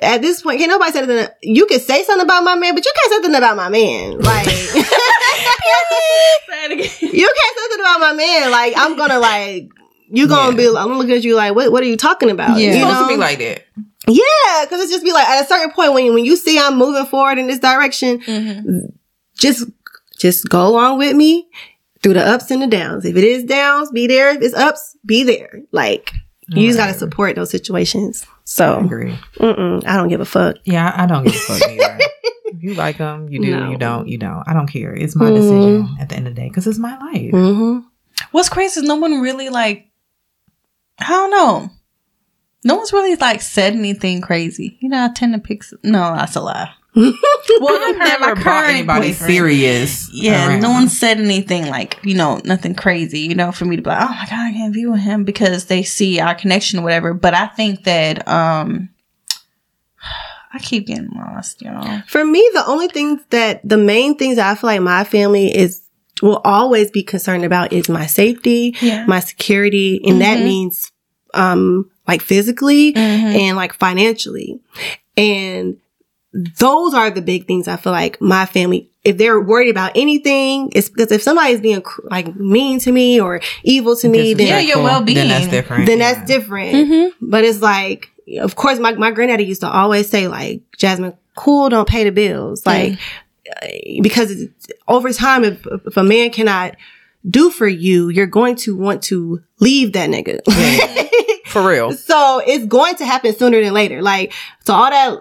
at 0.00 0.22
this 0.22 0.42
point, 0.42 0.58
can't 0.58 0.70
nobody 0.70 0.92
say 0.92 1.06
nothing. 1.06 1.34
You 1.42 1.66
can 1.66 1.80
say 1.80 2.02
something 2.04 2.24
about 2.24 2.44
my 2.44 2.54
man, 2.54 2.74
but 2.74 2.84
you 2.84 2.92
can't 2.94 3.10
say 3.10 3.16
something 3.16 3.34
about 3.34 3.56
my 3.56 3.68
man. 3.68 4.18
Like, 4.18 4.46
you 4.46 4.52
can't 6.72 7.56
say 7.56 7.62
something 7.62 7.80
about 7.80 8.00
my 8.00 8.12
man. 8.14 8.50
Like, 8.50 8.74
I'm 8.76 8.96
gonna 8.96 9.18
like, 9.18 9.68
you 10.10 10.28
gonna 10.28 10.50
Yeah. 10.52 10.56
be, 10.56 10.68
I'm 10.68 10.88
gonna 10.88 10.98
look 10.98 11.10
at 11.10 11.24
you 11.24 11.34
like, 11.34 11.54
what, 11.54 11.72
what 11.72 11.82
are 11.82 11.86
you 11.86 11.96
talking 11.96 12.30
about? 12.30 12.58
Yeah. 12.58 12.68
It's 12.68 12.76
You 12.76 12.82
supposed 12.82 12.98
to 12.98 13.02
know? 13.02 13.08
be 13.08 13.16
like 13.16 13.38
that. 13.38 13.64
yeah, 14.08 14.66
cause 14.68 14.80
it's 14.80 14.90
just 14.92 15.04
be 15.04 15.12
like, 15.12 15.28
at 15.28 15.44
a 15.44 15.46
certain 15.46 15.70
point, 15.72 15.92
when, 15.92 16.04
you, 16.06 16.12
when 16.14 16.24
you 16.24 16.36
see 16.36 16.58
I'm 16.58 16.76
moving 16.76 17.06
forward 17.06 17.38
in 17.38 17.46
this 17.46 17.58
direction, 17.58 18.20
mm-hmm. 18.20 18.86
just, 19.36 19.68
just 20.18 20.48
go 20.48 20.66
along 20.66 20.98
with 20.98 21.14
me 21.16 21.48
through 22.04 22.14
the 22.14 22.24
ups 22.24 22.50
and 22.52 22.62
the 22.62 22.66
downs. 22.68 23.04
If 23.04 23.16
it 23.16 23.24
is 23.24 23.42
downs, 23.44 23.90
be 23.90 24.06
there. 24.06 24.30
If 24.30 24.42
it's 24.42 24.54
ups, 24.54 24.96
be 25.04 25.24
there. 25.24 25.62
Like, 25.72 26.12
you 26.48 26.68
just 26.68 26.78
gotta 26.78 26.94
support 26.94 27.34
those 27.34 27.50
situations. 27.50 28.24
I 28.28 28.32
So, 28.44 28.78
agree. 28.78 29.18
mm-mm, 29.38 29.84
I 29.86 29.96
don't 29.96 30.08
give 30.08 30.20
a 30.20 30.24
fuck. 30.26 30.56
Yeah, 30.64 30.92
I 30.94 31.06
don't 31.06 31.24
give 31.24 31.34
a 31.34 31.38
fuck 31.38 31.62
either. 31.70 31.98
you 32.58 32.74
like 32.74 32.98
them, 32.98 33.28
you 33.30 33.40
do. 33.40 33.50
No. 33.50 33.70
You 33.70 33.78
don't, 33.78 34.06
you 34.08 34.18
don't. 34.18 34.44
I 34.46 34.52
don't 34.52 34.66
care. 34.68 34.94
It's 34.94 35.16
my 35.16 35.30
Mhm. 35.30 35.34
decision 35.34 35.96
at 35.98 36.10
the 36.10 36.16
end 36.16 36.28
of 36.28 36.34
the 36.34 36.40
day 36.42 36.48
because 36.48 36.66
it's 36.66 36.78
my 36.78 36.96
life. 36.98 37.30
hmm 37.32 37.78
What's 38.30 38.48
crazy 38.48 38.80
is 38.80 38.86
no 38.86 38.94
one 38.96 39.20
really 39.20 39.48
like. 39.48 39.88
I 41.00 41.08
don't 41.08 41.30
know. 41.30 41.70
No 42.64 42.76
one's 42.76 42.92
really 42.92 43.16
like 43.16 43.42
said 43.42 43.72
anything 43.74 44.20
crazy. 44.20 44.78
You 44.80 44.88
know, 44.88 45.04
I 45.04 45.08
tend 45.12 45.34
to 45.34 45.40
pick. 45.40 45.62
s- 45.64 45.74
No, 45.82 46.14
that's 46.14 46.36
a 46.36 46.40
lie. 46.40 46.70
well, 46.96 47.14
I've 47.90 47.98
never 47.98 48.36
brought 48.36 48.66
anybody 48.66 49.12
serious. 49.12 50.08
Yeah, 50.12 50.48
around. 50.48 50.62
no 50.62 50.70
one 50.70 50.88
said 50.88 51.18
anything 51.18 51.68
like 51.68 51.98
you 52.04 52.14
know 52.14 52.40
nothing 52.44 52.74
crazy. 52.74 53.20
You 53.20 53.34
know, 53.34 53.50
for 53.52 53.64
me 53.64 53.76
to 53.76 53.82
be 53.82 53.90
like, 53.90 54.00
oh 54.02 54.08
my 54.14 54.26
god, 54.30 54.32
I 54.32 54.52
can't 54.52 54.72
be 54.72 54.86
with 54.86 55.00
him 55.00 55.24
because 55.24 55.66
they 55.66 55.82
see 55.82 56.20
our 56.20 56.34
connection 56.34 56.78
or 56.78 56.82
whatever. 56.82 57.12
But 57.14 57.34
I 57.34 57.46
think 57.48 57.84
that 57.84 58.26
um, 58.28 58.90
I 60.52 60.58
keep 60.60 60.86
getting 60.86 61.10
lost, 61.14 61.62
y'all. 61.62 62.02
For 62.06 62.24
me, 62.24 62.48
the 62.54 62.64
only 62.66 62.88
things 62.88 63.20
that 63.30 63.60
the 63.68 63.76
main 63.78 64.16
things 64.16 64.36
that 64.36 64.50
I 64.50 64.54
feel 64.54 64.68
like 64.68 64.80
my 64.80 65.02
family 65.04 65.54
is 65.56 65.82
will 66.22 66.40
always 66.44 66.90
be 66.92 67.02
concerned 67.02 67.44
about 67.44 67.72
is 67.72 67.88
my 67.88 68.06
safety, 68.06 68.76
Yeah. 68.80 69.04
my 69.06 69.18
security, 69.20 70.00
and 70.06 70.20
that 70.20 70.38
Mhm. 70.38 70.44
means 70.44 70.92
um 71.34 71.90
like 72.06 72.22
physically 72.22 72.92
Mhm. 72.92 72.98
and 73.34 73.56
like 73.56 73.72
financially. 73.74 74.60
And 75.16 75.76
those 76.34 76.94
are 76.94 77.10
the 77.10 77.22
big 77.22 77.46
things 77.46 77.68
I 77.68 77.76
feel 77.76 77.92
like 77.92 78.20
my 78.20 78.44
family, 78.44 78.90
if 79.04 79.18
they're 79.18 79.40
worried 79.40 79.70
about 79.70 79.92
anything, 79.94 80.70
it's 80.74 80.88
because 80.88 81.12
if 81.12 81.22
somebody's 81.22 81.60
being 81.60 81.82
like 82.10 82.34
mean 82.34 82.80
to 82.80 82.90
me 82.90 83.20
or 83.20 83.40
evil 83.62 83.96
to 83.96 84.08
me, 84.08 84.34
then 84.34 84.48
Yeah, 84.48 84.58
your 84.58 84.82
well-being. 84.82 85.16
Then 85.16 85.28
that's 85.28 85.48
different. 85.48 85.86
then 85.86 85.98
yeah. 85.98 86.14
that's 86.14 86.26
different. 86.26 86.74
Mhm. 86.74 87.10
But 87.20 87.44
it's 87.44 87.60
like, 87.62 88.10
of 88.40 88.56
course, 88.56 88.78
my, 88.80 88.92
my 88.94 89.12
granddaddy 89.12 89.44
used 89.44 89.60
to 89.60 89.70
always 89.70 90.08
say, 90.10 90.26
like, 90.26 90.62
Jasmine, 90.76 91.16
cool, 91.36 91.68
don't 91.68 91.88
pay 91.88 92.04
the 92.04 92.10
bills. 92.10 92.66
Like, 92.66 92.98
uh, 93.62 93.66
because 94.02 94.32
over 94.88 95.12
time, 95.12 95.44
if, 95.44 95.64
if 95.86 95.96
a 95.96 96.02
man 96.02 96.30
cannot 96.30 96.74
do 97.28 97.50
for 97.50 97.66
you, 97.66 98.08
you're 98.10 98.26
going 98.26 98.56
to 98.56 98.76
want 98.76 99.02
to 99.04 99.40
leave 99.60 99.92
that 99.94 100.10
nigga. 100.10 100.40
For 101.46 101.64
real. 101.68 101.92
so 101.92 102.42
it's 102.44 102.66
going 102.66 102.96
to 102.96 103.06
happen 103.06 103.32
sooner 103.34 103.60
than 103.62 103.72
later. 103.72 104.02
Like, 104.02 104.32
so 104.64 104.74
all 104.74 104.90
that, 104.90 105.20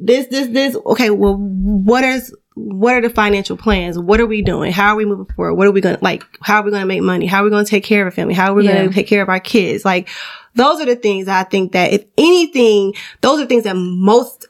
this, 0.00 0.26
this, 0.28 0.48
this, 0.48 0.76
okay, 0.86 1.10
well, 1.10 1.36
what 1.36 2.02
is, 2.04 2.34
what 2.54 2.94
are 2.94 3.02
the 3.02 3.10
financial 3.10 3.58
plans? 3.58 3.98
What 3.98 4.18
are 4.18 4.26
we 4.26 4.40
doing? 4.40 4.72
How 4.72 4.94
are 4.94 4.96
we 4.96 5.04
moving 5.04 5.26
forward? 5.34 5.54
What 5.56 5.66
are 5.66 5.72
we 5.72 5.82
going 5.82 5.96
to, 5.96 6.02
like, 6.02 6.24
how 6.40 6.60
are 6.60 6.64
we 6.64 6.70
going 6.70 6.80
to 6.80 6.86
make 6.86 7.02
money? 7.02 7.26
How 7.26 7.42
are 7.42 7.44
we 7.44 7.50
going 7.50 7.64
to 7.66 7.70
take 7.70 7.84
care 7.84 8.00
of 8.00 8.06
our 8.06 8.10
family? 8.12 8.32
How 8.32 8.52
are 8.52 8.54
we 8.54 8.64
Yeah. 8.64 8.74
going 8.76 8.88
to 8.88 8.94
take 8.94 9.08
care 9.08 9.22
of 9.22 9.28
our 9.28 9.40
kids? 9.40 9.84
Like, 9.84 10.08
those 10.54 10.80
are 10.80 10.86
the 10.86 10.96
things 10.96 11.28
I 11.28 11.42
think 11.44 11.72
that 11.72 11.92
if 11.92 12.04
anything, 12.16 12.94
those 13.20 13.40
are 13.40 13.46
things 13.46 13.64
that 13.64 13.76
most 13.76 14.46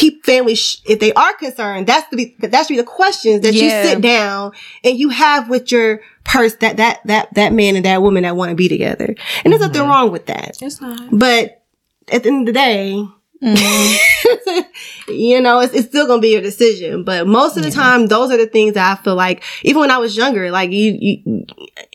people, 0.00 0.20
families, 0.24 0.58
sh- 0.58 0.76
if 0.86 0.98
they 0.98 1.12
are 1.12 1.34
concerned, 1.34 1.86
that's 1.86 2.08
the 2.10 2.16
be, 2.16 2.36
that 2.40 2.66
should 2.66 2.74
be 2.74 2.76
the 2.76 2.84
questions 2.84 3.42
that 3.42 3.52
Yeah. 3.54 3.64
you 3.64 3.88
sit 3.88 4.00
down 4.00 4.52
and 4.82 4.98
you 4.98 5.10
have 5.10 5.48
with 5.48 5.70
your 5.70 6.00
person 6.24 6.58
that, 6.60 6.78
that, 6.78 7.00
that, 7.04 7.34
that 7.34 7.52
man 7.52 7.76
and 7.76 7.84
that 7.84 8.02
woman 8.02 8.22
that 8.22 8.36
want 8.36 8.48
to 8.50 8.54
be 8.54 8.68
together. 8.68 9.14
And 9.44 9.52
there's 9.52 9.60
nothing 9.60 9.82
mm-hmm. 9.82 9.90
wrong 9.90 10.10
with 10.10 10.26
that. 10.26 10.56
It's 10.60 10.80
not. 10.80 11.08
But 11.12 11.62
at 12.10 12.22
the 12.22 12.30
end 12.30 12.48
of 12.48 12.54
the 12.54 12.58
day, 12.58 13.04
mm-hmm. 13.42 14.60
you 15.12 15.40
know, 15.40 15.60
it's, 15.60 15.74
it's 15.74 15.88
still 15.88 16.06
gonna 16.06 16.22
be 16.22 16.32
your 16.32 16.42
decision. 16.42 17.04
But 17.04 17.26
most 17.26 17.56
of 17.56 17.62
the 17.62 17.70
time, 17.70 18.06
those 18.06 18.30
are 18.30 18.38
the 18.38 18.46
things 18.46 18.74
that 18.74 18.98
I 18.98 19.02
feel 19.02 19.14
like, 19.16 19.44
even 19.62 19.80
when 19.80 19.90
I 19.90 19.98
was 19.98 20.16
younger, 20.16 20.50
like 20.50 20.70
you, 20.70 20.96
you, 20.98 21.46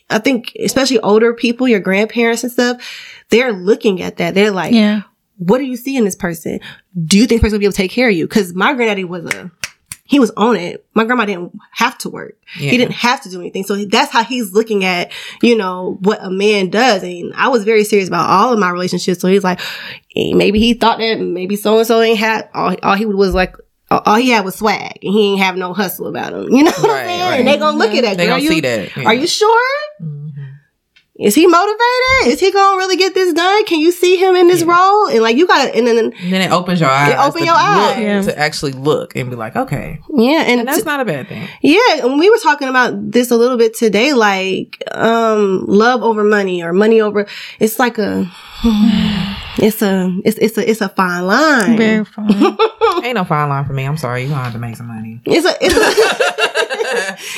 I 0.10 0.20
think 0.20 0.56
especially 0.64 1.00
older 1.00 1.34
people, 1.34 1.68
your 1.68 1.80
grandparents 1.80 2.44
and 2.44 2.52
stuff, 2.52 2.82
they're 3.30 3.54
looking 3.54 4.02
at 4.02 4.18
that. 4.18 4.36
They're 4.36 4.52
like, 4.52 4.74
Yeah. 4.74 5.02
what 5.38 5.58
do 5.58 5.64
you 5.64 5.76
see 5.76 5.98
in 5.98 6.06
this 6.06 6.16
person? 6.16 6.60
Do 7.04 7.18
you 7.18 7.26
think 7.28 7.42
this 7.42 7.48
person 7.48 7.56
will 7.56 7.60
be 7.60 7.66
able 7.66 7.74
to 7.74 7.78
take 7.78 7.92
care 7.92 8.10
of 8.10 8.16
you? 8.16 8.28
Cause 8.28 8.54
my 8.54 8.74
granddaddy 8.74 9.04
was 9.04 9.26
a, 9.26 9.52
he 10.06 10.20
was 10.20 10.32
on 10.38 10.56
it. 10.56 10.86
My 10.94 11.04
grandma 11.04 11.26
didn't 11.26 11.58
have 11.72 11.98
to 12.00 12.10
work. 12.10 12.38
Yeah. 12.60 12.70
He 12.72 12.78
didn't 12.78 12.94
have 12.94 13.22
to 13.24 13.30
do 13.30 13.40
anything. 13.42 13.64
So 13.64 13.76
that's 13.86 14.12
how 14.12 14.24
he's 14.24 14.54
looking 14.54 14.86
at, 14.86 15.12
you 15.42 15.58
know, 15.58 15.98
what 16.02 16.20
a 16.24 16.30
man 16.30 16.70
does. 16.70 17.02
And 17.04 17.34
I 17.36 17.48
was 17.50 17.64
very 17.64 17.84
serious 17.84 18.08
about 18.08 18.30
all 18.30 18.54
of 18.54 18.60
my 18.60 18.70
relationships. 18.70 19.20
So 19.20 19.28
he's 19.28 19.44
like, 19.44 19.60
maybe 20.16 20.60
he 20.60 20.74
thought 20.76 21.00
that 21.00 21.20
maybe 21.20 21.56
so 21.56 21.78
and 21.80 21.88
so 21.88 22.02
ain't 22.02 22.20
had, 22.20 22.50
all, 22.54 22.76
all 22.84 22.96
he 22.96 23.06
was 23.06 23.34
like, 23.34 23.56
all 23.90 24.16
he 24.16 24.30
had 24.30 24.46
was 24.46 24.56
swag 24.56 25.00
and 25.04 25.14
he 25.14 25.32
ain't 25.32 25.40
have 25.42 25.58
no 25.58 25.74
hustle 25.74 26.08
about 26.08 26.34
him. 26.34 26.50
You 26.54 26.64
know 26.64 26.72
what 26.72 26.90
Right, 26.90 27.02
I'm 27.02 27.08
saying? 27.08 27.22
right. 27.22 27.40
And 27.40 27.48
they 27.48 27.58
gonna 27.58 27.78
look 27.78 27.94
at 27.94 28.02
that. 28.04 28.18
They 28.18 28.26
girl. 28.26 28.34
gonna 28.36 28.44
you, 28.44 28.50
see 28.50 28.62
that. 28.62 28.96
yeah. 28.98 29.04
Are 29.06 29.14
you 29.14 29.28
sure? 29.28 29.62
Mhm. 30.02 30.25
Is 31.18 31.34
he 31.34 31.48
motivated? 31.48 32.28
Is 32.34 32.42
he 32.42 32.52
gonna 32.52 32.78
really 32.78 32.98
get 32.98 33.14
this 33.14 33.32
done? 33.34 33.64
Can 33.66 33.80
you 33.80 33.92
see 33.94 34.18
him 34.18 34.36
in 34.36 34.48
this 34.48 34.64
role? 34.64 35.08
And 35.08 35.22
like 35.22 35.38
you 35.38 35.48
gotta, 35.48 35.74
and 35.74 35.88
then 35.88 35.98
And 35.98 36.34
then 36.34 36.42
it 36.42 36.52
opens 36.52 36.82
your 36.82 36.90
eyes. 36.90 37.14
open 37.18 37.40
to 37.40 37.46
your 37.46 37.56
eyes. 37.56 38.00
Yeah. 38.00 38.22
To 38.22 38.38
actually 38.38 38.74
look 38.74 39.16
and 39.16 39.30
be 39.30 39.38
like, 39.38 39.56
okay. 39.56 40.02
yeah, 40.14 40.42
and, 40.42 40.60
And 40.60 40.68
that's 40.68 40.80
t- 40.80 40.84
not 40.86 41.00
a 41.00 41.06
bad 41.06 41.30
thing. 41.30 41.48
yeah, 41.62 42.04
and 42.06 42.20
we 42.20 42.30
were 42.30 42.38
talking 42.44 42.68
about 42.68 43.12
this 43.12 43.32
a 43.32 43.38
little 43.38 43.58
bit 43.58 43.74
today, 43.76 44.12
like 44.14 44.84
um 44.92 45.64
love 45.68 46.04
over 46.04 46.24
money 46.26 46.62
or 46.62 46.74
money 46.74 47.00
over. 47.00 47.28
It's 47.60 47.80
like 47.80 47.98
a, 47.98 48.30
it's 49.58 49.82
a, 49.82 50.12
it's 50.24 50.38
it's 50.38 50.58
a 50.58 50.70
it's 50.70 50.82
a 50.82 50.90
fine 50.90 51.26
line. 51.28 51.78
Very 51.78 52.06
fun. 52.16 52.58
Ain't 53.04 53.16
no 53.16 53.24
fine 53.24 53.50
line 53.50 53.66
for 53.66 53.74
me. 53.74 53.84
I'm 53.84 53.98
sorry. 53.98 54.22
You're 54.22 54.30
going 54.30 54.40
to 54.40 54.44
have 54.46 54.54
to 54.54 54.60
make 54.60 54.76
some 54.78 54.88
money. 54.88 55.22
It's 55.26 55.46
a, 55.46 55.56
it's 55.62 55.76
a 55.76 55.80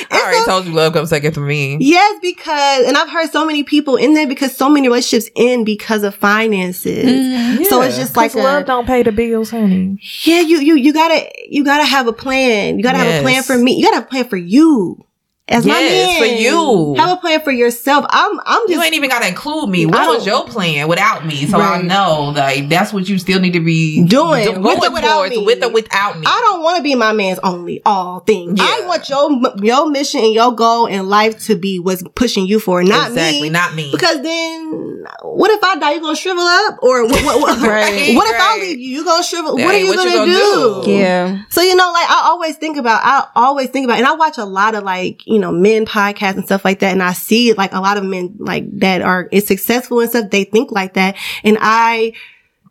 I 0.10 0.22
already 0.22 0.44
told 0.46 0.66
you 0.66 0.72
love 0.72 0.92
comes 0.92 1.08
second 1.10 1.32
for 1.32 1.40
me. 1.40 1.78
yes, 1.80 2.18
because 2.22 2.86
and 2.86 2.96
I've 2.96 3.10
heard 3.10 3.30
so 3.30 3.44
many 3.46 3.64
people 3.64 3.96
in 3.96 4.14
there 4.14 4.26
because 4.26 4.56
so 4.56 4.68
many 4.68 4.88
relationships 4.88 5.30
end 5.36 5.66
because 5.66 6.02
of 6.02 6.14
finances. 6.14 7.04
Mm, 7.04 7.64
so 7.66 7.82
it's 7.82 7.96
Yeah, 7.96 8.02
just 8.02 8.16
like 8.16 8.32
'cause 8.32 8.42
love 8.42 8.66
don't 8.66 8.86
pay 8.86 9.02
the 9.02 9.12
bills, 9.12 9.50
honey. 9.50 9.98
yeah, 10.24 10.40
you 10.40 10.60
you 10.60 10.76
you 10.76 10.92
gotta 10.92 11.28
you 11.48 11.64
gotta 11.64 11.84
have 11.84 12.06
a 12.06 12.12
plan. 12.12 12.76
You 12.78 12.82
gotta 12.82 12.98
have 12.98 13.20
a 13.20 13.22
plan 13.22 13.42
for 13.42 13.56
me. 13.58 13.74
You 13.76 13.82
gotta 13.84 13.96
have 13.96 14.04
a 14.04 14.08
plan 14.08 14.24
for 14.28 14.36
you. 14.36 15.04
As 15.50 15.64
my 15.64 15.78
Yes, 15.80 16.20
man, 16.20 16.28
for 16.28 16.34
you. 16.42 16.94
Have 16.96 17.16
a 17.16 17.20
plan 17.20 17.40
for 17.40 17.50
yourself. 17.50 18.04
I'm 18.10 18.38
I'm 18.44 18.60
just 18.68 18.70
You 18.70 18.82
ain't 18.82 18.94
even 18.94 19.08
got 19.08 19.22
to 19.22 19.28
include 19.28 19.70
me. 19.70 19.86
What 19.86 20.06
was 20.14 20.26
your 20.26 20.44
plan 20.46 20.88
without 20.88 21.24
me? 21.24 21.46
So 21.46 21.58
I 21.58 21.80
know 21.80 22.32
like 22.36 22.68
that's 22.68 22.92
what 22.92 23.08
you 23.08 23.18
still 23.18 23.40
need 23.40 23.54
to 23.54 23.60
be 23.60 24.04
Doing, 24.04 24.44
do- 24.44 24.60
with 24.60 24.76
or 24.76 24.76
going 24.80 24.92
without 24.92 25.14
towards, 25.16 25.36
me. 25.36 25.44
with 25.46 25.64
or 25.64 25.70
without 25.72 26.18
me. 26.18 26.26
I 26.26 26.40
don't 26.44 26.62
want 26.62 26.76
to 26.76 26.82
be 26.82 26.94
my 26.94 27.12
man's 27.12 27.38
only 27.42 27.80
all 27.86 28.20
thing. 28.20 28.56
Yeah. 28.58 28.64
I 28.64 28.82
want 28.86 29.08
your 29.08 29.30
your 29.64 29.88
mission 29.90 30.20
and 30.20 30.34
your 30.34 30.52
goal 30.54 30.84
in 30.86 31.08
life 31.08 31.44
to 31.46 31.56
be 31.56 31.78
what's 31.78 32.02
pushing 32.14 32.46
you 32.46 32.60
for, 32.60 32.82
not 32.84 33.08
exactly, 33.08 33.42
me. 33.42 33.48
not 33.50 33.74
me. 33.74 33.90
Because 33.90 34.20
then, 34.22 35.06
what 35.22 35.50
if 35.50 35.64
I 35.64 35.76
die? 35.76 35.92
You 35.94 36.00
gonna 36.02 36.14
shrivel 36.16 36.42
up, 36.44 36.82
or 36.82 37.04
what? 37.06 37.24
What, 37.24 37.40
what, 37.40 37.58
Right, 37.68 38.14
what 38.14 38.28
if 38.34 38.40
I 38.40 38.58
leave 38.60 38.78
you? 38.78 38.98
You 38.98 39.04
gonna 39.04 39.22
shrivel? 39.22 39.56
That 39.56 39.64
what 39.64 39.74
are 39.74 39.78
you 39.78 39.86
what 39.88 39.96
gonna, 39.96 40.10
you 40.10 40.16
gonna 40.16 40.32
do? 40.32 40.82
do. 40.84 40.90
yeah. 40.90 41.42
So 41.48 41.62
you 41.62 41.74
know, 41.74 41.90
like 41.92 42.08
I 42.10 42.22
always 42.26 42.56
think 42.56 42.76
about, 42.76 43.00
I 43.02 43.26
always 43.34 43.70
think 43.70 43.84
about, 43.84 43.96
and 43.98 44.06
I 44.06 44.12
watch 44.14 44.36
a 44.38 44.44
lot 44.44 44.74
of 44.74 44.84
like 44.84 45.26
you 45.26 45.37
know 45.38 45.52
men 45.52 45.86
podcasts 45.86 46.34
and 46.36 46.44
stuff 46.44 46.64
like 46.64 46.80
that, 46.80 46.92
and 46.92 47.02
I 47.02 47.12
see 47.12 47.52
like 47.54 47.72
a 47.72 47.80
lot 47.80 47.96
of 47.96 48.04
men 48.04 48.36
like 48.38 48.64
that 48.80 49.02
are 49.02 49.28
is 49.32 49.46
successful 49.46 50.00
and 50.00 50.10
stuff. 50.10 50.30
They 50.30 50.44
think 50.44 50.70
like 50.72 50.94
that, 50.94 51.16
and 51.44 51.56
I 51.60 52.12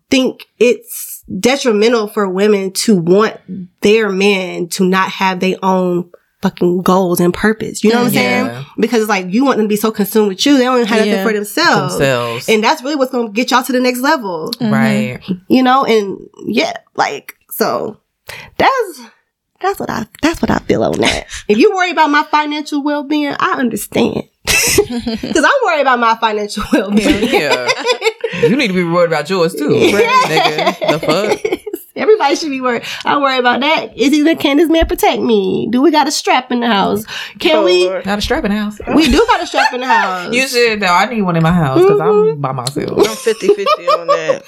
think 0.10 0.46
it's 0.60 1.24
detrimental 1.40 2.08
for 2.08 2.30
women 2.30 2.72
to 2.72 2.96
want 2.96 3.36
their 3.82 4.10
men 4.10 4.70
to 4.70 4.86
not 4.88 5.10
have 5.12 5.40
their 5.42 5.58
own 5.64 6.10
fucking 6.42 6.82
goals 6.84 7.20
and 7.20 7.34
purpose. 7.34 7.84
You 7.84 7.90
know 7.90 8.04
what 8.04 8.10
I'm 8.10 8.14
Yeah. 8.14 8.52
saying? 8.54 8.66
Because 8.80 9.02
it's 9.02 9.10
like 9.10 9.34
you 9.34 9.44
want 9.44 9.58
them 9.58 9.66
to 9.66 9.70
be 9.70 9.76
so 9.76 9.92
consumed 9.92 10.30
with 10.30 10.46
you, 10.46 10.58
they 10.58 10.64
don't 10.66 10.86
have 10.88 11.06
nothing 11.06 11.26
for 11.26 11.34
themselves. 11.34 11.96
themselves. 11.98 12.48
And 12.48 12.64
that's 12.64 12.82
really 12.84 12.96
what's 12.96 13.12
gonna 13.12 13.30
get 13.32 13.52
y'all 13.52 13.64
to 13.64 13.72
the 13.72 13.80
next 13.80 14.00
level 14.00 14.52
right. 14.62 15.20
you 15.48 15.64
know, 15.64 15.84
and 15.84 16.20
yeah, 16.46 16.74
like 16.96 17.36
so 17.50 17.98
that's 18.58 19.02
that's 19.62 19.80
what 19.80 19.90
I 19.90 20.06
that's 20.22 20.42
what 20.42 20.52
I 20.52 20.60
feel 20.60 20.84
on 20.84 21.00
that. 21.00 21.28
if 21.48 21.58
you 21.58 21.74
worry 21.76 21.92
about 21.92 22.10
my 22.10 22.24
financial 22.24 22.84
well 22.84 23.04
being, 23.04 23.34
I 23.40 23.54
understand. 23.58 24.24
Cause 24.48 25.44
I'm 25.44 25.52
worried 25.66 25.82
about 25.82 26.00
my 26.00 26.16
financial 26.16 26.64
well 26.72 26.92
being. 26.92 27.24
yeah. 27.32 27.70
You 28.44 28.56
need 28.56 28.68
to 28.68 28.74
be 28.74 28.84
worried 28.84 29.08
about 29.08 29.30
yours 29.30 29.54
too. 29.56 29.70
Nigga. 29.70 30.92
The 30.92 31.00
fuck? 31.00 31.62
Everybody 31.96 32.36
should 32.36 32.50
be 32.50 32.62
worried. 32.62 32.84
I 33.06 33.18
worry 33.20 33.40
about 33.40 33.60
that. 33.62 33.98
Is 33.98 34.14
he 34.14 34.22
the 34.22 34.36
can 34.36 34.58
this 34.58 34.70
man 34.70 34.86
protect 34.86 35.20
me? 35.22 35.68
Do 35.72 35.82
we 35.82 35.90
got 35.92 36.08
a 36.08 36.12
strap 36.12 36.52
in 36.52 36.60
the 36.60 36.68
house? 36.68 37.06
Can 37.40 37.56
Oh, 37.58 37.66
we? 37.66 37.88
Lord. 37.90 38.06
Not 38.06 38.20
a 38.20 38.22
strap 38.22 38.46
in 38.46 38.52
the 38.52 38.58
house. 38.58 38.80
We 38.96 39.10
do 39.10 39.18
got 39.28 39.42
a 39.42 39.48
strap 39.48 39.74
in 39.74 39.82
the 39.82 39.88
house. 39.88 40.34
You 40.34 40.48
should 40.48 40.80
though. 40.80 40.86
I 40.94 41.08
need 41.08 41.24
one 41.24 41.36
in 41.36 41.44
my 41.44 41.52
house 41.52 41.82
because 41.82 42.00
I'm 42.00 42.40
by 42.40 42.52
myself. 42.52 42.92
I'm 43.00 43.16
50 43.16 43.48
50 43.48 43.64
on 43.88 44.08
that. 44.08 44.44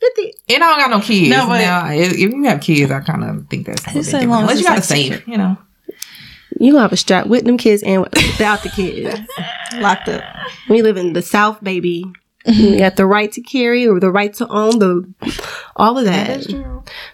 50. 0.00 0.34
And 0.50 0.62
I 0.62 0.66
don't 0.66 0.78
got 0.78 0.90
no 0.90 1.00
kids. 1.00 1.30
No, 1.30 1.46
but- 1.46 1.58
now, 1.58 1.90
if 1.90 2.12
if 2.12 2.18
you 2.18 2.42
have 2.44 2.60
kids, 2.60 2.90
I 2.90 3.00
kind 3.00 3.24
of 3.24 3.48
think 3.48 3.66
that's 3.66 3.82
a 3.84 3.86
little 3.88 4.00
It's 4.00 4.08
bit 4.08 4.12
different. 4.20 4.30
long 4.30 4.42
Unless 4.42 4.58
you 4.58 4.64
got 4.64 4.74
like, 4.76 4.84
safe, 4.84 5.14
secure. 5.14 5.32
you 5.32 5.38
know. 5.38 5.56
You 6.60 6.72
gonna 6.72 6.82
have 6.82 6.92
a 6.92 6.96
strap 6.96 7.26
with 7.26 7.44
them 7.44 7.56
kids 7.58 7.82
and 7.82 8.02
without 8.02 8.62
the 8.62 8.68
kids. 8.68 9.18
Locked 9.74 10.08
up. 10.08 10.22
We 10.68 10.82
live 10.82 10.96
in 10.96 11.12
the 11.12 11.22
South, 11.22 11.62
baby. 11.64 12.04
You 12.46 12.78
got 12.78 12.96
the 12.96 13.06
right 13.06 13.32
to 13.32 13.40
carry 13.40 13.88
or 13.88 13.98
the 13.98 14.10
right 14.10 14.32
to 14.34 14.46
own 14.48 14.78
the 14.78 15.12
all 15.76 15.98
of 15.98 16.04
that. 16.04 16.40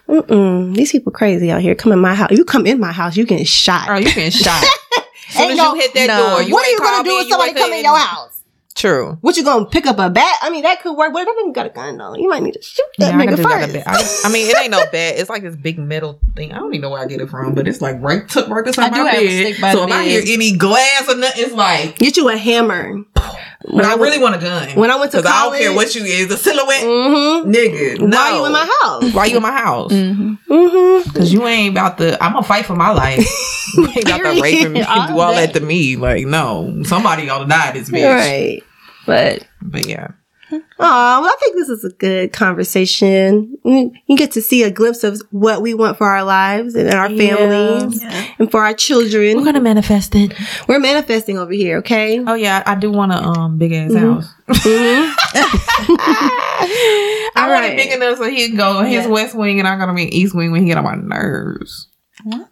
Mm-mm. 0.08 0.74
These 0.74 0.92
people 0.92 1.12
crazy 1.12 1.50
out 1.50 1.60
here. 1.62 1.74
Come 1.74 1.92
in 1.92 2.00
my 2.00 2.14
house. 2.14 2.32
You 2.32 2.44
come 2.44 2.66
in 2.66 2.80
my 2.80 2.92
house, 2.92 3.16
you 3.16 3.24
getting 3.24 3.44
shot. 3.46 3.88
Or 3.88 3.96
you 3.98 4.04
getting 4.06 4.30
shot. 4.30 4.62
As 5.30 5.34
soon 5.36 5.42
Ain't 5.42 5.52
as 5.52 5.56
no- 5.58 5.74
you 5.74 5.80
hit 5.80 5.94
that 5.94 6.06
no. 6.08 6.30
door, 6.30 6.42
you 6.42 6.52
what 6.52 6.66
are 6.66 6.70
you 6.70 6.78
gonna 6.78 7.04
do 7.08 7.18
if 7.20 7.28
somebody 7.28 7.54
come 7.54 7.72
in 7.72 7.84
your 7.84 7.96
house? 7.96 8.39
True. 8.76 9.18
What 9.20 9.36
you 9.36 9.44
gonna 9.44 9.66
pick 9.66 9.84
up 9.86 9.98
a 9.98 10.08
bat? 10.08 10.36
I 10.42 10.48
mean, 10.50 10.62
that 10.62 10.80
could 10.80 10.96
work. 10.96 11.12
But 11.12 11.22
I 11.22 11.24
think 11.34 11.48
you 11.48 11.52
got 11.52 11.66
a 11.66 11.70
gun 11.70 11.98
though. 11.98 12.14
You 12.14 12.28
might 12.28 12.42
need 12.42 12.54
to 12.54 12.62
shoot 12.62 12.84
that 12.98 13.12
Yeah, 13.14 13.18
I, 13.18 13.26
nigga 13.26 13.36
that 13.36 13.42
first. 13.42 13.72
bit. 13.72 13.82
I, 13.86 14.28
I 14.28 14.32
mean, 14.32 14.48
it 14.48 14.56
ain't 14.56 14.70
no 14.70 14.78
bat. 14.92 15.18
It's 15.18 15.28
like 15.28 15.42
this 15.42 15.56
big 15.56 15.78
metal 15.78 16.20
thing. 16.36 16.52
I 16.52 16.58
don't 16.58 16.72
even 16.72 16.82
know 16.82 16.90
where 16.90 17.02
I 17.02 17.06
get 17.06 17.20
it 17.20 17.28
from, 17.28 17.54
but 17.54 17.66
it's 17.68 17.80
like 17.82 18.00
right 18.00 18.26
took 18.28 18.48
right 18.48 18.64
beside 18.64 18.92
I 18.94 19.02
my 19.02 19.10
bed. 19.12 19.72
so 19.72 19.84
if 19.84 19.90
I 19.92 20.04
hear 20.04 20.22
any 20.26 20.56
glass 20.56 21.08
or 21.08 21.16
nothing, 21.16 21.44
it's 21.44 21.52
like. 21.52 21.98
Get 21.98 22.16
you 22.16 22.28
a 22.30 22.36
hammer. 22.36 23.04
But 23.74 23.84
I 23.84 23.94
really 23.96 24.18
want 24.18 24.34
a 24.36 24.38
gun. 24.38 24.68
when 24.74 24.90
I 24.90 24.96
went 24.96 25.12
to 25.12 25.18
Because 25.18 25.30
I 25.32 25.44
don't 25.44 25.58
care 25.58 25.72
what 25.74 25.94
you 25.94 26.02
is, 26.04 26.30
a 26.30 26.36
silhouette, 26.36 26.82
Mm-hmm. 26.82 27.50
nigga. 27.50 28.00
No. 28.08 28.16
Why 28.16 28.36
you 28.36 28.46
in 28.46 28.52
my 28.52 28.76
house? 28.82 29.14
Why 29.14 29.24
you 29.26 29.36
in 29.36 29.42
my 29.42 29.52
house? 29.52 29.92
Mm-hmm. 29.92 31.10
Cause 31.12 31.32
you 31.32 31.46
ain't 31.46 31.72
about 31.74 31.98
to. 31.98 32.22
I'm 32.22 32.32
gonna 32.32 32.44
fight 32.46 32.66
for 32.66 32.74
my 32.76 32.90
life. 32.90 33.18
you 33.76 33.86
ain't 33.88 34.04
about 34.04 34.18
to 34.34 34.40
rape 34.42 34.68
me 34.70 34.80
and 34.80 34.86
All 34.88 35.06
do 35.14 35.20
all 35.20 35.34
that 35.34 35.54
to 35.54 35.60
me. 35.60 35.96
Like, 35.96 36.26
no, 36.26 36.82
somebody 36.84 37.28
ought 37.28 37.40
to 37.40 37.46
die. 37.48 37.72
This 37.72 37.90
bitch. 37.90 38.04
Right. 38.14 38.62
But 39.06 39.46
But 39.62 39.86
yeah, 39.86 40.08
Oh, 40.82 41.20
well, 41.20 41.30
I 41.30 41.36
think 41.40 41.56
this 41.56 41.68
is 41.68 41.84
a 41.84 41.90
good 41.90 42.32
conversation. 42.32 43.58
You 43.64 43.92
get 44.16 44.30
to 44.32 44.40
see 44.40 44.62
a 44.62 44.70
glimpse 44.70 45.04
of 45.04 45.20
what 45.30 45.60
we 45.62 45.74
want 45.74 45.98
for 45.98 46.06
our 46.08 46.24
lives 46.24 46.74
and 46.74 46.90
our 46.92 47.08
families 47.10 48.02
and 48.38 48.50
for 48.50 48.64
our 48.64 48.72
children. 48.74 49.36
We're 49.36 49.44
gonna 49.44 49.60
manifest 49.60 50.14
it. 50.14 50.32
We're 50.68 50.80
manifesting 50.80 51.36
over 51.38 51.52
here, 51.52 51.78
okay? 51.78 52.22
Oh 52.26 52.32
yeah, 52.34 52.62
I 52.64 52.74
do 52.76 52.90
want 52.90 53.12
a 53.12 53.16
um 53.16 53.58
big 53.58 53.72
ass 53.72 53.90
Mm-hmm. 53.92 54.12
house. 54.14 54.34
Mhm. 54.50 55.12
I 57.36 57.46
want 57.48 57.62
Right. 57.62 57.72
it 57.72 57.76
big 57.76 57.92
enough 57.92 58.18
so 58.18 58.24
he 58.28 58.48
can 58.48 58.56
go 58.56 58.82
his 58.82 59.04
Yeah. 59.04 59.10
west 59.10 59.34
wing 59.36 59.58
and 59.60 59.68
I'm 59.68 59.78
gonna 59.78 59.94
be 59.94 60.04
east 60.16 60.34
wing 60.34 60.50
when 60.50 60.62
he 60.62 60.68
get 60.68 60.78
on 60.78 60.84
my 60.84 60.94
nerves. 60.96 61.86
Cause 62.26 62.46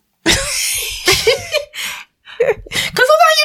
sometimes 3.08 3.37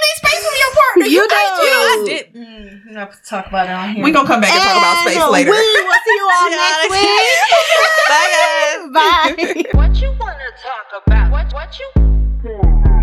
you 1.02 1.04
need 1.04 1.10
space 1.10 1.10
with 1.10 1.12
your 1.12 1.28
partner. 1.28 1.28
You 1.28 1.28
do. 1.28 1.34
I, 1.34 1.64
you 1.64 1.70
know, 1.72 1.82
I 1.84 2.06
did. 2.06 2.34
Mm, 2.34 2.90
we 2.90 2.94
have 2.96 3.12
to 3.12 3.30
talk 3.30 3.48
about 3.48 3.66
it 3.68 3.72
on 3.72 3.96
here. 3.96 4.04
We 4.04 4.12
gonna 4.12 4.28
come 4.28 4.42
back 4.42 4.52
and 4.52 4.62
talk 4.62 4.78
about 4.78 5.08
space 5.08 5.32
later. 5.32 5.52
We 5.52 5.58
will 5.58 6.02
see 6.06 6.16
you 6.16 6.30
all 6.32 6.50
next 6.62 6.90
week. 6.92 7.10
Bye 8.10 8.30
guys. 8.34 8.82
Bye. 8.94 9.78
What 9.78 10.02
you 10.02 10.10
wanna 10.20 10.50
talk 10.62 11.04
about? 11.06 11.32
What 11.32 11.54
what 11.54 11.80
you 11.80 13.03